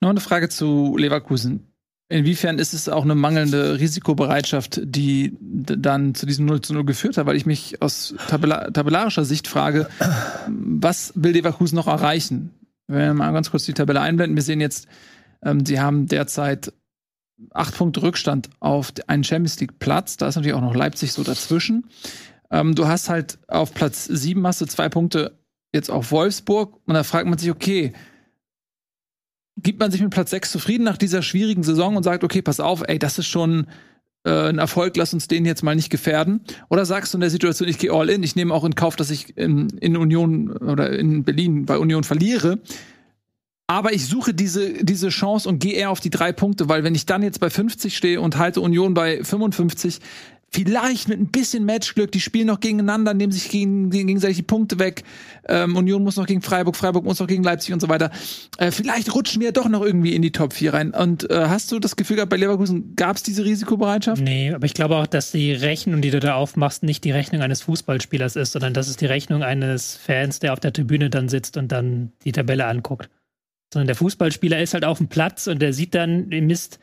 Noch 0.00 0.08
eine 0.08 0.20
Frage 0.20 0.48
zu 0.48 0.96
Leverkusen. 0.96 1.66
Inwiefern 2.10 2.58
ist 2.58 2.72
es 2.72 2.88
auch 2.88 3.04
eine 3.04 3.14
mangelnde 3.14 3.78
Risikobereitschaft, 3.78 4.80
die 4.82 5.36
dann 5.40 6.14
zu 6.14 6.24
diesem 6.24 6.46
0 6.46 6.62
zu 6.62 6.72
0 6.72 6.84
geführt 6.84 7.18
hat? 7.18 7.26
Weil 7.26 7.36
ich 7.36 7.44
mich 7.44 7.82
aus 7.82 8.14
tabella 8.28 8.70
tabellarischer 8.70 9.26
Sicht 9.26 9.46
frage, 9.46 9.88
was 10.48 11.12
will 11.14 11.32
Leverkusen 11.32 11.76
noch 11.76 11.86
erreichen? 11.86 12.50
Wenn 12.86 12.98
wir 12.98 13.14
mal 13.14 13.32
ganz 13.32 13.50
kurz 13.50 13.66
die 13.66 13.74
Tabelle 13.74 14.00
einblenden, 14.00 14.36
wir 14.36 14.42
sehen 14.42 14.62
jetzt, 14.62 14.88
ähm, 15.42 15.66
sie 15.66 15.80
haben 15.80 16.06
derzeit 16.06 16.72
acht 17.52 17.76
Punkte 17.76 18.02
Rückstand 18.02 18.48
auf 18.60 18.92
einen 19.06 19.22
Champions 19.22 19.60
League 19.60 19.78
Platz. 19.78 20.16
Da 20.16 20.28
ist 20.28 20.36
natürlich 20.36 20.56
auch 20.56 20.62
noch 20.62 20.74
Leipzig 20.74 21.12
so 21.12 21.22
dazwischen. 21.22 21.84
Ähm, 22.50 22.74
du 22.74 22.88
hast 22.88 23.10
halt 23.10 23.38
auf 23.48 23.74
Platz 23.74 24.06
sieben 24.06 24.46
hast 24.46 24.62
du 24.62 24.66
zwei 24.66 24.88
Punkte 24.88 25.38
jetzt 25.74 25.90
auf 25.90 26.10
Wolfsburg 26.10 26.78
und 26.86 26.94
da 26.94 27.04
fragt 27.04 27.26
man 27.26 27.38
sich, 27.38 27.50
okay, 27.50 27.92
gibt 29.62 29.80
man 29.80 29.90
sich 29.90 30.00
mit 30.00 30.10
Platz 30.10 30.30
6 30.30 30.50
zufrieden 30.50 30.84
nach 30.84 30.96
dieser 30.96 31.22
schwierigen 31.22 31.62
Saison 31.62 31.96
und 31.96 32.02
sagt, 32.02 32.24
okay, 32.24 32.42
pass 32.42 32.60
auf, 32.60 32.82
ey, 32.86 32.98
das 32.98 33.18
ist 33.18 33.26
schon 33.26 33.66
äh, 34.24 34.48
ein 34.48 34.58
Erfolg, 34.58 34.96
lass 34.96 35.14
uns 35.14 35.28
den 35.28 35.44
jetzt 35.44 35.62
mal 35.62 35.74
nicht 35.74 35.90
gefährden? 35.90 36.40
Oder 36.68 36.84
sagst 36.84 37.12
du 37.12 37.18
in 37.18 37.20
der 37.20 37.30
Situation, 37.30 37.68
ich 37.68 37.78
gehe 37.78 37.92
all 37.92 38.08
in, 38.10 38.22
ich 38.22 38.36
nehme 38.36 38.54
auch 38.54 38.64
in 38.64 38.74
Kauf, 38.74 38.96
dass 38.96 39.10
ich 39.10 39.36
in, 39.36 39.68
in 39.80 39.96
Union 39.96 40.50
oder 40.56 40.96
in 40.98 41.24
Berlin 41.24 41.66
bei 41.66 41.78
Union 41.78 42.04
verliere, 42.04 42.60
aber 43.70 43.92
ich 43.92 44.06
suche 44.06 44.32
diese, 44.32 44.82
diese 44.82 45.10
Chance 45.10 45.46
und 45.46 45.58
gehe 45.58 45.74
eher 45.74 45.90
auf 45.90 46.00
die 46.00 46.08
drei 46.08 46.32
Punkte, 46.32 46.70
weil 46.70 46.84
wenn 46.84 46.94
ich 46.94 47.04
dann 47.04 47.22
jetzt 47.22 47.38
bei 47.38 47.50
50 47.50 47.94
stehe 47.94 48.18
und 48.20 48.38
halte 48.38 48.62
Union 48.62 48.94
bei 48.94 49.22
55, 49.22 50.00
vielleicht 50.50 51.08
mit 51.08 51.20
ein 51.20 51.28
bisschen 51.28 51.64
Matchglück, 51.64 52.10
die 52.10 52.20
spielen 52.20 52.46
noch 52.46 52.60
gegeneinander, 52.60 53.12
nehmen 53.12 53.32
sich 53.32 53.50
gegen, 53.50 53.90
gegen, 53.90 54.06
gegenseitig 54.06 54.38
die 54.38 54.42
Punkte 54.42 54.78
weg. 54.78 55.04
Ähm, 55.46 55.76
Union 55.76 56.02
muss 56.02 56.16
noch 56.16 56.26
gegen 56.26 56.40
Freiburg, 56.42 56.74
Freiburg 56.76 57.04
muss 57.04 57.20
noch 57.20 57.26
gegen 57.26 57.42
Leipzig 57.42 57.74
und 57.74 57.80
so 57.80 57.88
weiter. 57.88 58.10
Äh, 58.56 58.70
vielleicht 58.70 59.14
rutschen 59.14 59.42
wir 59.42 59.52
doch 59.52 59.68
noch 59.68 59.82
irgendwie 59.82 60.14
in 60.14 60.22
die 60.22 60.32
Top 60.32 60.54
4 60.54 60.72
rein. 60.72 60.90
Und 60.92 61.30
äh, 61.30 61.46
hast 61.48 61.70
du 61.70 61.78
das 61.78 61.96
Gefühl 61.96 62.16
gehabt, 62.16 62.30
bei 62.30 62.36
Leverkusen 62.36 62.96
gab 62.96 63.16
es 63.16 63.22
diese 63.22 63.44
Risikobereitschaft? 63.44 64.22
Nee, 64.22 64.52
aber 64.52 64.64
ich 64.64 64.74
glaube 64.74 64.96
auch, 64.96 65.06
dass 65.06 65.32
die 65.32 65.52
Rechnung, 65.52 66.00
die 66.00 66.10
du 66.10 66.20
da 66.20 66.34
aufmachst, 66.34 66.82
nicht 66.82 67.04
die 67.04 67.10
Rechnung 67.10 67.42
eines 67.42 67.60
Fußballspielers 67.62 68.36
ist, 68.36 68.52
sondern 68.52 68.72
das 68.72 68.88
ist 68.88 69.00
die 69.00 69.06
Rechnung 69.06 69.42
eines 69.42 69.96
Fans, 69.96 70.38
der 70.38 70.54
auf 70.54 70.60
der 70.60 70.72
Tribüne 70.72 71.10
dann 71.10 71.28
sitzt 71.28 71.56
und 71.58 71.70
dann 71.72 72.12
die 72.24 72.32
Tabelle 72.32 72.66
anguckt. 72.66 73.10
Sondern 73.72 73.86
der 73.86 73.96
Fußballspieler 73.96 74.62
ist 74.62 74.72
halt 74.72 74.86
auf 74.86 74.96
dem 74.96 75.08
Platz 75.08 75.46
und 75.46 75.60
der 75.60 75.74
sieht 75.74 75.94
dann, 75.94 76.28
Mist, 76.28 76.78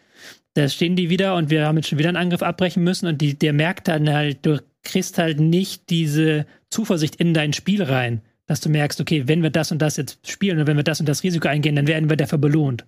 da 0.56 0.70
stehen 0.70 0.96
die 0.96 1.10
wieder 1.10 1.36
und 1.36 1.50
wir 1.50 1.68
haben 1.68 1.76
jetzt 1.78 1.90
schon 1.90 2.00
wieder 2.00 2.10
einen 2.10 2.18
Angriff 2.18 2.42
abbrechen 2.42 2.84
müssen 2.84 3.08
und 3.08 3.22
die, 3.22 3.38
der 3.38 3.54
merkt 3.54 3.88
dann 3.88 4.12
halt, 4.12 4.46
du 4.46 4.62
kriegst 4.84 5.18
halt 5.18 5.40
nicht 5.40 5.90
diese 5.90 6.46
Zuversicht 6.70 7.18
in 7.18 7.34
dein 7.34 7.52
Spiel 7.52 7.84
rein, 7.84 8.22
dass 8.48 8.62
du 8.62 8.70
merkst, 8.70 9.02
okay, 9.02 9.28
wenn 9.28 9.44
wir 9.44 9.50
das 9.50 9.72
und 9.72 9.82
das 9.82 9.98
jetzt 9.98 10.28
spielen 10.30 10.60
und 10.60 10.68
wenn 10.68 10.78
wir 10.78 10.84
das 10.84 11.02
und 11.02 11.10
das 11.10 11.24
Risiko 11.24 11.50
eingehen, 11.50 11.76
dann 11.76 11.88
werden 11.88 12.10
wir 12.10 12.16
dafür 12.16 12.38
belohnt. 12.38 12.86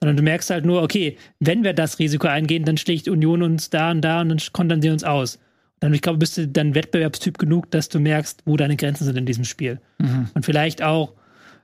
Sondern 0.00 0.16
du 0.16 0.22
merkst 0.22 0.50
halt 0.50 0.64
nur, 0.64 0.82
okay, 0.82 1.16
wenn 1.38 1.62
wir 1.62 1.72
das 1.72 1.98
Risiko 2.00 2.26
eingehen, 2.26 2.64
dann 2.64 2.76
schlägt 2.76 3.08
Union 3.08 3.42
uns 3.42 3.70
da 3.70 3.92
und 3.92 4.00
da 4.00 4.20
und 4.20 4.30
dann 4.30 4.40
kontern 4.52 4.82
sie 4.82 4.90
uns 4.90 5.04
aus. 5.04 5.36
Und 5.36 5.42
dann, 5.80 5.94
ich 5.94 6.02
glaube, 6.02 6.18
bist 6.18 6.36
du 6.36 6.48
dann 6.48 6.74
Wettbewerbstyp 6.74 7.38
genug, 7.38 7.70
dass 7.70 7.88
du 7.88 8.00
merkst, 8.00 8.42
wo 8.44 8.56
deine 8.56 8.76
Grenzen 8.76 9.04
sind 9.04 9.16
in 9.16 9.26
diesem 9.26 9.44
Spiel. 9.44 9.80
Mhm. 9.98 10.30
Und 10.34 10.44
vielleicht 10.44 10.82
auch 10.82 11.14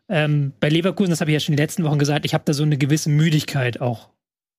ähm, 0.08 0.52
bei 0.60 0.68
Leverkusen, 0.68 1.10
das 1.10 1.20
habe 1.20 1.32
ich 1.32 1.34
ja 1.34 1.40
schon 1.40 1.56
die 1.56 1.62
letzten 1.62 1.82
Wochen 1.82 1.98
gesagt, 1.98 2.24
ich 2.24 2.34
habe 2.34 2.44
da 2.44 2.52
so 2.52 2.62
eine 2.62 2.76
gewisse 2.76 3.08
Müdigkeit 3.08 3.80
auch 3.80 4.10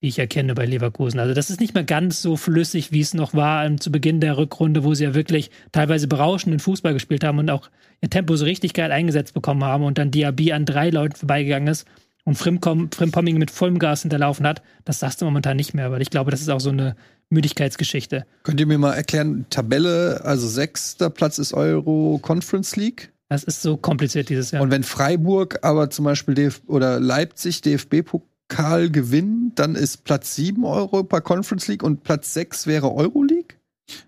die 0.05 0.09
ich 0.09 0.19
erkenne 0.19 0.53
bei 0.53 0.67
Leverkusen. 0.67 1.19
Also 1.19 1.33
das 1.33 1.49
ist 1.49 1.59
nicht 1.59 1.73
mehr 1.73 1.83
ganz 1.83 2.21
so 2.21 2.37
flüssig, 2.37 2.91
wie 2.91 3.01
es 3.01 3.15
noch 3.15 3.33
war 3.33 3.75
zu 3.77 3.91
Beginn 3.91 4.19
der 4.21 4.37
Rückrunde, 4.37 4.83
wo 4.83 4.93
sie 4.93 5.03
ja 5.03 5.15
wirklich 5.15 5.49
teilweise 5.71 6.07
berauschenden 6.07 6.59
Fußball 6.59 6.93
gespielt 6.93 7.23
haben 7.23 7.39
und 7.39 7.49
auch 7.49 7.71
ihr 8.01 8.11
Tempo 8.11 8.35
so 8.35 8.45
richtig 8.45 8.73
geil 8.75 8.91
eingesetzt 8.91 9.33
bekommen 9.33 9.63
haben 9.63 9.83
und 9.83 9.97
dann 9.97 10.11
Diaby 10.11 10.53
an 10.53 10.65
drei 10.65 10.91
Leuten 10.91 11.15
vorbeigegangen 11.15 11.67
ist 11.67 11.87
und 12.23 12.35
Frimpomming 12.35 13.39
mit 13.39 13.49
vollem 13.49 13.79
Gas 13.79 14.03
hinterlaufen 14.03 14.45
hat. 14.45 14.61
Das 14.83 14.99
sagst 14.99 15.21
du 15.21 15.25
momentan 15.25 15.57
nicht 15.57 15.73
mehr, 15.73 15.91
weil 15.91 16.03
ich 16.03 16.11
glaube, 16.11 16.29
das 16.29 16.41
ist 16.41 16.49
auch 16.49 16.59
so 16.59 16.69
eine 16.69 16.95
Müdigkeitsgeschichte. 17.29 18.27
Könnt 18.43 18.59
ihr 18.59 18.67
mir 18.67 18.77
mal 18.77 18.93
erklären, 18.93 19.47
Tabelle, 19.49 20.21
also 20.23 20.47
sechster 20.47 21.09
Platz 21.09 21.39
ist 21.39 21.55
Euro 21.55 22.19
Conference 22.21 22.75
League? 22.75 23.11
Das 23.27 23.43
ist 23.43 23.63
so 23.63 23.75
kompliziert 23.75 24.29
dieses 24.29 24.51
Jahr. 24.51 24.61
Und 24.61 24.69
wenn 24.69 24.83
Freiburg 24.83 25.63
aber 25.63 25.89
zum 25.89 26.05
Beispiel 26.05 26.35
DF 26.35 26.61
oder 26.67 26.99
Leipzig 26.99 27.61
DFB-Pokal 27.61 28.34
Pokal 28.47 28.89
gewinnen, 28.89 29.51
dann 29.55 29.75
ist 29.75 30.03
Platz 30.03 30.35
7 30.35 30.63
Europa 30.65 31.19
Conference 31.21 31.67
League 31.67 31.83
und 31.83 32.03
Platz 32.03 32.33
6 32.33 32.67
wäre 32.67 32.93
Euroleague? 32.93 33.57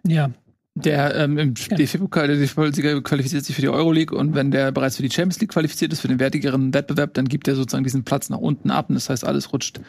Ja. 0.05 0.31
Der 0.75 1.15
ähm, 1.15 1.39
im 1.39 1.53
Ja. 1.69 1.75
DFB-Pokal, 1.75 2.27
der 2.27 2.37
DFB-Sieger 2.37 3.01
qualifiziert 3.01 3.43
sich 3.45 3.55
für 3.55 3.61
die 3.61 3.69
Euroleague 3.69 4.15
und 4.15 4.35
wenn 4.35 4.51
der 4.51 4.71
bereits 4.71 4.97
für 4.97 5.01
die 5.03 5.09
Champions 5.09 5.39
League 5.39 5.49
qualifiziert 5.51 5.91
ist, 5.91 6.01
für 6.01 6.07
den 6.07 6.19
wertigeren 6.19 6.71
Wettbewerb, 6.73 7.15
dann 7.15 7.25
gibt 7.27 7.47
er 7.47 7.55
sozusagen 7.55 7.83
diesen 7.83 8.03
Platz 8.03 8.29
nach 8.29 8.37
unten 8.37 8.69
ab 8.69 8.89
und 8.89 8.95
das 8.95 9.09
heißt, 9.09 9.25
alles 9.25 9.51
rutscht 9.53 9.79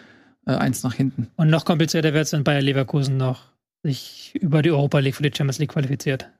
äh, 0.46 0.52
eins 0.52 0.82
nach 0.82 0.94
hinten. 0.94 1.28
Und 1.36 1.50
noch 1.50 1.66
komplizierter 1.66 2.14
wird 2.14 2.24
es, 2.24 2.32
wenn 2.32 2.42
Bayer 2.44 2.62
Leverkusen 2.62 3.18
noch 3.18 3.42
sich 3.82 4.32
über 4.40 4.62
die 4.62 4.70
Europa 4.70 4.98
League 4.98 5.16
für 5.16 5.22
die 5.22 5.36
Champions 5.36 5.58
League 5.58 5.72
qualifiziert. 5.72 6.30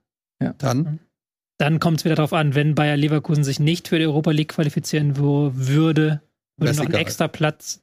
Dann 0.59 0.98
Dann 1.59 1.78
kommt 1.78 1.98
es 1.98 2.04
wieder 2.06 2.14
darauf 2.14 2.32
an, 2.32 2.54
wenn 2.54 2.74
Bayer 2.74 2.96
Leverkusen 2.96 3.44
sich 3.44 3.61
nicht 3.61 3.88
für 3.88 3.98
die 3.98 4.06
Europa 4.06 4.30
League 4.30 4.48
qualifizieren 4.48 5.18
wo, 5.18 5.50
würde, 5.54 6.22
würde 6.56 6.74
noch 6.74 6.84
ein 6.84 6.88
egal. 6.88 7.00
extra 7.02 7.28
Platz. 7.28 7.82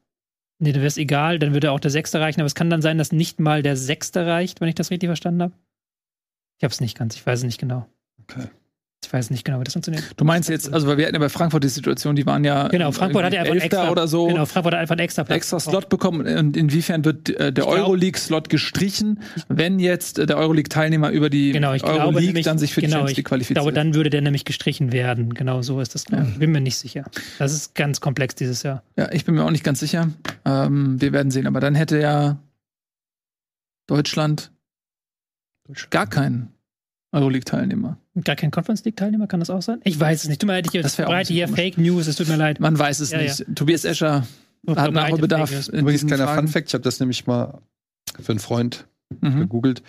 Nee, 0.60 0.72
dann 0.72 0.82
wäre 0.82 0.88
es 0.88 0.98
egal, 0.98 1.38
dann 1.40 1.54
würde 1.54 1.72
auch 1.72 1.80
der 1.80 1.92
Sechste 1.92 2.20
reichen, 2.20 2.40
aber 2.40 2.46
es 2.46 2.56
kann 2.56 2.70
dann 2.70 2.82
sein, 2.82 2.98
dass 2.98 3.12
nicht 3.12 3.40
mal 3.40 3.62
der 3.62 3.76
Sechste 3.76 4.26
reicht, 4.26 4.62
wenn 4.62 4.70
ich 4.70 4.76
das 4.76 4.90
richtig 4.90 5.10
verstanden 5.10 5.42
habe. 5.44 5.54
Ich 6.58 6.64
habe 6.64 6.72
es 6.72 6.80
nicht 6.80 6.98
ganz, 6.98 7.16
ich 7.16 7.26
weiß 7.26 7.40
es 7.40 7.46
nicht 7.46 7.60
genau. 7.60 7.86
Okay. 8.22 8.48
Ich 9.16 9.20
weiß 9.20 9.30
nicht 9.30 9.46
genau, 9.46 9.62
wie 9.62 9.64
das 9.64 9.72
funktioniert. 9.72 10.04
Du 10.18 10.26
meinst 10.26 10.50
jetzt, 10.50 10.74
also 10.74 10.88
weil 10.88 10.98
wir 10.98 11.06
hatten 11.06 11.16
ja 11.16 11.20
bei 11.20 11.30
Frankfurt 11.30 11.64
die 11.64 11.70
Situation, 11.70 12.18
die 12.18 12.26
waren 12.26 12.44
ja 12.44 12.68
Genau, 12.68 12.92
Frankfurt 12.92 13.24
hat 13.24 13.32
ja 13.32 13.44
einfach 13.44 13.56
extra, 13.56 13.90
oder 13.90 14.10
so. 14.10 14.28
Genau, 14.28 14.46
Frankfurt 14.46 14.74
hat 14.74 14.82
einfach 14.82 14.96
einen 14.96 15.06
extra 15.06 15.24
Platz. 15.24 15.38
extra 15.38 15.60
Slot 15.62 15.88
bekommen 15.88 16.28
und 16.28 16.58
inwiefern 16.58 17.06
wird 17.06 17.30
äh, 17.30 17.34
der 17.34 17.48
Ich 17.48 17.54
glaub- 17.54 17.68
Euroleague-Slot 17.70 18.50
gestrichen, 18.50 19.22
wenn 19.48 19.80
jetzt 19.80 20.20
äh, 20.20 20.26
der 20.26 20.36
Euroleague-Teilnehmer 20.38 21.12
über 21.12 21.30
die 21.30 21.54
Genau, 21.54 21.74
glaube 21.78 21.94
Euroleague 21.98 22.26
nämlich- 22.26 22.44
dann 22.44 22.58
sich 22.60 22.74
für 22.74 22.82
die 22.82 22.88
genau, 22.88 22.98
Champions 22.98 23.16
League 23.18 23.26
qualifiziert. 23.28 23.56
glaube, 23.56 23.72
dann 23.72 23.94
würde 23.94 24.10
der 24.10 24.20
nämlich 24.20 24.44
gestrichen 24.44 24.92
werden. 24.92 25.34
Genau 25.34 25.62
so 25.62 25.80
ist 25.80 25.96
das. 25.96 26.04
glaub 26.04 26.24
ich. 26.24 26.34
Ja. 26.34 26.38
Bin 26.40 26.52
mir 26.52 26.60
nicht 26.60 26.76
sicher. 26.78 27.06
Das 27.40 27.54
ist 27.54 27.74
ganz 27.74 28.02
komplex 28.02 28.36
dieses 28.36 28.64
Jahr. 28.64 28.84
ja, 28.98 29.10
ich 29.14 29.24
bin 29.24 29.36
mir 29.36 29.46
auch 29.46 29.52
nicht 29.52 29.64
ganz 29.64 29.80
sicher. 29.80 30.10
Ähm, 30.44 31.00
wir 31.00 31.14
werden 31.14 31.32
sehen, 31.32 31.48
aber 31.48 31.62
dann 31.62 31.74
hätte 31.76 32.02
ja 32.02 32.38
Deutschland 33.88 34.52
gar 35.90 36.08
keinen 36.08 36.50
Euroleague-Teilnehmer. 37.16 37.98
Gar 38.24 38.36
kein 38.36 38.52
Conference 38.52 38.84
League-Teilnehmer, 38.86 39.28
kann 39.28 39.40
das 39.40 39.50
auch 39.50 39.62
sein? 39.62 39.80
Ich 39.84 40.00
weiß 40.00 40.24
es 40.24 40.30
nicht. 40.30 40.42
Tut 40.42 40.48
mir 40.48 40.54
leid, 40.54 40.68
ich 40.74 40.82
Das 40.82 40.96
breite 40.96 41.34
hier 41.34 41.46
bisschen 41.48 41.56
Fake 41.56 41.78
News, 41.78 42.08
es 42.08 42.16
tut 42.18 42.28
mir 42.28 42.36
leid. 42.38 42.60
Man 42.60 42.78
weiß 42.78 43.00
es 43.00 43.12
Ja, 43.12 43.22
nicht. 43.22 43.46
Tobias 43.56 43.86
Escher 43.86 44.22
hat 44.22 44.28
Verbreite 44.66 44.92
Nachholbedarf. 44.94 45.68
Übrigens 45.70 46.06
kleiner 46.06 46.26
Fragen. 46.26 46.48
Fun 46.48 46.54
Fact, 46.54 46.68
ich 46.70 46.74
habe 46.74 46.84
das 46.84 47.00
nämlich 47.00 47.26
mal 47.28 47.60
für 48.20 48.32
einen 48.32 48.40
Freund 48.40 48.88
Mhm. 49.22 49.42
gegoogelt. 49.42 49.84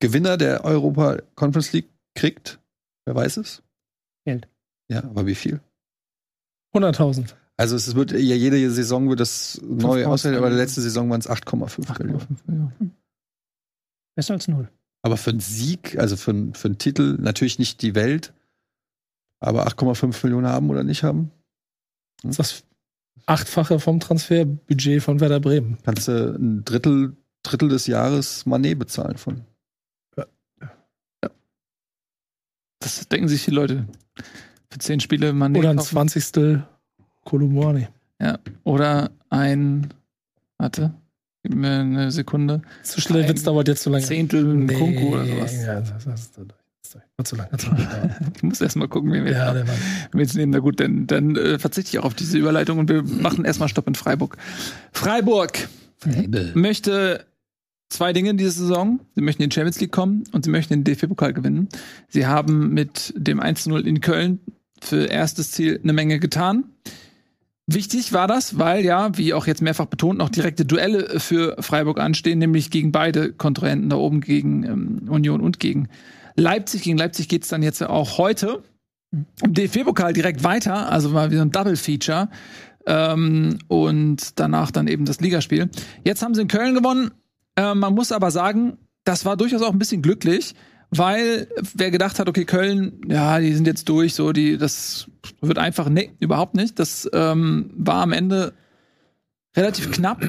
Gewinner 0.00 0.36
der 0.36 0.64
Europa 0.64 1.18
Conference 1.34 1.72
League 1.72 1.88
kriegt, 2.14 2.60
wer 3.06 3.14
weiß 3.14 3.36
es? 3.38 3.62
Geld. 4.24 4.48
Ja, 4.88 5.00
aber 5.04 5.26
wie 5.26 5.34
viel? 5.34 5.60
100.000. 6.74 7.34
Also 7.56 7.76
es 7.76 7.94
wird 7.94 8.12
ja 8.12 8.18
jede 8.18 8.70
Saison 8.70 9.08
wird 9.08 9.20
das 9.20 9.60
neu 9.62 10.02
5,2 10.02 10.06
auswählen, 10.06 10.36
aber 10.36 10.50
letzte 10.50 10.80
Saison 10.80 11.10
waren 11.10 11.20
es 11.20 11.28
8,5 11.28 11.98
Millionen. 11.98 12.20
8,5 12.20 12.36
Millionen. 12.46 12.94
Besser 14.16 14.34
als 14.34 14.48
null. 14.48 14.68
Aber 15.02 15.16
für 15.16 15.30
einen 15.30 15.40
Sieg, 15.40 15.98
also 15.98 16.16
für, 16.16 16.30
einen- 16.30 16.54
für 16.54 16.68
einen 16.68 16.78
Titel, 16.78 17.16
natürlich 17.20 17.58
nicht 17.58 17.82
die 17.82 17.94
Welt, 17.94 18.32
aber 19.40 19.66
8,5 19.66 20.24
Millionen 20.24 20.46
haben 20.46 20.70
oder 20.70 20.84
nicht 20.84 21.02
haben, 21.02 21.30
Das 22.22 22.30
ist 22.30 22.38
das 22.38 22.64
Achtfache 23.26 23.80
vom 23.80 23.98
Transferbudget 24.00 25.02
von 25.02 25.20
Werder 25.20 25.40
Bremen. 25.40 25.78
kannst 25.84 26.06
du 26.08 26.34
ein 26.36 26.64
Drittel, 26.64 27.16
Drittel 27.42 27.68
des 27.68 27.86
Jahres 27.88 28.46
Manet 28.46 28.78
bezahlen 28.78 29.16
von. 29.18 29.44
Das 32.80 33.06
denken 33.08 33.28
sich 33.28 33.44
die 33.44 33.52
Leute. 33.52 33.86
Für 34.70 34.78
zehn 34.78 34.98
Spiele 35.00 35.32
man 35.32 35.56
Oder 35.56 35.70
ein 35.70 35.76
kaufen. 35.76 36.08
20. 36.08 36.62
Kolumani. 37.24 37.86
Ja. 38.20 38.38
Oder 38.64 39.10
ein, 39.30 39.92
warte, 40.58 40.92
gib 41.42 41.54
mir 41.54 41.80
eine 41.80 42.10
Sekunde. 42.10 42.62
Zu 42.82 43.00
schnell 43.00 43.22
Ein 43.24 43.28
Witz 43.28 43.42
dauert 43.42 43.68
jetzt 43.68 43.82
zu 43.82 43.90
lange. 43.90 44.04
Zehntel 44.04 44.44
Nee, 44.44 44.74
Kunku 44.74 45.14
oder 45.14 45.26
sowas. 45.26 45.64
Ja, 45.64 45.80
das, 45.80 46.04
das, 46.04 46.04
das, 46.04 46.32
das 46.82 47.02
war 47.16 47.24
zu 47.24 47.36
lang. 47.36 47.48
Ich 48.36 48.42
muss 48.42 48.60
erst 48.60 48.76
mal 48.76 48.88
gucken, 48.88 49.12
wie 49.12 49.24
wir, 49.24 49.32
ja, 49.32 49.52
der 49.52 49.66
war. 49.66 49.74
wenn 50.10 50.18
wir 50.18 50.24
jetzt 50.24 50.34
nehmen. 50.34 50.52
Na 50.52 50.58
gut, 50.58 50.80
dann, 50.80 51.06
dann 51.06 51.36
äh, 51.36 51.58
verzichte 51.58 51.90
ich 51.90 51.98
auch 51.98 52.04
auf 52.04 52.14
diese 52.14 52.38
Überleitung 52.38 52.78
und 52.78 52.88
wir 52.88 53.02
machen 53.02 53.44
erstmal 53.44 53.68
Stopp 53.68 53.86
in 53.88 53.94
Freiburg. 53.94 54.36
Freiburg 54.92 55.68
möchte 56.54 57.24
zwei 57.88 58.12
Dinge 58.12 58.30
in 58.30 58.38
dieser 58.38 58.50
Saison. 58.50 59.00
Sie 59.14 59.20
möchten 59.22 59.42
in 59.42 59.50
die 59.50 59.54
Champions 59.54 59.80
League 59.80 59.92
kommen 59.92 60.24
und 60.32 60.44
sie 60.44 60.50
möchten 60.50 60.72
den 60.74 60.84
DFB-Pokal 60.84 61.32
gewinnen. 61.32 61.68
Sie 62.08 62.26
haben 62.26 62.72
mit 62.74 63.12
dem 63.16 63.40
1-0 63.40 63.84
in 63.84 64.00
Köln 64.00 64.40
für 64.80 65.04
erstes 65.04 65.52
Ziel 65.52 65.78
eine 65.82 65.92
Menge 65.92 66.18
getan. 66.18 66.64
Wichtig 67.66 68.12
war 68.12 68.26
das, 68.26 68.58
weil 68.58 68.84
ja, 68.84 69.16
wie 69.16 69.34
auch 69.34 69.46
jetzt 69.46 69.62
mehrfach 69.62 69.86
betont, 69.86 70.18
noch 70.18 70.30
direkte 70.30 70.64
Duelle 70.64 71.20
für 71.20 71.56
Freiburg 71.60 72.00
anstehen, 72.00 72.40
nämlich 72.40 72.70
gegen 72.70 72.90
beide 72.90 73.32
Kontrahenten 73.32 73.88
da 73.88 73.96
oben, 73.96 74.20
gegen 74.20 74.64
ähm, 74.64 75.02
Union 75.08 75.40
und 75.40 75.60
gegen 75.60 75.88
Leipzig. 76.34 76.82
Gegen 76.82 76.98
Leipzig 76.98 77.28
geht's 77.28 77.48
dann 77.48 77.62
jetzt 77.62 77.82
auch 77.82 78.18
heute 78.18 78.62
im 79.12 79.54
DFB-Pokal 79.54 80.12
direkt 80.12 80.42
weiter, 80.42 80.90
also 80.90 81.10
mal 81.10 81.30
wieder 81.30 81.42
ein 81.42 81.52
Double-Feature. 81.52 82.28
Ähm, 82.86 83.58
und 83.68 84.40
danach 84.40 84.72
dann 84.72 84.88
eben 84.88 85.04
das 85.04 85.20
Ligaspiel. 85.20 85.70
Jetzt 86.04 86.22
haben 86.22 86.34
sie 86.34 86.42
in 86.42 86.48
Köln 86.48 86.74
gewonnen. 86.74 87.12
Äh, 87.54 87.74
man 87.74 87.94
muss 87.94 88.10
aber 88.10 88.32
sagen, 88.32 88.78
das 89.04 89.24
war 89.24 89.36
durchaus 89.36 89.62
auch 89.62 89.72
ein 89.72 89.78
bisschen 89.78 90.02
glücklich, 90.02 90.54
weil 90.94 91.48
wer 91.74 91.90
gedacht 91.90 92.18
hat, 92.18 92.28
okay, 92.28 92.44
Köln, 92.44 93.00
ja, 93.08 93.40
die 93.40 93.54
sind 93.54 93.66
jetzt 93.66 93.88
durch, 93.88 94.14
so, 94.14 94.32
die, 94.32 94.58
das 94.58 95.06
wird 95.40 95.56
einfach, 95.58 95.88
nee, 95.88 96.12
überhaupt 96.20 96.54
nicht. 96.54 96.78
Das 96.78 97.08
ähm, 97.14 97.70
war 97.74 98.02
am 98.02 98.12
Ende 98.12 98.52
relativ 99.56 99.90
knapp 99.90 100.22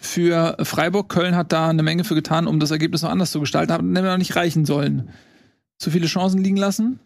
für 0.00 0.56
Freiburg. 0.62 1.10
Köln 1.10 1.36
hat 1.36 1.52
da 1.52 1.68
eine 1.68 1.82
Menge 1.82 2.04
für 2.04 2.14
getan, 2.14 2.46
um 2.46 2.60
das 2.60 2.70
Ergebnis 2.70 3.02
noch 3.02 3.10
anders 3.10 3.30
zu 3.30 3.40
gestalten, 3.40 3.72
hat 3.72 3.82
nämlich 3.82 4.04
noch 4.04 4.16
nicht 4.16 4.36
reichen 4.36 4.64
sollen. 4.64 5.10
Zu 5.76 5.90
viele 5.90 6.06
Chancen 6.06 6.42
liegen 6.42 6.56
lassen. 6.56 6.98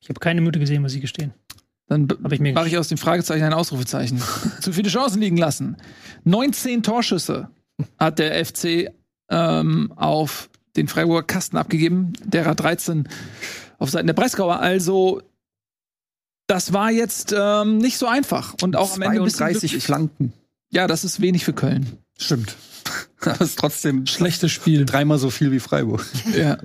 Ich 0.00 0.08
habe 0.08 0.20
keine 0.20 0.40
Minute 0.40 0.60
gesehen, 0.60 0.80
muss 0.80 0.94
ich 0.94 1.00
gestehen. 1.00 1.34
Dann 1.88 2.08
Hab 2.22 2.30
ich 2.30 2.38
mir 2.38 2.52
mache 2.52 2.68
ich 2.68 2.78
aus 2.78 2.88
dem 2.88 2.98
Fragezeichen 2.98 3.42
ein 3.42 3.52
Ausrufezeichen. 3.52 4.22
Zu 4.60 4.72
viele 4.72 4.88
Chancen 4.88 5.20
liegen 5.20 5.36
lassen. 5.36 5.76
19 6.22 6.84
Torschüsse 6.84 7.48
hat 7.98 8.20
der 8.20 8.44
FC 8.44 8.90
ähm, 9.28 9.92
auf 9.96 10.50
den 10.76 10.88
Freiburger 10.88 11.22
Kasten 11.26 11.56
abgegeben. 11.56 12.12
Der 12.24 12.44
hat 12.46 12.60
13 12.60 13.08
auf 13.78 13.90
Seiten 13.90 14.06
der 14.06 14.14
Breisgauer. 14.14 14.60
Also, 14.60 15.22
das 16.46 16.72
war 16.72 16.90
jetzt 16.90 17.34
ähm, 17.36 17.78
nicht 17.78 17.98
so 17.98 18.06
einfach. 18.06 18.54
Und 18.62 18.76
auch 18.76 18.94
am 18.94 19.02
Ende 19.02 19.18
ein 19.18 19.24
bisschen 19.24 19.38
32 19.38 19.70
glücklich. 19.70 19.84
Flanken. 19.84 20.32
Ja, 20.70 20.86
das 20.86 21.04
ist 21.04 21.20
wenig 21.20 21.44
für 21.44 21.52
Köln. 21.52 21.98
Stimmt. 22.18 22.56
Aber 23.20 23.40
es 23.40 23.50
ist 23.50 23.58
trotzdem 23.58 24.06
Schlechtes 24.06 24.52
Spiel. 24.52 24.84
dreimal 24.84 25.18
so 25.18 25.30
viel 25.30 25.52
wie 25.52 25.60
Freiburg. 25.60 26.04
Ja. 26.36 26.58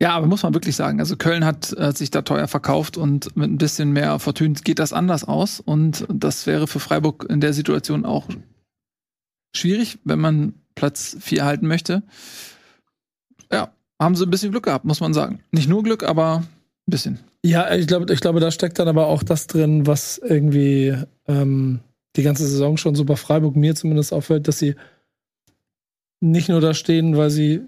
Ja, 0.00 0.14
aber 0.14 0.26
muss 0.26 0.44
man 0.44 0.54
wirklich 0.54 0.76
sagen. 0.76 1.00
Also 1.00 1.16
Köln 1.16 1.44
hat, 1.44 1.74
hat 1.78 1.98
sich 1.98 2.10
da 2.10 2.22
teuer 2.22 2.46
verkauft 2.46 2.96
und 2.96 3.36
mit 3.36 3.50
ein 3.50 3.58
bisschen 3.58 3.90
mehr 3.92 4.18
Fortune 4.20 4.54
geht 4.54 4.78
das 4.78 4.92
anders 4.92 5.24
aus. 5.24 5.60
Und 5.60 6.06
das 6.08 6.46
wäre 6.46 6.66
für 6.68 6.78
Freiburg 6.80 7.26
in 7.28 7.40
der 7.40 7.52
Situation 7.52 8.04
auch 8.06 8.28
schwierig, 9.54 9.98
wenn 10.04 10.20
man 10.20 10.54
Platz 10.74 11.16
4 11.20 11.44
halten 11.44 11.66
möchte. 11.66 12.04
Haben 14.00 14.14
sie 14.14 14.24
ein 14.24 14.30
bisschen 14.30 14.52
Glück 14.52 14.64
gehabt, 14.64 14.84
muss 14.84 15.00
man 15.00 15.12
sagen. 15.12 15.40
Nicht 15.50 15.68
nur 15.68 15.82
Glück, 15.82 16.02
aber 16.04 16.38
ein 16.38 16.46
bisschen. 16.90 17.18
Ja, 17.44 17.74
ich 17.74 17.86
glaube, 17.86 18.12
ich 18.12 18.20
glaube, 18.20 18.40
da 18.40 18.50
steckt 18.50 18.78
dann 18.78 18.88
aber 18.88 19.06
auch 19.06 19.22
das 19.22 19.46
drin, 19.46 19.86
was 19.86 20.18
irgendwie 20.18 20.94
ähm, 21.26 21.80
die 22.16 22.22
ganze 22.22 22.46
Saison 22.46 22.76
schon 22.76 22.94
so 22.94 23.04
bei 23.04 23.16
Freiburg 23.16 23.56
mir 23.56 23.74
zumindest 23.74 24.12
auffällt, 24.12 24.48
dass 24.48 24.58
sie 24.58 24.74
nicht 26.20 26.48
nur 26.48 26.60
da 26.60 26.74
stehen, 26.74 27.16
weil 27.16 27.30
sie 27.30 27.62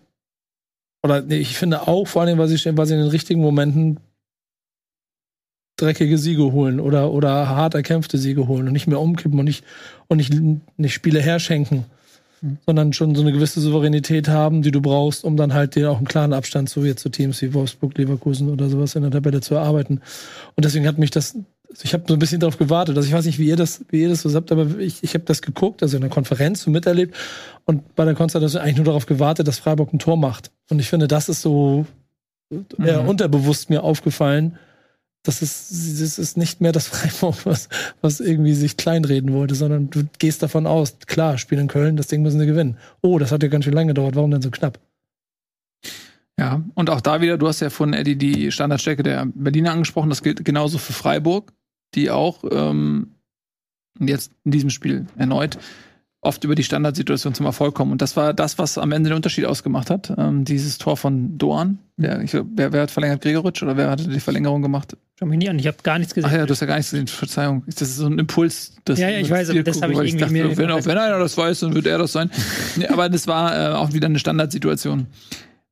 oder 1.02 1.22
nee, 1.22 1.38
ich 1.38 1.56
finde 1.56 1.88
auch 1.88 2.06
vor 2.06 2.22
allem, 2.22 2.38
weil 2.38 2.48
sie 2.48 2.58
stehen, 2.58 2.76
weil 2.76 2.86
sie 2.86 2.94
in 2.94 3.00
den 3.00 3.08
richtigen 3.08 3.40
Momenten 3.40 4.00
dreckige 5.76 6.18
Siege 6.18 6.52
holen 6.52 6.78
oder, 6.78 7.10
oder 7.10 7.48
hart 7.48 7.74
erkämpfte 7.74 8.18
Siege 8.18 8.46
holen 8.48 8.66
und 8.66 8.72
nicht 8.72 8.86
mehr 8.86 9.00
umkippen 9.00 9.38
und 9.38 9.46
nicht, 9.46 9.64
und 10.08 10.18
nicht, 10.18 10.34
nicht 10.76 10.92
Spiele 10.92 11.20
herschenken, 11.20 11.84
Mhm. 12.42 12.58
sondern 12.66 12.92
schon 12.92 13.14
so 13.14 13.22
eine 13.22 13.32
gewisse 13.32 13.60
Souveränität 13.60 14.28
haben, 14.28 14.62
die 14.62 14.70
du 14.70 14.80
brauchst, 14.80 15.24
um 15.24 15.36
dann 15.36 15.52
halt 15.52 15.76
den 15.76 15.86
auch 15.86 15.98
einen 15.98 16.06
klaren 16.06 16.32
Abstand 16.32 16.70
zu 16.70 16.84
jetzt 16.84 17.02
zu 17.02 17.08
Teams 17.10 17.40
wie 17.42 17.52
Wolfsburg, 17.52 17.96
Leverkusen 17.98 18.48
oder 18.48 18.68
sowas 18.68 18.94
in 18.94 19.02
der 19.02 19.10
Tabelle 19.10 19.40
zu 19.40 19.54
erarbeiten. 19.54 20.00
Und 20.56 20.64
deswegen 20.64 20.86
hat 20.86 20.96
mich 20.98 21.10
das, 21.10 21.36
ich 21.82 21.92
habe 21.92 22.04
so 22.08 22.14
ein 22.14 22.18
bisschen 22.18 22.40
darauf 22.40 22.56
gewartet. 22.56 22.96
Also 22.96 23.06
ich 23.06 23.12
weiß 23.14 23.26
nicht, 23.26 23.38
wie 23.38 23.46
ihr 23.46 23.56
das, 23.56 23.84
wie 23.90 24.00
ihr 24.02 24.08
das 24.08 24.22
so 24.22 24.34
habt, 24.34 24.50
aber 24.52 24.78
ich, 24.78 25.02
ich 25.02 25.14
habe 25.14 25.24
das 25.24 25.42
geguckt, 25.42 25.82
also 25.82 25.96
in 25.96 26.00
der 26.00 26.10
Konferenz 26.10 26.62
so 26.62 26.70
miterlebt 26.70 27.14
und 27.66 27.94
bei 27.94 28.04
der 28.04 28.14
Konstellation 28.14 28.62
eigentlich 28.62 28.76
nur 28.76 28.86
darauf 28.86 29.06
gewartet, 29.06 29.46
dass 29.46 29.58
Freiburg 29.58 29.92
ein 29.92 29.98
Tor 29.98 30.16
macht. 30.16 30.50
Und 30.70 30.78
ich 30.78 30.88
finde, 30.88 31.08
das 31.08 31.28
ist 31.28 31.42
so 31.42 31.84
eher 32.82 33.02
Mhm. 33.02 33.08
unterbewusst 33.08 33.70
mir 33.70 33.82
aufgefallen. 33.84 34.56
Das 35.22 35.42
ist, 35.42 35.70
das 35.70 36.18
ist 36.18 36.36
nicht 36.36 36.60
mehr 36.60 36.72
das 36.72 36.86
Freiburg, 36.88 37.44
was, 37.44 37.68
was 38.00 38.20
irgendwie 38.20 38.54
sich 38.54 38.76
kleinreden 38.76 39.32
wollte, 39.32 39.54
sondern 39.54 39.90
du 39.90 40.04
gehst 40.18 40.42
davon 40.42 40.66
aus, 40.66 40.96
klar, 41.06 41.38
spielen 41.38 41.62
in 41.62 41.68
Köln, 41.68 41.96
das 41.96 42.06
Ding 42.06 42.22
müssen 42.22 42.40
sie 42.40 42.46
gewinnen. 42.46 42.78
Oh, 43.02 43.18
das 43.18 43.32
hat 43.32 43.42
ja 43.42 43.48
ganz 43.48 43.64
schön 43.64 43.74
lange 43.74 43.88
gedauert, 43.88 44.16
warum 44.16 44.30
denn 44.30 44.42
so 44.42 44.50
knapp? 44.50 44.78
Ja, 46.38 46.64
und 46.74 46.88
auch 46.88 47.02
da 47.02 47.20
wieder, 47.20 47.36
du 47.36 47.48
hast 47.48 47.60
ja 47.60 47.68
von 47.68 47.92
Eddie 47.92 48.16
die 48.16 48.50
Standardstärke 48.50 49.02
der 49.02 49.26
Berliner 49.26 49.72
angesprochen, 49.72 50.08
das 50.08 50.22
gilt 50.22 50.42
genauso 50.42 50.78
für 50.78 50.94
Freiburg, 50.94 51.52
die 51.94 52.10
auch 52.10 52.42
ähm, 52.50 53.14
jetzt 53.98 54.32
in 54.44 54.52
diesem 54.52 54.70
Spiel 54.70 55.06
erneut 55.18 55.58
oft 56.22 56.44
über 56.44 56.54
die 56.54 56.64
Standardsituation 56.64 57.32
zum 57.34 57.46
Erfolg 57.46 57.74
kommen. 57.74 57.92
Und 57.92 58.02
das 58.02 58.14
war 58.16 58.34
das, 58.34 58.58
was 58.58 58.76
am 58.76 58.92
Ende 58.92 59.08
den 59.10 59.16
Unterschied 59.16 59.46
ausgemacht 59.46 59.88
hat. 59.88 60.12
Ähm, 60.18 60.44
dieses 60.44 60.76
Tor 60.76 60.96
von 60.98 61.38
Doan. 61.38 61.78
Der, 61.96 62.20
ich, 62.20 62.34
wer, 62.34 62.72
wer 62.72 62.82
hat 62.82 62.90
verlängert? 62.90 63.22
Gregoritsch 63.22 63.62
oder 63.62 63.76
wer 63.78 63.88
hatte 63.90 64.06
die 64.08 64.20
Verlängerung 64.20 64.60
gemacht? 64.60 64.96
Schau 65.18 65.26
mich 65.26 65.38
nie 65.38 65.48
an, 65.48 65.58
ich 65.58 65.66
habe 65.66 65.78
gar 65.82 65.98
nichts 65.98 66.12
Ach 66.12 66.16
gesehen. 66.16 66.32
ja, 66.38 66.44
du 66.46 66.52
hast 66.52 66.60
ja 66.60 66.66
gar 66.66 66.76
nichts 66.76 66.90
gesehen. 66.90 67.06
Verzeihung. 67.06 67.62
Das 67.66 67.80
ist 67.82 67.96
so 67.96 68.06
ein 68.06 68.18
Impuls. 68.18 68.74
Das 68.84 68.98
Ja, 68.98 69.08
ja, 69.08 69.18
ich 69.18 69.30
weiß, 69.30 69.48
aber 69.50 69.62
das 69.62 69.80
habe 69.80 69.92
ich 69.94 69.98
irgendwie 69.98 70.18
dachte, 70.18 70.32
mir- 70.32 70.56
Wenn, 70.58 70.70
auch 70.70 70.84
wenn 70.84 70.98
einer 70.98 71.18
das 71.18 71.36
weiß, 71.38 71.60
dann 71.60 71.74
wird 71.74 71.86
er 71.86 71.96
das 71.98 72.12
sein. 72.12 72.30
nee, 72.76 72.86
aber 72.86 73.08
das 73.08 73.26
war 73.26 73.72
äh, 73.72 73.74
auch 73.74 73.92
wieder 73.94 74.06
eine 74.06 74.18
Standardsituation. 74.18 75.06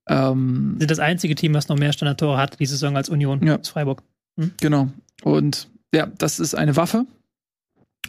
Ähm, 0.09 0.77
sind 0.79 0.91
das 0.91 0.99
einzige 0.99 1.35
Team, 1.35 1.55
was 1.55 1.69
noch 1.69 1.77
mehr 1.79 1.93
Standardtore 1.93 2.39
hat 2.39 2.59
diese 2.61 2.73
Saison 2.77 2.97
als 2.97 3.09
Union, 3.11 3.45
Ja. 3.47 3.57
als 3.57 3.69
Freiburg. 3.69 4.03
Genau. 4.61 4.89
Und 5.23 5.69
ja, 5.95 6.07
das 6.19 6.39
ist 6.41 6.55
eine 6.55 6.77
Waffe. 6.77 7.05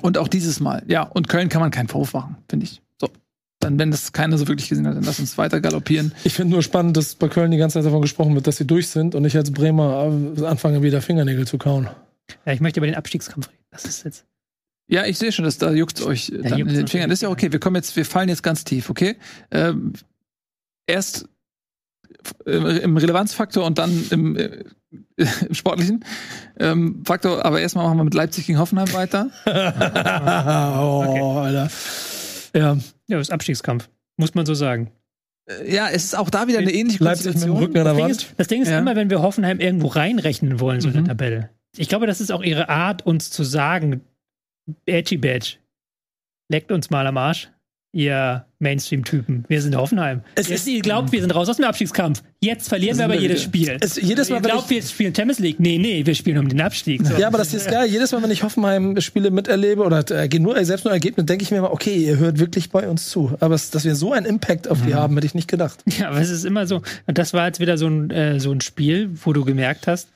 Und 0.01 0.17
auch 0.17 0.27
dieses 0.27 0.59
Mal. 0.59 0.83
Ja, 0.87 1.03
und 1.03 1.27
Köln 1.27 1.49
kann 1.49 1.61
man 1.61 1.71
keinen 1.71 1.87
Vorwurf 1.87 2.13
machen, 2.13 2.37
finde 2.49 2.65
ich. 2.65 2.81
So. 2.99 3.09
Dann, 3.59 3.77
wenn 3.79 3.91
das 3.91 4.13
keiner 4.13 4.37
so 4.37 4.47
wirklich 4.47 4.69
gesehen 4.69 4.87
hat, 4.87 4.95
dann 4.95 5.03
lass 5.03 5.19
uns 5.19 5.37
weiter 5.37 5.61
galoppieren. 5.61 6.13
Ich 6.23 6.33
finde 6.33 6.53
nur 6.53 6.63
spannend, 6.63 6.97
dass 6.97 7.15
bei 7.15 7.27
Köln 7.27 7.51
die 7.51 7.57
ganze 7.57 7.75
Zeit 7.75 7.85
davon 7.85 8.01
gesprochen 8.01 8.35
wird, 8.35 8.47
dass 8.47 8.57
sie 8.57 8.65
durch 8.65 8.87
sind 8.87 9.15
und 9.15 9.25
ich 9.25 9.35
als 9.35 9.51
Bremer 9.51 10.11
äh, 10.37 10.45
anfange, 10.45 10.81
wieder 10.81 11.01
Fingernägel 11.01 11.45
zu 11.47 11.57
kauen. 11.57 11.89
Ja, 12.45 12.53
ich 12.53 12.61
möchte 12.61 12.79
über 12.79 12.87
den 12.87 12.95
Abstiegskampf 12.95 13.47
reden. 13.47 13.59
Das 13.71 13.85
ist 13.85 14.03
jetzt. 14.03 14.25
Ja, 14.87 15.05
ich 15.05 15.19
sehe 15.19 15.31
schon, 15.31 15.45
dass 15.45 15.57
da 15.59 15.71
juckt 15.71 16.01
euch 16.01 16.31
dann 16.31 16.57
juckt's 16.57 16.73
in 16.73 16.79
den 16.79 16.87
Fingern. 16.87 17.09
Das 17.09 17.17
ist 17.17 17.23
ja 17.23 17.29
okay. 17.29 17.51
Wir 17.51 17.59
kommen 17.59 17.75
jetzt, 17.75 17.95
wir 17.95 18.05
fallen 18.05 18.27
jetzt 18.27 18.41
ganz 18.41 18.63
tief, 18.63 18.89
okay? 18.89 19.17
Ähm, 19.51 19.93
erst 20.87 21.29
äh, 22.45 22.79
im 22.79 22.97
Relevanzfaktor 22.97 23.65
und 23.65 23.77
dann 23.77 24.05
im, 24.09 24.35
äh, 24.35 24.63
im 25.19 25.27
sportlichen 25.53 26.03
ähm, 26.59 27.03
Faktor. 27.05 27.45
Aber 27.45 27.59
erstmal 27.61 27.85
machen 27.85 27.97
wir 27.97 28.03
mit 28.05 28.13
Leipzig 28.13 28.47
gegen 28.47 28.57
Hoffenheim 28.59 28.91
weiter. 28.93 29.29
oh, 30.79 31.37
Alter. 31.39 31.69
Ja, 32.55 32.73
Ja, 33.07 33.17
das 33.17 33.27
ist 33.27 33.31
Abstiegskampf. 33.31 33.89
Muss 34.17 34.33
man 34.35 34.45
so 34.45 34.53
sagen. 34.53 34.91
Äh, 35.47 35.73
Ja, 35.73 35.87
es 35.89 36.03
ist 36.05 36.17
auch 36.17 36.29
da 36.29 36.47
wieder 36.47 36.59
eine 36.59 36.71
ähnliche 36.71 37.03
Leipzig 37.03 37.33
mit 37.35 37.43
dem. 37.43 37.53
Rücken 37.53 37.77
an 37.77 37.83
der 37.83 37.83
Das 37.85 37.93
Ding 37.95 38.03
Wand. 38.03 38.11
ist, 38.11 38.33
das 38.37 38.47
Ding 38.47 38.61
ist 38.61 38.69
Ja. 38.69 38.79
immer, 38.79 38.95
wenn 38.95 39.09
wir 39.09 39.21
Hoffenheim 39.21 39.59
irgendwo 39.59 39.87
reinrechnen 39.87 40.59
wollen, 40.59 40.81
so 40.81 40.87
in 40.89 40.93
Mhm. 40.95 40.97
der 41.05 41.05
Tabelle. 41.05 41.49
Ich 41.77 41.87
glaube, 41.89 42.07
das 42.07 42.19
ist 42.21 42.31
auch 42.31 42.41
ihre 42.43 42.69
Art, 42.69 43.05
uns 43.05 43.29
zu 43.29 43.43
sagen, 43.43 44.01
Edgy 44.85 45.17
Badge, 45.17 45.57
leckt 46.49 46.71
uns 46.71 46.89
mal 46.89 47.05
am 47.07 47.17
Arsch, 47.17 47.49
ihr 47.91 48.45
Mainstream-Typen. 48.59 49.45
Wir 49.47 49.61
sind 49.61 49.75
Hoffenheim. 49.75 50.21
Es 50.35 50.49
ist- 50.49 50.67
ihr 50.67 50.81
glaubt, 50.81 51.11
wir 51.11 51.21
sind 51.21 51.33
raus 51.33 51.49
aus 51.49 51.55
dem 51.55 51.65
Abstiegskampf. 51.65 52.21
Jetzt 52.39 52.69
verlieren 52.69 52.97
wir 52.99 53.05
aber 53.05 53.15
jedes. 53.15 53.41
Spiel. 53.41 53.77
Es, 53.81 53.95
jedes 53.99 54.29
Mal, 54.29 54.37
ihr 54.37 54.41
glaubt, 54.41 54.69
wir 54.69 54.81
spielen 54.83 55.15
Champions 55.15 55.39
League. 55.39 55.59
Nee, 55.59 55.77
nee, 55.79 56.05
wir 56.05 56.13
spielen 56.13 56.37
um 56.37 56.47
den 56.47 56.61
Abstieg. 56.61 57.05
So. 57.05 57.15
ja, 57.17 57.27
aber 57.27 57.39
das 57.39 57.53
ist 57.53 57.67
geil. 57.69 57.87
Jedes 57.89 58.11
Mal, 58.11 58.21
wenn 58.21 58.29
ich 58.29 58.43
Hoffenheim-Spiele 58.43 59.31
miterlebe 59.31 59.81
oder 59.83 60.03
äh, 60.11 60.29
nur, 60.39 60.63
selbst 60.65 60.85
nur 60.85 60.93
Ergebnis, 60.93 61.25
denke 61.25 61.43
ich 61.43 61.49
mir 61.51 61.57
immer, 61.57 61.71
okay, 61.71 61.95
ihr 61.95 62.17
hört 62.17 62.37
wirklich 62.37 62.69
bei 62.69 62.87
uns 62.87 63.09
zu. 63.09 63.35
Aber 63.39 63.55
es, 63.55 63.71
dass 63.71 63.85
wir 63.85 63.95
so 63.95 64.13
einen 64.13 64.25
Impact 64.27 64.67
auf 64.67 64.85
die 64.85 64.93
haben, 64.93 65.15
hätte 65.15 65.25
ich 65.25 65.33
nicht 65.35 65.47
gedacht. 65.47 65.79
Ja, 65.97 66.09
aber 66.09 66.19
es 66.21 66.29
ist 66.29 66.45
immer 66.45 66.67
so. 66.67 66.81
Und 67.07 67.17
das 67.17 67.33
war 67.33 67.47
jetzt 67.47 67.59
wieder 67.59 67.77
so 67.77 67.87
ein, 67.87 68.11
äh, 68.11 68.39
so 68.39 68.51
ein 68.51 68.61
Spiel, 68.61 69.09
wo 69.23 69.33
du 69.33 69.43
gemerkt 69.45 69.87
hast, 69.87 70.09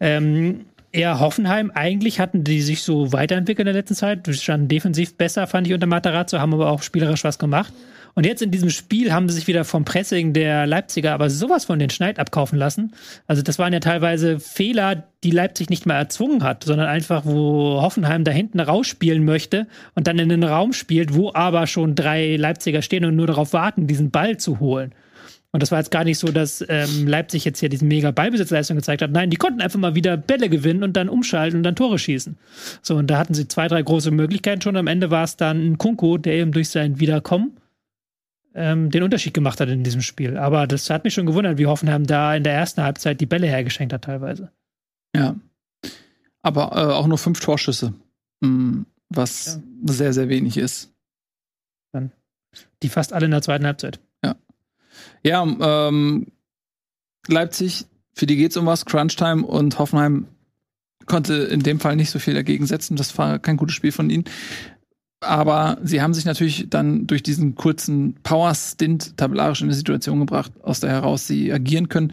ähm, 0.00 0.64
eher 0.94 1.20
Hoffenheim, 1.20 1.70
eigentlich 1.74 2.20
hatten 2.20 2.44
die 2.44 2.62
sich 2.62 2.82
so 2.82 3.12
weiterentwickelt 3.12 3.66
in 3.66 3.72
der 3.72 3.80
letzten 3.80 3.96
Zeit. 3.96 4.26
Die 4.26 4.34
standen 4.34 4.68
defensiv 4.68 5.16
besser, 5.16 5.46
fand 5.46 5.66
ich 5.66 5.74
unter 5.74 5.86
Matarazzo, 5.86 6.38
haben 6.38 6.54
aber 6.54 6.70
auch 6.70 6.82
spielerisch 6.82 7.24
was 7.24 7.38
gemacht. 7.38 7.72
Und 8.14 8.26
jetzt 8.26 8.42
in 8.42 8.52
diesem 8.52 8.70
Spiel 8.70 9.12
haben 9.12 9.28
sie 9.28 9.34
sich 9.34 9.48
wieder 9.48 9.64
vom 9.64 9.84
Pressing 9.84 10.32
der 10.32 10.66
Leipziger 10.66 11.12
aber 11.12 11.30
sowas 11.30 11.64
von 11.64 11.80
den 11.80 11.90
Schneid 11.90 12.20
abkaufen 12.20 12.56
lassen. 12.56 12.92
Also 13.26 13.42
das 13.42 13.58
waren 13.58 13.72
ja 13.72 13.80
teilweise 13.80 14.38
Fehler, 14.38 15.02
die 15.24 15.32
Leipzig 15.32 15.68
nicht 15.68 15.84
mal 15.84 15.96
erzwungen 15.96 16.44
hat, 16.44 16.62
sondern 16.62 16.86
einfach, 16.86 17.24
wo 17.24 17.82
Hoffenheim 17.82 18.22
da 18.22 18.30
hinten 18.30 18.60
rausspielen 18.60 19.24
möchte 19.24 19.66
und 19.96 20.06
dann 20.06 20.20
in 20.20 20.28
den 20.28 20.44
Raum 20.44 20.72
spielt, 20.72 21.14
wo 21.14 21.32
aber 21.34 21.66
schon 21.66 21.96
drei 21.96 22.36
Leipziger 22.36 22.82
stehen 22.82 23.04
und 23.04 23.16
nur 23.16 23.26
darauf 23.26 23.52
warten, 23.52 23.88
diesen 23.88 24.12
Ball 24.12 24.36
zu 24.36 24.60
holen. 24.60 24.92
Und 25.54 25.62
das 25.62 25.70
war 25.70 25.78
jetzt 25.78 25.92
gar 25.92 26.02
nicht 26.02 26.18
so, 26.18 26.32
dass 26.32 26.64
ähm, 26.68 27.06
Leipzig 27.06 27.44
jetzt 27.44 27.60
hier 27.60 27.68
diesen 27.68 27.86
mega 27.86 28.10
Ballbesitzleistung 28.10 28.76
gezeigt 28.76 29.02
hat. 29.02 29.12
Nein, 29.12 29.30
die 29.30 29.36
konnten 29.36 29.60
einfach 29.60 29.78
mal 29.78 29.94
wieder 29.94 30.16
Bälle 30.16 30.48
gewinnen 30.48 30.82
und 30.82 30.96
dann 30.96 31.08
umschalten 31.08 31.58
und 31.58 31.62
dann 31.62 31.76
Tore 31.76 31.96
schießen. 31.96 32.36
So, 32.82 32.96
und 32.96 33.06
da 33.06 33.18
hatten 33.18 33.34
sie 33.34 33.46
zwei, 33.46 33.68
drei 33.68 33.80
große 33.80 34.10
Möglichkeiten 34.10 34.62
schon. 34.62 34.76
Am 34.76 34.88
Ende 34.88 35.12
war 35.12 35.22
es 35.22 35.36
dann 35.36 35.64
ein 35.64 35.78
Kunko, 35.78 36.18
der 36.18 36.34
eben 36.34 36.50
durch 36.50 36.70
sein 36.70 36.98
Wiederkommen 36.98 37.56
ähm, 38.56 38.90
den 38.90 39.04
Unterschied 39.04 39.32
gemacht 39.32 39.60
hat 39.60 39.68
in 39.68 39.84
diesem 39.84 40.02
Spiel. 40.02 40.38
Aber 40.38 40.66
das 40.66 40.90
hat 40.90 41.04
mich 41.04 41.14
schon 41.14 41.24
gewundert, 41.26 41.56
wie 41.56 41.66
Hoffenheim 41.66 42.04
da 42.04 42.34
in 42.34 42.42
der 42.42 42.54
ersten 42.54 42.82
Halbzeit 42.82 43.20
die 43.20 43.26
Bälle 43.26 43.46
hergeschenkt 43.46 43.92
hat 43.92 44.02
teilweise. 44.02 44.50
Ja. 45.14 45.36
Aber 46.42 46.72
äh, 46.72 46.92
auch 46.92 47.06
nur 47.06 47.18
fünf 47.18 47.38
Torschüsse. 47.38 47.94
Mm, 48.40 48.82
Was 49.08 49.60
sehr, 49.84 50.12
sehr 50.12 50.28
wenig 50.28 50.56
ist. 50.56 50.92
Die 52.82 52.88
fast 52.88 53.12
alle 53.12 53.26
in 53.26 53.30
der 53.30 53.42
zweiten 53.42 53.66
Halbzeit. 53.66 54.00
Ja, 55.24 55.42
ähm, 55.42 56.26
Leipzig, 57.26 57.86
für 58.12 58.26
die 58.26 58.36
geht's 58.36 58.56
um 58.56 58.66
was, 58.66 58.84
Crunchtime 58.84 59.44
und 59.44 59.78
Hoffenheim 59.78 60.28
konnte 61.06 61.34
in 61.34 61.60
dem 61.60 61.80
Fall 61.80 61.96
nicht 61.96 62.10
so 62.10 62.18
viel 62.18 62.34
dagegen 62.34 62.66
setzen. 62.66 62.96
Das 62.96 63.16
war 63.18 63.38
kein 63.38 63.56
gutes 63.56 63.74
Spiel 63.74 63.92
von 63.92 64.10
ihnen. 64.10 64.24
Aber 65.20 65.78
sie 65.82 66.02
haben 66.02 66.14
sich 66.14 66.24
natürlich 66.24 66.66
dann 66.68 67.06
durch 67.06 67.22
diesen 67.22 67.54
kurzen 67.54 68.14
Power-Stint 68.22 69.16
tabellarisch 69.16 69.62
in 69.62 69.68
eine 69.68 69.74
Situation 69.74 70.20
gebracht, 70.20 70.52
aus 70.62 70.80
der 70.80 70.90
heraus 70.90 71.26
sie 71.26 71.52
agieren 71.52 71.88
können. 71.88 72.12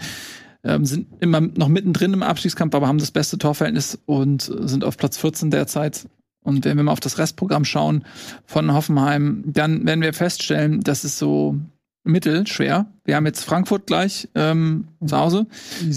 Ähm, 0.64 0.86
sind 0.86 1.08
immer 1.20 1.42
noch 1.42 1.68
mittendrin 1.68 2.14
im 2.14 2.24
Abstiegskampf, 2.24 2.74
aber 2.76 2.88
haben 2.88 3.00
das 3.00 3.12
beste 3.12 3.38
Torverhältnis 3.38 4.00
und 4.06 4.44
sind 4.44 4.84
auf 4.84 4.98
Platz 4.98 5.18
14 5.18 5.52
derzeit. 5.52 6.08
Und 6.44 6.64
wenn 6.66 6.78
wir 6.78 6.84
mal 6.84 6.92
auf 6.92 7.00
das 7.00 7.18
Restprogramm 7.18 7.66
schauen 7.66 8.06
von 8.46 8.74
Hoffenheim, 8.74 9.44
dann 9.46 9.86
werden 9.86 10.02
wir 10.02 10.14
feststellen, 10.14 10.82
dass 10.82 11.04
es 11.04 11.20
so 11.20 11.58
mittelschwer. 12.04 12.88
Wir 13.06 13.16
haben 13.16 13.26
jetzt 13.26 13.44
Frankfurt 13.44 13.88
gleich 13.88 14.30
ähm, 14.36 14.88
zu 15.06 15.18
Hause. 15.18 15.48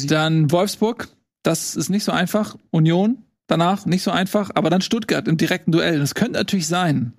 Dann 0.07 0.51
Wolfsburg, 0.51 1.09
das 1.43 1.77
ist 1.77 1.89
nicht 1.89 2.05
so 2.05 2.13
einfach. 2.13 2.57
Union, 2.71 3.19
danach 3.47 3.87
nicht 3.87 4.03
so 4.03 4.11
einfach, 4.11 4.51
aber 4.55 4.71
dann 4.71 4.81
Stuttgart 4.81 5.29
im 5.29 5.37
direkten 5.37 5.73
Duell. 5.73 5.97
Und 5.97 6.03
es 6.03 6.15
könnte 6.15 6.33
natürlich 6.33 6.67
sein, 6.67 7.13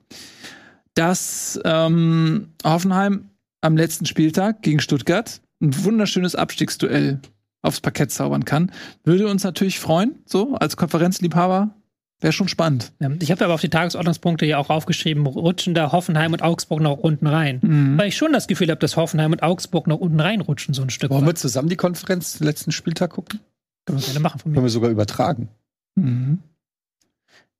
dass 0.93 1.59
ähm, 1.65 2.49
Hoffenheim 2.63 3.29
am 3.61 3.77
letzten 3.77 4.05
Spieltag 4.05 4.61
gegen 4.61 4.79
Stuttgart 4.79 5.41
ein 5.61 5.83
wunderschönes 5.83 6.35
Abstiegsduell 6.35 7.19
aufs 7.61 7.81
Parkett 7.81 8.11
zaubern 8.11 8.45
kann. 8.45 8.71
Würde 9.03 9.27
uns 9.27 9.43
natürlich 9.43 9.79
freuen, 9.79 10.19
so 10.25 10.55
als 10.55 10.77
Konferenzliebhaber. 10.77 11.75
Wäre 12.21 12.31
schon 12.33 12.47
spannend. 12.47 12.93
Ja, 12.99 13.09
ich 13.19 13.29
habe 13.29 13.43
aber 13.43 13.53
auf 13.53 13.61
die 13.61 13.69
Tagesordnungspunkte 13.69 14.45
ja 14.45 14.57
auch 14.57 14.69
aufgeschrieben, 14.69 15.27
rutschen 15.27 15.73
da 15.73 15.91
Hoffenheim 15.91 16.31
und 16.33 16.41
Augsburg 16.41 16.79
noch 16.79 16.97
unten 16.97 17.27
rein. 17.27 17.59
Mhm. 17.61 17.97
Weil 17.97 18.07
ich 18.07 18.15
schon 18.17 18.31
das 18.31 18.47
Gefühl 18.47 18.69
habe, 18.69 18.79
dass 18.79 18.95
Hoffenheim 18.95 19.33
und 19.33 19.43
Augsburg 19.43 19.85
noch 19.87 19.99
unten 19.99 20.19
reinrutschen, 20.19 20.73
so 20.73 20.81
ein 20.81 20.89
Stück. 20.89 21.11
Wollen 21.11 21.25
wir 21.25 21.35
zusammen 21.35 21.67
die 21.69 21.75
Konferenz 21.75 22.37
den 22.37 22.45
letzten 22.47 22.71
Spieltag 22.71 23.11
gucken? 23.11 23.41
Können 23.85 23.99
wir 23.99 24.05
gerne 24.05 24.19
machen 24.21 24.39
von 24.39 24.51
mir. 24.51 24.55
Können 24.55 24.65
wir 24.65 24.69
sogar 24.71 24.89
übertragen. 24.89 25.49
Mhm. 25.95 26.39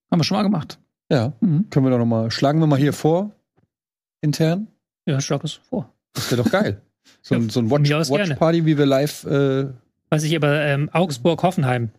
Haben 0.10 0.20
wir 0.20 0.24
schon 0.24 0.38
mal 0.38 0.44
gemacht. 0.44 0.80
Ja. 1.12 1.34
Mhm. 1.42 1.70
Können 1.70 1.86
wir 1.86 1.90
doch 1.92 1.98
noch 2.00 2.06
mal, 2.06 2.32
schlagen 2.32 2.60
wir 2.60 2.68
mal 2.68 2.80
hier 2.80 2.94
vor, 2.94 3.32
intern. 4.22 4.68
Ja, 5.06 5.20
schlag 5.22 5.44
es 5.44 5.54
vor. 5.54 5.90
Das 6.14 6.32
wäre 6.32 6.42
doch 6.44 6.52
geil. 6.52 6.82
So, 7.22 7.36
ein- 7.36 7.44
Ja, 7.44 7.50
so 7.52 7.60
ein 7.60 7.70
von 7.70 7.80
Watch, 7.82 7.90
mir 7.90 7.98
aus 8.00 8.08
gerne. 8.10 8.30
Watch 8.32 8.40
Party, 8.40 8.66
wie 8.66 8.78
wir 8.80 8.86
live. 8.88 9.26
Äh, 9.26 9.68
Was 10.10 10.24
ich 10.24 10.36
aber 10.36 10.62
ähm, 10.62 10.90
Augsburg-Hoffenheim. 10.92 11.90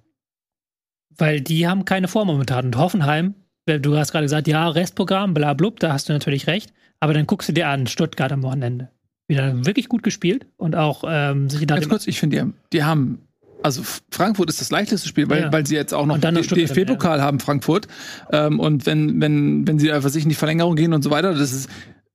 Weil 1.18 1.40
die 1.40 1.66
haben 1.66 1.84
keine 1.84 2.08
Form 2.08 2.26
momentan. 2.28 2.66
Und 2.66 2.76
Hoffenheim, 2.76 3.34
du 3.66 3.96
hast 3.96 4.12
gerade 4.12 4.24
gesagt, 4.24 4.48
ja, 4.48 4.68
Restprogramm, 4.68 5.34
bla 5.34 5.54
blub, 5.54 5.80
da 5.80 5.92
hast 5.92 6.08
du 6.08 6.12
natürlich 6.12 6.46
recht. 6.46 6.72
Aber 7.00 7.14
dann 7.14 7.26
guckst 7.26 7.48
du 7.48 7.52
dir 7.52 7.68
an, 7.68 7.86
Stuttgart 7.86 8.32
am 8.32 8.42
Wochenende. 8.42 8.90
Wieder 9.28 9.66
wirklich 9.66 9.88
gut 9.88 10.02
gespielt 10.02 10.46
und 10.56 10.76
auch 10.76 11.02
ähm, 11.06 11.50
sich 11.50 11.66
Ganz 11.66 11.88
kurz, 11.88 12.06
ich 12.06 12.20
finde, 12.20 12.36
die, 12.36 12.40
haben- 12.40 12.54
die 12.72 12.84
haben. 12.84 13.18
Also 13.62 13.82
Frankfurt 14.12 14.48
ist 14.50 14.60
das 14.60 14.70
leichteste 14.70 15.08
Spiel, 15.08 15.28
weil, 15.28 15.42
Ja. 15.44 15.52
weil 15.52 15.66
sie 15.66 15.74
jetzt 15.74 15.92
auch 15.92 16.06
noch 16.06 16.18
den 16.18 16.34
DFB-Pokal 16.36 17.20
haben, 17.20 17.40
Frankfurt. 17.40 17.88
Ähm, 18.30 18.60
und 18.60 18.86
wenn, 18.86 19.20
wenn, 19.20 19.66
wenn 19.66 19.78
sie 19.78 19.90
einfach 19.90 20.10
sich 20.10 20.22
in 20.22 20.28
die 20.28 20.34
Verlängerung 20.36 20.76
gehen 20.76 20.92
und 20.92 21.02
so 21.02 21.10
weiter, 21.10 21.34
das 21.34 21.52
ist. 21.52 21.68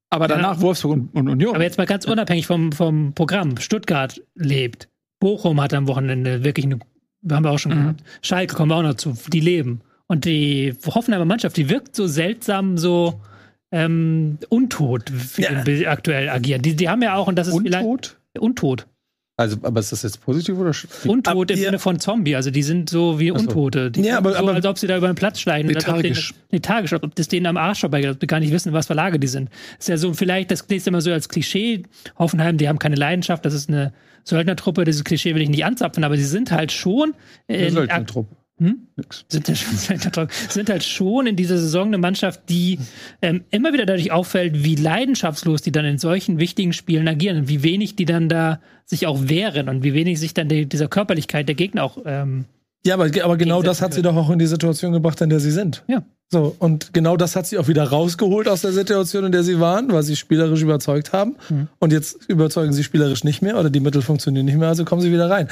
Aber 0.10 0.30
Ja. 0.30 0.36
danach 0.36 0.62
Wolfsburg 0.62 0.94
und, 0.94 1.10
und 1.16 1.28
Union. 1.28 1.54
Aber 1.56 1.64
jetzt 1.64 1.78
mal 1.78 1.86
ganz 1.88 2.06
unabhängig 2.06 2.46
vom, 2.48 2.72
vom 2.72 3.14
Programm. 3.14 3.58
Stuttgart 3.58 4.22
lebt. 4.36 4.88
Bochum 5.20 5.60
hat 5.62 5.74
am 5.74 5.88
Wochenende 5.88 6.44
wirklich 6.44 6.66
eine, 6.66 6.80
haben 7.30 7.44
wir 7.44 7.52
auch 7.52 7.60
schon 7.60 7.72
Mhm. 7.74 7.82
gehabt. 7.82 8.04
Schalke 8.22 8.56
kommen 8.56 8.72
wir 8.72 8.76
auch 8.76 8.84
noch 8.84 8.96
zu. 8.96 9.16
Die 9.32 9.40
leben. 9.40 9.82
Und 10.08 10.26
die 10.26 10.74
Hoffenheimer 10.86 11.26
Mannschaft, 11.26 11.56
die 11.58 11.70
wirkt 11.70 11.96
so 11.96 12.08
seltsam, 12.08 12.78
so 12.78 13.22
ähm, 13.72 14.38
untot, 14.50 15.04
wie 15.38 15.44
Ja. 15.44 15.64
sie 15.64 15.88
aktuell 15.88 16.28
agieren. 16.30 16.62
Die, 16.62 16.76
die 16.76 16.90
haben 16.90 17.02
ja 17.02 17.16
auch, 17.16 17.28
und 17.28 17.36
das 17.38 17.48
ist 17.48 17.58
vielleicht. 17.62 17.86
untot? 18.38 18.88
Also, 19.42 19.58
aber 19.64 19.80
ist 19.80 19.92
das 19.92 20.04
jetzt 20.04 20.22
positiv 20.22 20.58
oder 20.58 20.72
sch- 20.72 20.86
Untot 21.08 21.52
im 21.52 21.58
ja. 21.58 21.66
Sinne 21.66 21.80
von 21.80 22.00
Zombie. 22.00 22.36
Also 22.36 22.52
die 22.52 22.64
sind 22.64 22.90
so 22.90 23.20
wie. 23.20 23.32
Untote. 23.32 23.92
Die 23.92 24.02
Ja, 24.02 24.18
aber- 24.18 24.32
so, 24.34 24.38
aber- 24.38 24.54
als 24.54 24.66
ob 24.66 24.78
sie 24.80 24.88
da 24.88 24.98
über 24.98 25.08
den 25.08 25.16
Platz 25.16 25.40
schleichen. 25.40 25.68
und 25.70 25.76
als 25.76 25.86
ob 25.88 25.96
Lethargisch. 25.98 26.30
denen- 26.30 26.40
Lethargisch, 26.52 26.94
als 26.94 27.04
ob 27.04 27.16
das 27.16 27.28
denen 27.28 27.46
am 27.48 27.58
Arsch 27.58 27.82
vorbeigeht, 27.82 28.12
ob 28.12 28.20
die 28.20 28.28
gar 28.28 28.40
nicht 28.40 28.54
wissen, 28.54 28.72
was 28.74 28.88
für 28.88 28.94
Lage 28.94 29.20
die 29.20 29.28
sind. 29.28 29.50
Ist 29.80 29.90
ja 29.90 29.98
so, 29.98 30.14
vielleicht, 30.14 30.52
das 30.52 30.68
klingt 30.68 30.86
immer 30.88 31.02
so 31.02 31.12
als 31.12 31.28
Klischee. 31.30 31.84
Hoffenheim, 32.18 32.58
die 32.58 32.70
haben 32.70 32.80
keine 32.80 32.96
Leidenschaft, 32.96 33.44
das 33.46 33.54
ist 33.54 33.70
eine 33.70 33.94
Söldnertruppe, 34.24 34.84
dieses 34.86 35.04
Klischee 35.04 35.34
will 35.36 35.42
ich 35.42 35.50
nicht 35.50 35.66
anzapfen, 35.66 36.04
aber 36.04 36.16
sie 36.16 36.26
sind 36.26 36.52
halt 36.52 36.72
schon 36.72 37.14
Eine 37.48 37.58
in, 37.58 37.74
Söldnertruppe? 37.74 38.36
Hm? 38.62 38.88
Sind, 39.28 39.48
ja 39.48 39.56
schon, 39.56 40.28
sind 40.50 40.70
halt 40.70 40.84
schon 40.84 41.26
in 41.26 41.36
dieser 41.36 41.58
Saison 41.58 41.88
eine 41.88 41.98
Mannschaft, 41.98 42.42
die 42.48 42.78
ähm, 43.24 43.44
immer 43.50 43.74
wieder 43.74 43.88
dadurch 43.88 44.12
auffällt, 44.12 44.64
wie 44.64 44.76
leidenschaftslos 44.76 45.64
die 45.64 45.72
dann 45.72 45.84
in 45.84 45.98
solchen 45.98 46.38
wichtigen 46.38 46.72
Spielen 46.72 47.08
agieren 47.08 47.38
und 47.38 47.50
wie 47.50 47.64
wenig 47.64 47.96
die 47.96 48.06
dann 48.06 48.30
da 48.30 48.62
sich 48.86 49.08
auch 49.08 49.18
wehren 49.30 49.68
und 49.68 49.84
wie 49.84 49.96
wenig 49.96 50.20
sich 50.20 50.36
dann 50.36 50.48
die, 50.48 50.68
dieser 50.68 50.88
Körperlichkeit 50.88 51.48
der 51.48 51.56
Gegner 51.56 51.84
auch 51.84 51.98
ähm, 52.06 52.46
Ja, 52.86 52.96
aber, 52.96 53.10
aber 53.24 53.38
genau 53.38 53.62
das 53.62 53.82
hat 53.82 53.94
sie 53.94 54.02
doch 54.02 54.16
auch 54.16 54.30
in 54.32 54.40
die 54.40 54.48
Situation 54.48 54.92
gebracht, 54.92 55.22
in 55.22 55.30
der 55.30 55.40
sie 55.40 55.52
sind. 55.52 55.84
Ja. 55.88 56.04
So, 56.34 56.56
und 56.60 56.94
genau 56.94 57.18
das 57.18 57.36
hat 57.36 57.46
sie 57.46 57.58
auch 57.58 57.68
wieder 57.68 57.84
rausgeholt 57.84 58.48
aus 58.48 58.62
der 58.62 58.72
Situation, 58.72 59.26
in 59.26 59.34
der 59.34 59.44
sie 59.44 59.60
waren, 59.60 59.92
weil 59.92 60.02
sie 60.02 60.16
spielerisch 60.16 60.62
überzeugt 60.62 61.12
haben. 61.12 61.36
Mhm. 61.50 61.68
Und 61.80 61.92
jetzt 61.92 62.18
überzeugen 62.30 62.72
sie 62.72 62.86
spielerisch 62.86 63.26
nicht 63.26 63.42
mehr 63.42 63.60
oder 63.60 63.70
die 63.70 63.82
Mittel 63.82 64.02
funktionieren 64.02 64.46
nicht 64.46 64.58
mehr, 64.58 64.70
also 64.70 64.86
kommen 64.86 65.02
sie 65.02 65.12
wieder 65.12 65.30
rein. 65.30 65.50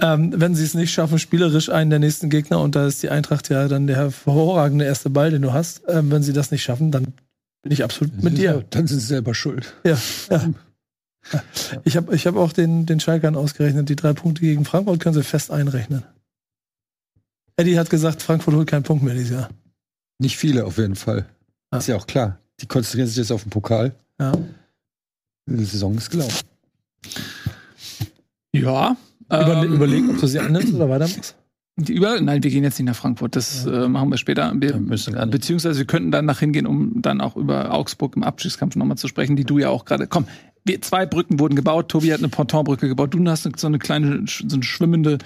Ähm, 0.00 0.32
wenn 0.36 0.54
sie 0.54 0.64
es 0.64 0.74
nicht 0.74 0.92
schaffen, 0.92 1.18
spielerisch 1.18 1.68
einen 1.68 1.90
der 1.90 1.98
nächsten 1.98 2.30
Gegner, 2.30 2.60
und 2.60 2.76
da 2.76 2.86
ist 2.86 3.02
die 3.02 3.10
Eintracht 3.10 3.48
ja 3.48 3.66
dann 3.66 3.88
der 3.88 3.96
hervorragende 3.96 4.84
erste 4.84 5.10
Ball, 5.10 5.32
den 5.32 5.42
du 5.42 5.52
hast, 5.52 5.82
ähm, 5.88 6.12
wenn 6.12 6.22
sie 6.22 6.32
das 6.32 6.52
nicht 6.52 6.62
schaffen, 6.62 6.92
dann 6.92 7.08
bin 7.62 7.72
ich 7.72 7.82
absolut 7.82 8.22
mit 8.22 8.38
dir. 8.38 8.64
Dann 8.70 8.86
sind 8.86 9.00
sie 9.00 9.06
selber 9.06 9.34
schuld. 9.34 9.74
Ja, 9.84 9.98
ja. 10.30 10.48
Ich 11.84 11.96
habe 11.96 12.14
ich 12.14 12.26
hab 12.26 12.36
auch 12.36 12.52
den, 12.52 12.86
den 12.86 13.00
Schalkern 13.00 13.34
ausgerechnet, 13.34 13.88
die 13.88 13.96
drei 13.96 14.12
Punkte 14.12 14.42
gegen 14.42 14.64
Frankfurt 14.64 15.00
können 15.00 15.14
sie 15.14 15.22
fest 15.22 15.50
einrechnen. 15.50 16.04
Eddie 17.60 17.78
hat 17.78 17.90
gesagt, 17.90 18.22
Frankfurt 18.22 18.54
holt 18.54 18.68
keinen 18.68 18.82
Punkt 18.82 19.02
mehr 19.04 19.14
dieses 19.14 19.30
Jahr. 19.30 19.48
Nicht 20.18 20.36
viele 20.36 20.64
auf 20.64 20.78
jeden 20.78 20.96
Fall. 20.96 21.26
Ja. 21.72 21.78
Ist 21.78 21.86
ja 21.88 21.96
auch 21.96 22.06
klar. 22.06 22.38
Die 22.60 22.66
konzentrieren 22.66 23.06
sich 23.08 23.16
jetzt 23.16 23.30
auf 23.32 23.42
den 23.42 23.50
Pokal. 23.50 23.94
Ja. 24.18 24.32
Die 25.46 25.64
Saison 25.64 25.94
ist 25.96 26.10
gelaufen. 26.10 26.46
ja. 28.52 28.96
Über, 29.28 29.62
ähm, 29.62 29.72
überlegen, 29.74 30.10
ob 30.10 30.18
du 30.20 30.26
sie 30.26 30.40
annimmst 30.40 30.74
oder 30.74 30.88
weitermachst. 30.88 31.36
Die 31.76 31.92
über 31.94 32.20
Nein, 32.20 32.42
wir 32.42 32.50
gehen 32.50 32.64
jetzt 32.64 32.78
nicht 32.78 32.88
nach 32.88 32.96
Frankfurt. 32.96 33.36
Das 33.36 33.64
äh, 33.64 33.88
machen 33.88 34.10
wir 34.10 34.16
später. 34.18 34.52
Wir, 34.56 34.70
Ja, 34.72 34.76
müssen 34.78 35.14
gar 35.14 35.24
nicht. 35.24 35.32
beziehungsweise 35.32 35.78
wir 35.78 35.86
könnten 35.86 36.10
dann 36.10 36.24
nach 36.26 36.40
hingehen, 36.40 36.66
um 36.66 37.00
dann 37.00 37.20
auch 37.20 37.36
über 37.36 37.72
Augsburg 37.72 38.16
im 38.16 38.24
Abschiedskampf 38.24 38.74
nochmal 38.76 38.98
zu 38.98 39.06
sprechen, 39.08 39.36
die 39.36 39.44
du 39.44 39.58
ja 39.58 39.68
auch 39.68 39.84
gerade. 39.84 40.06
Komm, 40.08 40.26
wir, 40.64 40.82
zwei 40.82 41.06
Brücken 41.06 41.38
wurden 41.38 41.54
gebaut. 41.54 41.88
Tobi 41.88 42.12
hat 42.12 42.18
eine 42.18 42.28
Pontonbrücke 42.28 42.88
gebaut. 42.88 43.14
Du 43.14 43.24
hast 43.28 43.48
so 43.56 43.66
eine 43.66 43.78
kleine, 43.78 44.24
so 44.26 44.44
eine 44.56 44.62
schwimmende 44.64 45.18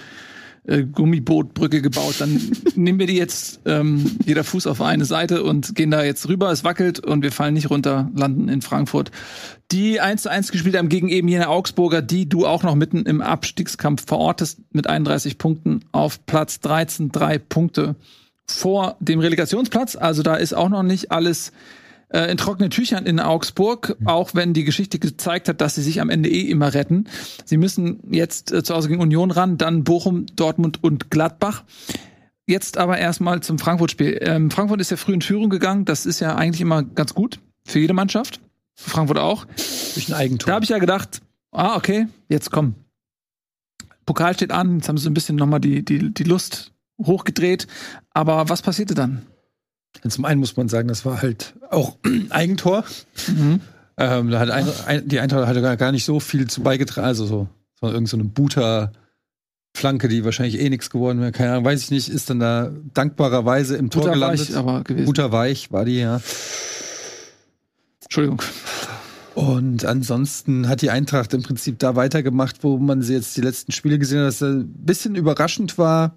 äh, 0.67 0.83
Gummibootbrücke 0.83 1.81
gebaut. 1.81 2.15
Dann 2.19 2.51
nehmen 2.75 2.99
wir 2.99 3.07
die 3.07 3.17
jetzt 3.17 3.61
ähm, 3.65 4.17
jeder 4.25 4.43
Fuß 4.43 4.67
auf 4.67 4.81
eine 4.81 5.05
Seite 5.05 5.43
und 5.43 5.75
gehen 5.75 5.91
da 5.91 6.03
jetzt 6.03 6.27
rüber. 6.27 6.51
Es 6.51 6.63
wackelt 6.63 6.99
und 6.99 7.23
wir 7.23 7.31
fallen 7.31 7.53
nicht 7.53 7.69
runter, 7.69 8.09
landen 8.15 8.49
in 8.49 8.61
Frankfurt. 8.61 9.11
Die 9.71 9.99
1 9.99 10.23
zu 10.23 10.29
1 10.29 10.51
gespielt 10.51 10.77
haben 10.77 10.89
gegen 10.89 11.09
eben 11.09 11.27
jene 11.27 11.49
Augsburger, 11.49 12.01
die 12.01 12.29
du 12.29 12.45
auch 12.45 12.63
noch 12.63 12.75
mitten 12.75 13.03
im 13.03 13.21
Abstiegskampf 13.21 14.05
verortest 14.05 14.59
mit 14.71 14.87
31 14.87 15.37
Punkten 15.37 15.81
auf 15.91 16.25
Platz 16.25 16.59
13, 16.59 17.11
drei 17.11 17.37
Punkte 17.37 17.95
vor 18.47 18.95
dem 18.99 19.19
Relegationsplatz. 19.19 19.95
Also 19.95 20.23
da 20.23 20.35
ist 20.35 20.53
auch 20.53 20.69
noch 20.69 20.83
nicht 20.83 21.11
alles 21.11 21.51
äh, 22.15 22.31
in 22.31 22.37
trockenen 22.37 22.71
Tüchern 22.71 23.05
in 23.05 23.19
Augsburg, 23.19 23.97
auch 24.05 24.33
wenn 24.33 24.53
die 24.53 24.63
Geschichte 24.63 24.99
gezeigt 24.99 25.49
hat, 25.49 25.59
dass 25.59 25.75
sie 25.75 25.81
sich 25.81 25.99
am 25.99 26.09
Ende 26.09 26.29
eh 26.29 26.49
immer 26.49 26.73
retten. 26.73 27.07
Sie 27.43 27.57
müssen 27.57 27.99
jetzt 28.09 28.53
äh, 28.53 28.63
zu 28.63 28.73
Hause 28.73 28.87
gegen 28.87 29.01
Union 29.01 29.31
ran, 29.31 29.57
dann 29.57 29.83
Bochum, 29.83 30.25
Dortmund 30.35 30.81
und 30.81 31.11
Gladbach. 31.11 31.63
Jetzt 32.47 32.77
aber 32.77 32.97
erstmal 32.97 33.41
zum 33.41 33.59
Frankfurt-Spiel. 33.59 34.19
Ähm, 34.21 34.49
Frankfurt 34.49 34.79
ist 34.79 34.91
ja 34.91 34.97
früh 34.97 35.13
in 35.13 35.21
Führung 35.21 35.49
gegangen. 35.49 35.83
Das 35.83 36.05
ist 36.05 36.21
ja 36.21 36.35
eigentlich 36.35 36.61
immer 36.61 36.83
ganz 36.83 37.13
gut 37.13 37.39
für 37.65 37.79
jede 37.79 37.93
Mannschaft. 37.93 38.39
Für 38.75 38.91
Frankfurt 38.91 39.17
auch. 39.17 39.45
Durch 39.93 40.07
ein 40.07 40.13
Eigentor. 40.13 40.47
Da 40.47 40.53
habe 40.55 40.63
ich 40.63 40.69
ja 40.69 40.77
gedacht, 40.77 41.21
ah, 41.51 41.75
okay, 41.75 42.07
jetzt 42.29 42.51
komm. 42.51 42.75
Pokal 44.05 44.35
steht 44.35 44.51
an, 44.51 44.75
jetzt 44.75 44.87
haben 44.87 44.97
sie 44.97 45.03
so 45.03 45.09
ein 45.09 45.15
bisschen 45.15 45.35
nochmal 45.35 45.59
die, 45.59 45.83
die, 45.83 46.13
die 46.13 46.23
Lust 46.23 46.71
hochgedreht. 47.03 47.67
Aber 48.13 48.47
was 48.47 48.61
passierte 48.61 48.93
dann? 48.93 49.25
Zum 50.07 50.25
einen 50.25 50.39
muss 50.39 50.55
man 50.57 50.69
sagen, 50.69 50.87
das 50.87 51.05
war 51.05 51.21
halt 51.21 51.53
auch 51.69 51.97
Eigentor. 52.29 52.83
Mhm. 53.27 53.61
Ähm, 53.97 54.29
da 54.29 54.39
hat 54.39 54.49
ein, 54.49 54.67
ein, 54.87 55.07
die 55.07 55.19
Eintracht 55.19 55.47
hatte 55.47 55.61
gar- 55.61 55.77
gar 55.77 55.91
nicht 55.91 56.05
so 56.05 56.19
viel 56.19 56.47
zu 56.47 56.61
beigetragen. 56.61 57.07
Also 57.07 57.25
so, 57.25 57.47
so 57.79 57.87
irgend 57.89 58.09
so 58.09 58.17
eine 58.17 58.25
Buta-Flanke, 58.25 60.07
die 60.09 60.25
wahrscheinlich 60.25 60.59
eh 60.59 60.69
nichts 60.69 60.89
geworden 60.89 61.21
wäre. 61.21 61.31
Keine 61.31 61.51
Ahnung, 61.53 61.65
weiß 61.65 61.81
ich 61.83 61.91
nicht. 61.91 62.09
Ist 62.09 62.29
dann 62.29 62.39
da 62.39 62.71
dankbarerweise 62.93 63.77
im 63.77 63.89
Tor 63.89 64.01
Guter 64.03 64.13
gelandet. 64.13 64.49
Weich, 64.49 64.55
aber 64.57 64.83
gewesen. 64.83 65.05
Guter 65.05 65.31
Weich 65.31 65.71
war 65.71 65.85
die, 65.85 65.99
ja. 65.99 66.19
Entschuldigung. 68.03 68.41
Und 69.33 69.83
ansonsten 69.85 70.67
hat 70.69 70.81
die 70.81 70.89
Eintracht 70.91 71.33
im 71.33 71.43
Prinzip 71.43 71.79
da 71.79 71.95
weitergemacht, 71.95 72.63
wo 72.63 72.77
man 72.77 73.01
sie 73.01 73.13
jetzt 73.13 73.35
die 73.35 73.41
letzten 73.41 73.71
Spiele 73.73 73.99
gesehen 73.99 74.19
hat, 74.19 74.27
dass 74.27 74.41
er 74.41 74.49
ein 74.49 74.73
bisschen 74.73 75.15
überraschend 75.15 75.77
war, 75.77 76.15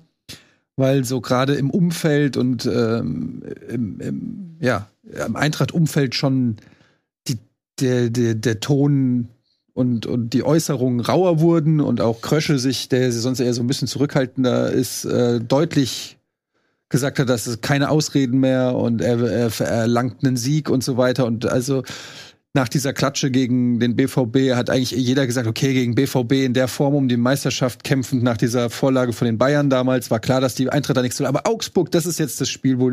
weil 0.79 1.05
so 1.05 1.20
gerade 1.20 1.55
im 1.55 1.70
Umfeld 1.70 2.37
und 2.37 2.64
ähm, 2.66 3.43
im, 3.68 4.01
im, 4.01 4.57
ja, 4.61 4.89
im 5.26 5.37
Eintracht-Umfeld 5.37 6.14
schon 6.14 6.57
die, 7.26 7.39
der, 7.81 8.11
der, 8.11 8.35
der 8.35 8.61
Ton 8.61 9.29
und, 9.74 10.07
und 10.07 10.31
die 10.31 10.45
Äußerungen 10.45 11.01
rauer 11.01 11.41
wurden 11.41 11.81
und 11.81 12.01
auch 12.01 12.20
Krösche 12.20 12.59
sich, 12.59 12.89
der 12.89 13.11
sonst 13.12 13.41
eher 13.41 13.55
so 13.55 13.62
ein 13.62 13.66
bisschen 13.66 13.89
zurückhaltender 13.89 14.70
ist, 14.70 15.05
äh, 15.05 15.41
deutlich 15.41 16.16
gesagt 16.89 17.18
hat, 17.18 17.29
dass 17.29 17.47
es 17.47 17.61
keine 17.61 17.91
Ausreden 17.91 18.41
mehr 18.41 18.74
und 18.74 19.01
er, 19.01 19.20
er 19.20 19.61
erlangt 19.61 20.24
einen 20.24 20.37
Sieg 20.37 20.70
und 20.70 20.83
so 20.83 20.97
weiter. 20.97 21.26
Und 21.26 21.47
also 21.47 21.83
nach 22.55 22.68
dieser 22.68 22.92
Klatsche 22.92 23.30
gegen 23.30 23.78
den 23.78 23.94
BVB 23.94 24.55
hat 24.55 24.70
eigentlich 24.70 24.92
jeder 24.92 25.26
gesagt, 25.26 25.46
okay, 25.46 25.74
gegen 25.74 25.94
BVB 25.94 26.32
in 26.44 26.55
der 26.55 26.66
Form 26.66 26.94
um 26.94 27.09
die 27.09 27.16
Meisterschaft 27.16 27.84
kämpfend 27.84 28.22
nach 28.22 28.36
dieser 28.36 28.70
Vorlage 28.70 29.12
von 29.12 29.26
den 29.26 29.38
Bayern 29.38 29.68
damals, 29.68 30.11
war 30.11 30.18
klar, 30.18 30.40
dass 30.40 30.55
die 30.55 30.68
Eintracht 30.70 30.96
da 30.96 31.03
nichts 31.03 31.18
will. 31.20 31.26
Aber 31.26 31.46
Augsburg, 31.46 31.90
das 31.90 32.07
ist 32.07 32.18
jetzt 32.18 32.40
das 32.40 32.49
Spiel, 32.49 32.78
wo, 32.78 32.90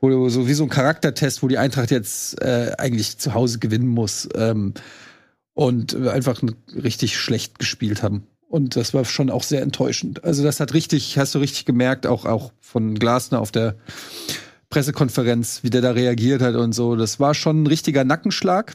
wo 0.00 0.28
so 0.28 0.48
wie 0.48 0.54
so 0.54 0.64
ein 0.64 0.70
Charaktertest, 0.70 1.42
wo 1.42 1.48
die 1.48 1.58
Eintracht 1.58 1.90
jetzt 1.90 2.40
äh, 2.40 2.72
eigentlich 2.78 3.18
zu 3.18 3.34
Hause 3.34 3.58
gewinnen 3.58 3.88
muss 3.88 4.28
ähm, 4.34 4.72
und 5.52 5.94
einfach 5.94 6.42
richtig 6.74 7.18
schlecht 7.18 7.58
gespielt 7.58 8.02
haben. 8.02 8.26
Und 8.48 8.76
das 8.76 8.94
war 8.94 9.04
schon 9.04 9.28
auch 9.28 9.42
sehr 9.42 9.60
enttäuschend. 9.60 10.24
Also 10.24 10.42
das 10.42 10.58
hat 10.60 10.72
richtig, 10.72 11.18
hast 11.18 11.34
du 11.34 11.38
richtig 11.38 11.66
gemerkt, 11.66 12.06
auch, 12.06 12.24
auch 12.24 12.52
von 12.60 12.94
Glasner 12.94 13.40
auf 13.40 13.52
der 13.52 13.76
Pressekonferenz, 14.70 15.62
wie 15.62 15.70
der 15.70 15.80
da 15.80 15.92
reagiert 15.92 16.42
hat 16.42 16.54
und 16.54 16.72
so. 16.72 16.96
Das 16.96 17.20
war 17.20 17.34
schon 17.34 17.62
ein 17.62 17.66
richtiger 17.66 18.04
Nackenschlag. 18.04 18.74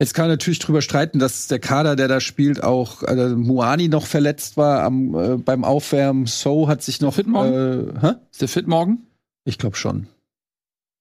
Jetzt 0.00 0.14
kann 0.14 0.24
man 0.24 0.30
natürlich 0.30 0.60
drüber 0.60 0.80
streiten, 0.80 1.18
dass 1.18 1.48
der 1.48 1.58
Kader, 1.58 1.96
der 1.96 2.06
da 2.06 2.20
spielt, 2.20 2.62
auch 2.62 3.02
also 3.02 3.36
Muani 3.36 3.88
noch 3.88 4.06
verletzt 4.06 4.56
war 4.56 4.84
am, 4.84 5.14
äh, 5.14 5.36
beim 5.36 5.64
Aufwärmen. 5.64 6.26
So 6.26 6.68
hat 6.68 6.82
sich 6.82 7.00
noch. 7.00 7.14
Fit 7.14 7.26
morgen? 7.26 7.96
Äh, 7.96 8.00
hä? 8.00 8.12
Ist 8.30 8.40
der 8.40 8.48
fit 8.48 8.68
morgen? 8.68 9.06
Ich 9.44 9.58
glaube 9.58 9.76
schon. 9.76 10.06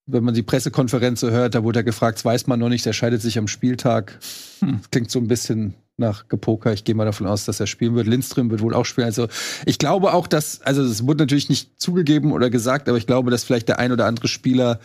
Wenn 0.08 0.24
man 0.24 0.34
die 0.34 0.42
Pressekonferenz 0.42 1.20
so 1.20 1.30
hört, 1.30 1.54
da 1.54 1.64
wurde 1.64 1.80
er 1.80 1.84
gefragt, 1.84 2.18
das 2.18 2.26
weiß 2.26 2.48
man 2.48 2.60
noch 2.60 2.70
nicht, 2.70 2.86
der 2.86 2.94
scheidet 2.94 3.22
sich 3.22 3.38
am 3.38 3.48
Spieltag. 3.48 4.20
Hm. 4.62 4.78
Das 4.80 4.90
klingt 4.90 5.12
so 5.12 5.20
ein 5.20 5.28
bisschen 5.28 5.76
nach 5.98 6.28
Gepoker. 6.28 6.74
Ich 6.74 6.84
gehe 6.84 6.96
mal 6.96 7.06
davon 7.06 7.28
aus, 7.28 7.46
dass 7.46 7.60
er 7.60 7.68
spielen 7.68 7.96
wird. 7.96 8.08
Lindström 8.08 8.52
wird 8.52 8.62
wohl 8.62 8.76
auch 8.76 8.86
spielen. 8.86 9.06
Also 9.06 9.28
ich 9.66 9.80
glaube 9.80 10.14
auch, 10.14 10.28
dass, 10.28 10.62
also 10.62 10.84
es 10.84 11.06
wurde 11.06 11.24
natürlich 11.24 11.50
nicht 11.50 11.82
zugegeben 11.82 12.32
oder 12.32 12.50
gesagt, 12.50 12.88
aber 12.88 12.98
ich 12.98 13.08
glaube, 13.08 13.32
dass 13.32 13.44
vielleicht 13.44 13.68
der 13.68 13.80
ein 13.80 13.92
oder 13.92 14.06
andere 14.06 14.28
Spieler, 14.28 14.80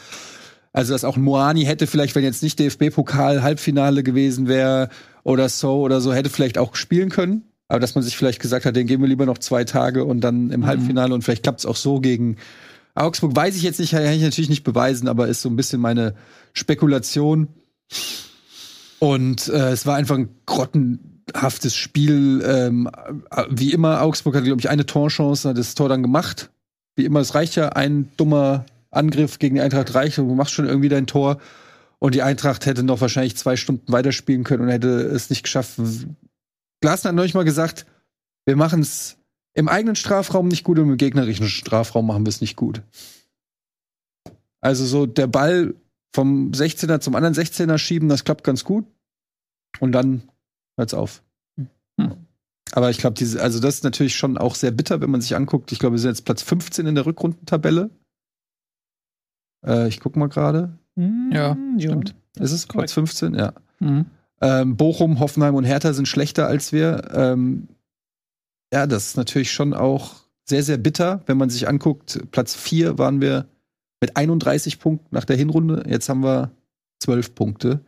also 0.72 0.94
dass 0.94 1.04
auch 1.04 1.18
Moani 1.18 1.64
hätte 1.64 1.86
vielleicht, 1.86 2.14
wenn 2.14 2.24
jetzt 2.24 2.42
nicht 2.42 2.58
DFB-Pokal 2.58 3.42
Halbfinale 3.42 4.02
gewesen 4.02 4.48
wäre 4.48 4.88
oder 5.22 5.50
so 5.50 5.80
oder 5.82 6.00
so, 6.00 6.14
hätte 6.14 6.30
vielleicht 6.30 6.56
auch 6.56 6.74
spielen 6.74 7.10
können. 7.10 7.44
Aber 7.68 7.80
dass 7.80 7.94
man 7.94 8.02
sich 8.02 8.16
vielleicht 8.16 8.40
gesagt 8.40 8.64
hat, 8.64 8.74
den 8.74 8.86
geben 8.86 9.02
wir 9.02 9.08
lieber 9.08 9.26
noch 9.26 9.38
zwei 9.38 9.64
Tage 9.64 10.04
und 10.04 10.20
dann 10.20 10.50
im 10.50 10.66
Halbfinale 10.66 11.14
und 11.14 11.22
vielleicht 11.22 11.42
klappt 11.42 11.60
es 11.60 11.66
auch 11.66 11.76
so 11.76 12.00
gegen 12.00 12.36
Augsburg. 12.94 13.36
Weiß 13.36 13.56
ich 13.56 13.62
jetzt 13.62 13.80
nicht, 13.80 13.92
kann 13.92 14.04
ich 14.04 14.22
natürlich 14.22 14.50
nicht 14.50 14.64
beweisen, 14.64 15.08
aber 15.08 15.28
ist 15.28 15.42
so 15.42 15.48
ein 15.48 15.56
bisschen 15.56 15.80
meine 15.80 16.14
Spekulation. 16.52 17.48
Und 19.02 19.48
äh, 19.48 19.72
es 19.72 19.84
war 19.84 19.96
einfach 19.96 20.16
ein 20.16 20.28
grottenhaftes 20.46 21.74
Spiel. 21.74 22.40
Ähm, 22.46 22.88
äh, 23.32 23.46
wie 23.50 23.72
immer, 23.72 24.00
Augsburg 24.00 24.36
hatte, 24.36 24.44
glaube 24.44 24.60
ich, 24.60 24.70
eine 24.70 24.86
Torchance, 24.86 25.48
hat 25.48 25.58
das 25.58 25.74
Tor 25.74 25.88
dann 25.88 26.02
gemacht. 26.02 26.52
Wie 26.94 27.04
immer, 27.04 27.18
es 27.18 27.34
reicht 27.34 27.56
ja, 27.56 27.70
ein 27.70 28.12
dummer 28.16 28.64
Angriff 28.92 29.40
gegen 29.40 29.56
die 29.56 29.60
Eintracht 29.60 29.92
reicht 29.96 30.20
und 30.20 30.28
du 30.28 30.36
machst 30.36 30.52
schon 30.52 30.68
irgendwie 30.68 30.88
dein 30.88 31.08
Tor. 31.08 31.38
Und 31.98 32.14
die 32.14 32.22
Eintracht 32.22 32.64
hätte 32.64 32.84
noch 32.84 33.00
wahrscheinlich 33.00 33.36
zwei 33.36 33.56
Stunden 33.56 33.90
weiterspielen 33.92 34.44
können 34.44 34.62
und 34.62 34.68
hätte 34.68 35.00
es 35.00 35.30
nicht 35.30 35.42
geschafft. 35.42 35.80
Glasner 36.80 37.08
hat 37.08 37.16
neulich 37.16 37.34
mal 37.34 37.44
gesagt, 37.44 37.86
wir 38.44 38.54
machen 38.54 38.82
es 38.82 39.16
im 39.54 39.68
eigenen 39.68 39.96
Strafraum 39.96 40.46
nicht 40.46 40.62
gut 40.62 40.78
und 40.78 40.90
im 40.90 40.96
gegnerischen 40.96 41.48
Strafraum 41.48 42.06
machen 42.06 42.24
wir 42.24 42.30
es 42.30 42.40
nicht 42.40 42.54
gut. 42.54 42.82
Also 44.60 44.86
so 44.86 45.06
der 45.06 45.26
Ball 45.26 45.74
vom 46.14 46.50
16er 46.52 47.00
zum 47.00 47.14
anderen 47.14 47.34
16er 47.34 47.78
schieben, 47.78 48.08
das 48.08 48.24
klappt 48.24 48.44
ganz 48.44 48.64
gut. 48.64 48.86
Und 49.80 49.92
dann 49.92 50.22
hört's 50.76 50.94
auf. 50.94 51.22
Hm. 51.98 52.26
Aber 52.72 52.90
ich 52.90 52.98
glaube, 52.98 53.14
diese, 53.14 53.42
also 53.42 53.60
das 53.60 53.76
ist 53.76 53.84
natürlich 53.84 54.16
schon 54.16 54.38
auch 54.38 54.54
sehr 54.54 54.70
bitter, 54.70 55.00
wenn 55.00 55.10
man 55.10 55.20
sich 55.20 55.34
anguckt. 55.36 55.72
Ich 55.72 55.78
glaube, 55.78 55.94
wir 55.94 55.98
sind 55.98 56.10
jetzt 56.10 56.24
Platz 56.24 56.42
15 56.42 56.86
in 56.86 56.94
der 56.94 57.06
Rückrundentabelle. 57.06 57.90
Äh, 59.66 59.88
ich 59.88 60.00
guck 60.00 60.16
mal 60.16 60.28
gerade. 60.28 60.78
Ja, 60.96 61.54
Hm, 61.54 61.80
stimmt. 61.80 62.14
Ist 62.38 62.52
es. 62.52 62.66
Platz 62.66 62.92
15? 62.92 63.34
Ja. 63.34 63.54
Mhm. 63.78 64.06
Ähm, 64.40 64.76
Bochum, 64.76 65.20
Hoffenheim 65.20 65.54
und 65.54 65.64
Hertha 65.64 65.92
sind 65.92 66.08
schlechter 66.08 66.46
als 66.46 66.72
wir. 66.72 67.10
Ähm, 67.14 67.68
ja, 68.72 68.86
das 68.86 69.08
ist 69.08 69.16
natürlich 69.16 69.52
schon 69.52 69.74
auch 69.74 70.16
sehr, 70.44 70.62
sehr 70.62 70.78
bitter, 70.78 71.22
wenn 71.26 71.38
man 71.38 71.50
sich 71.50 71.68
anguckt. 71.68 72.20
Platz 72.32 72.54
4 72.54 72.98
waren 72.98 73.20
wir 73.20 73.46
mit 74.02 74.16
31 74.16 74.80
Punkten 74.80 75.06
nach 75.14 75.24
der 75.24 75.36
Hinrunde. 75.36 75.84
Jetzt 75.88 76.10
haben 76.10 76.22
wir 76.22 76.50
12 77.00 77.34
Punkte. 77.34 77.80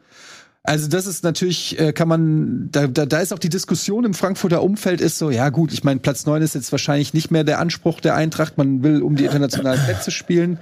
Also 0.62 0.88
das 0.88 1.06
ist 1.06 1.24
natürlich, 1.24 1.78
äh, 1.78 1.92
kann 1.92 2.08
man, 2.08 2.70
da, 2.70 2.86
da, 2.86 3.04
da 3.04 3.18
ist 3.18 3.34
auch 3.34 3.38
die 3.38 3.50
Diskussion 3.50 4.04
im 4.04 4.14
Frankfurter 4.14 4.62
Umfeld 4.62 5.02
ist 5.02 5.18
so, 5.18 5.30
ja 5.30 5.50
gut, 5.50 5.74
ich 5.74 5.84
meine, 5.84 6.00
Platz 6.00 6.24
9 6.24 6.40
ist 6.40 6.54
jetzt 6.54 6.72
wahrscheinlich 6.72 7.12
nicht 7.12 7.30
mehr 7.30 7.44
der 7.44 7.58
Anspruch 7.58 8.00
der 8.00 8.14
Eintracht, 8.14 8.56
man 8.56 8.82
will 8.82 9.02
um 9.02 9.16
die 9.16 9.26
internationalen 9.26 9.84
Plätze 9.84 10.10
spielen. 10.10 10.58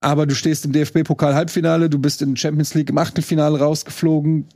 Aber 0.00 0.26
du 0.26 0.34
stehst 0.34 0.66
im 0.66 0.72
DFB-Pokal-Halbfinale, 0.72 1.88
du 1.88 1.98
bist 1.98 2.20
in 2.20 2.36
Champions 2.36 2.74
League 2.74 2.90
im 2.90 2.98
Achtelfinale 2.98 3.58
rausgeflogen. 3.58 4.46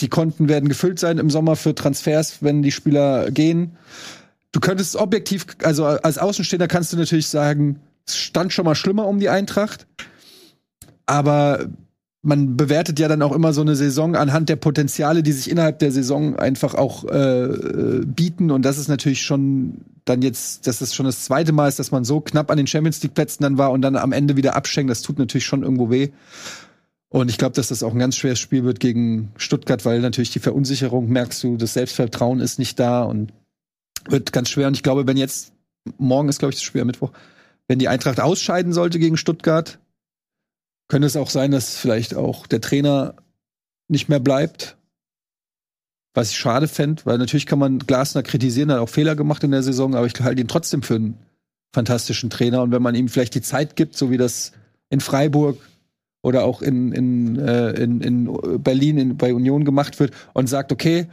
Die 0.00 0.08
Konten 0.08 0.48
werden 0.48 0.70
gefüllt 0.70 0.98
sein 0.98 1.18
im 1.18 1.28
Sommer 1.28 1.56
für 1.56 1.74
Transfers, 1.74 2.38
wenn 2.40 2.62
die 2.62 2.72
Spieler 2.72 3.30
gehen. 3.30 3.76
Du 4.52 4.60
könntest 4.60 4.96
objektiv, 4.96 5.46
also 5.64 5.84
als 5.84 6.16
Außenstehender 6.16 6.68
kannst 6.68 6.92
du 6.92 6.96
natürlich 6.96 7.28
sagen, 7.28 7.80
stand 8.08 8.52
schon 8.52 8.64
mal 8.64 8.74
schlimmer 8.74 9.06
um 9.06 9.18
die 9.18 9.28
Eintracht. 9.28 9.86
Aber 11.06 11.66
man 12.22 12.56
bewertet 12.56 13.00
ja 13.00 13.08
dann 13.08 13.22
auch 13.22 13.32
immer 13.32 13.52
so 13.52 13.60
eine 13.60 13.74
Saison 13.74 14.14
anhand 14.14 14.48
der 14.48 14.56
Potenziale, 14.56 15.22
die 15.22 15.32
sich 15.32 15.50
innerhalb 15.50 15.80
der 15.80 15.90
Saison 15.90 16.36
einfach 16.36 16.74
auch 16.74 17.04
äh, 17.04 17.44
äh, 17.44 18.04
bieten. 18.06 18.50
Und 18.52 18.62
das 18.62 18.78
ist 18.78 18.88
natürlich 18.88 19.22
schon 19.22 19.78
dann 20.04 20.22
jetzt, 20.22 20.66
dass 20.66 20.80
es 20.80 20.94
schon 20.94 21.06
das 21.06 21.24
zweite 21.24 21.52
Mal 21.52 21.68
ist, 21.68 21.78
dass 21.78 21.90
man 21.90 22.04
so 22.04 22.20
knapp 22.20 22.50
an 22.50 22.56
den 22.56 22.66
Champions 22.66 23.02
League 23.02 23.14
Plätzen 23.14 23.42
dann 23.42 23.58
war 23.58 23.72
und 23.72 23.82
dann 23.82 23.96
am 23.96 24.12
Ende 24.12 24.36
wieder 24.36 24.54
abschenkt. 24.54 24.90
Das 24.90 25.02
tut 25.02 25.18
natürlich 25.18 25.46
schon 25.46 25.62
irgendwo 25.62 25.90
weh. 25.90 26.10
Und 27.08 27.28
ich 27.28 27.38
glaube, 27.38 27.54
dass 27.54 27.68
das 27.68 27.82
auch 27.82 27.92
ein 27.92 27.98
ganz 27.98 28.16
schweres 28.16 28.38
Spiel 28.38 28.64
wird 28.64 28.80
gegen 28.80 29.32
Stuttgart, 29.36 29.84
weil 29.84 30.00
natürlich 30.00 30.30
die 30.30 30.38
Verunsicherung 30.38 31.08
merkst 31.08 31.42
du, 31.42 31.56
das 31.56 31.74
Selbstvertrauen 31.74 32.40
ist 32.40 32.58
nicht 32.58 32.78
da 32.78 33.02
und 33.02 33.32
wird 34.08 34.32
ganz 34.32 34.48
schwer. 34.48 34.68
Und 34.68 34.74
ich 34.74 34.82
glaube, 34.82 35.06
wenn 35.06 35.16
jetzt, 35.16 35.52
morgen 35.98 36.28
ist, 36.28 36.38
glaube 36.38 36.52
ich, 36.52 36.56
das 36.56 36.64
Spiel 36.64 36.80
am 36.80 36.86
Mittwoch, 36.86 37.12
wenn 37.72 37.78
die 37.78 37.88
Eintracht 37.88 38.20
ausscheiden 38.20 38.74
sollte 38.74 38.98
gegen 38.98 39.16
Stuttgart, 39.16 39.78
könnte 40.88 41.06
es 41.06 41.16
auch 41.16 41.30
sein, 41.30 41.52
dass 41.52 41.78
vielleicht 41.78 42.14
auch 42.14 42.46
der 42.46 42.60
Trainer 42.60 43.14
nicht 43.88 44.10
mehr 44.10 44.20
bleibt. 44.20 44.76
Was 46.12 46.32
ich 46.32 46.36
schade 46.36 46.68
fände, 46.68 47.00
weil 47.06 47.16
natürlich 47.16 47.46
kann 47.46 47.58
man 47.58 47.78
Glasner 47.78 48.22
kritisieren, 48.22 48.68
er 48.68 48.74
hat 48.74 48.82
auch 48.82 48.90
Fehler 48.90 49.16
gemacht 49.16 49.42
in 49.42 49.52
der 49.52 49.62
Saison, 49.62 49.94
aber 49.94 50.04
ich 50.04 50.12
halte 50.20 50.42
ihn 50.42 50.48
trotzdem 50.48 50.82
für 50.82 50.96
einen 50.96 51.18
fantastischen 51.74 52.28
Trainer. 52.28 52.60
Und 52.60 52.72
wenn 52.72 52.82
man 52.82 52.94
ihm 52.94 53.08
vielleicht 53.08 53.34
die 53.34 53.40
Zeit 53.40 53.74
gibt, 53.74 53.96
so 53.96 54.10
wie 54.10 54.18
das 54.18 54.52
in 54.90 55.00
Freiburg 55.00 55.58
oder 56.22 56.44
auch 56.44 56.60
in, 56.60 56.92
in, 56.92 57.38
äh, 57.38 57.70
in, 57.70 58.02
in 58.02 58.62
Berlin 58.62 58.98
in, 58.98 59.16
bei 59.16 59.32
Union 59.32 59.64
gemacht 59.64 59.98
wird 59.98 60.12
und 60.34 60.46
sagt, 60.46 60.72
okay, 60.72 61.06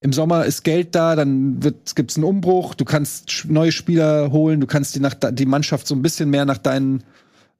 im 0.00 0.12
Sommer 0.12 0.44
ist 0.44 0.62
Geld 0.62 0.94
da, 0.94 1.16
dann 1.16 1.60
gibt 1.94 2.10
es 2.10 2.16
einen 2.16 2.24
Umbruch, 2.24 2.74
du 2.74 2.84
kannst 2.84 3.46
neue 3.48 3.72
Spieler 3.72 4.30
holen, 4.30 4.60
du 4.60 4.66
kannst 4.66 4.94
die, 4.94 5.00
nach, 5.00 5.14
die 5.14 5.46
Mannschaft 5.46 5.86
so 5.88 5.94
ein 5.94 6.02
bisschen 6.02 6.30
mehr 6.30 6.44
nach 6.44 6.58
deinen 6.58 7.02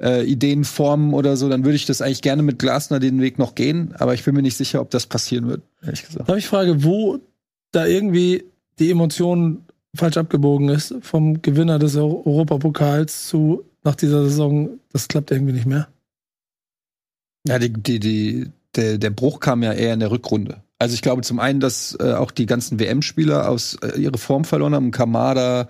äh, 0.01 0.25
Ideen 0.25 0.65
formen 0.65 1.15
oder 1.15 1.37
so, 1.37 1.49
dann 1.49 1.65
würde 1.65 1.75
ich 1.75 1.87
das 1.87 2.01
eigentlich 2.01 2.23
gerne 2.23 2.43
mit 2.43 2.59
Glasner 2.61 3.01
den 3.01 3.21
Weg 3.21 3.39
noch 3.39 3.57
gehen, 3.57 3.93
aber 3.99 4.15
ich 4.15 4.25
bin 4.25 4.35
mir 4.37 4.43
nicht 4.43 4.57
sicher, 4.57 4.81
ob 4.81 4.91
das 4.91 5.07
passieren 5.07 5.49
wird, 5.49 5.63
ehrlich 5.83 6.07
gesagt. 6.07 6.29
Darf 6.29 6.37
ich 6.39 6.47
frage, 6.47 6.85
wo 6.85 7.19
da 7.73 7.87
irgendwie 7.87 8.45
die 8.79 8.91
Emotion 8.93 9.65
falsch 9.97 10.17
abgebogen 10.17 10.69
ist 10.69 10.95
vom 11.01 11.43
Gewinner 11.43 11.81
des 11.81 11.97
Eu- 11.97 12.23
Europapokals 12.25 13.27
zu 13.27 13.65
nach 13.83 13.97
dieser 13.97 14.23
Saison, 14.25 14.79
das 14.93 15.09
klappt 15.09 15.33
irgendwie 15.33 15.55
nicht 15.55 15.67
mehr. 15.67 15.89
Ja, 17.47 17.59
die, 17.59 17.73
die, 17.73 17.99
die, 17.99 18.51
der, 18.77 18.99
der 18.99 19.11
Bruch 19.11 19.41
kam 19.41 19.63
ja 19.63 19.73
eher 19.73 19.95
in 19.95 20.01
der 20.01 20.11
Rückrunde. 20.11 20.63
Also 20.81 20.95
ich 20.95 21.03
glaube 21.03 21.23
zum 21.23 21.41
einen, 21.41 21.59
dass 21.59 21.97
äh, 22.01 22.13
auch 22.13 22.31
die 22.31 22.47
ganzen 22.47 22.79
WM-Spieler 22.79 23.49
aus 23.49 23.77
äh, 23.83 23.99
ihre 23.99 24.17
Form 24.17 24.45
verloren 24.45 24.75
haben. 24.75 24.91
Kamada, 24.93 25.67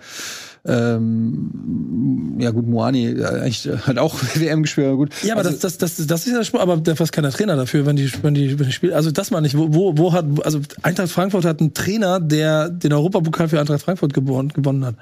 ähm, 0.65 2.35
ja 2.37 2.51
gut, 2.51 2.67
Moani 2.67 3.07
äh, 3.07 3.25
eigentlich, 3.25 3.67
äh, 3.67 3.77
hat 3.77 3.97
auch 3.97 4.13
WM 4.35 4.61
gespielt, 4.61 4.87
aber 4.87 4.97
gut. 4.97 5.09
Ja, 5.23 5.33
aber 5.33 5.45
also, 5.45 5.57
das, 5.57 5.77
das, 5.79 5.95
das, 5.95 6.05
das 6.05 6.27
ist 6.27 6.33
ja 6.33 6.43
Sport, 6.43 6.61
aber 6.61 6.77
da 6.77 6.91
ist 6.91 7.11
keiner 7.11 7.31
Trainer 7.31 7.55
dafür, 7.55 7.87
wenn 7.87 7.95
die, 7.95 8.11
wenn 8.21 8.35
die, 8.35 8.59
wenn 8.59 8.67
die 8.67 8.71
spielen. 8.71 8.93
Also 8.93 9.09
das 9.09 9.31
meine 9.31 9.47
ich, 9.47 9.57
wo, 9.57 9.73
wo, 9.73 9.97
wo 9.97 10.13
hat, 10.13 10.25
also 10.43 10.59
Eintracht 10.83 11.09
Frankfurt 11.09 11.45
hat 11.45 11.59
einen 11.59 11.73
Trainer, 11.73 12.19
der 12.19 12.69
den 12.69 12.93
Europapokal 12.93 13.49
für 13.49 13.59
Eintracht 13.59 13.81
Frankfurt 13.81 14.13
gewonnen, 14.13 14.49
gewonnen 14.49 14.85
hat. 14.85 14.95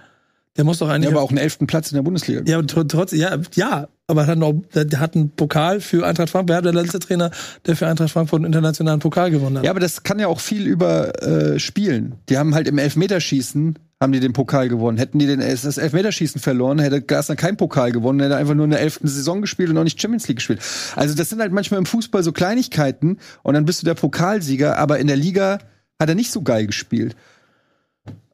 Der 0.57 0.65
muss 0.65 0.79
doch 0.79 0.87
ja, 0.87 0.95
eigentlich. 0.95 1.11
aber 1.13 1.21
auch 1.21 1.29
einen 1.29 1.37
elften 1.37 1.67
Platz 1.67 1.91
in 1.91 1.95
der 1.95 2.01
Bundesliga. 2.01 2.41
Ja, 2.45 2.59
tr- 2.59 2.87
trotz, 2.87 3.11
ja, 3.11 3.37
ja, 3.55 3.87
aber 4.07 4.21
er 4.21 4.27
hat, 4.27 4.37
noch, 4.37 4.53
der 4.73 4.99
hat 4.99 5.15
einen 5.15 5.29
Pokal 5.29 5.81
für 5.81 6.05
Eintracht 6.05 6.29
Frankfurt. 6.29 6.49
Wer 6.49 6.57
hat 6.57 6.65
der 6.65 6.73
letzte 6.73 6.99
Trainer, 6.99 7.31
der 7.65 7.75
für 7.75 7.87
Eintracht 7.87 8.11
Frankfurt 8.11 8.39
einen 8.39 8.45
internationalen 8.45 8.99
Pokal 8.99 9.31
gewonnen 9.31 9.57
hat? 9.57 9.65
Ja, 9.65 9.71
aber 9.71 9.79
das 9.79 10.03
kann 10.03 10.17
ja 10.19 10.27
auch 10.27 10.39
viel 10.39 10.65
über 10.65 11.21
äh, 11.21 11.59
Spielen. 11.59 12.15
Die 12.29 12.37
haben 12.37 12.55
halt 12.55 12.67
im 12.67 12.77
Elfmeterschießen 12.77 13.77
haben 13.99 14.11
die 14.11 14.19
den 14.19 14.34
Pokal 14.34 14.69
gewonnen. 14.69 14.99
Hätten 14.99 15.17
die 15.17 15.25
den, 15.25 15.39
das 15.39 15.77
Elfmeterschießen 15.77 16.39
verloren, 16.39 16.77
hätte 16.77 17.01
Glasner 17.01 17.35
keinen 17.35 17.57
Pokal 17.57 17.91
gewonnen, 17.91 18.19
hätte 18.19 18.35
einfach 18.35 18.53
nur 18.53 18.65
in 18.65 18.69
der 18.69 18.79
elften 18.79 19.07
Saison 19.07 19.41
gespielt 19.41 19.71
und 19.71 19.77
auch 19.79 19.84
nicht 19.84 19.99
Champions 19.99 20.27
League 20.27 20.38
gespielt. 20.38 20.59
Also 20.95 21.15
das 21.15 21.29
sind 21.29 21.41
halt 21.41 21.51
manchmal 21.51 21.79
im 21.79 21.88
Fußball 21.88 22.21
so 22.21 22.31
Kleinigkeiten 22.31 23.17
und 23.41 23.55
dann 23.55 23.65
bist 23.65 23.81
du 23.81 23.85
der 23.85 23.95
Pokalsieger, 23.95 24.77
aber 24.77 24.99
in 24.99 25.07
der 25.07 25.15
Liga 25.15 25.57
hat 25.99 26.09
er 26.09 26.13
nicht 26.15 26.31
so 26.31 26.43
geil 26.43 26.67
gespielt. 26.67 27.15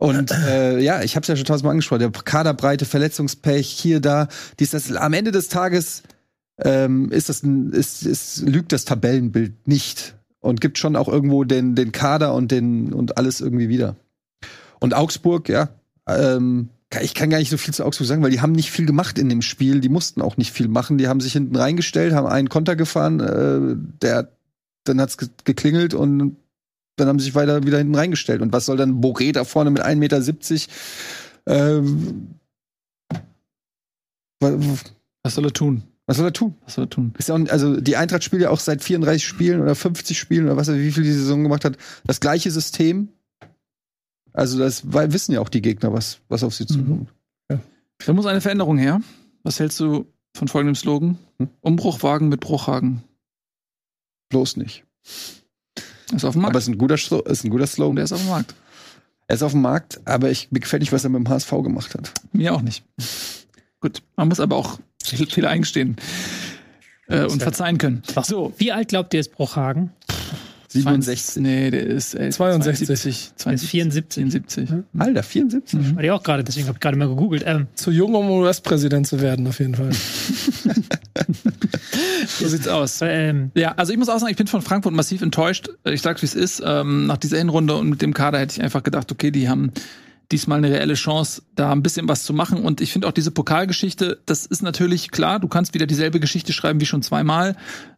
Und 0.04 0.32
äh, 0.32 0.80
ja, 0.82 1.02
ich 1.02 1.16
habe 1.16 1.22
es 1.22 1.30
ja 1.30 1.38
schon 1.38 1.46
tausendmal 1.46 1.72
angesprochen, 1.72 2.00
der 2.00 2.12
Kaderbreite, 2.12 2.84
Verletzungspech, 2.84 3.70
hier, 3.70 4.02
da, 4.02 4.28
dies, 4.60 4.72
das. 4.72 4.92
Am 4.92 5.14
Ende 5.14 5.32
des 5.32 5.48
Tages 5.48 6.04
ähm, 6.62 7.10
ist 7.10 7.30
das 7.30 7.42
ein, 7.42 7.72
ist, 7.72 8.06
ist, 8.06 8.42
lügt 8.42 8.74
das 8.74 8.84
Tabellenbild 8.84 9.66
nicht 9.66 10.16
und 10.42 10.60
gibt 10.60 10.78
schon 10.78 10.98
auch 10.98 11.08
irgendwo 11.08 11.46
den, 11.46 11.74
den 11.76 11.94
Kader 11.94 12.34
und 12.34 12.52
den 12.52 12.92
und 12.92 13.18
alles 13.18 13.40
irgendwie 13.40 13.70
wieder. 13.70 13.96
Und 14.82 14.94
Augsburg, 14.94 15.48
ja, 15.48 15.70
ähm, 16.06 16.68
ich 17.02 17.14
kann 17.14 17.30
gar 17.30 17.38
nicht 17.38 17.50
so 17.50 17.56
viel 17.56 17.74
zu 17.74 17.86
Augsburg 17.86 18.06
sagen, 18.06 18.24
weil 18.24 18.32
die 18.32 18.42
haben 18.42 18.52
nicht 18.52 18.72
viel 18.72 18.86
gemacht 18.86 19.18
in 19.18 19.30
dem 19.30 19.42
Spiel. 19.42 19.80
Die 19.80 19.88
mussten 19.88 20.22
auch 20.22 20.36
nicht 20.36 20.52
viel 20.52 20.68
machen. 20.68 20.98
Die 20.98 21.08
haben 21.08 21.22
sich 21.22 21.32
hinten 21.32 21.56
reingestellt, 21.56 22.14
haben 22.14 22.28
einen 22.28 22.50
Konter 22.50 22.76
gefahren, 22.76 23.22
äh, 23.22 23.78
der 24.02 24.28
dann 24.84 25.00
hat's 25.00 25.18
ge 25.18 25.30
geklingelt 25.46 25.94
und 25.94 26.36
dann 26.96 27.08
haben 27.08 27.20
sie 27.20 27.26
sich 27.26 27.36
weiter 27.36 27.64
wieder 27.64 27.78
hinten 27.78 27.96
reingestellt. 27.96 28.42
Und 28.42 28.54
was 28.54 28.66
soll 28.66 28.78
dann 28.78 29.02
Boré 29.02 29.32
da 29.34 29.44
vorne 29.44 29.72
mit 29.72 29.84
1,70 29.84 29.96
Meter? 29.98 30.22
Ähm, 31.48 32.36
wa- 34.40 34.58
Was 35.24 35.36
soll 35.36 35.46
er 35.46 35.54
tun? 35.54 35.84
Was 36.06 36.18
soll 36.18 36.28
er 36.28 36.34
tun? 36.34 36.56
Was 36.66 36.74
soll 36.76 36.86
er 36.86 36.90
tun? 36.90 37.14
Ist 37.18 37.30
ja 37.30 37.36
auch, 37.36 37.50
also 37.50 37.80
die 37.80 37.96
Eintracht 37.96 38.24
spielt 38.24 38.42
ja 38.42 38.50
auch 38.50 38.60
seit 38.60 38.84
34 38.84 39.26
Spielen 39.26 39.62
oder 39.62 39.74
50 39.76 40.20
Spielen 40.20 40.46
oder 40.46 40.58
was 40.58 40.68
er 40.68 40.78
wie 40.78 40.92
viel 40.92 41.04
die 41.04 41.12
Saison 41.14 41.44
gemacht 41.44 41.64
hat. 41.66 41.78
Das 42.06 42.20
gleiche 42.20 42.52
System. 42.52 43.10
Also 44.34 44.58
das 44.58 44.84
wissen 44.92 45.32
ja 45.34 45.40
auch 45.42 45.50
die 45.50 45.62
Gegner, 45.62 45.94
was, 45.94 46.20
was 46.28 46.44
auf 46.44 46.54
sie 46.56 46.66
zukommt. 46.66 47.10
Da 48.06 48.12
muss 48.14 48.26
eine 48.26 48.42
Veränderung 48.42 48.78
her. 48.78 49.00
Was 49.44 49.60
hältst 49.60 49.80
du 49.80 50.08
von 50.36 50.48
folgendem 50.48 50.76
Slogan? 50.76 51.18
Hm? 51.40 51.50
Umbruchwagen 51.62 52.28
mit 52.28 52.42
Bruchhagen. 52.42 53.04
Bloß 54.30 54.58
nicht. 54.58 54.84
Ist 56.14 56.26
auf 56.26 56.34
dem 56.34 56.42
Markt. 56.42 56.52
Aber 56.52 56.60
es 56.60 56.68
ist 56.68 56.74
ein 56.74 56.78
guter, 56.78 56.96
ist 56.96 57.44
ein 57.44 57.50
guter 57.50 57.68
Slogan. 57.68 57.96
der 57.96 58.06
ist 58.06 58.12
auf 58.14 58.22
dem 58.22 58.30
Markt. 58.30 58.56
Er 59.28 59.36
ist 59.36 59.44
auf 59.44 59.52
dem 59.52 59.62
Markt, 59.62 60.02
aber 60.06 60.30
ich, 60.32 60.52
mir 60.52 60.60
gefällt 60.60 60.82
nicht, 60.82 60.92
was 60.92 61.04
er 61.04 61.10
mit 61.10 61.20
dem 61.20 61.30
HSV 61.30 61.50
gemacht 61.50 61.94
hat. 61.96 62.12
Mir 62.34 62.54
auch 62.54 62.62
nicht. 62.62 62.84
Gut, 63.80 64.02
man 64.16 64.28
muss 64.28 64.40
aber 64.40 64.58
auch 64.58 64.80
Fehler 65.04 65.50
eingestehen 65.50 65.98
äh, 67.08 67.26
und 67.26 67.42
verzeihen 67.42 67.78
können. 67.78 68.04
So, 68.24 68.54
Wie 68.58 68.72
alt 68.72 68.90
glaubt 68.90 69.14
ihr 69.14 69.20
ist 69.20 69.34
Bruchhagen? 69.34 69.92
67. 70.74 71.42
Nee, 71.44 71.72
der 71.72 71.86
ist 71.86 72.16
äh, 72.16 72.30
62. 72.30 72.88
72, 72.88 73.34
Der 73.46 73.54
ist 73.54 73.66
74. 73.66 74.14
74. 74.14 74.70
Alter, 74.98 75.24
74? 75.24 75.80
Mhm. 75.80 75.96
War 75.96 76.04
die 76.04 76.12
auch 76.12 76.24
gerade, 76.24 76.44
deswegen 76.44 76.68
habe 76.68 76.76
ich 76.78 76.82
gerade 76.82 76.98
mal 76.98 77.08
gegoogelt. 77.08 77.44
Ähm, 77.46 77.68
Zu 77.76 77.92
jung, 77.92 78.14
um 78.16 78.30
US-Präsident 78.30 79.08
zu 79.08 79.22
werden, 79.22 79.48
auf 79.48 79.60
jeden 79.60 79.76
Fall. 79.76 79.92
So 82.28 82.48
sieht's 82.48 82.68
aus. 82.68 83.00
ähm, 83.04 83.52
Ja, 83.56 83.74
also 83.78 83.92
ich 83.92 84.00
muss 84.00 84.10
auch 84.10 84.18
sagen, 84.20 84.32
ich 84.32 84.38
bin 84.38 84.48
von 84.48 84.62
Frankfurt 84.62 84.94
massiv 84.94 85.22
enttäuscht. 85.22 85.70
Ich 85.84 86.02
sag's, 86.02 86.22
wie 86.22 86.26
es 86.26 86.36
ist. 86.36 86.62
Ähm, 86.66 87.06
nach 87.06 87.18
dieser 87.18 87.38
Hinrunde 87.38 87.76
und 87.76 87.90
mit 87.90 88.02
dem 88.02 88.14
Kader 88.14 88.40
hätte 88.40 88.56
ich 88.58 88.64
einfach 88.64 88.84
gedacht, 88.84 89.12
okay, 89.12 89.32
die 89.32 89.50
haben 89.50 89.72
diesmal 90.32 90.58
eine 90.60 90.72
reelle 90.72 90.96
Chance, 90.96 91.44
da 91.56 91.72
ein 91.72 91.84
bisschen 91.84 92.08
was 92.08 92.24
zu 92.24 92.34
machen. 92.34 92.64
Und 92.64 92.82
ich 92.82 92.92
finde 92.92 93.08
auch 93.08 93.12
diese 93.12 93.32
Pokalgeschichte, 93.32 94.20
das 94.26 94.46
ist 94.46 94.64
natürlich 94.64 95.12
klar, 95.12 95.40
du 95.40 95.48
kannst 95.48 95.74
wieder 95.74 95.86
dieselbe 95.86 96.20
Geschichte 96.20 96.54
schreiben 96.54 96.80
wie 96.80 96.86
schon 96.86 97.04
zweimal. 97.04 97.56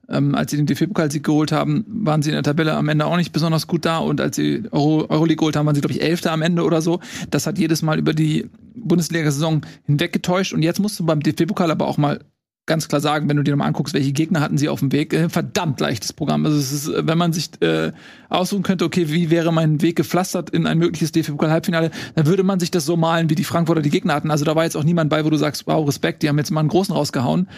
Ähm, 0.08 0.36
als 0.36 0.52
sie 0.52 0.58
den 0.58 0.68
DFB-Pokalsieg 0.68 1.24
geholt 1.24 1.52
haben, 1.52 1.86
waren 1.88 2.22
sie 2.22 2.30
in 2.30 2.36
der 2.36 2.44
Tabelle 2.44 2.76
am 2.76 2.90
Ende 2.90 3.06
auch 3.06 3.18
nicht 3.18 3.32
besonders 3.32 3.68
gut 3.68 3.86
da. 3.86 3.98
Und 3.98 4.22
als 4.22 4.36
sie 4.36 4.64
Euro 4.72 5.08
Euroleague 5.10 5.38
geholt 5.38 5.56
haben, 5.56 5.66
waren 5.66 5.76
sie, 5.76 5.82
glaube 5.82 5.94
ich, 5.94 6.02
Elfter 6.02 6.32
am 6.32 6.42
Ende 6.42 6.64
oder 6.64 6.82
so. 6.82 7.00
Das 7.32 7.48
hat 7.48 7.58
jedes 7.58 7.82
Mal 7.82 7.98
über 7.98 8.14
die 8.14 8.50
Bundesliga-Saison 8.76 9.66
hinweggetäuscht. 9.86 10.54
Und 10.54 10.62
jetzt 10.62 10.80
musst 10.80 11.00
du 11.00 11.06
beim 11.06 11.22
DFB-Pokal 11.22 11.72
aber 11.72 11.88
auch 11.88 11.98
mal 11.98 12.20
ganz 12.66 12.88
klar 12.88 13.02
sagen, 13.02 13.30
wenn 13.30 13.38
du 13.38 13.44
dir 13.44 13.52
nochmal 13.52 13.68
anguckst, 13.68 13.94
welche 13.94 14.12
Gegner 14.12 14.42
hatten 14.42 14.58
sie 14.58 14.70
auf 14.70 14.80
dem 14.80 14.92
Weg, 14.92 15.14
äh, 15.14 15.30
verdammt 15.30 15.80
leichtes 15.80 16.14
Programm. 16.14 16.46
Also 16.46 16.58
es 16.58 16.72
ist, 16.72 16.88
äh, 16.88 17.06
wenn 17.06 17.18
man 17.18 17.32
sich 17.32 17.50
äh, 17.62 17.92
aussuchen 18.30 18.64
könnte, 18.64 18.86
okay, 18.86 19.10
wie 19.10 19.30
wäre 19.30 19.54
mein 19.54 19.82
Weg 19.82 19.98
gepflastert 19.98 20.50
in 20.50 20.66
ein 20.66 20.78
mögliches 20.78 21.12
DFB-Pokal-Halbfinale, 21.12 21.92
dann 22.16 22.26
würde 22.26 22.44
man 22.44 22.60
sich 22.60 22.72
das 22.72 22.86
so 22.86 22.98
malen, 22.98 23.30
wie 23.30 23.36
die 23.36 23.44
Frankfurter 23.44 23.82
die 23.82 23.90
Gegner 23.90 24.16
hatten. 24.16 24.32
Also 24.32 24.46
da 24.46 24.56
war 24.56 24.64
jetzt 24.64 24.76
auch 24.76 24.84
niemand 24.84 25.10
bei, 25.10 25.24
wo 25.26 25.30
du 25.30 25.38
sagst, 25.38 25.68
wow, 25.68 25.88
Respekt, 25.88 26.24
die 26.24 26.30
haben 26.30 26.38
jetzt 26.38 26.52
mal 26.52 26.62
einen 26.62 26.70
großen 26.70 26.94
rausgehauen. 26.94 27.50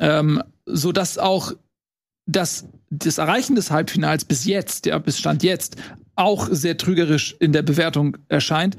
Ähm, 0.00 0.42
so 0.66 0.92
dass 0.92 1.18
auch 1.18 1.52
das, 2.26 2.68
das 2.90 3.18
Erreichen 3.18 3.54
des 3.54 3.70
Halbfinals 3.70 4.24
bis 4.24 4.44
jetzt, 4.44 4.86
ja, 4.86 4.98
bis 4.98 5.18
Stand 5.18 5.42
jetzt, 5.42 5.76
auch 6.16 6.48
sehr 6.50 6.76
trügerisch 6.76 7.36
in 7.40 7.52
der 7.52 7.62
Bewertung 7.62 8.16
erscheint 8.28 8.76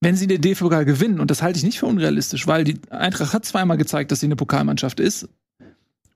wenn 0.00 0.16
sie 0.16 0.26
den 0.26 0.40
DFB-Pokal 0.40 0.84
gewinnen, 0.84 1.20
und 1.20 1.30
das 1.30 1.42
halte 1.42 1.58
ich 1.58 1.64
nicht 1.64 1.78
für 1.78 1.86
unrealistisch, 1.86 2.46
weil 2.46 2.64
die 2.64 2.78
Eintracht 2.90 3.32
hat 3.32 3.44
zweimal 3.44 3.76
gezeigt, 3.76 4.12
dass 4.12 4.20
sie 4.20 4.26
eine 4.26 4.36
Pokalmannschaft 4.36 5.00
ist. 5.00 5.28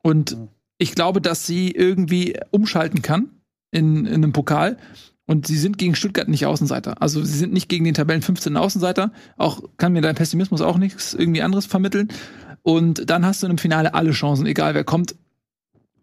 Und 0.03 0.37
ich 0.79 0.95
glaube, 0.95 1.21
dass 1.21 1.47
sie 1.47 1.71
irgendwie 1.71 2.39
umschalten 2.51 3.03
kann 3.03 3.31
in, 3.71 4.07
in 4.07 4.15
einem 4.15 4.33
Pokal. 4.33 4.77
Und 5.27 5.47
sie 5.47 5.59
sind 5.59 5.79
gegen 5.79 5.95
Stuttgart 5.95 6.29
nicht 6.29 6.47
Außenseiter. 6.47 7.01
Also 7.01 7.23
sie 7.23 7.39
sind 7.39 7.53
nicht 7.53 7.69
gegen 7.69 7.85
den 7.85 7.95
Tabellen 7.95 8.23
15 8.23 8.57
Außenseiter. 8.57 9.13
Auch 9.37 9.63
kann 9.77 9.93
mir 9.93 10.01
dein 10.03 10.17
Pessimismus 10.17 10.61
auch 10.61 10.77
nichts 10.77 11.15
irgendwie 11.15 11.43
anderes 11.43 11.67
vermitteln. 11.67 12.09
Und 12.63 13.09
dann 13.09 13.25
hast 13.25 13.43
du 13.43 13.47
in 13.47 13.51
einem 13.51 13.59
Finale 13.59 13.95
alle 13.95 14.11
Chancen, 14.11 14.47
egal 14.47 14.75
wer 14.75 14.85
kommt, 14.85 15.15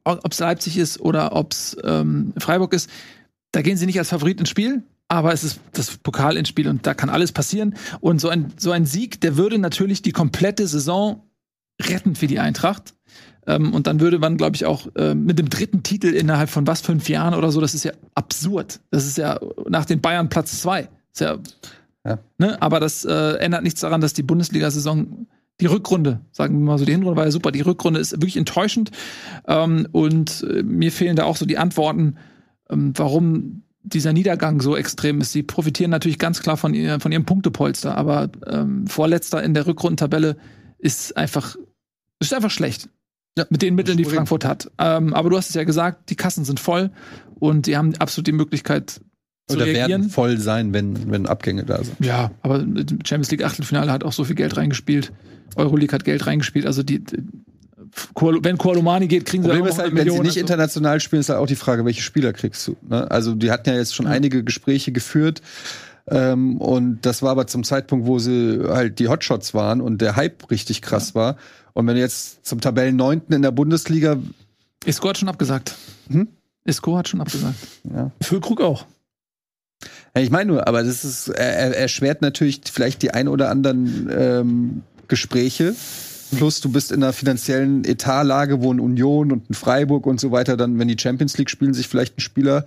ob 0.05 0.31
es 0.31 0.39
Leipzig 0.39 0.77
ist 0.77 0.99
oder 1.01 1.35
ob 1.35 1.51
es 1.51 1.75
ähm, 1.83 2.33
Freiburg 2.37 2.73
ist. 2.73 2.89
Da 3.51 3.61
gehen 3.61 3.77
sie 3.77 3.85
nicht 3.85 3.99
als 3.99 4.09
Favorit 4.09 4.39
ins 4.39 4.49
Spiel, 4.49 4.83
aber 5.07 5.33
es 5.33 5.43
ist 5.43 5.59
das 5.73 5.97
Pokal 5.97 6.37
ins 6.37 6.49
Spiel 6.49 6.67
und 6.67 6.85
da 6.85 6.93
kann 6.93 7.09
alles 7.09 7.31
passieren. 7.31 7.75
Und 7.99 8.19
so 8.19 8.29
ein, 8.29 8.53
so 8.57 8.71
ein 8.71 8.85
Sieg, 8.85 9.21
der 9.21 9.37
würde 9.37 9.57
natürlich 9.57 10.01
die 10.01 10.11
komplette 10.11 10.67
Saison 10.67 11.23
retten 11.81 12.15
für 12.15 12.27
die 12.27 12.39
Eintracht. 12.39 12.93
Ähm, 13.45 13.73
und 13.73 13.87
dann 13.87 13.99
würde 13.99 14.19
man, 14.19 14.37
glaube 14.37 14.55
ich, 14.55 14.65
auch 14.65 14.87
äh, 14.95 15.15
mit 15.15 15.39
dem 15.39 15.49
dritten 15.49 15.83
Titel 15.83 16.07
innerhalb 16.07 16.49
von 16.49 16.67
was, 16.67 16.81
fünf 16.81 17.07
Jahren 17.07 17.33
oder 17.33 17.51
so, 17.51 17.61
das 17.61 17.73
ist 17.73 17.85
ja 17.85 17.93
absurd. 18.15 18.81
Das 18.91 19.05
ist 19.05 19.17
ja 19.17 19.39
nach 19.69 19.85
den 19.85 20.01
Bayern 20.01 20.29
Platz 20.29 20.59
zwei. 20.59 20.89
Ist 21.13 21.21
ja, 21.21 21.37
Ja. 22.05 22.19
Ne? 22.37 22.61
Aber 22.61 22.79
das 22.79 23.05
äh, 23.05 23.37
ändert 23.37 23.63
nichts 23.63 23.81
daran, 23.81 24.01
dass 24.01 24.13
die 24.13 24.23
Bundesliga-Saison 24.23 25.27
die 25.59 25.65
Rückrunde, 25.65 26.21
sagen 26.31 26.59
wir 26.59 26.65
mal 26.65 26.77
so, 26.77 26.85
die 26.85 26.91
Hinrunde 26.91 27.17
war 27.17 27.25
ja 27.25 27.31
super, 27.31 27.51
die 27.51 27.61
Rückrunde 27.61 27.99
ist 27.99 28.11
wirklich 28.11 28.37
enttäuschend. 28.37 28.91
Ähm, 29.47 29.87
und 29.91 30.43
äh, 30.43 30.63
mir 30.63 30.91
fehlen 30.91 31.15
da 31.15 31.23
auch 31.23 31.37
so 31.37 31.45
die 31.45 31.57
Antworten, 31.57 32.17
ähm, 32.69 32.93
warum 32.95 33.63
dieser 33.87 34.13
Niedergang 34.13 34.61
so 34.61 34.75
extrem 34.75 35.21
ist. 35.21 35.31
Sie 35.31 35.43
profitieren 35.43 35.91
natürlich 35.91 36.19
ganz 36.19 36.41
klar 36.41 36.57
von, 36.57 36.73
ihr, 36.73 36.99
von 36.99 37.11
ihrem 37.11 37.25
Punktepolster, 37.25 37.95
aber 37.97 38.29
ähm, 38.45 38.87
Vorletzter 38.87 39.43
in 39.43 39.53
der 39.53 39.67
Rückrundentabelle 39.67 40.37
ist 40.77 41.15
einfach, 41.17 41.55
ist 42.19 42.33
einfach 42.33 42.51
schlecht. 42.51 42.89
Ja, 43.37 43.45
mit 43.49 43.61
den 43.61 43.75
Mitteln, 43.75 43.97
die. 43.97 44.05
Frankfurt 44.05 44.45
hat. 44.45 44.71
Ähm, 44.79 45.13
aber 45.13 45.29
du 45.29 45.37
hast 45.37 45.49
es 45.49 45.55
ja 45.55 45.63
gesagt, 45.63 46.09
die 46.09 46.15
Kassen 46.15 46.43
sind 46.43 46.59
voll 46.59 46.91
und 47.35 47.67
die 47.67 47.77
haben 47.77 47.95
absolut 47.97 48.27
die 48.27 48.31
Möglichkeit 48.31 48.99
zu 49.47 49.55
Oder 49.55 49.65
reagieren. 49.65 49.89
werden 49.89 50.09
voll 50.09 50.37
sein, 50.39 50.73
wenn, 50.73 51.11
wenn 51.11 51.27
Abgänge 51.27 51.63
da 51.63 51.83
sind. 51.83 52.03
Ja, 52.03 52.31
aber 52.41 52.59
Champions 53.05 53.31
League 53.31 53.43
Achtelfinale 53.43 53.91
hat 53.91 54.03
auch 54.03 54.13
so 54.13 54.23
viel 54.23 54.35
Geld 54.35 54.57
reingespielt. 54.57 55.13
Euroleague 55.55 55.93
hat 55.93 56.03
Geld 56.03 56.25
reingespielt. 56.25 56.65
Also 56.65 56.83
die, 56.83 57.03
wenn 58.15 58.57
Koalomani 58.57 59.07
geht, 59.07 59.25
kriegen 59.25 59.43
sie 59.43 59.49
Problem 59.49 59.65
auch 59.65 59.69
ist 59.69 59.77
halt, 59.79 59.95
wenn 59.95 60.09
sie 60.09 60.19
nicht 60.19 60.27
Also- 60.29 60.39
international 60.39 60.99
spielen, 60.99 61.19
ist 61.21 61.29
halt 61.29 61.39
auch 61.39 61.47
die 61.47 61.55
Frage, 61.55 61.85
welche 61.85 62.01
Spieler 62.01 62.33
kriegst 62.33 62.67
du. 62.67 62.75
Ne? 62.87 63.09
Also 63.09 63.33
die 63.35 63.51
hatten 63.51 63.69
ja 63.69 63.75
jetzt 63.75 63.95
schon 63.95 64.05
Ja. 64.05 64.11
einige 64.11 64.43
Gespräche 64.43 64.91
geführt. 64.91 65.41
Ähm, 66.09 66.57
und 66.61 67.05
das 67.05 67.21
war 67.21 67.31
aber 67.31 67.47
zum 67.47 67.63
Zeitpunkt, 67.63 68.07
wo 68.07 68.17
sie 68.19 68.61
halt 68.67 68.99
die 68.99 69.09
Hotshots 69.09 69.53
waren 69.53 69.81
und 69.81 69.99
der 70.01 70.15
Hype 70.15 70.49
richtig 70.51 70.81
krass 70.81 71.15
war. 71.15 71.35
Und 71.73 71.85
wenn 71.87 71.95
du 71.95 72.01
jetzt 72.01 72.45
zum 72.45 72.61
Tabellenneunten 72.61 73.35
in 73.35 73.41
der 73.41 73.51
Bundesliga, 73.51 74.17
Isco 74.85 75.09
hat 75.09 75.17
schon 75.17 75.27
abgesagt. 75.29 75.75
Hm? 76.09 76.27
Isco 76.63 76.97
hat 76.97 77.07
schon 77.09 77.19
abgesagt. 77.21 77.55
ja. 77.93 78.11
Füllkrug 78.21 78.61
auch. 78.61 78.85
Ja, 80.15 80.21
ich 80.21 80.31
meine 80.31 80.51
nur, 80.51 80.67
aber 80.67 80.83
das 80.83 81.03
ist, 81.05 81.27
er, 81.27 81.53
er 81.53 81.77
erschwert 81.77 82.21
natürlich 82.21 82.61
vielleicht 82.71 83.01
die 83.01 83.11
ein 83.11 83.27
oder 83.27 83.49
anderen 83.49 84.09
ähm, 84.11 84.83
Gespräche. 85.07 85.75
Plus, 86.35 86.61
du 86.61 86.69
bist 86.71 86.91
in 86.91 87.03
einer 87.03 87.13
finanziellen 87.13 87.85
Etatlage, 87.85 88.61
wo 88.61 88.73
ein 88.73 88.79
Union 88.79 89.31
und 89.31 89.49
ein 89.49 89.53
Freiburg 89.53 90.05
und 90.05 90.19
so 90.19 90.31
weiter 90.31 90.57
dann, 90.57 90.79
wenn 90.79 90.87
die 90.87 90.97
Champions 90.99 91.37
League 91.37 91.49
spielen, 91.49 91.73
sich 91.73 91.87
vielleicht 91.87 92.13
einen 92.15 92.21
Spieler 92.21 92.65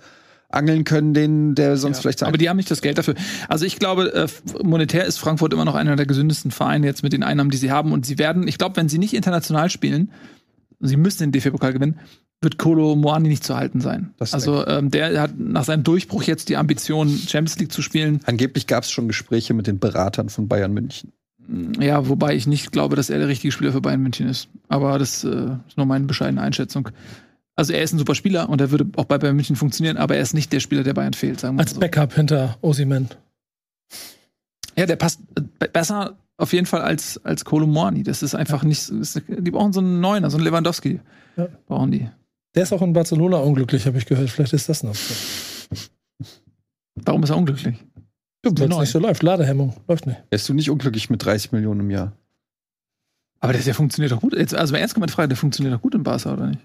angeln 0.49 0.83
können, 0.83 1.13
den 1.13 1.55
der 1.55 1.77
sonst 1.77 1.97
Ja, 1.97 2.01
vielleicht 2.01 2.19
sein. 2.19 2.27
aber 2.27 2.37
die 2.37 2.49
haben 2.49 2.57
nicht 2.57 2.69
das 2.69 2.81
Geld 2.81 2.97
dafür. 2.97 3.15
Also 3.47 3.65
ich 3.65 3.79
glaube, 3.79 4.13
äh, 4.13 4.27
monetär 4.63 5.05
ist 5.05 5.17
Frankfurt 5.17 5.53
immer 5.53 5.63
noch 5.65 5.75
einer 5.75 5.95
der 5.95 6.05
gesündesten 6.05 6.51
Vereine 6.51 6.87
jetzt 6.87 7.03
mit 7.03 7.13
den 7.13 7.23
Einnahmen, 7.23 7.51
die 7.51 7.57
sie 7.57 7.71
haben. 7.71 7.93
Und 7.93 8.05
sie 8.05 8.17
werden, 8.17 8.47
ich 8.47 8.57
glaube, 8.57 8.75
wenn 8.75 8.89
sie 8.89 8.97
nicht 8.97 9.13
international 9.13 9.69
spielen, 9.69 10.11
sie 10.81 10.97
müssen 10.97 11.19
den 11.23 11.31
DFB-Pokal 11.31 11.73
gewinnen, 11.73 11.99
wird 12.41 12.57
Kolo 12.57 12.95
Moani 12.95 13.29
nicht 13.29 13.43
zu 13.43 13.55
halten 13.55 13.81
sein. 13.81 14.13
Also 14.19 14.65
ähm, 14.67 14.89
der 14.89 15.21
hat 15.21 15.37
nach 15.37 15.63
seinem 15.63 15.83
Durchbruch 15.83 16.23
jetzt 16.23 16.49
die 16.49 16.57
Ambition, 16.57 17.07
Champions 17.07 17.59
League 17.59 17.71
zu 17.71 17.81
spielen. 17.83 18.19
Angeblich 18.25 18.65
gab 18.65 18.83
es 18.83 18.91
schon 18.91 19.07
Gespräche 19.07 19.53
mit 19.53 19.67
den 19.67 19.79
Beratern 19.79 20.29
von 20.29 20.47
Bayern 20.47 20.73
München. 20.73 21.13
Ja, 21.79 22.07
wobei 22.07 22.35
ich 22.35 22.47
nicht 22.47 22.71
glaube, 22.71 22.95
dass 22.95 23.09
er 23.09 23.19
der 23.19 23.27
richtige 23.27 23.51
Spieler 23.51 23.71
für 23.73 23.81
Bayern 23.81 24.01
München 24.01 24.27
ist. 24.27 24.47
Aber 24.69 24.97
das 24.97 25.23
äh, 25.23 25.49
ist 25.67 25.75
nur 25.77 25.85
meine 25.85 26.05
bescheidene 26.05 26.41
Einschätzung. 26.41 26.89
Also 27.55 27.73
er 27.73 27.83
ist 27.83 27.93
ein 27.93 27.99
super 27.99 28.15
Spieler 28.15 28.47
und 28.49 28.61
er 28.61 28.71
würde 28.71 28.87
auch 28.95 29.03
bei 29.05 29.17
Bayern 29.17 29.35
München 29.35 29.55
funktionieren, 29.57 29.97
aber 29.97 30.15
er 30.15 30.21
ist 30.21 30.33
nicht 30.33 30.53
der 30.53 30.61
Spieler, 30.61 30.83
der 30.83 30.93
Bayern 30.93 31.13
fehlt, 31.13 31.39
sagen 31.41 31.57
wir 31.57 31.59
Als 31.61 31.71
mal 31.71 31.75
so. 31.75 31.79
Backup 31.81 32.13
hinter 32.13 32.57
Osiman. 32.61 33.09
Ja, 34.77 34.85
der 34.85 34.95
passt 34.95 35.19
äh, 35.37 35.41
be- 35.59 35.67
besser 35.67 36.17
auf 36.37 36.53
jeden 36.53 36.65
Fall 36.65 36.81
als, 36.81 37.19
als 37.25 37.43
Kolomorni. 37.45 38.03
Das 38.03 38.23
ist 38.23 38.33
einfach 38.35 38.63
nicht, 38.63 38.81
so- 38.81 38.97
ist, 38.97 39.21
die 39.27 39.51
brauchen 39.51 39.73
so 39.73 39.81
einen 39.81 39.99
Neuner, 39.99 40.29
so 40.29 40.37
einen 40.37 40.45
Lewandowski. 40.45 41.01
Ja. 41.35 41.47
Brauchen 41.67 41.91
die. 41.91 42.09
Der 42.55 42.63
ist 42.63 42.71
auch 42.73 42.81
in 42.81 42.93
Barcelona 42.93 43.37
unglücklich, 43.37 43.85
habe 43.85 43.97
ich 43.97 44.05
gehört. 44.05 44.29
Vielleicht 44.29 44.53
ist 44.53 44.69
das 44.69 44.83
noch 44.83 44.95
so. 44.95 45.13
Warum 46.95 47.23
ist 47.23 47.29
er 47.29 47.37
unglücklich? 47.37 47.77
Weil 48.43 48.53
es 48.53 48.69
neu. 48.69 48.79
nicht 48.81 48.91
so 48.91 48.99
läuft. 48.99 49.23
Ladehemmung. 49.23 49.75
Läuft 49.87 50.07
nicht. 50.07 50.19
Wärst 50.29 50.49
du 50.49 50.53
nicht 50.53 50.69
unglücklich 50.69 51.09
mit 51.09 51.23
30 51.23 51.51
Millionen 51.51 51.81
im 51.81 51.89
Jahr? 51.91 52.13
Aber 53.39 53.53
der, 53.53 53.61
der 53.61 53.73
funktioniert 53.75 54.11
doch 54.11 54.21
gut. 54.21 54.33
Jetzt, 54.33 54.53
also 54.55 54.75
ernst 54.75 54.93
gemeint 54.95 55.11
Frage, 55.11 55.29
der 55.29 55.37
funktioniert 55.37 55.73
doch 55.75 55.81
gut 55.81 55.95
im 55.95 56.03
Barca, 56.03 56.33
oder 56.33 56.47
nicht? 56.47 56.59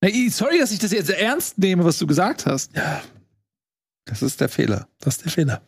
Na, 0.00 0.08
i- 0.08 0.28
sorry, 0.30 0.58
dass 0.58 0.72
ich 0.72 0.78
das 0.78 0.92
jetzt 0.92 1.10
ernst 1.10 1.58
nehme, 1.58 1.84
was 1.84 1.98
du 1.98 2.06
gesagt 2.06 2.46
hast. 2.46 2.70
Das 4.04 4.22
ist 4.22 4.40
der 4.40 4.48
Fehler. 4.48 4.86
Das 5.00 5.16
ist 5.16 5.24
der 5.24 5.32
Fehler. 5.32 5.62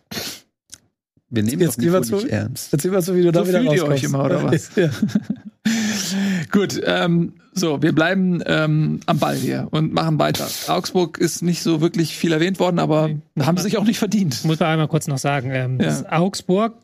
Wir 1.28 1.43
nehmen 1.43 1.61
Jetzt 1.62 1.78
das 1.78 2.11
nicht 2.11 2.20
zu- 2.20 2.28
ernst. 2.28 2.73
Erzähl 2.73 2.91
mal 2.91 3.03
so, 3.03 3.15
wie 3.16 3.23
du 3.23 3.33
da 3.33 3.41
So 3.41 3.49
wieder 3.49 3.61
fühlt 3.61 3.73
ihr 3.74 3.83
rauskommst. 3.83 4.05
euch 4.05 4.09
immer, 4.09 4.24
oder 4.24 4.43
was? 4.53 4.74
Ja. 4.77 4.91
Gut, 6.52 6.81
ähm, 6.85 7.35
so, 7.52 7.82
wir 7.82 7.94
bleiben 7.94 8.43
ähm, 8.47 9.01
am 9.06 9.18
Ball 9.18 9.35
hier 9.36 9.68
und 9.70 9.93
machen 9.93 10.18
weiter. 10.18 10.47
Augsburg 10.68 11.18
ist 11.18 11.43
nicht 11.43 11.62
so 11.62 11.81
wirklich 11.81 12.16
viel 12.16 12.32
erwähnt 12.32 12.59
worden, 12.60 12.78
aber 12.78 13.09
Nee. 13.09 13.44
haben 13.44 13.56
sie 13.56 13.64
sich 13.64 13.78
auch 13.78 13.85
nicht 13.85 13.98
verdient. 13.98 14.44
muss 14.44 14.59
man 14.60 14.68
einmal 14.70 14.89
kurz 14.89 15.06
noch 15.09 15.18
sagen, 15.18 15.51
ähm, 15.52 15.81
Ja. 15.81 16.02
Augsburg, 16.10 16.74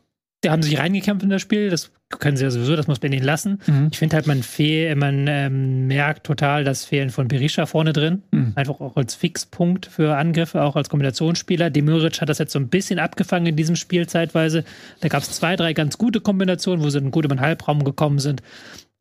die 0.43 0.49
haben 0.49 0.63
sich 0.63 0.77
reingekämpft 0.79 1.23
in 1.23 1.29
das 1.29 1.41
Spiel, 1.41 1.69
das 1.69 1.91
können 2.19 2.37
sie 2.37 2.43
ja 2.43 2.51
sowieso, 2.51 2.75
das 2.75 2.85
muss 2.87 3.01
man 3.01 3.11
ihnen 3.13 3.23
lassen. 3.23 3.59
Mhm. 3.65 3.87
Ich 3.91 3.97
finde 3.97 4.15
halt, 4.17 4.27
man, 4.27 4.43
fehl, 4.43 4.93
man 4.95 5.25
ähm, 5.27 5.87
merkt 5.87 6.25
total 6.25 6.63
das 6.63 6.85
Fehlen 6.85 7.09
von 7.09 7.27
Berisha 7.27 7.65
vorne 7.65 7.91
drin. 7.93 8.21
Mhm. 8.31 8.51
Einfach 8.55 8.79
auch 8.81 8.95
als 8.97 9.15
Fixpunkt 9.15 9.85
für 9.87 10.15
Angriffe, 10.15 10.61
auch 10.63 10.75
als 10.75 10.89
Kombinationsspieler. 10.89 11.69
Demiric 11.69 12.19
hat 12.21 12.29
das 12.29 12.37
jetzt 12.39 12.51
so 12.51 12.59
ein 12.59 12.67
bisschen 12.67 12.99
abgefangen 12.99 13.47
in 13.47 13.55
diesem 13.55 13.75
Spiel 13.75 14.05
zeitweise. 14.07 14.63
Da 14.99 15.07
gab 15.07 15.23
es 15.23 15.31
zwei, 15.31 15.55
drei 15.55 15.73
ganz 15.73 15.97
gute 15.97 16.19
Kombinationen, 16.21 16.83
wo 16.85 16.89
sie 16.89 16.99
dann 16.99 17.09
gut 17.11 17.25
über 17.25 17.35
den 17.35 17.41
Halbraum 17.41 17.83
gekommen 17.83 18.19
sind. 18.19 18.43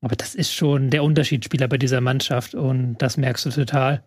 Aber 0.03 0.17
das 0.17 0.35
ist 0.35 0.53
schon 0.53 0.91
der 0.91 1.05
Unterschiedsspieler 1.05 1.69
bei 1.69 1.79
dieser 1.79 2.01
Mannschaft 2.01 2.55
und 2.55 2.99
das 2.99 3.17
merkst 3.17 3.47
du 3.47 3.51
total. 3.51 4.03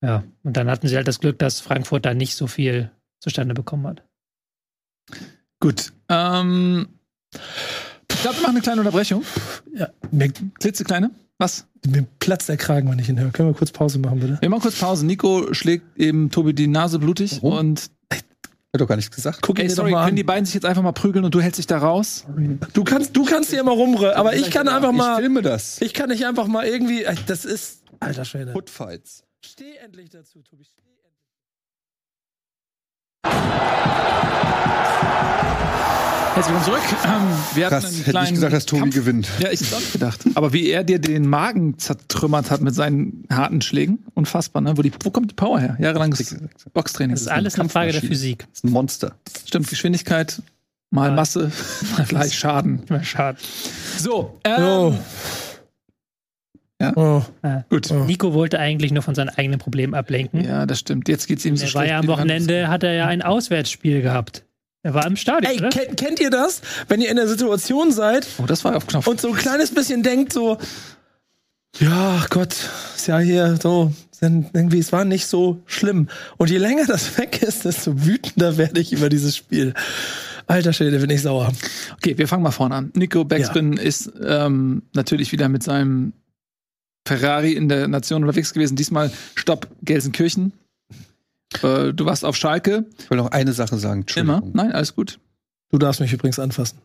Ja, 0.00 0.22
und 0.44 0.56
dann 0.56 0.70
hatten 0.70 0.86
sie 0.86 0.96
halt 0.96 1.08
das 1.08 1.18
Glück, 1.18 1.38
dass 1.38 1.60
Frankfurt 1.60 2.06
da 2.06 2.14
nicht 2.14 2.36
so 2.36 2.46
viel 2.46 2.90
zustande 3.20 3.52
bekommen 3.52 3.86
hat. 3.86 4.04
Gut. 5.60 5.92
Ähm, 6.08 6.88
ich 8.10 8.22
glaube, 8.22 8.36
wir 8.36 8.42
machen 8.42 8.56
eine 8.56 8.60
kleine 8.60 8.80
Unterbrechung. 8.80 9.24
Ja, 9.74 9.88
mir, 10.10 10.30
Klitzekleine. 10.30 11.10
Was? 11.38 11.66
mir 11.86 12.06
platzt 12.18 12.48
der 12.48 12.56
Kragen, 12.56 12.90
wenn 12.90 12.98
ich 12.98 13.08
ihn 13.08 13.18
höre. 13.18 13.30
Können 13.30 13.50
wir 13.50 13.54
kurz 13.54 13.70
Pause 13.70 13.98
machen, 13.98 14.20
bitte? 14.20 14.38
Wir 14.40 14.48
machen 14.48 14.62
kurz 14.62 14.78
Pause. 14.78 15.06
Nico 15.06 15.52
schlägt 15.54 15.98
eben 15.98 16.30
Tobi 16.30 16.52
die 16.52 16.66
Nase 16.66 16.98
blutig 16.98 17.42
Warum? 17.42 17.58
und 17.58 17.90
Hat 18.78 18.82
doch 18.82 18.88
gar 18.88 18.96
nichts 18.96 19.14
gesagt. 19.14 19.40
Guck 19.42 19.58
ey, 19.58 19.68
sorry, 19.68 19.92
können 19.92 20.14
die 20.16 20.22
beiden 20.22 20.44
sich 20.44 20.54
jetzt 20.54 20.64
einfach 20.64 20.82
mal 20.82 20.92
prügeln 20.92 21.24
und 21.24 21.34
du 21.34 21.40
hältst 21.40 21.58
dich 21.58 21.66
da 21.66 21.78
raus? 21.78 22.24
Du 22.72 22.84
kannst, 22.84 23.16
du 23.16 23.24
kannst 23.24 23.50
hier 23.50 23.60
immer 23.60 23.72
rumrühren, 23.72 24.14
aber 24.14 24.34
ich 24.36 24.50
kann 24.50 24.68
einfach 24.68 24.90
Ich 24.92 24.96
mal. 24.96 25.16
filme 25.18 25.42
das. 25.42 25.80
Ich 25.80 25.92
kann 25.94 26.08
nicht 26.08 26.24
einfach 26.26 26.46
mal 26.46 26.64
irgendwie. 26.66 27.04
Das 27.26 27.44
ist. 27.44 27.82
Alter 28.00 28.24
Schwede. 28.24 28.52
Footfights. 28.52 29.24
Steh 29.44 29.76
endlich 29.84 30.10
dazu, 30.10 30.42
Tobi. 30.42 30.64
Steh 30.64 30.80
endlich. 30.82 31.12
Herzlich 36.38 36.54
willkommen 36.54 36.80
zurück. 36.80 36.98
Ähm, 37.04 37.56
wir 37.56 37.66
hatten 37.66 37.74
Krass, 37.74 37.84
einen 37.86 38.04
hätte 38.04 38.20
ich 38.26 38.34
gesagt, 38.34 38.52
dass 38.52 38.66
Tobi 38.66 38.80
Kampf. 38.82 38.94
gewinnt. 38.94 39.28
Ja, 39.40 39.50
ich 39.50 39.60
hätte 39.60 39.74
auch 39.74 39.80
nicht 39.80 39.92
gedacht. 39.92 40.20
Aber 40.36 40.52
wie 40.52 40.70
er 40.70 40.84
dir 40.84 41.00
den 41.00 41.26
Magen 41.28 41.78
zertrümmert 41.78 42.52
hat 42.52 42.60
mit 42.60 42.76
seinen 42.76 43.24
harten 43.28 43.60
Schlägen, 43.60 44.04
unfassbar, 44.14 44.62
ne? 44.62 44.78
Wo, 44.78 44.82
die, 44.82 44.92
wo 45.02 45.10
kommt 45.10 45.32
die 45.32 45.34
Power 45.34 45.58
her? 45.58 45.76
Jahrelanges 45.80 46.36
Boxtraining. 46.72 47.14
Das 47.16 47.22
ist 47.22 47.26
alles 47.28 47.58
eine 47.58 47.68
Frage 47.68 47.90
der 47.90 48.02
Physik. 48.02 48.46
Das 48.50 48.58
ist 48.58 48.64
ein 48.64 48.70
Monster. 48.70 49.16
Stimmt, 49.48 49.66
Geschwindigkeit, 49.68 50.40
mal 50.90 51.08
Ja. 51.08 51.14
Masse, 51.16 51.50
mal 51.96 52.06
gleich 52.06 52.38
Schaden. 52.38 52.84
Immer 52.88 53.02
schade. 53.02 53.38
So, 53.98 54.38
ähm, 54.44 54.62
Oh. 54.62 54.94
Ja. 56.80 56.92
Oh. 56.94 57.22
gut. 57.68 57.90
Oh. 57.90 58.04
Nico 58.04 58.32
wollte 58.32 58.60
eigentlich 58.60 58.92
nur 58.92 59.02
von 59.02 59.16
seinen 59.16 59.30
eigenen 59.30 59.58
Problemen 59.58 59.94
ablenken. 59.94 60.44
Ja, 60.44 60.66
das 60.66 60.78
stimmt. 60.78 61.08
Jetzt 61.08 61.26
geht's 61.26 61.44
ihm 61.44 61.56
so 61.56 61.64
Er 61.64 61.74
war 61.74 61.82
schlecht. 61.82 61.90
ja 61.90 61.98
am 61.98 62.06
Wochenende, 62.06 62.68
hat 62.68 62.84
er 62.84 62.92
ja 62.92 63.06
ein 63.08 63.22
Auswärtsspiel 63.22 64.02
gehabt. 64.02 64.44
Er 64.82 64.94
war 64.94 65.06
im 65.06 65.16
Stadion, 65.16 65.52
Ey, 65.52 65.58
oder? 65.58 65.70
kennt, 65.70 65.96
kennt 65.96 66.20
ihr 66.20 66.30
das? 66.30 66.60
Wenn 66.88 67.00
ihr 67.00 67.10
in 67.10 67.16
der 67.16 67.28
Situation 67.28 67.90
seid 67.92 68.26
Oh, 68.38 68.46
das 68.46 68.64
war 68.64 68.76
auf 68.76 68.86
Knopf. 68.86 69.06
und 69.06 69.20
so 69.20 69.28
ein 69.28 69.34
kleines 69.34 69.72
bisschen 69.74 70.02
denkt, 70.02 70.32
so, 70.32 70.56
ja, 71.78 72.24
Gott, 72.30 72.54
ist 72.96 73.06
ja 73.08 73.18
hier 73.18 73.58
so, 73.60 73.92
irgendwie, 74.20 74.78
es 74.78 74.92
war 74.92 75.04
nicht 75.04 75.26
so 75.26 75.60
schlimm. 75.66 76.08
Und 76.38 76.50
je 76.50 76.58
länger 76.58 76.86
das 76.86 77.18
weg 77.18 77.42
ist, 77.42 77.64
desto 77.64 78.04
wütender 78.06 78.56
werde 78.56 78.80
ich 78.80 78.92
über 78.92 79.08
dieses 79.08 79.36
Spiel. 79.36 79.74
Alter 80.46 80.72
Schwede, 80.72 80.98
bin 80.98 81.10
ich 81.10 81.22
sauer. 81.22 81.52
Okay, 81.96 82.16
wir 82.16 82.26
fangen 82.26 82.42
mal 82.42 82.50
vorne 82.52 82.74
an. 82.74 82.90
Nico 82.94 83.24
Backspin 83.24 83.74
ist 83.74 84.10
ähm, 84.24 84.82
natürlich 84.94 85.30
wieder 85.30 85.48
mit 85.48 85.62
seinem 85.62 86.14
Ferrari 87.06 87.52
in 87.52 87.68
der 87.68 87.86
Nation 87.86 88.22
unterwegs 88.22 88.54
gewesen. 88.54 88.74
Diesmal 88.76 89.10
Stopp 89.34 89.68
Gelsenkirchen. 89.82 90.52
Äh, 91.62 91.92
du 91.92 92.04
warst 92.04 92.24
auf 92.24 92.36
Schalke. 92.36 92.86
Ich 92.98 93.10
will 93.10 93.18
noch 93.18 93.30
eine 93.30 93.52
Sache 93.52 93.78
sagen. 93.78 94.04
Immer. 94.14 94.42
Nein, 94.52 94.72
alles 94.72 94.94
gut. 94.94 95.18
Du 95.70 95.78
darfst 95.78 96.00
mich 96.00 96.12
übrigens 96.12 96.38
anfassen. 96.38 96.78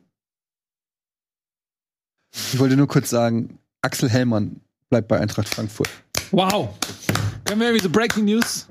Ich 2.33 2.59
wollte 2.59 2.75
nur 2.75 2.87
kurz 2.87 3.09
sagen, 3.09 3.59
Axel 3.81 4.09
Hellmann 4.09 4.61
bleibt 4.89 5.07
bei 5.07 5.19
Eintracht 5.19 5.47
Frankfurt. 5.49 5.89
Wow. 6.31 6.69
Können 7.45 7.59
wir 7.59 7.67
irgendwie 7.67 7.83
so 7.83 7.89
Breaking 7.89 8.25
News? 8.25 8.67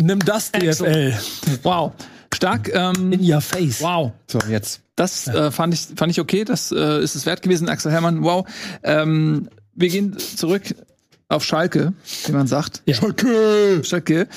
Nimm 0.00 0.20
das, 0.20 0.52
DFL. 0.52 1.14
Wow. 1.62 1.92
Stark. 2.34 2.70
Ähm, 2.72 3.12
In 3.12 3.30
your 3.30 3.40
face. 3.40 3.80
wow. 3.80 4.12
So, 4.26 4.38
jetzt. 4.48 4.80
Das 4.94 5.26
äh, 5.28 5.50
fand, 5.50 5.74
ich, 5.74 5.88
fand 5.96 6.10
ich 6.10 6.20
okay. 6.20 6.44
Das 6.44 6.72
äh, 6.72 7.02
ist 7.02 7.14
es 7.14 7.26
wert 7.26 7.42
gewesen. 7.42 7.68
Axel 7.68 7.92
Herrmann, 7.92 8.22
wow. 8.22 8.46
Ähm, 8.82 9.48
wir 9.74 9.88
gehen 9.88 10.18
zurück 10.18 10.62
auf 11.28 11.44
Schalke, 11.44 11.92
wie 12.26 12.32
man 12.32 12.46
sagt. 12.46 12.82
Ja. 12.86 12.94
Schalke! 12.94 13.82
Schalke. 13.84 14.28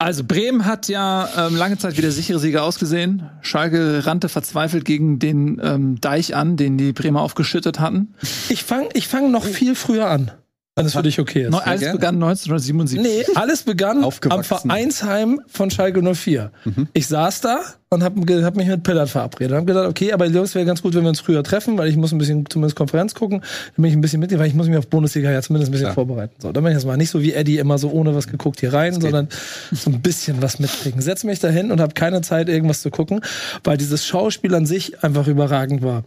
Also 0.00 0.24
Bremen 0.24 0.64
hat 0.64 0.88
ja 0.88 1.28
ähm, 1.36 1.56
lange 1.56 1.76
Zeit 1.76 1.98
wie 1.98 2.00
der 2.00 2.10
sichere 2.10 2.38
Sieger 2.38 2.62
ausgesehen. 2.62 3.28
Schalke 3.42 4.06
rannte 4.06 4.30
verzweifelt 4.30 4.86
gegen 4.86 5.18
den 5.18 5.60
ähm, 5.62 6.00
Deich 6.00 6.34
an, 6.34 6.56
den 6.56 6.78
die 6.78 6.94
Bremer 6.94 7.20
aufgeschüttet 7.20 7.80
hatten. 7.80 8.14
Ich 8.48 8.64
fange 8.64 8.88
ich 8.94 9.08
fang 9.08 9.30
noch 9.30 9.44
viel 9.44 9.74
früher 9.74 10.08
an, 10.08 10.30
wenn 10.76 10.86
es 10.86 10.92
für 10.92 11.02
dich 11.02 11.18
okay 11.18 11.42
ist. 11.42 11.50
Neu, 11.50 11.58
alles 11.58 11.80
gerne. 11.80 11.98
begann 11.98 12.14
1977. 12.14 13.00
Nee, 13.00 13.36
alles 13.36 13.64
begann 13.64 14.04
am. 14.04 14.44
Vereinsheim 14.44 15.40
von 15.46 15.70
Schalke 15.70 16.00
04. 16.14 16.52
Ich 16.92 17.08
saß 17.08 17.40
da 17.40 17.60
und 17.90 18.04
habe 18.04 18.44
hab 18.44 18.56
mich 18.56 18.68
mit 18.68 18.84
Pillard 18.84 19.08
verabredet. 19.08 19.56
Hab 19.56 19.66
gedacht, 19.66 19.88
okay, 19.88 20.12
aber 20.12 20.26
Jungs, 20.26 20.54
wäre 20.54 20.64
ganz 20.64 20.80
gut, 20.80 20.94
wenn 20.94 21.02
wir 21.02 21.08
uns 21.08 21.20
früher 21.20 21.42
treffen, 21.42 21.76
weil 21.76 21.88
ich 21.88 21.96
muss 21.96 22.12
ein 22.12 22.18
bisschen 22.18 22.46
zumindest 22.48 22.76
Konferenz 22.76 23.14
gucken. 23.14 23.40
Dann 23.40 23.82
bin 23.82 23.86
ich 23.86 23.94
ein 23.94 24.00
bisschen 24.00 24.20
mit, 24.20 24.36
weil 24.38 24.46
ich 24.46 24.54
muss 24.54 24.68
mich 24.68 24.78
auf 24.78 24.86
Bundesliga 24.86 25.30
ja 25.30 25.42
zumindest 25.42 25.70
ein 25.70 25.72
bisschen 25.72 25.86
Klar. 25.86 25.94
vorbereiten. 25.94 26.34
So, 26.38 26.52
dann 26.52 26.62
bin 26.62 26.72
ich 26.72 26.78
jetzt 26.78 26.86
mal 26.86 26.96
nicht 26.96 27.10
so 27.10 27.20
wie 27.20 27.32
Eddie 27.32 27.58
immer 27.58 27.76
so 27.78 27.90
ohne 27.90 28.14
was 28.14 28.28
geguckt 28.28 28.60
hier 28.60 28.72
rein, 28.72 29.00
sondern 29.00 29.28
so 29.72 29.90
ein 29.90 30.00
bisschen 30.00 30.40
was 30.40 30.60
mitkriegen. 30.60 31.02
Setz 31.02 31.24
mich 31.24 31.40
dahin 31.40 31.72
und 31.72 31.80
habe 31.80 31.94
keine 31.94 32.22
Zeit, 32.22 32.48
irgendwas 32.48 32.80
zu 32.80 32.90
gucken, 32.90 33.20
weil 33.64 33.76
dieses 33.76 34.06
Schauspiel 34.06 34.54
an 34.54 34.66
sich 34.66 35.02
einfach 35.02 35.26
überragend 35.26 35.82
war. 35.82 36.04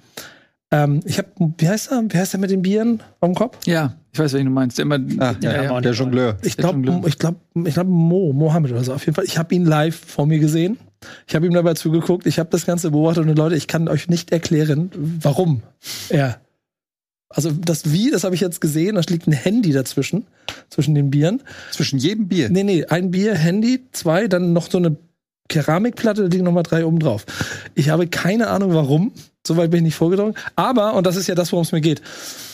Ähm, 0.73 1.01
ich 1.05 1.19
habe, 1.19 1.27
wie 1.59 1.69
heißt 1.69 1.91
er? 1.91 2.03
Wie 2.09 2.17
heißt 2.17 2.33
er 2.33 2.39
mit 2.39 2.49
den 2.49 2.63
Bieren 2.63 3.01
am 3.21 3.35
Kopf? 3.35 3.59
Ja, 3.67 3.95
ich 4.11 4.19
weiß, 4.19 4.33
welchen 4.33 4.47
du 4.47 4.51
meinst. 4.51 4.77
Der 4.79 4.83
immer, 4.83 4.95
Ah, 5.19 5.35
ja, 5.39 5.53
ja, 5.53 5.63
ja. 5.65 5.81
der 5.81 5.91
Jongleur. 5.93 6.37
Ich 6.41 6.57
glaube, 6.57 7.03
ich 7.07 7.19
glaube, 7.19 7.37
ich 7.65 7.73
glaube 7.75 7.91
Mo, 7.91 8.33
Mohammed 8.33 8.71
oder 8.71 8.83
so. 8.83 8.93
Auf 8.93 9.05
jeden 9.05 9.13
Fall. 9.15 9.25
Ich 9.25 9.37
habe 9.37 9.53
ihn 9.53 9.65
live 9.65 9.95
vor 9.95 10.25
mir 10.25 10.39
gesehen. 10.39 10.77
Ich 11.27 11.35
habe 11.35 11.45
ihm 11.45 11.53
dabei 11.53 11.75
zugeguckt. 11.75 12.25
Ich 12.25 12.39
habe 12.39 12.49
das 12.49 12.65
Ganze 12.65 12.89
beobachtet 12.89 13.27
und 13.27 13.37
Leute, 13.37 13.55
ich 13.55 13.67
kann 13.67 13.87
euch 13.87 14.09
nicht 14.09 14.31
erklären, 14.31 14.89
warum 14.95 15.61
er. 16.09 16.39
Also 17.29 17.51
das 17.51 17.91
Wie, 17.91 18.09
das 18.09 18.23
habe 18.23 18.33
ich 18.35 18.41
jetzt 18.41 18.59
gesehen. 18.61 18.95
Da 18.95 19.01
liegt 19.07 19.27
ein 19.27 19.33
Handy 19.33 19.73
dazwischen, 19.73 20.25
zwischen 20.69 20.95
den 20.95 21.09
Bieren. 21.11 21.41
Zwischen 21.71 21.99
jedem 21.99 22.27
Bier. 22.27 22.49
Nee, 22.49 22.63
nee, 22.63 22.85
ein 22.85 23.11
Bier, 23.11 23.35
Handy, 23.35 23.81
zwei, 23.91 24.27
dann 24.27 24.53
noch 24.53 24.69
so 24.71 24.77
eine 24.77 24.95
Keramikplatte, 25.49 26.23
da 26.23 26.27
liegen 26.29 26.45
nochmal 26.45 26.63
drei 26.63 26.85
oben 26.85 26.99
drauf. 26.99 27.25
Ich 27.75 27.89
habe 27.89 28.07
keine 28.07 28.47
Ahnung, 28.47 28.73
warum. 28.73 29.11
Soweit 29.45 29.71
bin 29.71 29.79
ich 29.79 29.83
nicht 29.83 29.95
vorgedrungen. 29.95 30.35
Aber, 30.55 30.93
und 30.93 31.05
das 31.05 31.17
ist 31.17 31.27
ja 31.27 31.35
das, 31.35 31.51
worum 31.51 31.63
es 31.63 31.73
mir 31.73 31.81
geht. 31.81 32.01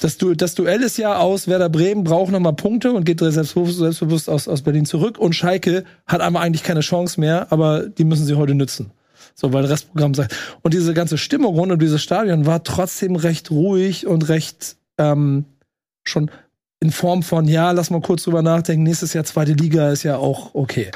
Das, 0.01 0.17
du 0.17 0.33
das 0.33 0.55
Duell 0.55 0.81
ist 0.81 0.97
ja 0.97 1.17
aus, 1.19 1.47
Werder 1.47 1.69
Bremen 1.69 2.03
braucht 2.03 2.31
nochmal 2.31 2.53
Punkte 2.53 2.91
und 2.93 3.05
geht 3.05 3.19
selbstbewusst, 3.19 3.77
selbstbewusst 3.77 4.29
aus, 4.29 4.47
aus 4.47 4.63
Berlin 4.63 4.85
zurück. 4.85 5.19
Und 5.19 5.33
Schalke 5.33 5.83
hat 6.07 6.21
aber 6.21 6.39
eigentlich 6.39 6.63
keine 6.63 6.79
Chance 6.79 7.19
mehr, 7.19 7.51
aber 7.51 7.87
die 7.87 8.05
müssen 8.05 8.25
sie 8.25 8.35
heute 8.35 8.55
nützen. 8.55 8.91
So, 9.35 9.53
weil 9.53 9.61
das 9.61 9.71
Restprogramm 9.71 10.15
sagt. 10.15 10.35
Und 10.63 10.73
diese 10.73 10.93
ganze 10.93 11.17
Stimmung 11.17 11.55
rund 11.55 11.71
um 11.71 11.79
dieses 11.79 12.01
Stadion 12.01 12.45
war 12.45 12.63
trotzdem 12.63 13.15
recht 13.15 13.51
ruhig 13.51 14.07
und 14.07 14.27
recht 14.27 14.75
ähm, 14.97 15.45
schon 16.03 16.31
in 16.81 16.91
Form 16.91 17.23
von, 17.23 17.47
ja, 17.47 17.71
lass 17.71 17.89
mal 17.89 18.01
kurz 18.01 18.23
drüber 18.23 18.41
nachdenken, 18.41 18.83
nächstes 18.83 19.13
Jahr 19.13 19.25
zweite 19.25 19.53
Liga 19.53 19.91
ist 19.91 20.03
ja 20.03 20.17
auch 20.17 20.55
okay. 20.55 20.91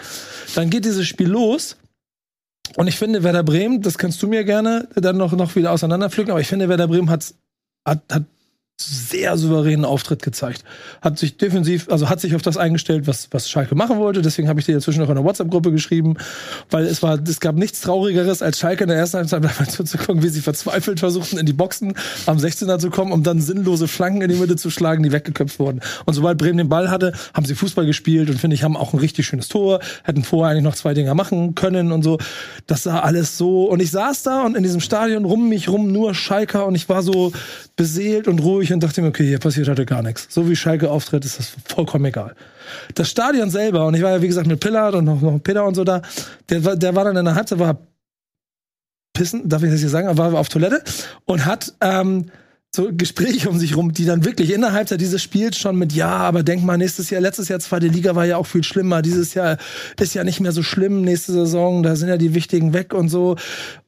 Dann 0.56 0.70
geht 0.70 0.86
dieses 0.86 1.06
Spiel 1.06 1.28
los. 1.28 1.78
Und 2.76 2.88
ich 2.88 2.98
finde, 2.98 3.24
Werder 3.24 3.44
Bremen, 3.44 3.82
das 3.82 3.98
kannst 3.98 4.22
du 4.24 4.28
mir 4.28 4.44
gerne 4.44 4.88
dann 4.96 5.18
noch, 5.18 5.34
noch 5.34 5.56
wieder 5.56 5.72
auseinanderpflücken, 5.72 6.32
aber 6.32 6.42
ich 6.42 6.48
finde, 6.48 6.70
Werder 6.70 6.88
Bremen 6.88 7.10
hat, 7.10 7.34
hat, 7.86 8.02
hat 8.12 8.24
sehr 8.82 9.38
souveränen 9.38 9.86
Auftritt 9.86 10.24
gezeigt. 10.24 10.64
Hat 11.02 11.20
sich 11.20 11.38
defensiv, 11.38 11.90
also 11.90 12.10
hat 12.10 12.20
sich 12.20 12.36
auf 12.36 12.42
das 12.42 12.58
eingestellt, 12.58 13.08
was, 13.08 13.28
was 13.32 13.50
Schalke 13.50 13.76
machen 13.76 14.00
wollte. 14.00 14.22
Deswegen 14.22 14.48
habe 14.50 14.60
ich 14.60 14.66
dir 14.66 14.74
dazwischen 14.74 15.00
noch 15.02 15.10
in 15.10 15.16
der 15.16 15.24
WhatsApp-Gruppe 15.24 15.72
geschrieben, 15.72 16.16
weil 16.72 16.86
es 16.86 17.04
war, 17.04 17.20
es 17.20 17.40
gab 17.40 17.56
nichts 17.56 17.82
Traurigeres, 17.82 18.42
als 18.42 18.60
Schalke 18.60 18.84
in 18.84 18.90
der 18.90 18.98
ersten 18.98 19.18
Halbzeit 19.18 19.44
dabei 19.44 19.66
zuzugucken, 19.66 20.24
wie 20.24 20.30
sie 20.30 20.42
verzweifelt 20.42 21.00
versuchten, 21.00 21.38
in 21.38 21.46
die 21.46 21.54
Boxen 21.54 21.94
am 22.26 22.38
16er 22.38 22.80
zu 22.80 22.90
kommen, 22.90 23.12
um 23.12 23.24
dann 23.24 23.42
sinnlose 23.42 23.88
Flanken 23.88 24.22
in 24.22 24.30
die 24.30 24.38
Mitte 24.38 24.56
zu 24.56 24.70
schlagen, 24.70 25.04
die 25.04 25.12
weggeköpft 25.12 25.60
wurden. 25.60 25.82
Und 26.06 26.14
sobald 26.14 26.38
Bremen 26.38 26.58
den 26.58 26.70
Ball 26.70 26.90
hatte, 26.90 27.14
haben 27.34 27.46
sie 27.46 27.56
Fußball 27.56 27.86
gespielt 27.86 28.30
und 28.30 28.40
finde 28.40 28.56
ich, 28.56 28.64
haben 28.64 28.76
auch 28.76 28.94
ein 28.94 29.00
richtig 29.00 29.28
schönes 29.28 29.48
Tor, 29.50 29.80
hätten 30.04 30.24
vorher 30.24 30.52
eigentlich 30.52 30.64
noch 30.64 30.76
zwei 30.76 30.94
Dinger 30.94 31.14
machen 31.14 31.56
können 31.56 31.92
und 31.92 32.04
so. 32.04 32.18
Das 32.66 32.84
sah 32.84 33.00
alles 33.02 33.38
so. 33.38 33.66
Und 33.66 33.82
ich 33.82 33.92
saß 33.92 34.24
da 34.24 34.42
und 34.44 34.58
in 34.58 34.64
diesem 34.64 34.82
Stadion 34.82 35.26
rum 35.26 35.50
mich 35.50 35.70
rum 35.70 35.92
nur 35.92 36.16
Schalker 36.16 36.66
und 36.66 36.76
ich 36.76 36.90
war 36.90 37.04
so 37.04 37.32
beseelt 37.76 38.28
und 38.28 38.40
ruhig 38.40 38.63
und 38.72 38.84
dachte 38.84 39.02
mir, 39.02 39.10
okay, 39.10 39.26
hier 39.26 39.40
passiert 39.40 39.68
heute 39.68 39.86
gar 39.86 40.02
nichts. 40.02 40.28
So 40.30 40.50
wie 40.50 40.56
Schalke 40.56 40.90
auftritt, 40.90 41.26
ist 41.26 41.40
das 41.40 41.54
vollkommen 41.66 42.06
egal. 42.06 42.36
Das 42.96 43.10
Stadion 43.10 43.50
selber, 43.50 43.88
und 43.88 43.96
ich 43.96 44.02
war 44.02 44.12
ja 44.12 44.22
wie 44.22 44.28
gesagt 44.28 44.48
mit 44.48 44.60
Pillard 44.60 44.96
und 44.96 45.06
noch, 45.06 45.22
noch 45.22 45.40
Peter 45.40 45.66
und 45.66 45.76
so 45.76 45.84
da, 45.84 46.02
der, 46.50 46.76
der 46.76 46.96
war 46.96 47.06
dann 47.06 47.18
in 47.18 47.26
der 47.26 47.36
Halbzeit, 47.36 47.60
war 47.60 47.78
pissen, 49.14 49.48
darf 49.48 49.64
ich 49.64 49.72
das 49.72 49.80
hier 49.80 49.90
sagen, 49.90 50.18
war 50.18 50.34
auf 50.34 50.50
Toilette 50.50 50.84
und 51.26 51.46
hat, 51.46 51.74
ähm, 51.82 52.32
so 52.76 52.90
Gespräche 52.92 53.50
um 53.50 53.60
sich 53.60 53.78
rum, 53.78 53.94
die 53.94 54.06
dann 54.06 54.26
wirklich 54.26 54.52
in 54.52 54.62
der 54.62 54.74
Halbzeit 54.74 55.00
dieses 55.00 55.22
Spiels 55.22 55.58
schon 55.58 55.78
mit, 55.78 55.94
ja, 55.94 56.10
aber 56.10 56.42
denk 56.42 56.64
mal, 56.64 56.76
nächstes 56.76 57.12
Jahr, 57.12 57.22
letztes 57.22 57.48
Jahr 57.48 57.60
zweite 57.60 57.86
Liga 57.86 58.16
war 58.16 58.26
ja 58.26 58.38
auch 58.38 58.48
viel 58.48 58.64
schlimmer. 58.64 59.04
Dieses 59.04 59.36
Jahr 59.36 59.58
ist 60.00 60.16
ja 60.16 60.24
nicht 60.24 60.40
mehr 60.40 60.52
so 60.52 60.64
schlimm, 60.64 61.04
nächste 61.04 61.34
Saison, 61.34 61.84
da 61.84 61.96
sind 61.96 62.10
ja 62.10 62.18
die 62.18 62.34
Wichtigen 62.34 62.74
weg 62.74 62.96
und 62.96 63.10
so. 63.10 63.36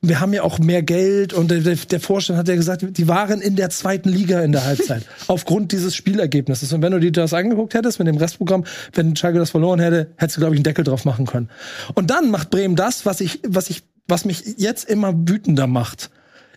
Wir 0.02 0.20
haben 0.20 0.34
ja 0.34 0.44
auch 0.44 0.60
mehr 0.60 0.84
Geld 0.84 1.34
und 1.34 1.50
der, 1.50 1.62
der 1.62 2.00
Vorstand 2.00 2.38
hat 2.38 2.48
ja 2.48 2.56
gesagt, 2.56 2.86
die 2.88 3.08
waren 3.08 3.42
in 3.42 3.56
der 3.56 3.72
zweiten 3.72 4.10
Liga 4.10 4.42
in 4.42 4.52
der 4.52 4.66
Halbzeit. 4.66 5.04
aufgrund 5.28 5.72
dieses 5.72 5.96
Spielergebnisses. 5.96 6.72
Und 6.72 6.84
wenn 6.84 6.92
du 6.92 7.00
dir 7.00 7.12
das 7.12 7.34
angeguckt 7.34 7.74
hättest 7.74 7.98
mit 7.98 8.08
dem 8.08 8.18
Restprogramm, 8.18 8.66
wenn 8.94 9.16
Schalke 9.16 9.40
das 9.40 9.50
verloren 9.50 9.80
hätte, 9.80 10.12
hättest 10.18 10.38
du, 10.38 10.42
glaube 10.42 10.54
ich, 10.54 10.60
einen 10.60 10.64
Deckel 10.64 10.84
drauf 10.84 11.06
machen 11.06 11.26
können. 11.26 11.50
Und 11.96 12.12
dann 12.12 12.30
macht 12.30 12.52
Bremen 12.52 12.76
das, 12.76 13.04
was 13.08 13.20
ich, 13.20 13.40
was 13.48 13.72
ich, 13.72 13.82
was 14.08 14.26
mich 14.26 14.44
jetzt 14.58 14.88
immer 14.88 15.12
wütender 15.28 15.66
macht 15.66 16.12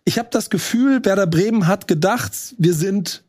ich 0.08 0.18
habe 0.18 0.28
das 0.32 0.48
Gefühl, 0.48 1.04
Werder 1.04 1.26
Bremen 1.26 1.66
hat 1.66 1.86
gedacht, 1.86 2.32
wir 2.56 2.72
sind 2.72 3.24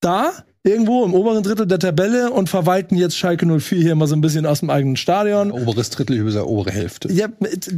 da 0.00 0.30
irgendwo 0.62 1.06
im 1.06 1.14
oberen 1.14 1.42
Drittel 1.42 1.66
der 1.66 1.78
Tabelle 1.78 2.30
und 2.32 2.50
verwalten 2.50 2.96
jetzt 2.96 3.16
Schalke 3.16 3.46
04 3.46 3.80
hier 3.80 3.94
mal 3.94 4.06
so 4.06 4.14
ein 4.14 4.20
bisschen 4.20 4.44
aus 4.44 4.60
dem 4.60 4.68
eigenen 4.68 4.96
Stadion. 4.96 5.50
Oberes 5.50 5.88
Drittel 5.88 6.18
über 6.18 6.30
der 6.30 6.46
obere 6.46 6.70
Hälfte. 6.70 7.10
Ja, 7.10 7.28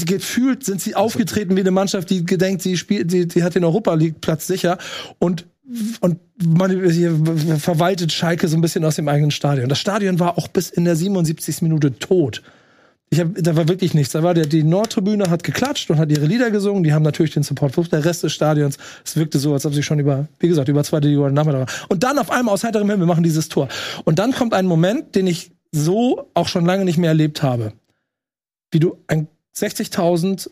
gefühlt 0.05 0.65
sind 0.65 0.81
sie 0.81 0.97
aufgetreten 0.97 1.55
wie 1.55 1.61
eine 1.61 1.71
Mannschaft, 1.71 2.11
die 2.11 2.27
gedenkt, 2.27 2.63
sie 2.63 2.77
spielt, 2.77 3.13
die, 3.13 3.29
die 3.29 3.45
hat 3.45 3.55
den 3.55 3.63
Europa 3.63 3.95
League 3.95 4.21
Platz 4.21 4.49
sicher 4.49 4.79
und 5.21 5.47
und 6.01 6.19
man 6.45 6.71
verwaltet 7.61 8.13
Schalke 8.13 8.49
so 8.49 8.59
ein 8.59 8.61
bisschen 8.61 8.85
aus 8.85 8.97
dem 8.97 9.09
eigenen 9.09 9.31
Stadion. 9.31 9.69
Das 9.69 9.79
Stadion 9.79 10.19
war 10.19 10.37
auch 10.37 10.49
bis 10.49 10.69
in 10.69 10.85
der 10.85 10.97
77. 10.97 11.63
Minute 11.63 11.99
tot. 11.99 12.43
Ich 13.13 13.21
hab, 13.21 13.35
da 13.35 13.55
war 13.57 13.69
wirklich 13.69 13.93
nichts. 13.93 14.15
Da 14.15 14.23
war 14.23 14.33
der, 14.33 14.47
die 14.47 14.63
Nordtribüne 14.63 15.29
hat 15.29 15.45
geklatscht 15.45 15.91
und 15.91 15.99
hat 15.99 16.11
ihre 16.11 16.25
Lieder 16.25 16.51
gesungen. 16.51 16.83
Die 16.83 16.95
haben 16.95 17.03
natürlich 17.03 17.35
den 17.35 17.43
Support. 17.43 17.93
Der 17.93 18.07
Rest 18.07 18.23
des 18.23 18.33
Stadions, 18.33 18.79
es 19.05 19.17
wirkte 19.17 19.39
so, 19.39 19.53
als 19.53 19.67
ob 19.67 19.75
sie 19.75 19.83
schon 19.83 19.99
über, 19.99 20.29
wie 20.39 20.49
gesagt, 20.49 20.71
über 20.71 20.83
zwei 20.83 20.99
Liga 21.01 21.31
Nachmittag 21.31 21.61
waren. 21.61 21.87
Und 21.91 22.05
dann 22.05 22.19
auf 22.19 22.31
einmal 22.31 22.55
aus 22.55 22.65
heiterem 22.65 22.89
Himmel 22.89 23.07
machen 23.07 23.23
dieses 23.23 23.51
Tor. 23.51 23.69
Und 24.05 24.19
dann 24.19 24.33
kommt 24.33 24.55
ein 24.55 24.65
Moment, 24.65 25.15
den 25.15 25.27
ich 25.27 25.51
so 25.73 26.31
auch 26.33 26.49
schon 26.49 26.65
lange 26.65 26.87
nicht 26.87 26.97
mehr 26.97 27.11
erlebt 27.11 27.43
habe. 27.43 27.75
Wie 28.71 28.81
du 28.81 28.97
ein 29.09 29.29
60.000 29.55 30.49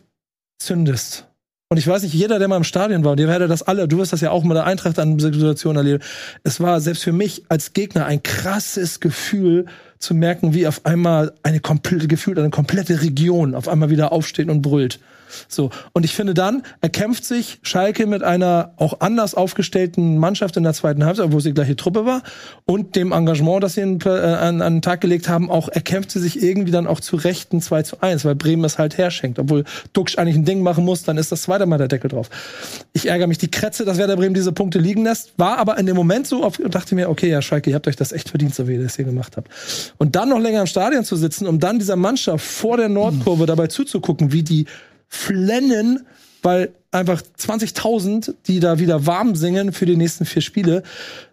zündest. 0.59 1.25
Und 1.69 1.77
ich 1.77 1.87
weiß 1.87 2.03
nicht, 2.03 2.13
jeder, 2.13 2.37
der 2.37 2.47
mal 2.47 2.57
im 2.57 2.63
Stadion 2.63 3.03
war, 3.03 3.13
und 3.13 3.19
ihr 3.19 3.27
werdet 3.27 3.49
das 3.49 3.63
alle, 3.63 3.87
du 3.87 3.97
wirst 3.97 4.13
das 4.13 4.21
ja 4.21 4.29
auch 4.29 4.43
mit 4.43 4.55
der 4.55 4.65
Eintracht 4.65 4.99
an 4.99 5.17
Situation 5.17 5.77
erleben. 5.77 6.03
Es 6.43 6.59
war 6.59 6.79
selbst 6.79 7.03
für 7.03 7.13
mich 7.13 7.43
als 7.49 7.73
Gegner 7.73 8.05
ein 8.05 8.21
krasses 8.21 8.99
Gefühl, 8.99 9.65
zu 10.01 10.13
merken, 10.13 10.53
wie 10.53 10.67
auf 10.67 10.85
einmal 10.85 11.33
eine 11.43 11.59
komplette, 11.59 12.07
gefühlt 12.07 12.39
eine 12.39 12.49
komplette 12.49 13.01
Region 13.01 13.55
auf 13.55 13.67
einmal 13.67 13.89
wieder 13.89 14.11
aufsteht 14.11 14.49
und 14.49 14.61
brüllt. 14.61 14.99
So. 15.47 15.69
Und 15.93 16.05
ich 16.05 16.15
finde 16.15 16.33
dann, 16.33 16.63
erkämpft 16.81 17.25
sich 17.25 17.59
Schalke 17.61 18.07
mit 18.07 18.23
einer 18.23 18.73
auch 18.77 18.99
anders 18.99 19.35
aufgestellten 19.35 20.17
Mannschaft 20.17 20.57
in 20.57 20.63
der 20.63 20.73
zweiten 20.73 21.05
Halbzeit, 21.05 21.31
wo 21.31 21.39
sie 21.39 21.53
gleiche 21.53 21.75
Truppe 21.75 22.05
war, 22.05 22.23
und 22.65 22.95
dem 22.95 23.11
Engagement, 23.11 23.63
das 23.63 23.73
sie 23.73 23.81
äh, 23.81 24.09
an, 24.09 24.61
an 24.61 24.75
den 24.75 24.81
Tag 24.81 25.01
gelegt 25.01 25.29
haben, 25.29 25.49
auch 25.49 25.69
erkämpft 25.69 26.11
sie 26.11 26.19
sich 26.19 26.41
irgendwie 26.41 26.71
dann 26.71 26.87
auch 26.87 26.99
zu 26.99 27.15
Rechten 27.15 27.61
2 27.61 27.83
zu 27.83 28.01
1, 28.01 28.25
weil 28.25 28.35
Bremen 28.35 28.63
es 28.63 28.77
halt 28.77 28.97
herschenkt. 28.97 29.39
Obwohl 29.39 29.63
Duxch 29.93 30.17
eigentlich 30.17 30.35
ein 30.35 30.45
Ding 30.45 30.61
machen 30.61 30.85
muss, 30.85 31.03
dann 31.03 31.17
ist 31.17 31.31
das 31.31 31.43
zweite 31.43 31.65
Mal 31.65 31.77
der 31.77 31.87
Deckel 31.87 32.09
drauf. 32.09 32.29
Ich 32.93 33.07
ärgere 33.07 33.27
mich 33.27 33.37
die 33.37 33.51
Kretze, 33.51 33.85
dass 33.85 33.97
Werder 33.97 34.15
Bremen 34.15 34.33
diese 34.33 34.51
Punkte 34.51 34.79
liegen 34.79 35.03
lässt, 35.03 35.33
war 35.37 35.57
aber 35.57 35.77
in 35.77 35.85
dem 35.85 35.95
Moment 35.95 36.27
so 36.27 36.43
auf, 36.43 36.57
dachte 36.57 36.95
mir, 36.95 37.09
okay, 37.09 37.29
ja, 37.29 37.41
Schalke, 37.41 37.69
ihr 37.69 37.75
habt 37.75 37.87
euch 37.87 37.95
das 37.95 38.11
echt 38.11 38.29
verdient, 38.29 38.55
so 38.55 38.67
wie 38.67 38.73
ihr 38.73 38.83
das 38.83 38.95
hier 38.95 39.05
gemacht 39.05 39.37
habt. 39.37 39.49
Und 39.97 40.15
dann 40.15 40.29
noch 40.29 40.39
länger 40.39 40.61
im 40.61 40.67
Stadion 40.67 41.03
zu 41.03 41.15
sitzen, 41.15 41.47
um 41.47 41.59
dann 41.59 41.79
dieser 41.79 41.95
Mannschaft 41.95 42.45
vor 42.45 42.77
der 42.77 42.89
Nordkurve 42.89 43.45
dabei 43.45 43.67
zuzugucken, 43.67 44.31
wie 44.31 44.43
die 44.43 44.65
flennen, 45.11 46.07
weil 46.41 46.73
einfach 46.89 47.21
20.000, 47.21 48.33
die 48.47 48.59
da 48.59 48.79
wieder 48.79 49.05
warm 49.05 49.35
singen 49.35 49.73
für 49.73 49.85
die 49.85 49.97
nächsten 49.97 50.25
vier 50.25 50.41
Spiele. 50.41 50.83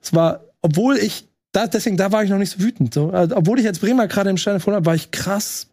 Es 0.02 0.12
war, 0.14 0.44
obwohl 0.60 0.96
ich, 0.98 1.26
da, 1.52 1.66
deswegen, 1.66 1.96
da 1.96 2.12
war 2.12 2.24
ich 2.24 2.30
noch 2.30 2.38
nicht 2.38 2.50
so 2.50 2.60
wütend. 2.60 2.92
So. 2.92 3.10
Also, 3.10 3.36
obwohl 3.36 3.58
ich 3.58 3.66
als 3.66 3.78
Bremer 3.78 4.06
gerade 4.08 4.30
im 4.30 4.36
Stadion 4.36 4.60
vorne 4.60 4.84
war 4.84 4.94
ich 4.94 5.10
krass 5.10 5.68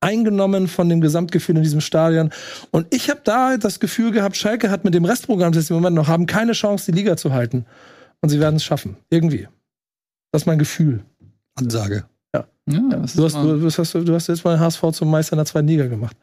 eingenommen 0.00 0.68
von 0.68 0.88
dem 0.88 1.00
Gesamtgefühl 1.00 1.56
in 1.56 1.62
diesem 1.62 1.80
Stadion. 1.80 2.30
Und 2.70 2.92
ich 2.92 3.10
habe 3.10 3.20
da 3.22 3.56
das 3.56 3.78
Gefühl 3.78 4.10
gehabt, 4.10 4.36
Schalke 4.36 4.70
hat 4.70 4.84
mit 4.84 4.94
dem 4.94 5.04
Restprogramm, 5.04 5.52
das 5.52 5.66
sie 5.66 5.74
im 5.74 5.80
Moment 5.80 5.96
noch 5.96 6.08
haben, 6.08 6.26
keine 6.26 6.52
Chance, 6.52 6.90
die 6.90 6.98
Liga 6.98 7.16
zu 7.16 7.32
halten. 7.32 7.66
Und 8.20 8.28
sie 8.28 8.40
werden 8.40 8.56
es 8.56 8.64
schaffen. 8.64 8.96
Irgendwie. 9.10 9.48
Das 10.30 10.42
ist 10.42 10.46
mein 10.46 10.58
Gefühl. 10.58 11.04
Ansage. 11.54 12.04
Ja, 12.70 12.78
du, 12.78 13.02
hast, 13.02 13.16
du, 13.16 13.24
hast, 13.66 13.94
du 13.94 14.14
hast 14.14 14.28
jetzt 14.28 14.44
mal 14.44 14.58
HSV 14.58 14.82
zum 14.92 15.10
Meister 15.10 15.32
in 15.32 15.38
der 15.38 15.46
zweiten 15.46 15.66
Liga 15.66 15.86
gemacht. 15.86 16.16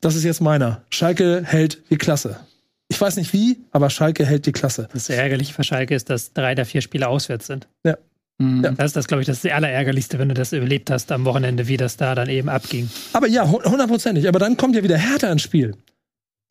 Das 0.00 0.14
ist 0.14 0.24
jetzt 0.24 0.40
meiner. 0.40 0.82
Schalke 0.90 1.42
hält 1.44 1.82
die 1.90 1.96
Klasse. 1.96 2.36
Ich 2.88 3.00
weiß 3.00 3.16
nicht 3.16 3.32
wie, 3.32 3.58
aber 3.70 3.88
Schalke 3.88 4.26
hält 4.26 4.44
die 4.44 4.52
Klasse. 4.52 4.88
Das 4.92 5.08
Ärgerliche 5.08 5.54
für 5.54 5.64
Schalke 5.64 5.94
ist, 5.94 6.10
dass 6.10 6.34
drei 6.34 6.54
der 6.54 6.66
vier 6.66 6.82
Spiele 6.82 7.08
auswärts 7.08 7.46
sind. 7.46 7.68
Ja. 7.86 7.96
Mhm. 8.38 8.62
Das 8.76 8.86
ist 8.86 8.96
das, 8.96 9.06
glaube 9.06 9.22
ich, 9.22 9.26
das, 9.26 9.38
ist 9.38 9.46
das 9.46 9.52
Allerärgerlichste, 9.52 10.18
wenn 10.18 10.28
du 10.28 10.34
das 10.34 10.52
überlebt 10.52 10.90
hast 10.90 11.10
am 11.10 11.24
Wochenende, 11.24 11.68
wie 11.68 11.78
das 11.78 11.96
da 11.96 12.14
dann 12.14 12.28
eben 12.28 12.50
abging. 12.50 12.90
Aber 13.14 13.26
ja, 13.26 13.48
hundertprozentig. 13.48 14.28
Aber 14.28 14.38
dann 14.38 14.58
kommt 14.58 14.76
ja 14.76 14.82
wieder 14.82 14.98
Hertha 14.98 15.32
ins 15.32 15.42
Spiel 15.42 15.74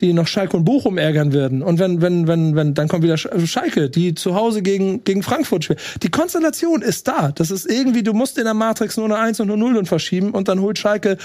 die 0.02 0.12
noch 0.12 0.26
Schalke 0.26 0.56
und 0.56 0.64
Bochum 0.64 0.98
ärgern 0.98 1.32
werden. 1.32 1.62
Und 1.62 1.78
wenn, 1.78 2.02
wenn, 2.02 2.26
wenn, 2.26 2.56
wenn, 2.56 2.74
dann 2.74 2.88
kommt 2.88 3.04
wieder 3.04 3.12
also 3.12 3.46
Schalke, 3.46 3.88
die 3.88 4.14
zu 4.14 4.34
Hause 4.34 4.62
gegen, 4.62 5.04
gegen 5.04 5.22
Frankfurt 5.22 5.64
spielen. 5.64 5.78
Die 6.02 6.10
Konstellation 6.10 6.82
ist 6.82 7.06
da. 7.06 7.30
Das 7.30 7.50
ist 7.50 7.70
irgendwie, 7.70 8.02
du 8.02 8.12
musst 8.12 8.36
in 8.36 8.44
der 8.44 8.54
Matrix 8.54 8.96
nur 8.96 9.06
eine 9.06 9.18
1 9.18 9.40
und 9.40 9.50
eine 9.50 9.58
0 9.58 9.76
und 9.76 9.86
verschieben 9.86 10.32
und 10.32 10.48
dann 10.48 10.60
holt 10.60 10.78
Schalke, 10.78 11.18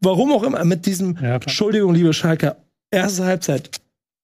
warum 0.00 0.32
auch 0.32 0.42
immer, 0.42 0.64
mit 0.64 0.86
diesem, 0.86 1.16
ja, 1.22 1.34
Entschuldigung, 1.34 1.94
liebe 1.94 2.12
Schalke, 2.12 2.56
erste 2.90 3.24
Halbzeit, 3.24 3.70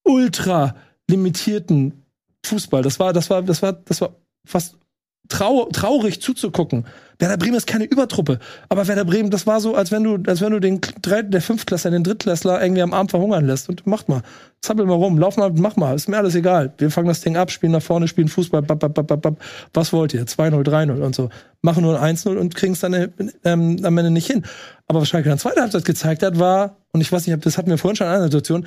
ultra 0.04 0.74
limitierten 1.08 2.04
Fußball. 2.44 2.82
Das 2.82 2.98
war, 2.98 3.12
das 3.12 3.30
war, 3.30 3.42
das 3.42 3.62
war, 3.62 3.72
das 3.72 4.00
war 4.00 4.16
fast 4.44 4.76
trau 5.28 5.68
traurig 5.72 6.20
zuzugucken. 6.20 6.84
Werder 7.18 7.36
Bremen 7.36 7.54
ist 7.54 7.68
keine 7.68 7.84
Übertruppe. 7.84 8.40
Aber 8.68 8.88
Werder 8.88 9.04
Bremen, 9.04 9.30
das 9.30 9.46
war 9.46 9.60
so, 9.60 9.76
als 9.76 9.92
wenn 9.92 10.02
du, 10.02 10.18
als 10.26 10.40
wenn 10.40 10.50
du 10.50 10.58
den 10.58 10.80
Drei, 11.02 11.22
der 11.22 11.40
Fünftklässler, 11.40 11.92
den 11.92 12.02
Drittklässler 12.02 12.60
irgendwie 12.60 12.82
am 12.82 12.92
Abend 12.92 13.12
verhungern 13.12 13.46
lässt. 13.46 13.68
Und 13.68 13.86
mach 13.86 14.08
mal. 14.08 14.22
Zappel 14.60 14.86
mal 14.86 14.94
rum, 14.94 15.18
lauf 15.18 15.36
mal, 15.36 15.52
mach 15.54 15.76
mal. 15.76 15.94
Ist 15.94 16.08
mir 16.08 16.16
alles 16.18 16.34
egal. 16.34 16.72
Wir 16.78 16.90
fangen 16.90 17.06
das 17.06 17.20
Ding 17.20 17.36
ab, 17.36 17.52
spielen 17.52 17.72
nach 17.72 17.82
vorne, 17.82 18.08
spielen 18.08 18.26
Fußball, 18.26 18.62
bap, 18.62 18.80
bap, 18.80 18.94
bap, 18.94 19.22
bap. 19.22 19.36
Was 19.72 19.92
wollt 19.92 20.14
ihr? 20.14 20.24
2-0, 20.24 20.64
3-0 20.64 21.00
und 21.00 21.14
so. 21.14 21.30
Machen 21.60 21.84
nur 21.84 22.00
ein 22.00 22.16
1-0 22.16 22.36
und 22.36 22.56
kriegen 22.56 22.72
es 22.72 22.80
dann 22.80 23.12
ähm, 23.44 23.78
am 23.84 23.98
Ende 23.98 24.10
nicht 24.10 24.26
hin. 24.26 24.44
Aber 24.88 25.00
was 25.00 25.08
Schalke 25.08 25.28
in 25.28 25.34
der 25.36 25.38
zweiten 25.38 25.60
Halbzeit 25.60 25.84
gezeigt 25.84 26.22
hat, 26.24 26.40
war, 26.40 26.76
und 26.92 27.00
ich 27.00 27.12
weiß 27.12 27.26
nicht, 27.26 27.46
das 27.46 27.56
hatten 27.56 27.70
wir 27.70 27.78
vorhin 27.78 27.96
schon 27.96 28.08
in 28.08 28.12
einer 28.14 28.24
Situation, 28.24 28.66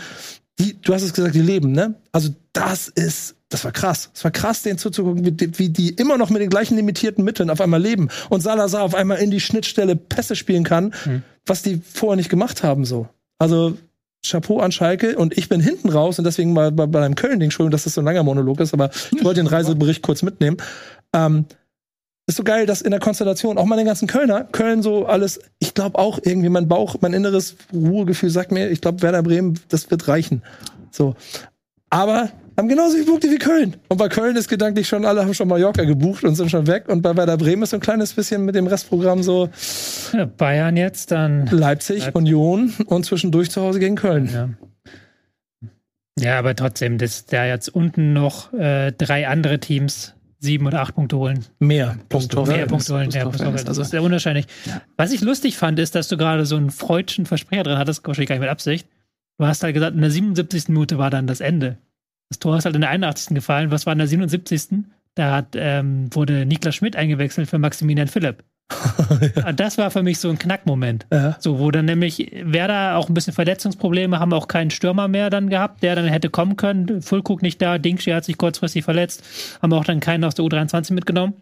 die, 0.60 0.80
du 0.82 0.94
hast 0.94 1.03
es 1.03 1.14
gesagt, 1.14 1.36
die 1.36 1.41
leben, 1.41 1.73
ne? 1.73 1.95
Also 2.14 2.30
das 2.53 2.88
ist 2.88 3.36
das 3.56 3.64
war 3.64 3.72
krass. 3.72 4.10
Das 4.14 4.26
war 4.26 4.32
krass, 4.32 4.64
denen 4.64 4.77
zuzugucken, 4.77 5.26
wie, 5.26 5.57
wie, 5.57 5.69
die 5.69 5.90
immer 5.90 6.18
noch 6.18 6.30
mit 6.30 6.41
den 6.41 6.49
gleichen 6.49 6.76
limitierten 6.76 7.23
Mitteln 7.23 7.49
auf 7.49 7.61
einmal 7.61 7.82
leben 7.82 8.10
und 8.30 8.41
Salazar 8.41 8.84
auf 8.84 8.94
einmal 8.94 9.19
in 9.19 9.32
die 9.32 9.40
Schnittstelle 9.40 9.95
Pässe 9.95 10.36
spielen 10.36 10.65
kann, 10.65 10.94
mhm. 11.06 11.23
was 11.45 11.61
die 11.61 11.82
vorher 11.82 12.18
nicht 12.18 12.30
gemacht 12.30 12.64
haben, 12.64 12.84
so. 12.84 13.07
Also, 13.40 13.77
Chapeau 14.26 14.60
an 14.60 14.73
Schalke 14.73 15.18
und 15.18 15.38
ich 15.38 15.48
bin 15.48 15.61
hinten 15.61 15.88
raus 15.88 16.19
und 16.19 16.26
deswegen 16.26 16.52
mal 16.52 16.73
bei, 16.73 16.86
bei 16.86 17.02
einem 17.02 17.15
Köln-Ding, 17.15 17.45
Entschuldigung, 17.45 17.72
dass 17.72 17.86
das 17.86 17.94
so 17.94 18.02
ein 18.02 18.06
langer 18.06 18.23
Monolog 18.23 18.60
ist, 18.60 18.73
aber 18.73 18.90
ich 19.15 19.23
wollte 19.23 19.40
den 19.40 19.48
Reisebericht 19.48 20.02
kurz 20.02 20.22
mitnehmen. 20.22 20.57
Ähm, 21.14 21.45
ist 22.27 22.36
so 22.36 22.44
geil, 22.44 22.65
dass 22.65 22.82
in 22.82 22.91
der 22.91 22.99
Konstellation 22.99 23.57
auch 23.57 23.65
mal 23.65 23.77
den 23.77 23.86
ganzen 23.86 24.07
Kölner, 24.07 24.44
Köln 24.45 24.82
so 24.82 25.06
alles, 25.06 25.40
ich 25.60 25.76
glaube 25.76 25.98
auch 25.98 26.19
irgendwie 26.22 26.49
mein 26.49 26.68
Bauch, 26.68 26.95
mein 26.99 27.14
inneres 27.14 27.56
Ruhegefühl 27.72 28.32
sagt 28.32 28.52
mir, 28.52 28.69
ich 28.69 28.82
glaube 28.82 29.02
Werder 29.02 29.23
Bremen, 29.23 29.60
das 29.69 29.90
wird 29.91 30.10
reichen. 30.10 30.41
So. 30.91 31.15
Aber 31.90 32.32
haben 32.57 32.68
genauso 32.68 32.95
viele 32.95 33.06
Punkte 33.06 33.30
wie 33.30 33.38
Köln. 33.38 33.76
Und 33.90 33.98
bei 33.98 34.07
Köln 34.07 34.36
ist 34.36 34.48
gedanklich 34.48 34.88
schon, 34.88 35.06
alle 35.06 35.22
haben 35.22 35.34
schon 35.34 35.48
Mallorca 35.48 35.84
gebucht 35.84 36.23
und 36.23 36.36
sind 36.36 36.49
schon 36.49 36.68
weg. 36.68 36.88
Und 36.88 37.02
bei 37.02 37.15
Werder 37.15 37.38
Bremen 37.38 37.64
ist 37.64 37.72
so 37.72 37.77
ein 37.77 37.82
kleines 37.82 38.14
bisschen 38.14 38.45
mit 38.45 38.56
dem 38.56 38.68
Restprogramm 38.68 39.23
so. 39.23 39.49
Ja, 40.14 40.26
Bayern 40.26 40.77
jetzt, 40.77 41.11
dann. 41.11 41.48
Leipzig, 41.48 41.99
Leipzig, 42.06 42.15
Union 42.15 42.73
und 42.86 43.06
zwischendurch 43.06 43.52
zu 43.52 43.61
Hause 43.61 43.80
gegen 43.80 43.95
Köln. 43.95 44.30
Ja. 44.34 44.49
Ja, 46.18 46.40
aber 46.40 46.56
trotzdem, 46.56 46.98
dass 46.98 47.26
da 47.26 47.45
jetzt 47.45 47.68
unten 47.68 48.14
noch 48.14 48.53
äh, 48.53 48.94
drei 48.94 49.27
andere 49.27 49.60
Teams 49.60 50.14
sieben 50.40 50.65
oder 50.65 50.82
acht 50.82 50.95
Punkte 50.95 51.18
holen. 51.18 51.45
Mehr 51.60 51.98
Punkte, 52.07 52.41
mehr 52.44 52.68
Punkte 52.68 52.94
holen. 52.94 53.10
Ja, 53.10 53.26
das 53.26 53.65
also 53.65 53.82
ist 53.82 53.90
sehr 53.90 54.02
unwahrscheinlich. 54.02 54.45
Ja. 54.65 54.82
Was 54.95 55.11
ich 55.11 55.22
lustig 55.22 55.57
fand, 55.57 55.77
ist, 55.80 55.95
dass 55.95 56.07
du 56.07 56.15
gerade 56.15 56.45
so 56.45 56.56
einen 56.56 56.69
freudschen 56.69 57.26
Versprecher 57.26 57.64
drin 57.64 57.77
hattest, 57.77 58.07
wahrscheinlich 58.07 58.30
gar 58.30 58.36
nicht 58.36 58.41
mit 58.41 58.49
Absicht. 58.49 58.88
Du 59.38 59.45
hast 59.45 59.64
halt 59.64 59.73
gesagt, 59.73 59.95
in 59.95 60.02
der 60.02 60.11
77. 60.11 60.69
Minute 60.69 60.98
war 60.98 61.10
dann 61.10 61.27
das 61.27 61.41
Ende. 61.41 61.77
Das 62.30 62.39
Tor 62.39 62.57
ist 62.57 62.65
halt 62.65 62.76
in 62.76 62.81
der 62.81 62.89
81. 62.89 63.35
gefallen. 63.35 63.72
Was 63.72 63.85
war 63.85 63.93
in 63.93 63.99
der 63.99 64.07
77.? 64.07 64.85
Da 65.15 65.35
hat, 65.35 65.56
ähm, 65.56 66.14
wurde 66.14 66.45
Niklas 66.45 66.76
Schmidt 66.76 66.95
eingewechselt 66.95 67.49
für 67.49 67.57
Maximilian 67.57 68.07
Philipp. 68.07 68.43
ja. 69.35 69.53
Das 69.53 69.77
war 69.77 69.91
für 69.91 70.02
mich 70.02 70.19
so 70.19 70.30
ein 70.30 70.39
Knackmoment. 70.39 71.06
Ja. 71.11 71.38
So, 71.39 71.60
wo 71.60 71.69
dann 71.72 71.85
nämlich 71.85 72.31
Werder 72.43 72.97
auch 72.97 73.10
ein 73.10 73.14
bisschen 73.14 73.34
Verletzungsprobleme 73.34 74.19
haben, 74.19 74.34
auch 74.34 74.47
keinen 74.47 74.72
Stürmer 74.72 75.07
mehr 75.07 75.30
dann 75.30 75.49
gehabt, 75.49 75.84
der 75.84 75.95
dann 75.95 76.06
hätte 76.06 76.30
kommen 76.30 76.57
können. 76.57 77.02
Füllkrug 77.02 77.41
nicht 77.41 77.61
da, 77.61 77.77
Dingschi 77.77 78.11
hat 78.11 78.26
sich 78.26 78.38
kurzfristig 78.38 78.84
verletzt, 78.84 79.23
haben 79.61 79.72
auch 79.73 79.85
dann 79.85 79.99
keinen 79.99 80.23
aus 80.23 80.35
der 80.35 80.45
U23 80.45 80.93
mitgenommen. 80.93 81.34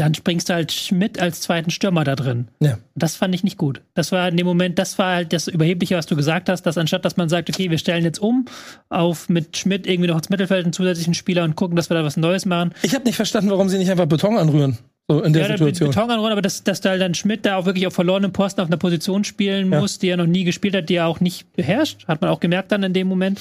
Dann 0.00 0.14
springst 0.14 0.48
du 0.48 0.54
halt 0.54 0.72
Schmidt 0.72 1.20
als 1.20 1.40
zweiten 1.40 1.70
Stürmer 1.70 2.04
da 2.04 2.16
drin. 2.16 2.48
Ja. 2.60 2.78
Das 2.94 3.16
fand 3.16 3.34
ich 3.34 3.44
nicht 3.44 3.58
gut. 3.58 3.82
Das 3.94 4.12
war 4.12 4.28
in 4.28 4.36
dem 4.36 4.46
Moment, 4.46 4.78
das 4.78 4.98
war 4.98 5.14
halt 5.14 5.32
das 5.32 5.48
Überhebliche, 5.48 5.96
was 5.96 6.06
du 6.06 6.16
gesagt 6.16 6.48
hast, 6.48 6.62
dass 6.62 6.78
anstatt, 6.78 7.04
dass 7.04 7.16
man 7.16 7.28
sagt, 7.28 7.48
okay, 7.48 7.70
wir 7.70 7.78
stellen 7.78 8.04
jetzt 8.04 8.18
um 8.18 8.46
auf 8.88 9.28
mit 9.28 9.56
Schmidt 9.56 9.86
irgendwie 9.86 10.08
noch 10.08 10.16
ins 10.16 10.30
Mittelfeld 10.30 10.64
einen 10.64 10.72
zusätzlichen 10.72 11.14
Spieler 11.14 11.44
und 11.44 11.56
gucken, 11.56 11.76
dass 11.76 11.90
wir 11.90 11.96
da 11.96 12.04
was 12.04 12.16
Neues 12.16 12.46
machen. 12.46 12.72
Ich 12.82 12.94
habe 12.94 13.04
nicht 13.04 13.16
verstanden, 13.16 13.50
warum 13.50 13.68
sie 13.68 13.78
nicht 13.78 13.90
einfach 13.90 14.06
Beton 14.06 14.38
anrühren. 14.38 14.78
So 15.06 15.20
in 15.22 15.34
der 15.34 15.42
Ja, 15.42 15.48
Situation. 15.58 15.90
Beton 15.90 16.10
anrollen, 16.10 16.32
aber 16.32 16.40
dass, 16.40 16.64
dass 16.64 16.80
da 16.80 16.96
dann 16.96 17.12
Schmidt 17.12 17.44
da 17.44 17.56
auch 17.56 17.66
wirklich 17.66 17.86
auf 17.86 17.92
verlorenen 17.92 18.32
Posten 18.32 18.62
auf 18.62 18.68
einer 18.68 18.78
Position 18.78 19.22
spielen 19.24 19.70
Ja. 19.70 19.78
muss, 19.80 19.98
die 19.98 20.08
er 20.08 20.16
noch 20.16 20.26
nie 20.26 20.44
gespielt 20.44 20.74
hat, 20.74 20.88
die 20.88 20.94
er 20.94 21.06
auch 21.08 21.20
nicht 21.20 21.52
beherrscht. 21.52 22.08
Hat 22.08 22.22
man 22.22 22.30
auch 22.30 22.40
gemerkt 22.40 22.72
dann 22.72 22.82
in 22.82 22.94
dem 22.94 23.06
Moment. 23.06 23.38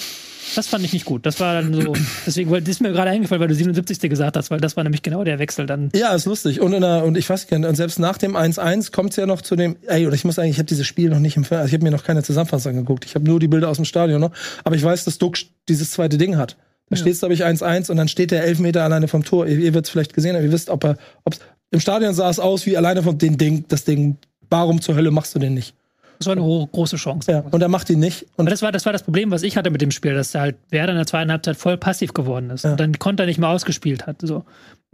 Das 0.56 0.68
fand 0.68 0.84
ich 0.84 0.92
nicht 0.92 1.06
gut. 1.06 1.26
Das 1.26 1.40
war 1.40 1.54
dann 1.62 1.74
so. 1.74 1.94
Deswegen 2.26 2.52
weil, 2.52 2.60
das 2.60 2.72
ist 2.72 2.82
mir 2.82 2.92
gerade 2.92 3.12
eingefallen, 3.12 3.40
weil 3.40 3.48
du 3.48 3.56
77. 3.56 3.98
gesagt 4.10 4.36
hast, 4.36 4.52
weil 4.52 4.60
das 4.60 4.76
war 4.76 4.84
nämlich 4.84 5.04
genau 5.04 5.24
der 5.24 5.40
Wechsel 5.40 5.66
dann. 5.66 5.90
Ja, 5.96 6.14
ist 6.14 6.26
lustig. 6.26 6.60
Und, 6.60 6.74
in 6.74 6.82
der, 6.82 7.06
und 7.06 7.18
ich 7.18 7.30
weiß 7.30 7.50
nicht, 7.50 7.66
und 7.66 7.76
selbst 7.78 7.98
nach 7.98 8.18
dem 8.18 8.36
1-1 8.36 8.92
kommt 8.92 9.12
es 9.12 9.16
ja 9.16 9.26
noch 9.26 9.42
zu 9.42 9.56
dem. 9.56 9.78
Ey, 9.88 10.06
und 10.06 10.14
ich 10.14 10.26
muss 10.26 10.36
sagen, 10.36 10.50
ich 10.50 10.58
habe 10.58 10.66
dieses 10.66 10.86
Spiel 10.86 11.10
noch 11.12 11.20
nicht 11.20 11.38
im 11.38 11.46
Fernsehen. 11.46 11.62
Also 11.62 11.68
ich 11.70 11.74
habe 11.76 11.86
mir 11.86 11.92
noch 11.96 12.04
keine 12.04 12.24
Zusammenfassung 12.24 12.74
angeguckt. 12.74 13.06
Ich 13.06 13.16
habe 13.16 13.24
nur 13.24 13.40
die 13.40 13.48
Bilder 13.48 13.70
aus 13.70 13.78
dem 13.78 13.86
Stadion 13.86 14.20
noch. 14.20 14.32
Aber 14.66 14.76
ich 14.76 14.84
weiß, 14.84 15.06
dass 15.06 15.18
Duck 15.18 15.38
dieses 15.70 15.92
zweite 15.92 16.18
Ding 16.18 16.36
hat. 16.36 16.58
Da 16.90 16.96
steht 16.98 17.14
es, 17.14 17.20
glaube 17.20 17.34
ich, 17.34 17.44
1-1 17.44 17.90
und 17.90 17.98
dann 17.98 18.08
steht 18.08 18.32
der 18.32 18.44
Elfmeter 18.44 18.84
alleine 18.84 19.08
vom 19.08 19.24
Tor. 19.24 19.48
Ihr, 19.48 19.58
ihr 19.58 19.74
wird 19.74 19.86
es 19.86 19.92
vielleicht 19.92 20.14
gesehen 20.14 20.36
haben, 20.36 20.44
ihr 20.44 20.52
wisst, 20.52 20.70
ob 20.70 20.84
er. 20.84 20.98
Ob's, 21.24 21.40
Im 21.72 21.80
Stadion 21.80 22.14
sah 22.14 22.30
es 22.30 22.40
aus 22.40 22.66
wie 22.66 22.78
alleine 22.78 23.02
vom 23.04 23.18
den 23.18 23.38
Ding, 23.38 23.66
das 23.68 23.84
Ding. 23.84 24.18
Warum 24.50 24.82
zur 24.82 24.96
Hölle 24.96 25.10
machst 25.10 25.34
du 25.34 25.40
den 25.40 25.56
nicht? 25.56 25.74
Das 26.20 26.28
war 26.28 26.34
eine 26.34 26.68
große 26.72 26.96
Chance. 26.96 27.32
Ja, 27.32 27.40
und 27.40 27.62
er 27.62 27.68
macht 27.68 27.90
ihn 27.90 28.00
nicht. 28.00 28.24
Und 28.36 28.46
Aber 28.46 28.50
das 28.50 28.62
war, 28.62 28.72
das 28.72 28.86
war 28.86 28.94
das 28.94 29.04
Problem, 29.04 29.32
was 29.32 29.44
ich 29.44 29.58
hatte 29.58 29.72
mit 29.72 29.82
dem 29.82 29.92
Spiel, 29.92 30.14
dass 30.14 30.34
halt 30.36 30.56
Werder 30.70 30.92
in 30.92 30.98
der 30.98 31.08
zweiten 31.08 31.32
Halbzeit 31.32 31.58
voll 31.58 31.78
passiv 31.78 32.14
geworden 32.14 32.50
ist. 32.50 32.64
Ja. 32.64 32.72
Und 32.72 32.80
dann 32.80 33.00
Konter 33.00 33.26
nicht 33.26 33.40
mehr 33.40 33.50
ausgespielt 33.50 34.08
hat. 34.08 34.18
So. 34.22 34.46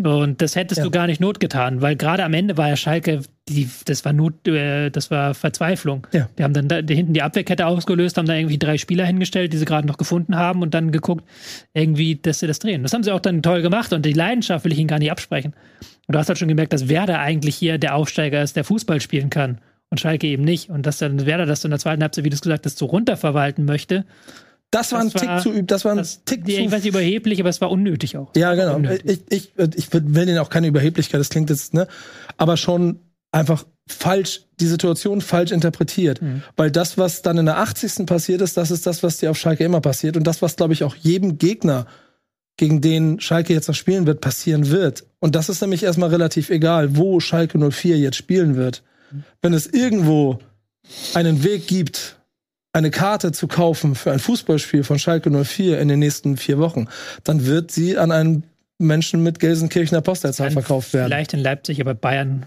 Und 0.02 0.42
das 0.42 0.56
hättest 0.56 0.78
Ja. 0.80 0.84
du 0.86 0.92
gar 0.92 1.08
nicht 1.08 1.20
not 1.20 1.42
getan, 1.42 1.82
weil 1.82 1.98
gerade 1.98 2.24
am 2.24 2.34
Ende 2.34 2.56
war 2.56 2.70
ja 2.70 2.78
Schalke, 2.78 3.22
die, 3.50 3.70
das 3.86 4.06
war 4.06 4.14
Not, 4.14 4.48
äh, 4.48 4.90
das 4.92 5.12
war 5.12 5.34
Verzweiflung. 5.34 6.08
Ja. 6.14 6.30
Die 6.38 6.44
haben 6.44 6.54
dann 6.54 6.70
da, 6.70 6.82
die 6.82 6.96
hinten 6.96 7.14
die 7.14 7.22
Abwehrkette 7.22 7.66
ausgelöst, 7.68 8.18
haben 8.18 8.26
da 8.26 8.34
irgendwie 8.36 8.58
drei 8.58 8.78
Spieler 8.78 9.06
hingestellt, 9.06 9.52
die 9.52 9.58
sie 9.58 9.66
gerade 9.66 9.86
noch 9.88 9.98
gefunden 9.98 10.38
haben 10.38 10.62
und 10.62 10.74
dann 10.74 10.92
geguckt, 10.92 11.26
irgendwie, 11.74 12.16
dass 12.16 12.40
sie 12.40 12.48
das 12.48 12.60
drehen. 12.60 12.82
Das 12.84 12.94
haben 12.94 13.04
sie 13.04 13.12
auch 13.12 13.20
dann 13.20 13.44
toll 13.44 13.62
gemacht 13.62 13.92
und 13.92 14.06
die 14.06 14.14
Leidenschaft 14.14 14.64
will 14.64 14.72
ich 14.72 14.80
ihnen 14.80 14.88
gar 14.88 15.00
nicht 15.00 15.12
absprechen. 15.12 15.54
Und 16.08 16.14
du 16.16 16.20
hast 16.20 16.30
halt 16.30 16.40
schon 16.40 16.48
gemerkt, 16.48 16.72
dass 16.72 16.88
Werder 16.88 17.20
eigentlich 17.20 17.56
hier 17.58 17.78
der 17.78 17.96
Aufsteiger 17.96 18.42
ist, 18.42 18.56
der 18.56 18.64
Fußball 18.64 19.02
spielen 19.02 19.30
kann. 19.30 19.58
Und 19.92 20.00
Schalke 20.00 20.28
eben 20.28 20.44
nicht. 20.44 20.70
Und 20.70 20.86
dass 20.86 21.00
dann 21.00 21.26
Werder 21.26 21.46
das 21.48 21.64
in 21.66 21.72
der 21.72 21.80
zweiten 21.80 22.02
Halbzeit, 22.04 22.24
wie 22.24 22.30
du 22.30 22.36
es 22.36 22.42
gesagt 22.42 22.66
hast, 22.66 22.78
so 22.78 22.86
runterverwalten 22.86 23.66
möchte. 23.66 24.06
Das 24.72 24.92
war 24.92 25.00
ein 25.02 25.10
das 25.12 25.26
war- 25.26 25.36
Tick 25.38 25.44
zu 25.44 25.58
üb. 25.58 25.68
Das 25.68 25.86
war 25.86 25.92
ein 25.94 25.98
Das, 25.98 26.24
Tick 26.26 26.46
die, 26.46 26.56
zu 26.56 26.62
ich 26.62 26.72
weiß 26.72 26.84
nicht, 26.84 26.90
überheblich, 26.94 27.40
aber 27.40 27.50
es 27.50 27.60
war 27.62 27.72
unnötig 27.72 28.18
auch. 28.18 28.32
Ja, 28.36 28.54
genau. 28.56 28.76
Unnötig. 28.76 29.22
Ich, 29.30 29.52
ich, 29.58 29.76
ich 29.76 29.94
will 29.94 30.26
denen 30.26 30.38
auch 30.40 30.50
keine 30.50 30.68
Überheblichkeit, 30.68 31.20
das 31.20 31.30
klingt 31.30 31.50
jetzt, 31.50 31.74
ne? 31.74 31.88
Aber 32.38 32.56
schon 32.58 33.00
einfach 33.32 33.66
falsch, 33.88 34.42
die 34.60 34.68
Situation 34.68 35.22
falsch 35.22 35.52
interpretiert. 35.52 36.22
Mhm. 36.22 36.44
Weil 36.56 36.70
das, 36.72 36.98
was 36.98 37.22
dann 37.22 37.38
in 37.38 37.46
der 37.46 37.58
80. 37.58 38.06
passiert 38.06 38.42
ist, 38.42 38.58
das 38.58 38.70
ist 38.72 38.86
das, 38.86 39.02
was 39.04 39.18
dir 39.18 39.32
auf 39.32 39.38
Schalke 39.38 39.64
immer 39.64 39.82
passiert. 39.82 40.16
Und 40.18 40.26
das, 40.26 40.42
was, 40.42 40.56
glaube 40.56 40.74
ich, 40.74 40.84
auch 40.84 40.96
jedem 40.96 41.38
Gegner, 41.38 41.88
gegen 42.58 42.82
den 42.82 43.20
Schalke 43.22 43.54
jetzt 43.54 43.70
noch 43.70 43.76
spielen 43.76 44.06
wird, 44.06 44.20
passieren 44.20 44.70
wird. 44.70 45.06
Und 45.20 45.34
das 45.36 45.48
ist 45.48 45.62
nämlich 45.62 45.82
erstmal 45.84 46.10
relativ 46.10 46.50
egal, 46.50 46.98
wo 46.98 47.20
Schalke 47.22 47.58
04 47.72 47.98
jetzt 47.98 48.18
spielen 48.18 48.58
wird. 48.58 48.84
Wenn 49.42 49.54
es 49.54 49.66
irgendwo 49.66 50.40
einen 51.14 51.44
Weg 51.44 51.68
gibt, 51.68 52.19
eine 52.80 52.92
Karte 52.92 53.32
zu 53.32 53.48
kaufen 53.48 53.94
für 53.94 54.12
ein 54.12 54.20
Fußballspiel 54.20 54.84
von 54.84 54.98
Schalke 54.98 55.30
04 55.30 55.80
in 55.80 55.88
den 55.88 56.00
nächsten 56.00 56.38
vier 56.38 56.58
Wochen, 56.58 56.88
dann 57.24 57.46
wird 57.46 57.72
sie 57.72 57.98
an 57.98 58.12
einen 58.12 58.44
Menschen 58.80 59.22
mit 59.22 59.40
Gelsenkirchener 59.40 60.02
Postleitzahl 60.02 60.52
verkauft 60.52 60.94
werden. 60.94 61.08
Vielleicht 61.08 61.34
in 61.34 61.40
Leipzig, 61.40 61.82
aber 61.82 61.94
Bayern, 61.94 62.46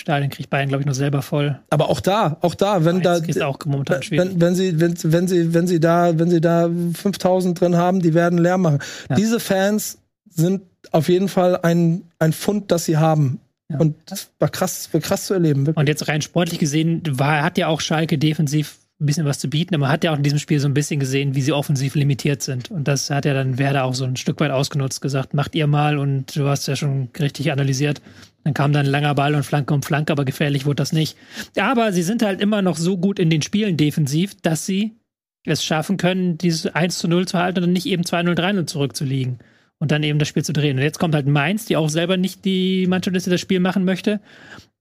Stadion 0.00 0.30
kriegt 0.30 0.50
Bayern, 0.50 0.68
glaube 0.68 0.82
ich, 0.82 0.86
noch 0.86 0.94
selber 0.94 1.22
voll. 1.22 1.60
Aber 1.70 1.90
auch 1.90 2.00
da, 2.00 2.38
auch 2.40 2.54
da, 2.54 2.84
wenn 2.84 3.02
da, 3.02 3.12
Mainz 3.12 3.28
ist 3.28 3.42
auch 3.42 3.58
momentan 3.66 4.02
schwierig. 4.02 4.30
wenn, 4.30 4.40
wenn 4.40 4.54
sie, 4.54 4.80
wenn, 4.80 4.96
wenn 5.04 5.28
sie, 5.28 5.54
wenn 5.54 5.66
sie 5.66 5.78
da, 5.78 6.18
wenn 6.18 6.30
sie 6.30 6.40
da 6.40 6.68
5000 6.94 7.60
drin 7.60 7.76
haben, 7.76 8.00
die 8.00 8.14
werden 8.14 8.38
leer 8.38 8.58
machen. 8.58 8.78
Ja. 9.10 9.16
Diese 9.16 9.38
Fans 9.38 9.98
sind 10.30 10.62
auf 10.90 11.08
jeden 11.08 11.28
Fall 11.28 11.58
ein, 11.62 12.02
ein 12.18 12.32
Fund, 12.32 12.72
das 12.72 12.86
sie 12.86 12.96
haben. 12.96 13.40
Ja. 13.68 13.78
Und 13.78 13.96
das 14.06 14.30
war 14.38 14.48
krass, 14.48 14.88
war 14.92 15.00
krass 15.00 15.26
zu 15.26 15.34
erleben. 15.34 15.66
wirklich. 15.66 15.80
Und 15.80 15.88
jetzt 15.88 16.08
rein 16.08 16.22
sportlich 16.22 16.58
gesehen 16.58 17.02
war, 17.06 17.42
hat 17.42 17.58
ja 17.58 17.68
auch 17.68 17.80
Schalke 17.80 18.18
defensiv 18.18 18.78
ein 19.00 19.06
bisschen 19.06 19.26
was 19.26 19.40
zu 19.40 19.50
bieten, 19.50 19.74
aber 19.74 19.82
man 19.82 19.90
hat 19.90 20.04
ja 20.04 20.12
auch 20.12 20.16
in 20.16 20.22
diesem 20.22 20.38
Spiel 20.38 20.60
so 20.60 20.68
ein 20.68 20.74
bisschen 20.74 21.00
gesehen, 21.00 21.34
wie 21.34 21.42
sie 21.42 21.52
offensiv 21.52 21.96
limitiert 21.96 22.42
sind. 22.42 22.70
Und 22.70 22.86
das 22.86 23.10
hat 23.10 23.24
ja 23.24 23.34
dann 23.34 23.58
Werder 23.58 23.84
auch 23.84 23.94
so 23.94 24.04
ein 24.04 24.16
Stück 24.16 24.38
weit 24.38 24.52
ausgenutzt, 24.52 25.00
gesagt, 25.00 25.34
macht 25.34 25.54
ihr 25.54 25.66
mal 25.66 25.98
und 25.98 26.36
du 26.36 26.46
hast 26.46 26.68
ja 26.68 26.76
schon 26.76 27.08
richtig 27.18 27.50
analysiert. 27.50 28.00
Dann 28.44 28.54
kam 28.54 28.72
dann 28.72 28.86
ein 28.86 28.92
langer 28.92 29.14
Ball 29.14 29.34
und 29.34 29.42
Flanke 29.42 29.74
um 29.74 29.82
Flanke, 29.82 30.12
aber 30.12 30.24
gefährlich 30.24 30.64
wurde 30.64 30.76
das 30.76 30.92
nicht. 30.92 31.16
Aber 31.58 31.92
sie 31.92 32.02
sind 32.02 32.22
halt 32.22 32.40
immer 32.40 32.62
noch 32.62 32.76
so 32.76 32.96
gut 32.96 33.18
in 33.18 33.30
den 33.30 33.42
Spielen 33.42 33.76
defensiv, 33.76 34.40
dass 34.42 34.64
sie 34.64 34.92
es 35.44 35.64
schaffen 35.64 35.96
können, 35.96 36.38
dieses 36.38 36.66
1 36.66 36.98
zu 36.98 37.08
0 37.08 37.26
zu 37.26 37.38
halten 37.38 37.64
und 37.64 37.72
nicht 37.72 37.86
eben 37.86 38.02
2-0, 38.02 38.34
3-0 38.34 38.66
zurückzuliegen 38.66 39.38
und 39.78 39.90
dann 39.90 40.02
eben 40.02 40.18
das 40.18 40.28
Spiel 40.28 40.44
zu 40.44 40.52
drehen. 40.52 40.76
Und 40.76 40.82
jetzt 40.82 40.98
kommt 40.98 41.14
halt 41.14 41.26
Mainz, 41.26 41.66
die 41.66 41.76
auch 41.76 41.88
selber 41.88 42.16
nicht 42.16 42.44
die 42.44 42.86
Mannschaft 42.86 43.16
ist, 43.16 43.26
die 43.26 43.30
das 43.30 43.40
Spiel 43.40 43.60
machen 43.60 43.84
möchte. 43.84 44.20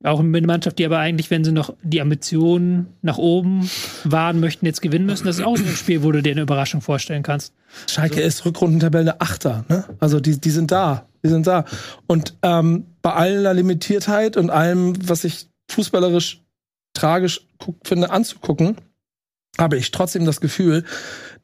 Auch 0.03 0.19
eine 0.19 0.41
Mannschaft, 0.41 0.79
die 0.79 0.85
aber 0.85 0.99
eigentlich, 0.99 1.31
wenn 1.31 1.45
sie 1.45 1.53
noch 1.53 1.73
die 1.81 2.01
Ambitionen 2.01 2.87
nach 3.01 3.17
oben 3.17 3.69
wahren 4.03 4.41
möchten, 4.41 4.65
jetzt 4.65 4.81
gewinnen 4.81 5.05
müssen. 5.05 5.25
Das 5.25 5.39
ist 5.39 5.45
auch 5.45 5.55
so 5.55 5.63
ein 5.63 5.75
Spiel, 5.75 6.03
wo 6.03 6.11
du 6.11 6.21
dir 6.21 6.31
eine 6.31 6.41
Überraschung 6.41 6.81
vorstellen 6.81 7.23
kannst. 7.23 7.53
Schalke 7.89 8.19
ist 8.19 8.45
Rückrundentabelle 8.45 9.21
Achter, 9.21 9.63
ne? 9.69 9.85
Also 9.99 10.19
die, 10.19 10.39
die 10.39 10.49
sind 10.49 10.71
da. 10.71 11.07
Die 11.23 11.29
sind 11.29 11.47
da. 11.47 11.63
Und 12.05 12.35
ähm, 12.41 12.85
bei 13.01 13.13
aller 13.13 13.53
Limitiertheit 13.53 14.35
und 14.35 14.49
allem, 14.49 15.07
was 15.07 15.23
ich 15.23 15.47
fußballerisch 15.71 16.43
tragisch 16.93 17.47
finde, 17.85 18.11
anzugucken, 18.11 18.75
habe 19.59 19.77
ich 19.77 19.91
trotzdem 19.91 20.25
das 20.25 20.41
Gefühl, 20.41 20.83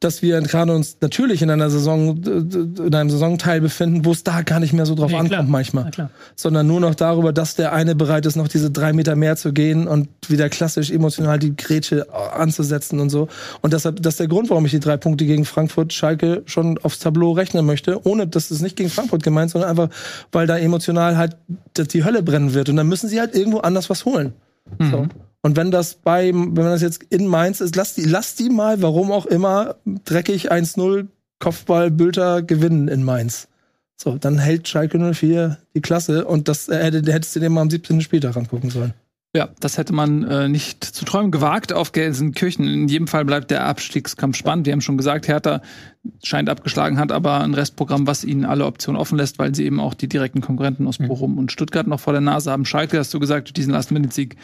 dass 0.00 0.22
wir 0.22 0.40
gerade 0.40 0.74
uns 0.74 0.96
natürlich 1.02 1.42
in 1.42 1.50
einer 1.50 1.68
Saison, 1.68 2.16
in 2.24 2.94
einem 2.94 3.10
Saisonteil 3.10 3.60
befinden, 3.60 4.04
wo 4.06 4.12
es 4.12 4.24
da 4.24 4.40
gar 4.40 4.58
nicht 4.58 4.72
mehr 4.72 4.86
so 4.86 4.94
drauf 4.94 5.10
Nee, 5.10 5.16
ankommt 5.18 5.30
klar. 5.32 5.42
manchmal. 5.44 5.90
Klar. 5.90 6.10
Sondern 6.34 6.66
nur 6.66 6.80
noch 6.80 6.94
darüber, 6.94 7.32
dass 7.34 7.54
der 7.54 7.72
eine 7.72 7.94
bereit 7.94 8.24
ist, 8.24 8.34
noch 8.34 8.48
diese 8.48 8.70
drei 8.70 8.92
Meter 8.94 9.14
mehr 9.14 9.36
zu 9.36 9.52
gehen 9.52 9.86
und 9.86 10.08
wieder 10.26 10.48
klassisch 10.48 10.90
emotional 10.90 11.38
die 11.38 11.54
Grätsche 11.54 12.06
anzusetzen 12.34 12.98
und 12.98 13.10
so. 13.10 13.28
Und 13.60 13.74
deshalb, 13.74 14.02
das 14.02 14.14
ist 14.14 14.20
der 14.20 14.28
Grund, 14.28 14.48
warum 14.48 14.64
ich 14.64 14.72
die 14.72 14.80
drei 14.80 14.96
Punkte 14.96 15.26
gegen 15.26 15.44
Frankfurt 15.44 15.92
Schalke 15.92 16.42
schon 16.46 16.78
aufs 16.78 16.98
Tableau 16.98 17.32
rechnen 17.32 17.66
möchte, 17.66 18.04
ohne 18.06 18.26
dass 18.26 18.50
es 18.50 18.62
nicht 18.62 18.76
gegen 18.76 18.88
Frankfurt 18.90 19.22
gemeint, 19.22 19.50
sondern 19.50 19.70
einfach, 19.70 19.90
weil 20.32 20.46
da 20.46 20.56
emotional 20.58 21.16
halt 21.18 21.36
die 21.76 22.04
Hölle 22.04 22.22
brennen 22.22 22.54
wird. 22.54 22.70
Und 22.70 22.76
dann 22.76 22.88
müssen 22.88 23.08
sie 23.08 23.20
halt 23.20 23.36
irgendwo 23.36 23.58
anders 23.58 23.90
was 23.90 24.06
holen. 24.06 24.32
So. 24.78 25.06
Und 25.42 25.56
wenn 25.56 25.70
das 25.70 25.94
bei, 25.94 26.32
wenn 26.34 26.54
das 26.54 26.82
jetzt 26.82 27.02
in 27.04 27.26
Mainz 27.26 27.60
ist, 27.60 27.76
lass 27.76 27.94
die, 27.94 28.04
lass 28.04 28.34
die 28.34 28.50
mal, 28.50 28.82
warum 28.82 29.10
auch 29.10 29.26
immer, 29.26 29.76
dreckig 30.04 30.52
1-0 30.52 31.06
Kopfball 31.38 31.90
Bülter 31.90 32.42
gewinnen 32.42 32.88
in 32.88 33.02
Mainz. 33.02 33.48
So, 33.96 34.16
dann 34.16 34.38
hält 34.38 34.68
Schalke 34.68 34.98
04 34.98 35.58
die 35.74 35.80
Klasse 35.80 36.24
und 36.24 36.48
das 36.48 36.68
äh, 36.68 36.82
hätte, 36.82 37.12
hättest 37.12 37.36
du 37.36 37.40
dir 37.40 37.50
mal 37.50 37.62
am 37.62 37.70
17. 37.70 38.00
Spieltag 38.00 38.36
angucken 38.36 38.70
sollen. 38.70 38.94
Ja, 39.32 39.48
das 39.60 39.78
hätte 39.78 39.92
man 39.92 40.24
äh, 40.24 40.48
nicht 40.48 40.82
zu 40.82 41.04
träumen 41.04 41.30
gewagt 41.30 41.72
auf 41.72 41.92
Gelsenkirchen. 41.92 42.66
In 42.66 42.88
jedem 42.88 43.06
Fall 43.06 43.24
bleibt 43.24 43.52
der 43.52 43.64
Abstiegskampf 43.64 44.36
spannend. 44.36 44.66
Wir 44.66 44.72
haben 44.72 44.80
schon 44.80 44.96
gesagt, 44.96 45.28
Hertha 45.28 45.62
scheint 46.24 46.48
abgeschlagen, 46.48 46.98
hat 46.98 47.12
aber 47.12 47.40
ein 47.40 47.54
Restprogramm, 47.54 48.08
was 48.08 48.24
ihnen 48.24 48.44
alle 48.44 48.66
Optionen 48.66 49.00
offen 49.00 49.16
lässt, 49.16 49.38
weil 49.38 49.54
sie 49.54 49.66
eben 49.66 49.78
auch 49.78 49.94
die 49.94 50.08
direkten 50.08 50.40
Konkurrenten 50.40 50.88
aus 50.88 50.98
Bochum 50.98 51.38
und 51.38 51.52
Stuttgart 51.52 51.86
noch 51.86 52.00
vor 52.00 52.12
der 52.12 52.22
Nase 52.22 52.50
haben. 52.50 52.64
Schalke, 52.64 52.98
hast 52.98 53.14
du 53.14 53.20
gesagt, 53.20 53.56
diesen 53.56 53.72
Last-Minute-Sieg 53.72 54.36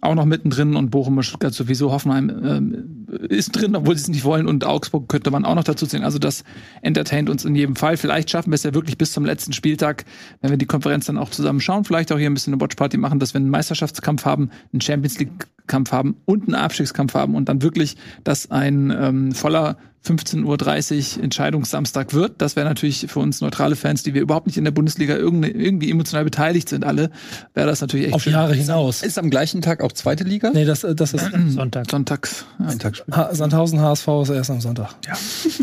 auch 0.00 0.14
noch 0.14 0.24
mittendrin 0.24 0.76
und 0.76 0.90
Bochum 0.90 1.16
und 1.18 1.22
Stuttgart 1.24 1.52
sowieso. 1.52 1.92
Hoffenheim 1.92 2.30
ähm, 2.44 3.06
ist 3.28 3.52
drin, 3.52 3.76
obwohl 3.76 3.96
sie 3.96 4.02
es 4.02 4.08
nicht 4.08 4.24
wollen 4.24 4.46
und 4.46 4.64
Augsburg 4.64 5.08
könnte 5.08 5.30
man 5.30 5.44
auch 5.44 5.54
noch 5.54 5.64
dazu 5.64 5.86
zählen. 5.86 6.04
Also 6.04 6.18
das 6.18 6.44
entertaint 6.82 7.28
uns 7.28 7.44
in 7.44 7.54
jedem 7.54 7.76
Fall. 7.76 7.96
Vielleicht 7.96 8.30
schaffen 8.30 8.50
wir 8.50 8.54
es 8.54 8.62
ja 8.62 8.72
wirklich 8.72 8.96
bis 8.96 9.12
zum 9.12 9.24
letzten 9.24 9.52
Spieltag, 9.52 10.04
wenn 10.40 10.50
wir 10.50 10.56
die 10.56 10.66
Konferenz 10.66 11.06
dann 11.06 11.18
auch 11.18 11.30
zusammen 11.30 11.60
schauen, 11.60 11.84
vielleicht 11.84 12.12
auch 12.12 12.18
hier 12.18 12.30
ein 12.30 12.34
bisschen 12.34 12.54
eine 12.54 12.62
Watchparty 12.62 12.96
machen, 12.96 13.18
dass 13.18 13.34
wir 13.34 13.40
einen 13.40 13.50
Meisterschaftskampf 13.50 14.24
haben, 14.24 14.50
einen 14.72 14.80
Champions 14.80 15.18
League 15.18 15.46
Kampf 15.70 15.92
haben 15.92 16.16
und 16.26 16.48
einen 16.48 16.54
Abstiegskampf 16.54 17.14
haben 17.14 17.34
und 17.34 17.48
dann 17.48 17.62
wirklich, 17.62 17.96
dass 18.24 18.50
ein 18.50 18.90
ähm, 18.90 19.32
voller 19.32 19.76
15.30 20.04 21.18
Uhr 21.18 21.24
Entscheidungssamstag 21.24 22.14
wird. 22.14 22.40
Das 22.40 22.56
wäre 22.56 22.66
natürlich 22.66 23.06
für 23.08 23.18
uns 23.18 23.42
neutrale 23.42 23.76
Fans, 23.76 24.02
die 24.02 24.14
wir 24.14 24.22
überhaupt 24.22 24.46
nicht 24.46 24.56
in 24.56 24.64
der 24.64 24.70
Bundesliga 24.70 25.14
irgendwie, 25.16 25.90
emotional 25.90 26.24
beteiligt 26.24 26.70
sind, 26.70 26.84
alle, 26.84 27.10
wäre 27.52 27.66
das 27.66 27.82
natürlich 27.82 28.06
echt 28.06 28.14
Auf 28.14 28.22
schön. 28.22 28.32
Jahre 28.32 28.54
hinaus. 28.54 29.02
Ist 29.02 29.18
am 29.18 29.28
gleichen 29.28 29.60
Tag 29.60 29.82
auch 29.82 29.92
zweite 29.92 30.24
Liga? 30.24 30.50
Nee, 30.54 30.64
das, 30.64 30.84
äh, 30.84 30.94
das 30.94 31.12
ist 31.12 31.30
Sonntag. 31.48 31.90
Sonntags. 31.90 32.46
Ja. 32.58 33.16
Ha 33.16 33.34
Sandhausen 33.34 33.80
HSV 33.80 34.08
ist 34.22 34.30
erst 34.30 34.50
am 34.50 34.60
Sonntag. 34.60 34.94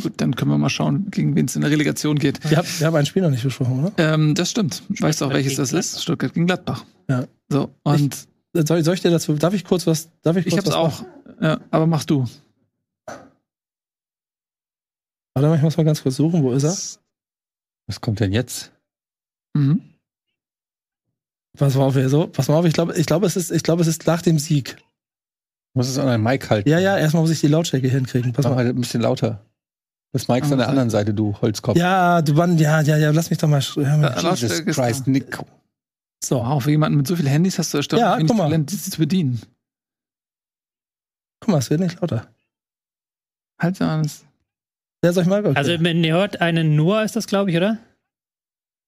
Gut, 0.03 0.13
dann 0.17 0.35
können 0.35 0.51
wir 0.51 0.57
mal 0.57 0.69
schauen, 0.69 1.07
gegen 1.09 1.35
wen 1.35 1.47
es 1.47 1.55
in 1.55 1.63
der 1.63 1.71
Relegation 1.71 2.19
geht. 2.19 2.39
Wir 2.49 2.57
haben, 2.57 2.67
wir 2.77 2.87
haben 2.87 2.95
ein 2.95 3.05
Spiel 3.07 3.23
noch 3.23 3.31
nicht 3.31 3.43
besprochen, 3.43 3.79
oder? 3.79 3.91
Ähm, 3.97 4.35
das 4.35 4.51
stimmt. 4.51 4.83
Weißt 4.99 5.21
du 5.21 5.25
auch, 5.25 5.33
welches 5.33 5.55
das 5.55 5.73
ist? 5.73 6.01
Stuttgart 6.01 6.33
gegen 6.33 6.45
Gladbach. 6.45 6.85
Ja. 7.09 7.23
So, 7.49 7.71
und 7.83 8.27
Soll, 8.65 8.83
soll 8.83 8.93
ich 8.95 9.01
dir 9.01 9.11
dazu, 9.11 9.33
darf 9.35 9.53
ich 9.53 9.63
kurz 9.65 9.85
was, 9.87 10.09
darf 10.21 10.35
ich 10.37 10.45
kurz 10.45 10.53
ich, 10.53 10.57
hab's 10.57 10.67
was 10.67 10.75
auch. 10.75 11.05
Ja, 11.41 11.59
aber 11.71 11.85
mach 11.87 12.03
du. 12.05 12.25
Warte 15.35 15.49
mal, 15.49 15.55
ich 15.55 15.61
muss 15.61 15.77
mal 15.77 15.83
ganz 15.83 16.01
kurz 16.01 16.15
suchen, 16.15 16.41
wo 16.43 16.51
ist 16.51 16.63
er? 16.63 16.75
Was 17.87 18.01
kommt 18.01 18.19
denn 18.19 18.31
jetzt? 18.33 18.71
Mhm. 19.53 19.81
Pass 21.57 21.75
mal 21.75 21.85
auf, 21.85 21.95
so, 22.07 22.27
pass 22.27 22.47
mal 22.47 22.55
auf, 22.57 22.65
ich 22.65 22.73
glaube, 22.73 22.95
ich 22.97 23.05
glaube, 23.05 23.25
es 23.25 23.35
ist, 23.35 23.51
ich 23.51 23.63
glaube, 23.63 23.81
es 23.81 23.87
ist 23.87 24.05
nach 24.07 24.21
dem 24.21 24.39
Sieg. 24.39 24.77
Muss 25.73 25.87
es 25.87 25.97
an 25.99 26.07
deinem 26.07 26.23
Mic 26.23 26.49
halten. 26.49 26.69
Ja, 26.69 26.79
ja, 26.79 26.97
erstmal 26.97 27.21
muss 27.21 27.31
ich 27.31 27.39
die 27.39 27.47
Lautstärke 27.47 27.87
hinkriegen. 27.87 28.33
Pass 28.33 28.45
Mach 28.45 28.51
mal. 28.55 28.63
mal 28.63 28.69
ein 28.69 28.75
bisschen 28.81 29.01
lauter. 29.01 29.45
Das 30.11 30.27
Mic 30.27 30.43
ist 30.45 30.51
an 30.51 30.57
der 30.57 30.67
Ah, 30.67 30.71
anderen 30.71 30.89
Seite, 30.89 31.13
du 31.13 31.35
Holzkopf. 31.41 31.77
Ja, 31.77 32.21
du 32.21 32.33
Mann, 32.33 32.57
ja, 32.57 32.81
ja, 32.81 32.97
ja, 32.97 33.11
lass 33.11 33.29
mich 33.29 33.37
doch 33.37 33.47
mal. 33.47 33.61
hör 33.61 33.97
mal. 33.97 34.07
Lautstärke 34.21 34.31
Jesus 34.31 34.59
ist 34.59 34.65
Christ, 34.65 35.03
da. 35.07 35.45
So, 36.23 36.37
Wow, 36.39 36.63
für 36.63 36.71
jemanden 36.71 36.97
mit 36.97 37.07
so 37.07 37.15
vielen 37.15 37.27
Handys 37.27 37.59
hast 37.59 37.73
du 37.73 37.77
erstaunlich 37.77 38.05
Ja, 38.05 38.17
wenig 38.17 38.27
guck 38.27 38.37
mal. 38.37 38.43
Talent, 38.45 38.71
die 38.71 38.77
zu 38.77 38.97
bedienen. 38.97 39.41
guck 41.39 41.49
mal, 41.51 41.59
es 41.59 41.69
wird 41.69 41.79
nicht 41.79 41.99
lauter. 42.01 42.27
Halt 43.61 43.79
ja, 43.79 44.01
das. 44.01 44.25
Ja, 45.03 45.13
soll 45.13 45.23
ich 45.23 45.29
mal? 45.29 45.45
Okay. 45.45 45.55
Also, 45.57 45.73
wenn 45.79 46.03
ihr 46.03 46.13
hört, 46.15 46.41
einen 46.41 46.75
Noah 46.75 47.03
ist 47.03 47.15
das, 47.15 47.27
glaube 47.27 47.51
ich, 47.51 47.57
oder? 47.57 47.77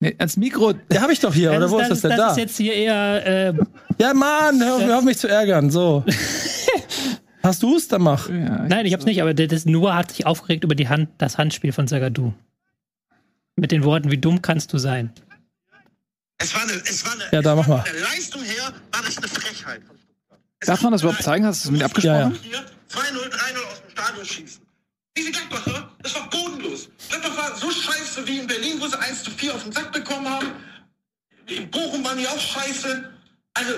Nee, 0.01 0.15
ans 0.17 0.37
Mikro. 0.37 0.73
der 0.73 1.01
habe 1.01 1.11
ich 1.11 1.19
doch 1.19 1.33
hier, 1.33 1.51
oder 1.51 1.69
wo 1.69 1.77
ist 1.79 1.89
das 1.91 2.01
denn 2.01 2.11
das 2.11 2.17
da? 2.19 2.31
ist 2.31 2.37
jetzt 2.37 2.57
hier 2.57 2.73
eher. 2.73 3.25
Äh, 3.49 3.53
Ja, 3.99 4.13
Mann, 4.13 4.61
hör, 4.63 4.79
hör 4.85 4.97
auf 4.99 5.03
mich 5.03 5.17
zu 5.17 5.27
ärgern. 5.27 5.69
So. 5.69 6.03
Hast 7.43 7.63
du 7.63 7.75
es? 7.75 7.87
Dann 7.89 8.01
mach. 8.01 8.29
Ja, 8.29 8.65
nein, 8.67 8.85
ich 8.85 8.93
hab's 8.93 9.05
nicht, 9.05 9.21
aber 9.21 9.33
das 9.33 9.65
Noah 9.65 9.95
hat 9.95 10.11
sich 10.11 10.25
aufgeregt 10.25 10.63
über 10.63 10.75
die 10.75 10.87
Hand, 10.89 11.09
das 11.17 11.37
Handspiel 11.37 11.71
von 11.73 11.87
Sagadu. 11.87 12.33
Mit 13.55 13.71
den 13.71 13.83
Worten, 13.83 14.09
wie 14.11 14.17
dumm 14.17 14.41
kannst 14.41 14.71
du 14.73 14.77
sein? 14.77 15.11
Es 16.41 16.53
war 16.53 16.61
eine, 16.63 16.73
es 16.73 17.05
war 17.05 17.11
eine, 17.13 17.25
Ja, 17.31 17.41
da 17.41 17.55
mach 17.55 17.67
mal. 17.67 17.83
der 17.83 17.99
Leistung 18.01 18.41
her 18.43 18.73
war 18.91 19.01
das 19.03 19.17
eine 19.17 19.27
Frechheit. 19.27 19.81
von 19.85 19.97
Stuttgart. 19.97 20.39
Es 20.59 20.67
Darf 20.67 20.81
man 20.81 20.91
das 20.93 21.01
überhaupt 21.01 21.21
zeigen? 21.23 21.45
Hast 21.45 21.65
du 21.65 21.69
es 21.69 21.71
mit 21.71 21.83
abgesprochen? 21.83 22.33
Ja, 22.35 22.41
Hier 22.41 22.59
2-0, 22.91 23.29
3-0 23.29 23.65
aus 23.71 23.81
dem 23.81 23.89
Stadion 23.91 24.25
schießen. 24.25 24.61
Diese 25.17 25.31
Gladbacher, 25.31 25.91
das 26.01 26.15
war 26.15 26.29
bodenlos. 26.29 26.87
Gladbach 27.09 27.37
war 27.37 27.57
so 27.57 27.69
scheiße 27.71 28.25
wie 28.25 28.39
in 28.39 28.47
Berlin, 28.47 28.79
wo 28.79 28.87
sie 28.87 28.97
1 28.97 29.23
zu 29.23 29.31
4 29.31 29.53
auf 29.55 29.63
den 29.63 29.71
Sack 29.73 29.91
bekommen 29.91 30.29
haben. 30.29 30.47
In 31.47 31.69
Bochum 31.69 32.03
waren 32.05 32.17
die 32.17 32.27
auch 32.27 32.39
scheiße. 32.39 33.09
Also, 33.55 33.73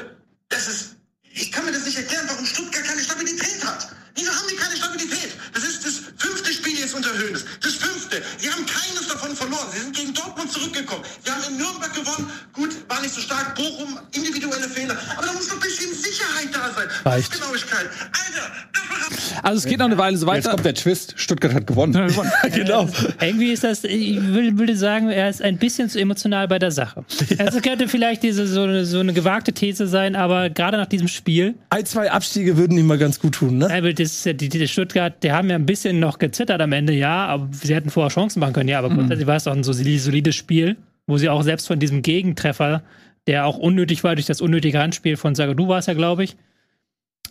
das 0.49 0.67
ist, 0.67 0.95
ich 1.23 1.51
kann 1.51 1.65
mir 1.65 1.71
das 1.71 1.85
nicht 1.85 1.97
erklären, 1.97 2.25
warum 2.29 2.45
Stuttgart 2.45 2.83
keine 2.83 3.01
Stabilität 3.01 3.65
hat. 3.65 3.89
Wieso 4.13 4.31
haben 4.31 4.47
die 4.51 4.55
keine 4.57 4.75
Stabilität? 4.75 5.31
Das 5.53 5.63
ist 5.63 5.83
das 5.85 5.93
fünfte 6.17 6.51
jetzt 6.91 6.95
unter 6.95 7.17
Höhnes. 7.17 7.45
Das 7.61 7.73
fünfte. 7.75 8.21
Sie 8.37 8.49
haben 8.49 8.65
keines 8.65 9.07
davon 9.07 9.35
verloren. 9.35 9.67
Sie 9.73 9.79
sind 9.79 9.95
gegen 9.95 10.13
Dortmund 10.13 10.51
zurückgekommen. 10.51 11.03
Sie 11.23 11.31
haben 11.31 11.41
in 11.49 11.57
Nürnberg 11.57 11.93
gewonnen. 11.93 12.27
Gut, 12.53 12.69
war 12.89 13.01
nicht 13.01 13.13
so 13.13 13.21
stark. 13.21 13.55
Bochum, 13.55 13.97
individuelle 14.13 14.67
Fehler. 14.67 14.95
Aber 15.17 15.27
da 15.27 15.33
muss 15.33 15.47
noch 15.47 15.55
ein 15.55 15.59
bisschen 15.61 15.93
Sicherheit 15.93 16.49
da 16.53 16.71
sein. 16.75 16.87
Reicht. 17.05 17.31
Genauigkeit. 17.31 17.87
Alter, 18.11 19.41
Also 19.43 19.57
es 19.59 19.65
geht 19.65 19.79
noch 19.79 19.85
eine 19.85 19.97
Weile 19.97 20.17
so 20.17 20.25
Jetzt 20.27 20.45
weiter. 20.45 20.51
kommt 20.51 20.65
der 20.65 20.73
Twist. 20.73 21.13
Stuttgart 21.17 21.53
hat 21.53 21.67
gewonnen. 21.67 21.93
genau. 22.53 22.87
Irgendwie 23.21 23.51
ist 23.51 23.63
das, 23.63 23.83
ich 23.83 24.21
würde 24.21 24.75
sagen, 24.75 25.09
er 25.09 25.29
ist 25.29 25.41
ein 25.41 25.57
bisschen 25.57 25.89
zu 25.89 25.99
emotional 25.99 26.47
bei 26.47 26.59
der 26.59 26.71
Sache. 26.71 27.05
Also 27.37 27.61
könnte 27.61 27.87
vielleicht 27.87 28.23
diese 28.23 28.47
so 28.47 28.63
eine, 28.63 28.85
so 28.85 28.99
eine 28.99 29.13
gewagte 29.13 29.53
These 29.53 29.87
sein, 29.87 30.15
aber 30.15 30.49
gerade 30.49 30.77
nach 30.77 30.87
diesem 30.87 31.07
Spiel, 31.07 31.55
Ein, 31.69 31.85
zwei 31.85 32.11
Abstiege 32.11 32.57
würden 32.57 32.77
ihm 32.77 32.87
mal 32.87 32.97
ganz 32.97 33.19
gut 33.19 33.35
tun, 33.35 33.57
ne? 33.59 33.69
äh, 33.69 33.93
das 33.93 34.23
ja 34.23 34.33
die, 34.33 34.49
die 34.49 34.67
Stuttgart, 34.67 35.13
die 35.23 35.31
haben 35.31 35.49
ja 35.49 35.55
ein 35.55 35.65
bisschen 35.65 35.99
noch 35.99 36.19
gezittert 36.19 36.61
am 36.61 36.71
Ende, 36.73 36.80
ja, 36.89 37.25
aber 37.25 37.49
sie 37.51 37.73
hätten 37.75 37.89
vorher 37.89 38.09
Chancen 38.09 38.39
machen 38.39 38.53
können, 38.53 38.69
ja, 38.69 38.79
aber 38.79 38.89
grundsätzlich 38.89 39.27
war 39.27 39.35
es 39.35 39.47
auch 39.47 39.53
ein 39.53 39.63
so 39.63 39.71
soli- 39.73 39.99
solides 39.99 40.35
Spiel, 40.35 40.77
wo 41.07 41.17
sie 41.17 41.29
auch 41.29 41.43
selbst 41.43 41.67
von 41.67 41.79
diesem 41.79 42.01
Gegentreffer, 42.01 42.83
der 43.27 43.45
auch 43.45 43.57
unnötig 43.57 44.03
war 44.03 44.15
durch 44.15 44.25
das 44.27 44.41
unnötige 44.41 44.79
Handspiel 44.79 45.17
von 45.17 45.35
Sagadu 45.35 45.67
war 45.67 45.79
es 45.79 45.85
ja, 45.85 45.93
glaube 45.93 46.23
ich. 46.23 46.35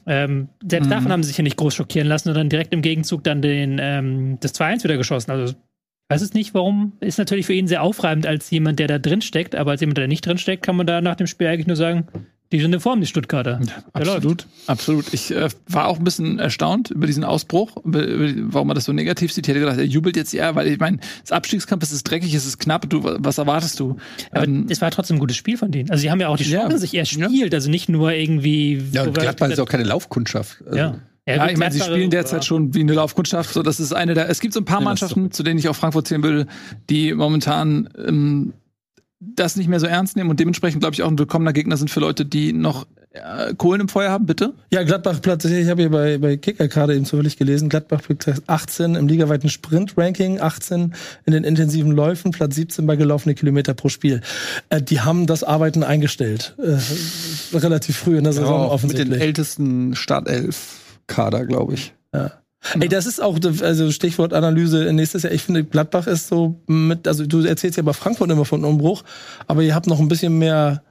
Ähm, 0.06 0.48
selbst 0.66 0.90
davon 0.90 1.12
haben 1.12 1.22
sie 1.22 1.28
sich 1.28 1.39
ja 1.39 1.44
nicht 1.44 1.56
groß 1.56 1.74
schockieren 1.74 2.09
lassen 2.09 2.31
und 2.31 2.35
dann 2.35 2.48
direkt 2.48 2.72
im 2.72 2.82
Gegenzug 2.82 3.22
dann 3.24 3.43
den, 3.43 3.78
ähm, 3.81 4.39
das 4.40 4.55
2-1 4.55 4.85
wieder 4.85 4.97
geschossen. 4.97 5.31
Also 5.31 5.52
ich 5.52 5.59
weiß 6.09 6.22
es 6.22 6.32
nicht, 6.35 6.55
warum. 6.55 6.93
Ist 7.01 7.18
natürlich 7.18 7.47
für 7.47 7.52
ihn 7.52 7.68
sehr 7.68 7.82
aufreibend 7.82 8.27
als 8.27 8.51
jemand, 8.51 8.78
der 8.78 8.89
da 8.89 8.98
drin 8.98 9.20
steckt, 9.20 9.55
aber 9.55 9.72
als 9.72 9.81
jemand, 9.81 9.98
der 9.98 10.09
nicht 10.09 10.27
drin 10.27 10.39
steckt, 10.39 10.64
kann 10.64 10.77
man 10.77 10.86
da 10.86 11.01
nach 11.01 11.16
dem 11.16 11.27
Spiel 11.27 11.47
eigentlich 11.47 11.66
nur 11.66 11.77
sagen, 11.77 12.06
die 12.52 12.60
sind 12.60 12.72
in 12.72 12.81
Form, 12.81 13.01
die 13.01 13.06
Stuttgarter. 13.06 13.60
Läuft. 13.60 13.86
Absolut, 13.94 14.47
absolut. 14.66 15.14
Ich 15.14 15.31
äh, 15.35 15.48
war 15.68 15.86
auch 15.86 15.98
ein 15.98 16.05
bisschen 16.05 16.39
erstaunt 16.40 16.90
über 16.90 17.06
diesen 17.06 17.22
Ausbruch, 17.22 17.77
über, 17.85 18.05
über, 18.05 18.52
warum 18.52 18.68
man 18.68 18.74
das 18.74 18.85
so 18.86 18.93
negativ 18.93 19.32
sieht. 19.32 19.47
Ich 19.47 19.51
hätte 19.51 19.60
gedacht, 19.60 19.78
er 19.78 19.85
jubelt 19.85 20.16
jetzt 20.16 20.35
eher, 20.35 20.55
weil 20.56 20.66
ich 20.66 20.78
meine, 20.81 20.98
das 21.22 21.31
Abstiegskampf 21.31 21.82
es 21.85 21.93
ist 21.93 22.05
dreckig, 22.05 22.35
es 22.35 22.47
ist 22.47 22.59
knapp. 22.59 22.90
Du, 22.90 23.02
was 23.05 23.39
erwartest 23.39 23.78
du? 23.78 23.97
Aber 24.32 24.44
Ähm, 24.44 24.66
es 24.68 24.81
war 24.81 24.90
trotzdem 24.90 25.16
ein 25.16 25.20
gutes 25.20 25.36
Spiel 25.36 25.56
von 25.56 25.70
denen. 25.70 25.90
Also 25.90 26.01
sie 26.02 26.10
haben 26.10 26.20
ja 26.20 26.28
auch 26.28 26.36
die 26.36 26.44
Ja. 26.44 26.62
Chance 26.62 26.78
sich 26.78 26.94
erspielt, 26.94 27.55
also 27.55 27.70
nicht 27.70 27.89
nur 27.89 28.12
irgendwie. 28.12 28.82
Ja, 28.93 29.05
und 29.05 29.14
Gladbach 29.14 29.51
ist 29.51 29.60
auch 29.60 29.68
keine 29.68 29.85
Laufkundschaft. 29.85 30.62
Also, 30.66 30.77
ja. 30.77 30.97
ja, 31.27 31.48
ich 31.48 31.56
meine, 31.56 31.72
sie 31.72 31.81
spielen 31.81 32.10
derzeit 32.10 32.44
schon 32.44 32.74
wie 32.74 32.81
eine 32.81 32.94
Laufkundschaft. 32.94 33.52
So, 33.52 33.62
das 33.62 33.78
ist 33.78 33.93
eine 33.93 34.14
der. 34.14 34.28
Es 34.28 34.40
gibt 34.40 34.55
so 34.55 34.60
ein 34.60 34.64
paar 34.64 34.81
Ja, 34.81 34.85
Mannschaften, 34.85 35.31
zu 35.31 35.44
denen 35.44 35.59
ich 35.59 35.68
auch 35.68 35.77
Frankfurt 35.77 36.09
zählen 36.09 36.22
will, 36.24 36.47
die 36.89 37.14
momentan 37.14 37.89
ähm, 37.97 38.55
das 39.20 39.56
nicht 39.56 39.68
mehr 39.68 39.80
so 39.80 39.86
ernst 39.86 40.16
nehmen 40.16 40.30
und 40.30 40.40
dementsprechend 40.40 40.80
glaube 40.80 40.94
ich 40.94 41.02
auch 41.02 41.09
ein 41.09 41.18
willkommener 41.18 41.52
Gegner 41.52 41.76
sind 41.76 41.90
für 41.90 42.01
Leute, 42.01 42.24
die 42.24 42.52
noch 42.55 42.86
äh, 43.12 43.52
Kohlen 43.55 43.82
im 43.82 43.88
Feuer 43.88 44.10
haben. 44.10 44.24
Bitte. 44.24 44.55
Ja, 44.72 44.82
Gladbach 44.82 45.20
Platz, 45.20 45.44
ich 45.44 45.68
habe 45.68 45.82
hier 45.82 45.90
bei, 45.90 46.16
bei 46.18 46.36
Kicker 46.38 46.68
gerade 46.68 46.94
eben 46.94 47.05
zufällig 47.05 47.36
gelesen, 47.36 47.68
Gladbach 47.68 48.01
Platz 48.02 48.40
18 48.47 48.94
im 48.94 49.09
ligaweiten 49.09 49.51
Sprint-Ranking, 49.51 50.40
18 50.40 50.94
in 51.26 51.32
den 51.32 51.44
intensiven 51.44 51.92
Läufen, 51.92 52.30
Platz 52.30 52.55
17 52.55 52.86
bei 52.86 52.97
gelaufenen 52.97 53.36
Kilometer 53.36 53.74
pro 53.74 53.88
Spiel. 53.90 54.22
Äh, 54.70 54.80
die 54.80 55.01
haben 55.01 55.26
das 55.26 55.44
Arbeiten 55.44 55.82
eingestellt. 55.82 56.56
Äh, 56.59 56.78
relativ 57.56 57.98
früh 57.98 58.16
in 58.16 58.24
der 58.24 58.32
Ja, 58.32 58.40
Saison 58.40 58.55
auch 58.70 58.82
mit 58.82 58.82
den 58.82 58.90
offensichtlich. 58.90 59.20
ältesten 59.20 59.94
Startelf-Kader, 59.97 61.44
glaube 61.47 61.74
ich. 61.74 61.92
Ey, 62.78 62.89
das 62.89 63.07
ist 63.07 63.20
auch, 63.20 63.39
also 63.62 63.91
Stichwort 63.91 64.35
Analyse 64.35 64.93
nächstes 64.93 65.23
Jahr. 65.23 65.32
Ich 65.32 65.43
finde, 65.43 65.65
Gladbach 65.65 66.07
ist 66.07 66.28
so 66.28 66.61
mit, 66.66 67.09
also 67.09 67.27
du 67.27 67.41
erzählst 67.41 67.78
ja 67.78 67.82
bei 67.82 67.95
Frankfurt 67.95 68.31
immer 68.31 68.45
von 68.45 68.65
Umbruch, 68.65 69.03
aber 69.47 69.62
ihr 69.62 69.74
habt 69.74 69.87
noch 69.87 69.99
ein 69.99 70.09
bisschen 70.09 70.39
mehr 70.39 70.82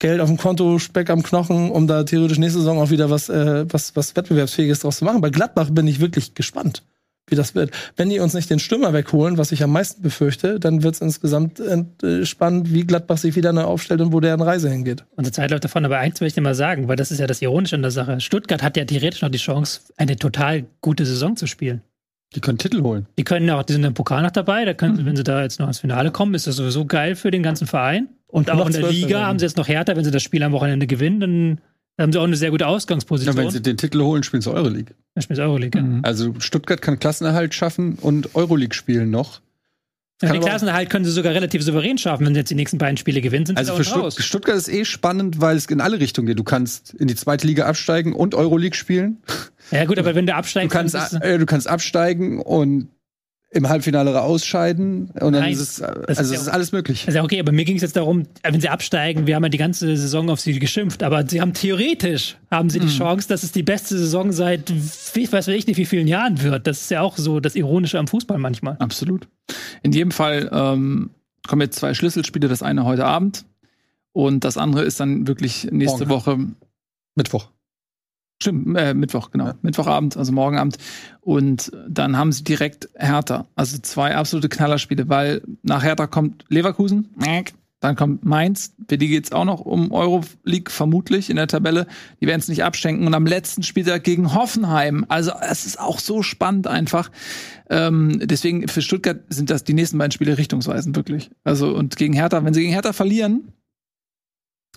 Geld 0.00 0.20
auf 0.20 0.28
dem 0.28 0.36
Konto, 0.36 0.80
Speck 0.80 1.10
am 1.10 1.22
Knochen, 1.22 1.70
um 1.70 1.86
da 1.86 2.02
theoretisch 2.02 2.38
nächste 2.38 2.58
Saison 2.58 2.80
auch 2.80 2.90
wieder 2.90 3.08
was, 3.08 3.28
äh, 3.28 3.64
was, 3.72 3.94
was 3.94 4.16
Wettbewerbsfähiges 4.16 4.80
draus 4.80 4.98
zu 4.98 5.04
machen. 5.04 5.20
Bei 5.20 5.30
Gladbach 5.30 5.70
bin 5.70 5.86
ich 5.86 6.00
wirklich 6.00 6.34
gespannt, 6.34 6.82
wie 7.28 7.36
das 7.36 7.54
wird. 7.54 7.70
Wenn 7.96 8.10
die 8.10 8.18
uns 8.18 8.34
nicht 8.34 8.50
den 8.50 8.58
Stürmer 8.58 8.92
wegholen, 8.92 9.38
was 9.38 9.52
ich 9.52 9.62
am 9.62 9.70
meisten 9.72 10.02
befürchte, 10.02 10.58
dann 10.58 10.82
wird 10.82 10.94
es 10.96 11.00
insgesamt 11.00 11.60
äh, 11.60 12.26
spannend, 12.26 12.72
wie 12.72 12.84
Gladbach 12.84 13.18
sich 13.18 13.36
wieder 13.36 13.52
neu 13.52 13.62
aufstellt 13.62 14.00
und 14.00 14.12
wo 14.12 14.20
deren 14.20 14.42
Reise 14.42 14.68
hingeht. 14.68 15.04
Unsere 15.16 15.32
Zeit 15.32 15.50
läuft 15.50 15.64
davon, 15.64 15.84
aber 15.84 15.98
eins 15.98 16.20
möchte 16.20 16.40
ich 16.40 16.44
mal 16.44 16.54
sagen, 16.54 16.88
weil 16.88 16.96
das 16.96 17.10
ist 17.10 17.18
ja 17.18 17.26
das 17.26 17.40
Ironische 17.40 17.76
an 17.76 17.82
der 17.82 17.90
Sache. 17.90 18.20
Stuttgart 18.20 18.62
hat 18.62 18.76
ja 18.76 18.84
theoretisch 18.84 19.22
noch 19.22 19.30
die 19.30 19.38
Chance, 19.38 19.80
eine 19.96 20.16
total 20.16 20.64
gute 20.80 21.06
Saison 21.06 21.36
zu 21.36 21.46
spielen. 21.46 21.82
Die 22.34 22.40
können 22.40 22.58
Titel 22.58 22.82
holen. 22.82 23.06
Die 23.18 23.24
können 23.24 23.48
auch, 23.50 23.62
die 23.62 23.74
sind 23.74 23.84
im 23.84 23.94
Pokal 23.94 24.22
noch 24.22 24.30
dabei, 24.30 24.64
da 24.64 24.72
können, 24.74 25.04
wenn 25.04 25.16
sie 25.16 25.22
da 25.24 25.42
jetzt 25.42 25.60
noch 25.60 25.68
ins 25.68 25.80
Finale 25.80 26.10
kommen, 26.10 26.34
ist 26.34 26.46
das 26.46 26.56
sowieso 26.56 26.86
geil 26.86 27.14
für 27.14 27.30
den 27.30 27.42
ganzen 27.42 27.66
Verein. 27.66 28.08
Und 28.26 28.48
Und 28.48 28.58
auch 28.58 28.66
in 28.66 28.72
der 28.72 28.90
Liga 28.90 29.08
werden. 29.10 29.26
haben 29.26 29.38
sie 29.38 29.44
jetzt 29.44 29.58
noch 29.58 29.68
härter, 29.68 29.94
wenn 29.96 30.04
sie 30.04 30.10
das 30.10 30.22
Spiel 30.22 30.42
am 30.42 30.52
Wochenende 30.52 30.86
gewinnen, 30.86 31.20
dann 31.20 31.60
haben 32.00 32.12
sie 32.12 32.18
auch 32.18 32.24
eine 32.24 32.36
sehr 32.36 32.50
gute 32.50 32.64
Ja, 32.64 32.68
Ausgangsposition. 32.70 33.36
wenn 33.36 33.50
sie 33.50 33.60
den 33.62 33.76
Titel 33.76 34.00
holen, 34.02 34.22
spielen 34.22 34.42
sie 34.42 34.50
Euroleague. 34.52 34.94
Dann 35.14 35.22
spielt 35.22 35.38
Euroleague. 35.38 35.80
ja. 35.80 36.00
Also 36.02 36.34
Stuttgart 36.38 36.80
kann 36.82 36.98
Klassenerhalt 36.98 37.54
schaffen 37.54 37.96
und 38.00 38.34
Euroleague 38.34 38.74
spielen 38.74 39.10
noch. 39.10 39.40
Ja, 40.22 40.32
den 40.32 40.40
Klassenerhalt 40.40 40.88
können 40.88 41.04
sie 41.04 41.10
sogar 41.10 41.34
relativ 41.34 41.62
souverän 41.64 41.98
schaffen, 41.98 42.24
wenn 42.24 42.32
sie 42.34 42.38
jetzt 42.40 42.50
die 42.50 42.54
nächsten 42.54 42.78
beiden 42.78 42.96
Spiele 42.96 43.20
gewinnen, 43.20 43.44
sind 43.44 43.58
Also 43.58 43.76
sie 43.76 43.82
für 43.82 43.90
da. 44.02 44.10
Stutt 44.12 44.24
Stuttgart 44.24 44.56
ist 44.56 44.68
eh 44.68 44.84
spannend, 44.84 45.40
weil 45.40 45.56
es 45.56 45.66
in 45.66 45.80
alle 45.80 45.98
Richtungen 45.98 46.26
geht. 46.28 46.38
Du 46.38 46.44
kannst 46.44 46.94
in 46.94 47.08
die 47.08 47.16
zweite 47.16 47.44
Liga 47.46 47.66
absteigen 47.66 48.12
und 48.12 48.34
Euroleague 48.36 48.76
spielen. 48.76 49.16
Ja 49.72 49.84
gut, 49.84 49.98
aber 49.98 50.14
wenn 50.14 50.26
du 50.26 50.32
Du 50.32 50.36
absteigst, 50.38 50.70
kannst, 50.70 50.94
du- 50.94 51.16
äh, 51.16 51.38
du 51.38 51.46
kannst 51.46 51.66
absteigen 51.68 52.40
und 52.40 52.88
im 53.54 53.68
Halbfinale 53.68 54.20
ausscheiden. 54.22 55.10
Und 55.10 55.32
dann 55.34 55.42
Nein, 55.42 55.52
ist 55.52 55.60
es, 55.60 55.76
das 55.76 55.88
also 55.90 56.20
ist 56.20 56.20
es 56.20 56.30
ja 56.32 56.40
ist 56.40 56.48
alles 56.48 56.72
möglich. 56.72 57.04
Also 57.06 57.20
okay, 57.20 57.38
aber 57.38 57.52
mir 57.52 57.64
ging 57.66 57.76
es 57.76 57.82
jetzt 57.82 57.96
darum, 57.96 58.22
wenn 58.42 58.60
sie 58.60 58.68
absteigen, 58.70 59.26
wir 59.26 59.34
haben 59.36 59.42
ja 59.42 59.50
die 59.50 59.58
ganze 59.58 59.94
Saison 59.96 60.30
auf 60.30 60.40
sie 60.40 60.58
geschimpft, 60.58 61.02
aber 61.02 61.28
sie 61.28 61.40
haben 61.40 61.52
theoretisch 61.52 62.36
haben 62.50 62.70
sie 62.70 62.80
die 62.80 62.88
Chance, 62.88 63.28
dass 63.28 63.42
es 63.42 63.52
die 63.52 63.62
beste 63.62 63.96
Saison 63.98 64.32
seit 64.32 64.72
wie- 65.14 65.30
weiß 65.30 65.48
ich 65.48 65.66
nicht 65.66 65.76
wie 65.76 65.84
vielen 65.84 66.08
Jahren 66.08 66.42
wird. 66.42 66.66
Das 66.66 66.80
ist 66.82 66.90
ja 66.90 67.02
auch 67.02 67.18
so 67.18 67.40
das 67.40 67.54
Ironische 67.54 67.98
am 67.98 68.08
Fußball 68.08 68.38
manchmal. 68.38 68.76
Absolut. 68.78 69.28
In 69.82 69.92
jedem 69.92 70.12
Fall 70.12 70.48
ähm, 70.52 71.10
kommen 71.46 71.60
jetzt 71.62 71.78
zwei 71.78 71.92
Schlüsselspiele. 71.92 72.48
Das 72.48 72.62
eine 72.62 72.84
heute 72.86 73.04
Abend 73.04 73.44
und 74.12 74.44
das 74.44 74.56
andere 74.56 74.84
ist 74.84 74.98
dann 74.98 75.26
wirklich 75.26 75.68
nächste 75.70 76.06
Morgen. 76.06 76.10
Woche. 76.10 76.38
Mittwoch. 77.16 77.48
Stimmt, 78.42 78.76
äh, 78.76 78.92
Mittwoch, 78.92 79.30
genau. 79.30 79.46
Ja. 79.46 79.54
Mittwochabend, 79.62 80.16
also 80.16 80.32
morgen 80.32 80.58
Abend. 80.58 80.76
Und 81.20 81.70
dann 81.88 82.16
haben 82.16 82.32
sie 82.32 82.42
direkt 82.42 82.88
Hertha. 82.96 83.46
Also 83.54 83.78
zwei 83.78 84.16
absolute 84.16 84.48
Knallerspiele, 84.48 85.08
weil 85.08 85.42
nach 85.62 85.84
Hertha 85.84 86.08
kommt 86.08 86.44
Leverkusen, 86.48 87.10
dann 87.78 87.96
kommt 87.96 88.24
Mainz, 88.24 88.74
für 88.88 88.98
die 88.98 89.08
geht's 89.08 89.32
auch 89.32 89.44
noch 89.44 89.60
um 89.60 89.92
Euroleague 89.92 90.70
vermutlich 90.70 91.30
in 91.30 91.36
der 91.36 91.48
Tabelle. 91.48 91.86
Die 92.20 92.26
werden 92.26 92.40
es 92.40 92.48
nicht 92.48 92.62
abschenken. 92.62 93.06
Und 93.06 93.14
am 93.14 93.26
letzten 93.26 93.64
Spieltag 93.64 94.04
gegen 94.04 94.34
Hoffenheim. 94.34 95.04
Also 95.08 95.32
es 95.40 95.66
ist 95.66 95.80
auch 95.80 95.98
so 95.98 96.22
spannend 96.22 96.68
einfach. 96.68 97.10
Ähm, 97.70 98.20
deswegen 98.22 98.68
für 98.68 98.82
Stuttgart 98.82 99.20
sind 99.28 99.50
das 99.50 99.64
die 99.64 99.74
nächsten 99.74 99.98
beiden 99.98 100.12
Spiele 100.12 100.38
richtungsweisend, 100.38 100.94
wirklich. 100.96 101.30
Also 101.42 101.74
und 101.74 101.96
gegen 101.96 102.14
Hertha, 102.14 102.44
wenn 102.44 102.54
sie 102.54 102.60
gegen 102.60 102.72
Hertha 102.72 102.92
verlieren, 102.92 103.52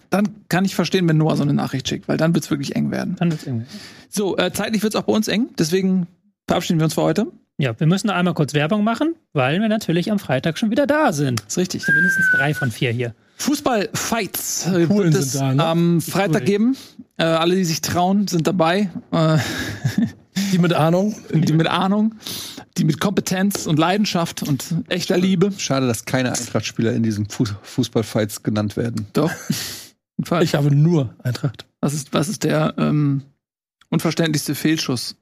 dann 0.10 0.30
kann 0.50 0.66
ich 0.66 0.76
verstehen, 0.76 1.08
wenn 1.08 1.18
Noah 1.18 1.36
so 1.38 1.44
eine 1.44 1.54
Nachricht 1.54 1.88
schickt, 1.88 2.08
weil 2.08 2.18
dann 2.18 2.34
wird's 2.34 2.50
wirklich 2.50 2.76
eng 2.76 2.92
werden. 2.92 3.16
Dann 3.20 3.32
wird's 3.32 3.46
irgendwie- 3.46 3.66
So, 4.10 4.38
äh, 4.38 4.52
zeitlich 4.54 4.84
wird's 4.84 4.96
auch 4.96 5.04
bei 5.04 5.14
uns 5.14 5.28
eng, 5.28 5.50
deswegen 5.58 6.08
verabschieden 6.48 6.80
wir 6.80 6.86
uns 6.86 6.94
für 6.94 7.02
heute. 7.04 7.28
Ja, 7.58 7.80
wir 7.80 7.88
müssen 7.88 8.08
noch 8.08 8.16
einmal 8.16 8.34
kurz 8.34 8.54
Werbung 8.54 8.84
machen, 8.84 9.16
weil 9.32 9.62
wir 9.62 9.70
natürlich 9.70 10.12
am 10.12 10.20
Freitag 10.20 10.58
schon 10.58 10.72
wieder 10.72 10.86
da 10.88 11.14
sind. 11.14 11.42
ist 11.48 11.58
richtig. 11.58 11.84
Zumindest 11.84 12.18
drei 12.34 12.54
von 12.54 12.70
vier 12.70 12.92
hier. 12.92 13.16
Fußball-Fights 13.38 14.68
äh, 14.68 14.90
wird 14.90 15.14
es 15.16 15.32
da, 15.34 15.54
ne? 15.54 15.64
am 15.64 16.02
Freitag 16.02 16.42
cool. 16.42 16.48
geben. 16.48 16.78
Äh, 17.18 17.24
alle, 17.24 17.56
die 17.56 17.64
sich 17.66 17.82
trauen, 17.82 18.28
sind 18.28 18.46
dabei. 18.48 18.90
Äh, 19.12 19.38
Die 20.52 20.60
mit 20.60 20.74
Ahnung. 20.74 21.16
die 21.34 21.54
mit 21.54 21.68
Ahnung, 21.68 22.16
die 22.78 22.84
mit 22.84 23.00
Kompetenz 23.00 23.66
und 23.68 23.80
Leidenschaft 23.80 24.44
und 24.44 24.66
echter 24.90 25.18
Liebe. 25.18 25.52
Schade, 25.58 25.88
dass 25.88 26.04
keine 26.04 26.34
Eintracht-Spieler 26.34 26.92
in 26.92 27.04
diesem 27.04 27.30
Fuß 27.30 27.54
Fußballfights 27.64 28.44
genannt 28.44 28.76
werden. 28.76 29.08
Doch. 29.14 29.32
Fall. 30.24 30.44
Ich 30.44 30.56
habe 30.56 30.74
nur 30.74 31.14
Eintracht. 31.24 31.66
Was 31.82 31.94
ist, 31.94 32.14
was 32.14 32.30
ist 32.30 32.44
der 32.46 32.74
ähm, 32.78 33.24
unverständlichste 33.90 34.56
Fehlschuss 34.56 35.18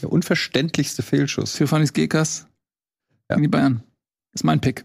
Der 0.00 0.10
unverständlichste 0.10 1.02
Fehlschuss. 1.02 1.54
für 1.56 1.66
Fanny's 1.66 1.92
Gekas 1.92 2.46
Ja. 3.28 3.36
gegen 3.36 3.42
die 3.42 3.48
Bayern? 3.48 3.82
ist 4.34 4.44
mein 4.44 4.60
Pick. 4.60 4.84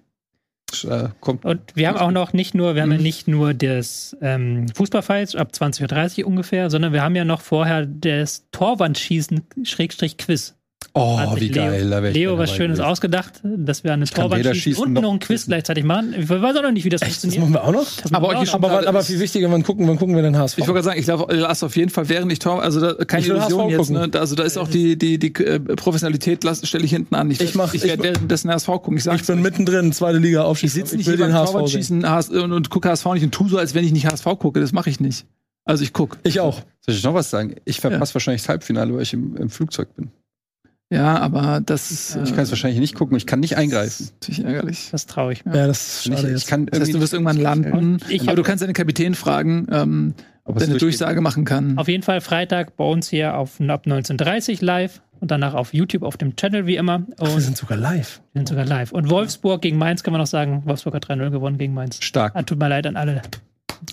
Äh, 0.86 1.10
kommt 1.20 1.46
Und 1.46 1.62
wir 1.76 1.88
haben 1.88 1.98
auch 2.00 2.10
noch 2.12 2.34
nicht 2.34 2.56
nur, 2.56 2.74
wir 2.76 2.82
haben 2.82 2.92
ja 2.92 2.98
Mhm. 2.98 3.04
nicht 3.04 3.28
nur 3.28 3.54
das 3.54 4.18
ähm, 4.22 4.68
Fußballfights 4.74 5.36
ab 5.36 5.52
20.30 5.54 6.22
Uhr 6.24 6.28
ungefähr, 6.28 6.70
sondern 6.72 6.94
wir 6.94 7.04
haben 7.04 7.16
ja 7.16 7.26
noch 7.26 7.42
vorher 7.42 7.86
das 7.86 8.48
Torwandschießen 8.52 9.42
Schrägstrich 9.64 10.18
Quiz. 10.18 10.56
Oh, 10.96 11.18
wie 11.38 11.50
geil. 11.50 11.90
Da 11.90 12.04
ich 12.04 12.14
Leo 12.14 12.38
was 12.38 12.52
Schönes 12.52 12.78
gewesen. 12.78 12.92
ausgedacht, 12.92 13.34
dass 13.44 13.84
wir 13.84 13.94
eine 13.94 14.06
kann 14.06 14.26
weder 14.26 14.30
Torwandschießen 14.30 14.62
schießen 14.62 14.84
und 14.84 14.94
noch 14.94 15.02
noch 15.02 15.14
ein 15.14 15.20
Quiz 15.20 15.48
gleichzeitig 15.48 15.84
machen. 15.86 16.14
Ich 16.16 16.30
weiß 16.30 16.56
auch 16.56 16.62
noch 16.62 16.72
nicht, 16.72 16.86
wie 16.86 16.90
das 16.90 17.02
Das 17.02 17.10
funktioniert. 17.18 17.42
machen 17.42 17.54
wir 17.54 17.64
auch 17.64 17.72
noch? 17.72 17.86
Das 18.00 18.12
machen 18.12 18.16
Aber 18.24 18.34
wir 18.34 18.40
euch 18.40 18.54
auch 18.54 18.60
noch. 18.60 18.70
Aber, 18.70 18.88
aber 18.88 19.02
viel 19.04 19.20
wichtiger, 19.20 19.50
wann 19.52 19.64
gucken, 19.64 19.88
wann 19.88 19.98
gucken 19.98 20.16
wir 20.16 20.22
den 20.22 20.38
HSV? 20.38 20.60
Ich 20.60 20.68
wollte 20.68 20.74
gerade 20.74 20.86
sagen, 20.86 21.00
ich 21.00 21.06
glaube, 21.06 21.34
lass 21.36 21.64
auf 21.64 21.76
jeden 21.76 21.90
Fall, 21.90 22.10
während 22.10 22.32
ich 22.32 22.38
Tor, 22.38 22.62
also 22.62 22.80
da, 22.80 22.94
keine 23.06 23.24
Ich 23.24 23.30
will 23.30 23.38
Illusion 23.38 23.62
HSV 23.62 23.70
jetzt, 23.72 23.78
gucken. 23.80 23.96
ne? 24.02 24.10
Da- 24.10 24.20
Also 24.20 24.36
da 24.36 24.44
ist 24.44 24.58
auch 24.58 24.68
die, 24.68 24.96
die, 24.96 25.18
die 25.18 25.34
äh, 25.44 25.60
Professionalität, 25.60 26.44
stelle 26.64 26.86
ich 26.86 26.92
hinten 26.92 27.16
an. 27.16 27.32
Ich, 27.32 27.42
Ich 27.42 27.56
mach- 27.56 27.74
ich 27.74 27.84
ich- 27.84 27.90
werde 27.90 28.04
währenddessen 28.04 28.52
HSV 28.52 28.68
gucken. 28.68 28.98
Ich, 28.98 29.08
ich 29.08 29.26
bin 29.26 29.38
euch. 29.38 29.42
mittendrin, 29.44 29.92
zweite 29.94 30.20
Liga 30.20 30.42
ich 30.42 30.46
aufschießen. 30.46 30.80
sitze 30.82 30.96
nicht 30.98 31.08
will 31.08 31.16
hier 31.18 31.26
beim 31.26 31.32
den 31.32 31.40
HSV 31.40 31.52
Torwart 31.54 31.70
schießen 31.72 32.06
und, 32.44 32.52
und 32.52 32.70
gucke 32.70 32.90
HSV 32.90 33.06
nicht 33.14 33.24
und 33.24 33.32
tu 33.32 33.48
so, 33.50 33.58
als 33.58 33.74
wenn 33.74 33.84
ich 33.84 33.94
nicht 33.94 34.06
HSV 34.06 34.26
gucke. 34.38 34.60
Das 34.60 34.72
mache 34.74 34.92
ich 34.92 35.00
nicht. 35.00 35.26
Also 35.66 35.84
ich 35.84 35.92
gucke. 35.92 36.18
Ich 36.24 36.40
auch. 36.40 36.60
Soll 36.82 36.94
ich 36.94 37.04
noch 37.04 37.16
was 37.16 37.32
sagen? 37.32 37.56
Ich 37.66 37.80
verpasse 37.80 38.14
wahrscheinlich 38.14 38.44
das 38.44 38.50
Halbfinale, 38.50 38.94
weil 38.94 39.02
ich 39.02 39.14
im, 39.14 39.36
im 39.38 39.50
Flugzeug 39.50 39.88
bin. 39.96 40.12
Ja, 40.92 41.18
aber 41.18 41.62
das 41.66 41.90
ist. 41.92 42.18
Ich 42.24 42.36
kann 42.36 42.44
es 42.44 42.52
wahrscheinlich 42.52 42.80
nicht 42.80 42.94
gucken. 42.96 43.18
Ich 43.18 43.26
kann 43.26 43.40
nicht 43.40 43.58
eingreifen. 43.58 44.10
Natürlich 44.22 44.46
ärgerlich. 44.46 44.90
Das 44.92 45.08
traue 45.08 45.34
ich 45.34 45.44
mir. 45.44 45.56
Ja, 45.56 45.66
das 45.68 45.80
ist 45.88 46.04
schade 46.06 46.28
ich 46.28 46.34
jetzt. 46.34 46.48
kann 46.48 46.68
Das 46.68 46.82
heißt, 46.82 46.94
du 46.94 47.00
wirst 47.00 47.14
irgendwann 47.14 47.38
landen. 47.38 47.98
Ich 48.10 48.24
aber 48.24 48.36
du 48.36 48.44
kannst 48.44 48.62
deinen 48.64 48.74
Kapitän 48.74 49.16
fragen, 49.16 49.68
ähm, 49.72 50.14
ob 50.44 50.60
der 50.60 50.68
eine. 50.68 50.78
Durchsage 50.78 51.22
machen 51.22 51.46
kann. 51.46 51.78
Auf 51.80 51.88
jeden 51.88 52.04
Fall 52.04 52.22
Freitag 52.22 52.76
bei 52.78 52.84
uns 52.84 53.10
hier 53.10 53.38
auf, 53.38 53.60
ab 53.62 53.86
19.30 53.88 54.58
Uhr 54.60 54.66
live 54.66 55.02
und 55.20 55.32
danach 55.32 55.56
auf 55.56 55.74
YouTube 55.74 56.04
auf 56.04 56.18
dem 56.18 56.36
Channel 56.36 56.68
wie 56.68 56.76
immer. 56.76 57.08
Ach, 57.18 57.26
wir 57.28 57.34
Und 57.36 57.42
sind 57.42 57.58
sogar 57.58 57.78
live. 57.78 58.22
wir 58.34 58.40
sind 58.42 58.50
sogar 58.50 58.66
live. 58.66 58.92
Und 58.92 59.10
Wolfsburg 59.10 59.62
gegen 59.62 59.78
Mainz 59.78 60.04
kann 60.04 60.12
man 60.12 60.20
noch 60.22 60.28
sagen. 60.28 60.62
Wolfsburg 60.66 60.94
hat 60.96 61.10
3-0 61.10 61.32
gewonnen 61.32 61.58
gegen 61.58 61.74
Mainz. 61.74 62.04
Stark. 62.04 62.34
Ah, 62.36 62.44
tut 62.44 62.60
mir 62.60 62.70
leid 62.70 62.86
an 62.86 62.98
alle. 62.98 63.22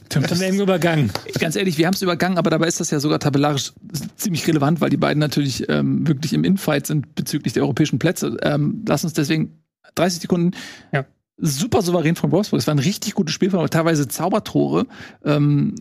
Das 0.09 0.31
haben 0.31 0.41
wir 0.41 0.49
im 0.49 0.61
Übergang. 0.61 1.11
Ganz 1.39 1.57
ehrlich, 1.57 1.79
wir 1.79 1.87
haben 1.87 1.95
es 1.95 2.03
übergangen, 2.03 2.39
aber 2.39 2.51
dabei 2.51 2.67
ist 2.67 2.81
das 2.81 2.91
ja 2.91 3.01
sogar 3.01 3.19
tabellarisch 3.19 3.73
ziemlich 4.17 4.47
relevant, 4.47 4.81
weil 4.81 4.91
die 4.91 4.97
beiden 4.97 5.19
natürlich 5.21 5.69
ähm, 5.69 6.07
wirklich 6.07 6.33
im 6.33 6.45
Infight 6.45 6.87
sind 6.87 7.15
bezüglich 7.15 7.53
der 7.53 7.63
europäischen 7.63 7.99
Plätze. 7.99 8.37
Ähm, 8.43 8.85
lass 8.87 9.05
uns 9.05 9.13
deswegen 9.13 9.63
30 9.95 10.23
Sekunden 10.23 10.57
Ja. 10.93 11.05
super 11.37 11.83
souverän 11.83 12.17
von 12.17 12.31
Wolfsburg. 12.31 12.61
Es 12.61 12.67
war 12.67 12.75
ein 12.75 12.79
richtig 12.79 13.15
gutes 13.15 13.35
Spiel, 13.35 13.49
aber 13.55 13.69
teilweise 13.69 14.09
Zaubertore. 14.09 14.87
Ähm, 15.25 15.75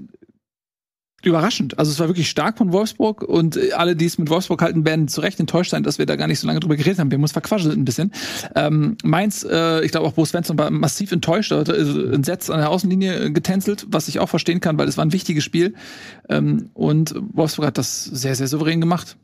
überraschend. 1.25 1.77
Also 1.77 1.91
es 1.91 1.99
war 1.99 2.07
wirklich 2.07 2.29
stark 2.29 2.57
von 2.57 2.71
Wolfsburg 2.71 3.23
und 3.23 3.57
äh, 3.57 3.73
alle, 3.73 3.95
die 3.95 4.05
es 4.05 4.17
mit 4.17 4.29
Wolfsburg 4.29 4.61
halten, 4.61 4.85
werden 4.85 5.07
zu 5.07 5.21
Recht 5.21 5.39
enttäuscht 5.39 5.71
sein, 5.71 5.83
dass 5.83 5.97
wir 5.97 6.05
da 6.05 6.15
gar 6.15 6.27
nicht 6.27 6.39
so 6.39 6.47
lange 6.47 6.59
drüber 6.59 6.75
geredet 6.75 6.99
haben. 6.99 7.11
Wir 7.11 7.17
haben 7.17 7.23
uns 7.23 7.31
verquaschelt 7.31 7.75
ein 7.75 7.85
bisschen. 7.85 8.11
Ähm, 8.55 8.97
Mainz, 9.03 9.43
äh, 9.43 9.83
ich 9.83 9.91
glaube 9.91 10.07
auch 10.07 10.13
Bo 10.13 10.25
Svensson 10.25 10.57
war 10.57 10.69
massiv 10.69 11.11
enttäuscht, 11.11 11.51
also 11.51 11.73
entsetzt 11.73 12.49
an 12.49 12.59
der 12.59 12.69
Außenlinie 12.69 13.25
äh, 13.25 13.31
getänzelt, 13.31 13.87
was 13.89 14.07
ich 14.07 14.19
auch 14.19 14.29
verstehen 14.29 14.59
kann, 14.59 14.77
weil 14.77 14.87
es 14.87 14.97
war 14.97 15.05
ein 15.05 15.13
wichtiges 15.13 15.43
Spiel. 15.43 15.73
Ähm, 16.29 16.69
und 16.73 17.15
Wolfsburg 17.33 17.67
hat 17.67 17.77
das 17.77 18.03
sehr, 18.03 18.35
sehr 18.35 18.47
souverän 18.47 18.81
gemacht. 18.81 19.17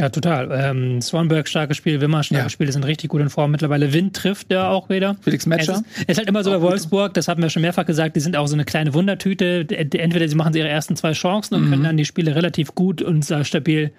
Ja, 0.00 0.10
total. 0.10 0.48
Ähm, 0.52 1.00
Swanberg 1.00 1.48
starkes 1.48 1.76
Spiel, 1.76 2.00
Wimmer 2.00 2.22
starkes 2.22 2.44
Ja. 2.44 2.48
Spiel, 2.50 2.66
die 2.66 2.72
sind 2.72 2.84
richtig 2.86 3.10
gut 3.10 3.20
in 3.20 3.30
Form. 3.30 3.50
Mittlerweile 3.50 3.92
Wind 3.92 4.14
trifft 4.14 4.52
ja 4.52 4.68
auch 4.70 4.88
wieder. 4.88 5.16
Felix 5.22 5.42
Es 5.42 5.46
Metscher. 5.48 5.72
ist, 5.74 5.84
es 5.96 6.04
ist 6.06 6.18
halt 6.18 6.28
immer 6.28 6.44
so 6.44 6.50
bei 6.50 6.60
Wolfsburg, 6.62 7.14
das 7.14 7.26
haben 7.26 7.42
wir 7.42 7.50
schon 7.50 7.62
mehrfach 7.62 7.84
gesagt, 7.84 8.14
die 8.14 8.20
sind 8.20 8.36
auch 8.36 8.46
so 8.46 8.54
eine 8.54 8.64
kleine 8.64 8.94
Wundertüte. 8.94 9.66
Entweder 9.68 10.28
sie 10.28 10.36
machen 10.36 10.54
ihre 10.54 10.68
ersten 10.68 10.94
zwei 10.94 11.12
Chancen 11.12 11.54
und 11.56 11.64
Mhm. 11.66 11.70
können 11.70 11.82
dann 11.82 11.96
die 11.96 12.04
Spiele 12.04 12.36
relativ 12.36 12.76
gut 12.76 13.02
und 13.02 13.24
stabil 13.42 13.90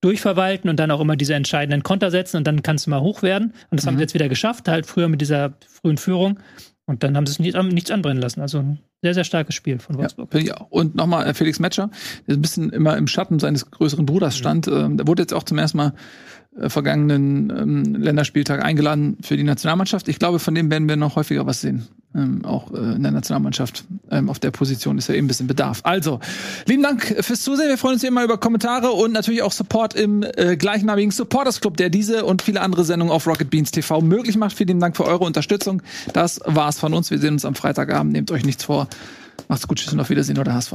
durchverwalten 0.00 0.68
und 0.70 0.80
dann 0.80 0.90
auch 0.90 1.00
immer 1.00 1.16
diese 1.16 1.34
entscheidenden 1.34 1.82
Konter 1.82 2.10
setzen 2.10 2.38
und 2.38 2.46
dann 2.46 2.62
kannst 2.62 2.86
du 2.86 2.90
mal 2.90 3.00
hoch 3.02 3.22
werden. 3.22 3.52
Und 3.70 3.78
das 3.78 3.86
haben 3.86 3.94
Mhm. 3.94 3.98
sie 3.98 4.02
jetzt 4.04 4.14
wieder 4.14 4.28
geschafft, 4.30 4.68
halt 4.68 4.86
früher 4.86 5.08
mit 5.08 5.20
dieser 5.20 5.52
frühen 5.68 5.98
Führung. 5.98 6.38
Und 6.92 7.02
dann 7.02 7.16
haben 7.16 7.26
sie 7.26 7.32
es 7.32 7.38
nicht, 7.38 7.56
nichts 7.72 7.90
anbrennen 7.90 8.20
lassen. 8.20 8.40
Also 8.42 8.58
ein 8.58 8.78
sehr, 9.02 9.14
sehr 9.14 9.24
starkes 9.24 9.54
Spiel 9.54 9.78
von 9.78 9.96
Ja, 9.96 10.02
Wolfsburg. 10.02 10.30
auch. 10.60 10.70
Und 10.70 10.94
nochmal 10.94 11.26
äh, 11.26 11.34
Felix 11.34 11.58
Metscher, 11.58 11.90
der 12.28 12.36
ein 12.36 12.42
bisschen 12.42 12.70
immer 12.70 12.96
im 12.98 13.06
Schatten 13.06 13.38
seines 13.38 13.70
größeren 13.70 14.04
Bruders 14.06 14.36
stand. 14.36 14.68
Ähm, 14.68 14.98
der 14.98 15.06
wurde 15.06 15.22
jetzt 15.22 15.32
auch 15.32 15.42
zum 15.44 15.56
ersten 15.58 15.78
Mal 15.78 15.94
äh, 16.58 16.68
vergangenen 16.68 17.50
ähm, 17.50 17.94
Länderspieltag 17.94 18.62
eingeladen 18.62 19.16
für 19.22 19.36
die 19.38 19.44
Nationalmannschaft. 19.44 20.08
Ich 20.08 20.18
glaube, 20.18 20.38
von 20.38 20.54
dem 20.54 20.70
werden 20.70 20.88
wir 20.88 20.96
noch 20.96 21.16
häufiger 21.16 21.46
was 21.46 21.62
sehen. 21.62 21.88
Ähm, 22.14 22.44
auch 22.44 22.70
äh, 22.72 22.76
in 22.76 23.02
der 23.02 23.12
Nationalmannschaft. 23.12 23.84
Ähm, 24.10 24.28
auf 24.28 24.38
der 24.38 24.50
Position 24.50 24.98
ist 24.98 25.08
ja 25.08 25.14
eben 25.14 25.24
ein 25.24 25.28
bisschen 25.28 25.46
Bedarf. 25.46 25.80
Also, 25.84 26.20
lieben 26.66 26.82
Dank 26.82 27.16
fürs 27.20 27.40
Zusehen. 27.40 27.68
Wir 27.68 27.78
freuen 27.78 27.94
uns 27.94 28.04
immer 28.04 28.22
über 28.22 28.36
Kommentare 28.36 28.90
und 28.90 29.12
natürlich 29.12 29.42
auch 29.42 29.52
Support 29.52 29.94
im 29.94 30.22
äh, 30.22 30.56
gleichnamigen 30.56 31.10
Supporters 31.10 31.62
Club, 31.62 31.78
der 31.78 31.88
diese 31.88 32.26
und 32.26 32.42
viele 32.42 32.60
andere 32.60 32.84
Sendungen 32.84 33.12
auf 33.12 33.26
Rocket 33.26 33.48
Beans 33.48 33.70
TV 33.70 34.02
möglich 34.02 34.36
macht. 34.36 34.54
Vielen 34.54 34.78
Dank 34.78 34.96
für 34.96 35.04
eure 35.04 35.24
Unterstützung. 35.24 35.82
Das 36.12 36.40
war's 36.44 36.78
von 36.78 36.92
uns. 36.92 37.10
Wir 37.10 37.18
sehen 37.18 37.32
uns 37.32 37.46
am 37.46 37.54
Freitagabend. 37.54 38.12
Nehmt 38.12 38.30
euch 38.30 38.44
nichts 38.44 38.64
vor. 38.64 38.88
Macht's 39.48 39.66
gut, 39.66 39.78
tschüss 39.78 39.92
und 39.92 40.00
auf 40.00 40.10
Wiedersehen 40.10 40.38
oder 40.38 40.52
HSV. 40.52 40.74